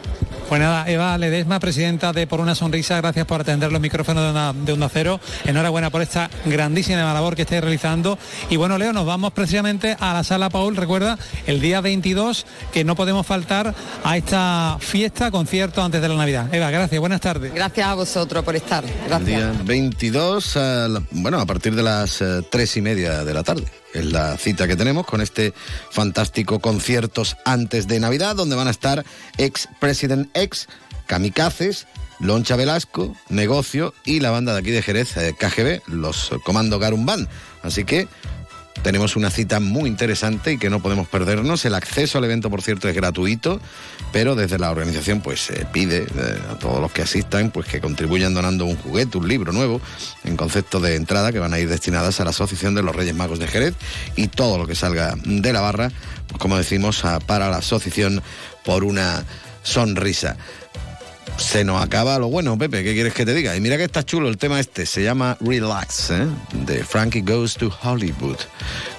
Pues 0.54 0.62
nada, 0.62 0.88
Eva 0.88 1.18
Ledesma, 1.18 1.60
presidenta 1.60 2.14
de 2.14 2.28
Por 2.28 2.40
una 2.40 2.54
Sonrisa, 2.54 2.96
gracias 2.98 3.26
por 3.26 3.42
atender 3.42 3.72
los 3.72 3.82
micrófonos 3.82 4.22
de 4.22 4.30
Onda, 4.30 4.54
de 4.54 4.74
Onda 4.74 4.88
Cero. 4.88 5.20
Enhorabuena 5.46 5.90
por 5.90 6.04
esta 6.04 6.30
grandísima 6.46 7.12
labor 7.12 7.36
que 7.36 7.42
estáis 7.42 7.62
realizando. 7.62 8.20
Y 8.52 8.58
bueno, 8.58 8.78
Leo, 8.78 8.94
nos 8.94 9.04
vamos 9.08 9.34
precisamente 9.34 9.98
a 10.00 10.14
la 10.14 10.24
sala 10.24 10.52
Paul, 10.52 10.76
recuerda, 10.76 11.18
el 11.48 11.60
día 11.60 11.82
22, 11.82 12.46
que 12.72 12.84
no 12.84 12.96
podemos 12.96 13.26
faltar 13.26 13.74
a 14.04 14.16
esta 14.16 14.78
fiesta, 14.80 15.32
concierto 15.32 15.82
antes 15.84 16.04
de 16.04 16.08
la 16.10 16.18
Navidad. 16.18 16.54
Eva, 16.54 16.70
gracias, 16.70 17.00
buenas 17.00 17.22
tardes. 17.22 17.52
Gracias 17.52 17.88
a 17.88 17.96
vosotros 17.96 18.44
por 18.46 18.56
estar. 18.56 18.84
El 18.86 18.92
Gracias. 19.08 19.26
día 19.26 19.52
22, 19.64 20.56
a 20.58 20.88
la- 20.88 21.02
bueno, 21.10 21.40
a 21.40 21.48
partir 21.48 21.74
de 21.74 21.82
las 21.82 22.22
eh, 22.22 22.44
tres 22.52 22.78
y 22.78 22.82
media 22.84 23.24
de 23.26 23.34
la 23.34 23.42
tarde. 23.42 23.64
Es 23.94 24.06
la 24.06 24.38
cita 24.38 24.68
que 24.68 24.76
tenemos 24.76 25.06
con 25.06 25.22
este 25.22 25.54
fantástico 25.92 26.60
conciertos 26.60 27.38
antes 27.46 27.88
de 27.88 28.00
Navidad, 28.00 28.36
donde 28.36 28.56
van 28.56 28.68
a 28.68 28.72
estar 28.72 29.06
ex 29.38 29.70
President 29.80 30.30
X, 30.34 30.68
Kamikazes, 31.06 31.88
Loncha 32.20 32.56
Velasco, 32.56 33.16
Negocio 33.30 33.94
y 34.06 34.20
la 34.20 34.32
banda 34.32 34.54
de 34.54 34.60
aquí 34.60 34.72
de 34.72 34.82
Jerez, 34.82 35.16
eh, 35.18 35.36
KGB, 35.38 35.82
los 35.88 36.32
Comando 36.44 36.80
Garumbán. 36.80 37.28
Así 37.62 37.84
que 37.84 38.08
tenemos 38.84 39.16
una 39.16 39.30
cita 39.30 39.60
muy 39.60 39.90
interesante 39.90 40.54
y 40.54 40.58
que 40.58 40.70
no 40.70 40.82
podemos 40.82 41.08
perdernos. 41.08 41.64
El 41.66 41.74
acceso 41.74 42.18
al 42.18 42.26
evento, 42.26 42.50
por 42.50 42.62
cierto, 42.62 42.90
es 42.90 42.96
gratuito, 42.96 43.62
pero 44.12 44.36
desde 44.36 44.60
la 44.60 44.70
organización 44.70 45.22
pues 45.22 45.40
se 45.40 45.66
pide 45.66 46.04
eh, 46.04 46.40
a 46.52 46.60
todos 46.60 46.82
los 46.82 46.92
que 46.92 47.02
asistan 47.02 47.50
pues 47.50 47.68
que 47.68 47.80
contribuyan 47.80 48.34
donando 48.34 48.66
un 48.66 48.76
juguete, 48.76 49.18
un 49.18 49.28
libro 49.28 49.54
nuevo 49.54 49.82
en 50.26 50.36
concepto 50.38 50.80
de 50.80 50.96
entrada 50.96 51.32
que 51.32 51.40
van 51.40 51.54
a 51.54 51.60
ir 51.60 51.70
destinadas 51.70 52.20
a 52.20 52.26
la 52.26 52.32
Asociación 52.32 52.76
de 52.76 52.84
los 52.84 52.96
Reyes 52.96 53.16
Magos 53.16 53.40
de 53.40 53.48
Jerez 53.48 53.74
y 54.16 54.28
todo 54.28 54.58
lo 54.58 54.68
que 54.68 54.76
salga 54.76 55.16
de 55.24 55.54
la 55.54 55.62
barra, 55.62 55.92
pues 56.28 56.40
como 56.40 56.58
decimos, 56.58 57.04
para 57.26 57.50
la 57.50 57.58
Asociación 57.58 58.22
por 58.66 58.84
una 58.84 59.24
sonrisa 59.64 60.36
se 61.38 61.64
nos 61.64 61.82
acaba 61.82 62.18
lo 62.20 62.30
bueno, 62.30 62.58
Pepe, 62.58 62.84
¿qué 62.84 62.94
quieres 62.94 63.14
que 63.14 63.26
te 63.26 63.34
diga? 63.34 63.56
Y 63.56 63.62
mira 63.62 63.78
que 63.78 63.84
está 63.84 64.04
chulo 64.04 64.30
el 64.30 64.38
tema 64.38 64.60
este, 64.60 64.86
se 64.86 65.04
llama 65.04 65.38
Relax, 65.40 66.12
¿eh? 66.12 66.28
de 66.66 66.84
Frankie 66.84 67.22
Goes 67.22 67.56
to 67.56 67.72
Hollywood. 67.84 68.38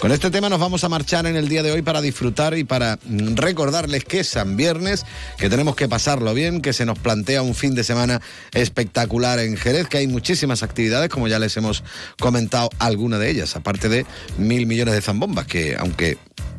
Con 0.00 0.12
este 0.12 0.30
tema 0.30 0.48
nos 0.48 0.60
vamos 0.60 0.84
a 0.84 0.88
marchar 0.88 1.26
en 1.26 1.36
el 1.36 1.48
día 1.48 1.62
de 1.62 1.72
hoy 1.72 1.82
para 1.82 2.00
disfrutar 2.00 2.56
y 2.58 2.64
para 2.64 2.98
mm, 3.04 3.36
recordarles 3.36 4.04
que 4.04 4.20
es 4.20 4.28
San 4.28 4.56
Viernes, 4.56 5.04
que 5.38 5.48
tenemos 5.48 5.76
que 5.76 5.88
pasarlo 5.88 6.34
bien, 6.34 6.60
que 6.60 6.72
se 6.72 6.84
nos 6.84 6.98
plantea 6.98 7.42
un 7.42 7.54
fin 7.54 7.74
de 7.74 7.84
semana 7.84 8.20
espectacular 8.52 9.38
en 9.38 9.56
Jerez, 9.56 9.88
que 9.88 9.98
hay 9.98 10.06
muchísimas 10.06 10.62
actividades, 10.62 11.08
como 11.08 11.28
ya 11.28 11.38
les 11.38 11.56
hemos 11.56 11.84
comentado 12.18 12.70
alguna 12.78 13.18
de 13.18 13.30
ellas, 13.30 13.56
aparte 13.56 13.88
de 13.88 14.06
mil 14.38 14.66
millones 14.66 14.94
de 14.94 15.00
zambombas, 15.00 15.46
que 15.46 15.76
aunque 15.78 16.18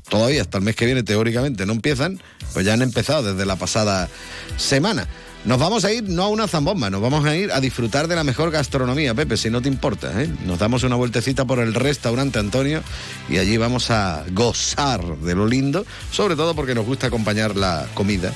todavía 0.10 0.42
hasta 0.42 0.58
el 0.58 0.64
mes 0.64 0.76
que 0.76 0.86
viene 0.86 1.04
teóricamente 1.04 1.66
no 1.66 1.74
empiezan, 1.74 2.22
pues 2.54 2.66
ya 2.66 2.74
han 2.74 2.82
empezado 2.82 3.24
desde 3.24 3.46
la 3.46 3.56
pasada 3.56 4.10
semana. 4.58 5.08
Nos 5.46 5.60
vamos 5.60 5.86
a 5.86 5.94
ir 5.94 6.10
no 6.10 6.24
a 6.24 6.28
una 6.28 6.48
zambomba, 6.48 6.90
nos 6.90 7.02
vamos 7.02 7.24
a 7.24 7.36
ir 7.36 7.52
a 7.52 7.62
disfrutar 7.62 8.08
de 8.08 8.16
la 8.16 8.24
mejor 8.24 8.50
gastronomía, 8.50 9.14
Pepe, 9.14 9.38
si 9.38 9.52
no 9.52 9.62
te 9.62 9.68
importa. 9.70 10.24
¿eh? 10.24 10.28
Nos 10.44 10.58
damos 10.58 10.82
una 10.82 10.96
vueltecita 10.96 11.46
por 11.46 11.60
el 11.60 11.76
restaurante 11.76 12.40
Antonio 12.40 12.82
y 13.30 13.38
allí 13.38 13.56
vamos 13.58 13.92
a 13.92 14.26
gozar 14.32 15.06
de 15.20 15.36
lo 15.36 15.46
lindo, 15.46 15.86
sobre 16.12 16.36
todo 16.36 16.56
porque 16.56 16.74
nos 16.74 16.88
gusta 16.88 17.08
acompañar 17.08 17.56
la 17.56 17.86
comida 17.94 18.34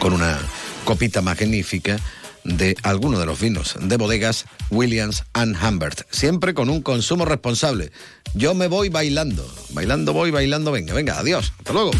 con 0.00 0.12
una 0.12 0.36
copita 0.84 1.22
magnífica 1.22 1.98
de 2.42 2.76
alguno 2.82 3.20
de 3.20 3.26
los 3.26 3.38
vinos 3.38 3.76
de 3.80 3.96
bodegas 3.96 4.46
Williams 4.70 5.22
and 5.34 5.56
Humbert, 5.62 6.00
siempre 6.10 6.52
con 6.52 6.68
un 6.68 6.82
consumo 6.82 7.26
responsable. 7.26 7.92
Yo 8.34 8.54
me 8.54 8.66
voy 8.66 8.88
bailando, 8.88 9.48
bailando 9.70 10.12
voy, 10.12 10.32
bailando 10.32 10.72
venga, 10.72 10.94
venga, 10.94 11.16
adiós, 11.16 11.52
hasta 11.58 11.72
luego. 11.72 11.92